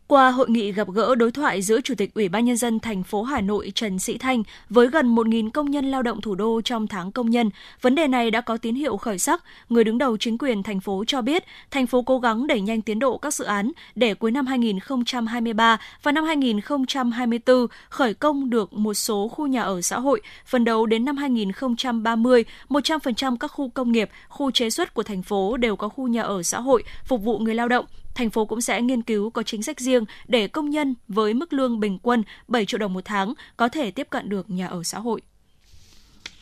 Qua 0.09 0.31
hội 0.31 0.51
nghị 0.51 0.73
gặp 0.73 0.89
gỡ 0.95 1.15
đối 1.15 1.33
thoại 1.33 1.63
giữa 1.63 1.81
Chủ 1.81 1.95
tịch 1.95 2.15
Ủy 2.15 2.29
ban 2.29 2.45
Nhân 2.45 2.57
dân 2.57 2.81
thành 2.81 3.03
phố 3.03 3.23
Hà 3.23 3.41
Nội 3.41 3.73
Trần 3.75 3.99
Sĩ 3.99 4.19
Thanh 4.19 4.43
với 4.71 4.87
gần 4.87 5.15
1.000 5.15 5.51
công 5.51 5.71
nhân 5.71 5.91
lao 5.91 6.03
động 6.03 6.21
thủ 6.21 6.35
đô 6.35 6.61
trong 6.61 6.87
tháng 6.87 7.13
công 7.13 7.31
nhân, 7.31 7.51
vấn 7.81 7.95
đề 7.95 8.09
này 8.09 8.31
đã 8.31 8.41
có 8.41 8.57
tín 8.57 8.75
hiệu 8.75 8.97
khởi 8.97 9.19
sắc. 9.19 9.45
Người 9.69 9.85
đứng 9.85 9.99
đầu 9.99 10.17
chính 10.17 10.39
quyền 10.39 10.63
thành 10.63 10.81
phố 10.81 11.05
cho 11.07 11.23
biết, 11.23 11.45
thành 11.71 11.87
phố 11.87 12.03
cố 12.03 12.19
gắng 12.19 12.47
đẩy 12.47 12.61
nhanh 12.61 12.83
tiến 12.83 12.99
độ 12.99 13.19
các 13.19 13.35
dự 13.35 13.45
án 13.45 13.73
để 13.95 14.15
cuối 14.15 14.31
năm 14.31 14.47
2023 14.47 15.79
và 16.03 16.13
năm 16.13 16.25
2024 16.25 17.67
khởi 17.89 18.15
công 18.15 18.51
được 18.51 18.73
một 18.73 18.95
số 18.95 19.29
khu 19.29 19.47
nhà 19.47 19.63
ở 19.63 19.83
xã 19.83 19.99
hội, 19.99 20.21
phần 20.47 20.65
đầu 20.65 20.87
đến 20.87 21.05
năm 21.05 21.17
2030, 21.17 22.45
100% 22.69 23.37
các 23.37 23.49
khu 23.49 23.69
công 23.69 23.93
nghiệp, 23.93 24.11
khu 24.29 24.51
chế 24.51 24.71
xuất 24.71 24.95
của 24.95 25.03
thành 25.03 25.23
phố 25.23 25.57
đều 25.57 25.77
có 25.77 25.89
khu 25.89 26.09
nhà 26.09 26.23
ở 26.23 26.43
xã 26.43 26.61
hội 26.61 26.83
phục 27.05 27.23
vụ 27.23 27.39
người 27.39 27.55
lao 27.55 27.69
động 27.69 27.85
thành 28.19 28.31
phố 28.31 28.45
cũng 28.45 28.61
sẽ 28.61 28.83
nghiên 28.83 29.03
cứu 29.03 29.31
có 29.31 29.43
chính 29.43 29.63
sách 29.63 29.81
riêng 29.81 30.05
để 30.29 30.49
công 30.49 30.71
nhân 30.71 30.95
với 31.09 31.35
mức 31.35 31.53
lương 31.53 31.81
bình 31.81 31.99
quân 32.03 32.23
7 32.49 32.67
triệu 32.67 32.79
đồng 32.79 32.95
một 32.95 33.05
tháng 33.05 33.35
có 33.57 33.69
thể 33.69 33.91
tiếp 33.91 34.07
cận 34.11 34.29
được 34.29 34.51
nhà 34.51 34.67
ở 34.67 34.83
xã 34.83 34.99
hội. 34.99 35.21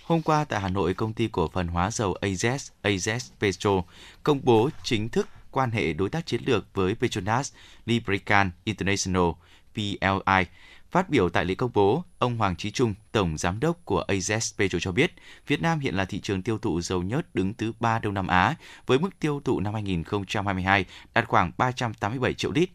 Hôm 0.04 0.22
qua 0.22 0.44
tại 0.44 0.60
Hà 0.60 0.68
Nội, 0.68 0.94
công 0.94 1.12
ty 1.12 1.28
cổ 1.32 1.48
phần 1.48 1.66
hóa 1.66 1.90
dầu 1.90 2.16
AZS, 2.20 2.68
AZS 2.82 3.30
Petro 3.40 3.82
công 4.22 4.40
bố 4.44 4.70
chính 4.82 5.08
thức 5.08 5.28
quan 5.50 5.70
hệ 5.70 5.92
đối 5.92 6.08
tác 6.08 6.26
chiến 6.26 6.40
lược 6.46 6.74
với 6.74 6.94
Petronas 6.94 7.52
Lubricant 7.86 8.52
International 8.64 9.30
PLI. 9.74 10.44
Phát 10.96 11.10
biểu 11.10 11.28
tại 11.28 11.44
lễ 11.44 11.54
công 11.54 11.70
bố, 11.74 12.04
ông 12.18 12.36
Hoàng 12.36 12.56
Chí 12.56 12.70
Trung, 12.70 12.94
Tổng 13.12 13.38
Giám 13.38 13.60
đốc 13.60 13.84
của 13.84 14.04
AZS 14.08 14.54
Petro 14.58 14.78
cho 14.78 14.92
biết, 14.92 15.12
Việt 15.46 15.62
Nam 15.62 15.78
hiện 15.78 15.94
là 15.94 16.04
thị 16.04 16.20
trường 16.20 16.42
tiêu 16.42 16.58
thụ 16.58 16.80
dầu 16.80 17.02
nhớt 17.02 17.34
đứng 17.34 17.54
thứ 17.54 17.72
ba 17.80 17.98
Đông 17.98 18.14
Nam 18.14 18.26
Á, 18.26 18.54
với 18.86 18.98
mức 18.98 19.10
tiêu 19.20 19.40
thụ 19.44 19.60
năm 19.60 19.74
2022 19.74 20.84
đạt 21.14 21.28
khoảng 21.28 21.52
387 21.58 22.34
triệu 22.34 22.52
lít, 22.52 22.70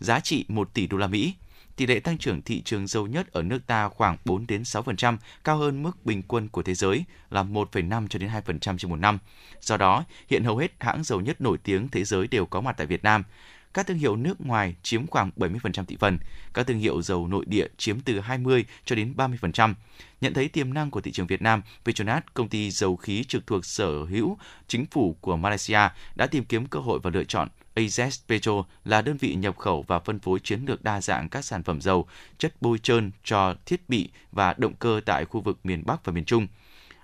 giá 0.00 0.20
trị 0.20 0.44
1 0.48 0.74
tỷ 0.74 0.86
đô 0.86 0.96
la 0.96 1.06
Mỹ. 1.06 1.34
Tỷ 1.76 1.86
lệ 1.86 2.00
tăng 2.00 2.18
trưởng 2.18 2.42
thị 2.42 2.62
trường 2.62 2.86
dầu 2.86 3.06
nhất 3.06 3.32
ở 3.32 3.42
nước 3.42 3.66
ta 3.66 3.88
khoảng 3.88 4.16
4 4.24 4.46
đến 4.46 4.62
6%, 4.62 5.16
cao 5.44 5.56
hơn 5.56 5.82
mức 5.82 6.06
bình 6.06 6.22
quân 6.22 6.48
của 6.48 6.62
thế 6.62 6.74
giới 6.74 7.04
là 7.30 7.42
1,5 7.42 8.08
cho 8.08 8.18
đến 8.18 8.30
2% 8.30 8.78
trên 8.78 8.90
một 8.90 8.96
năm. 8.96 9.18
Do 9.60 9.76
đó, 9.76 10.04
hiện 10.28 10.44
hầu 10.44 10.56
hết 10.56 10.72
hãng 10.80 11.04
dầu 11.04 11.20
nhất 11.20 11.40
nổi 11.40 11.58
tiếng 11.58 11.88
thế 11.88 12.04
giới 12.04 12.26
đều 12.26 12.46
có 12.46 12.60
mặt 12.60 12.74
tại 12.78 12.86
Việt 12.86 13.02
Nam 13.02 13.24
các 13.74 13.86
thương 13.86 13.98
hiệu 13.98 14.16
nước 14.16 14.40
ngoài 14.40 14.74
chiếm 14.82 15.06
khoảng 15.06 15.30
70% 15.36 15.84
thị 15.84 15.96
phần, 16.00 16.18
các 16.54 16.66
thương 16.66 16.78
hiệu 16.78 17.02
dầu 17.02 17.28
nội 17.28 17.44
địa 17.48 17.66
chiếm 17.76 18.00
từ 18.00 18.20
20 18.20 18.64
cho 18.84 18.96
đến 18.96 19.14
30%. 19.16 19.74
Nhận 20.20 20.34
thấy 20.34 20.48
tiềm 20.48 20.74
năng 20.74 20.90
của 20.90 21.00
thị 21.00 21.12
trường 21.12 21.26
Việt 21.26 21.42
Nam, 21.42 21.62
Petronas, 21.84 22.22
công 22.34 22.48
ty 22.48 22.70
dầu 22.70 22.96
khí 22.96 23.24
trực 23.24 23.46
thuộc 23.46 23.64
sở 23.64 24.04
hữu 24.04 24.38
chính 24.68 24.86
phủ 24.86 25.16
của 25.20 25.36
Malaysia 25.36 25.88
đã 26.14 26.26
tìm 26.26 26.44
kiếm 26.44 26.66
cơ 26.66 26.78
hội 26.78 26.98
và 27.02 27.10
lựa 27.10 27.24
chọn 27.24 27.48
AZ 27.74 28.10
Petro 28.28 28.64
là 28.84 29.02
đơn 29.02 29.16
vị 29.16 29.34
nhập 29.34 29.56
khẩu 29.58 29.82
và 29.82 29.98
phân 29.98 30.18
phối 30.18 30.40
chiến 30.40 30.64
lược 30.66 30.84
đa 30.84 31.00
dạng 31.00 31.28
các 31.28 31.44
sản 31.44 31.62
phẩm 31.62 31.80
dầu, 31.80 32.06
chất 32.38 32.54
bôi 32.60 32.78
trơn 32.78 33.10
cho 33.24 33.54
thiết 33.66 33.88
bị 33.88 34.08
và 34.32 34.54
động 34.58 34.74
cơ 34.74 35.00
tại 35.06 35.24
khu 35.24 35.40
vực 35.40 35.58
miền 35.64 35.82
Bắc 35.86 36.04
và 36.04 36.12
miền 36.12 36.24
Trung– 36.24 36.46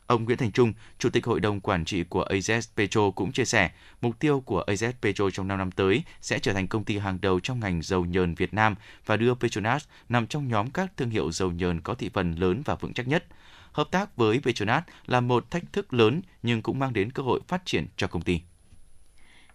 Ông 0.09 0.25
Nguyễn 0.25 0.39
Thành 0.39 0.53
Trung, 0.53 0.73
Chủ 0.99 1.11
tịch 1.11 1.27
Hội 1.27 1.41
đồng 1.41 1.61
Quản 1.61 1.85
trị 1.85 2.03
của 2.03 2.25
AZ 2.31 2.61
Petro 2.77 3.11
cũng 3.11 3.33
chia 3.33 3.45
sẻ, 3.45 3.71
mục 4.01 4.19
tiêu 4.19 4.41
của 4.41 4.65
AZ 4.67 4.93
Petro 5.03 5.31
trong 5.31 5.49
5 5.49 5.59
năm 5.59 5.71
tới 5.71 6.03
sẽ 6.21 6.39
trở 6.39 6.53
thành 6.53 6.69
công 6.69 6.85
ty 6.85 6.99
hàng 6.99 7.19
đầu 7.21 7.41
trong 7.41 7.61
ngành 7.61 7.83
dầu 7.83 8.05
nhờn 8.05 8.35
Việt 8.35 8.55
Nam 8.55 8.75
và 9.07 9.17
đưa 9.17 9.35
Petronas 9.35 9.85
nằm 10.09 10.27
trong 10.27 10.49
nhóm 10.49 10.71
các 10.71 10.93
thương 10.97 11.11
hiệu 11.11 11.33
dầu 11.33 11.51
nhờn 11.51 11.81
có 11.81 11.95
thị 11.95 12.11
phần 12.15 12.35
lớn 12.35 12.63
và 12.65 12.75
vững 12.75 12.93
chắc 12.93 13.09
nhất. 13.09 13.25
Hợp 13.73 13.89
tác 13.91 14.17
với 14.17 14.41
Petronas 14.41 14.83
là 15.07 15.21
một 15.21 15.51
thách 15.51 15.73
thức 15.73 15.95
lớn 15.95 16.23
nhưng 16.43 16.63
cũng 16.63 16.79
mang 16.79 16.93
đến 16.93 17.13
cơ 17.13 17.23
hội 17.23 17.41
phát 17.49 17.63
triển 17.67 17.87
cho 17.97 18.07
công 18.07 18.23
ty. 18.23 18.41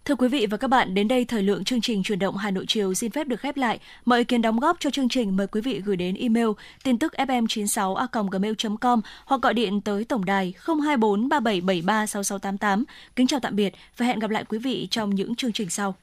Thưa 0.04 0.14
quý 0.14 0.28
vị 0.28 0.46
và 0.50 0.56
các 0.56 0.68
bạn, 0.68 0.94
đến 0.94 1.08
đây 1.08 1.24
thời 1.24 1.42
lượng 1.42 1.64
chương 1.64 1.80
trình 1.80 2.02
chuyển 2.02 2.18
động 2.18 2.36
Hà 2.36 2.50
Nội 2.50 2.64
chiều 2.68 2.94
xin 2.94 3.10
phép 3.10 3.28
được 3.28 3.40
khép 3.40 3.56
lại. 3.56 3.78
Mọi 4.04 4.18
ý 4.18 4.24
kiến 4.24 4.42
đóng 4.42 4.60
góp 4.60 4.76
cho 4.80 4.90
chương 4.90 5.08
trình 5.08 5.36
mời 5.36 5.46
quý 5.46 5.60
vị 5.60 5.82
gửi 5.84 5.96
đến 5.96 6.14
email 6.14 6.48
tin 6.82 6.98
tức 6.98 7.12
fm 7.16 7.46
96 7.48 7.96
gmail 8.30 8.54
com 8.80 9.00
hoặc 9.24 9.42
gọi 9.42 9.54
điện 9.54 9.80
tới 9.80 10.04
tổng 10.04 10.24
đài 10.24 10.54
024 10.66 11.28
3773 11.28 12.06
6688. 12.06 12.84
Kính 13.16 13.26
chào 13.26 13.40
tạm 13.40 13.56
biệt 13.56 13.74
và 13.96 14.06
hẹn 14.06 14.18
gặp 14.18 14.30
lại 14.30 14.44
quý 14.48 14.58
vị 14.58 14.88
trong 14.90 15.14
những 15.14 15.34
chương 15.34 15.52
trình 15.52 15.70
sau. 15.70 15.94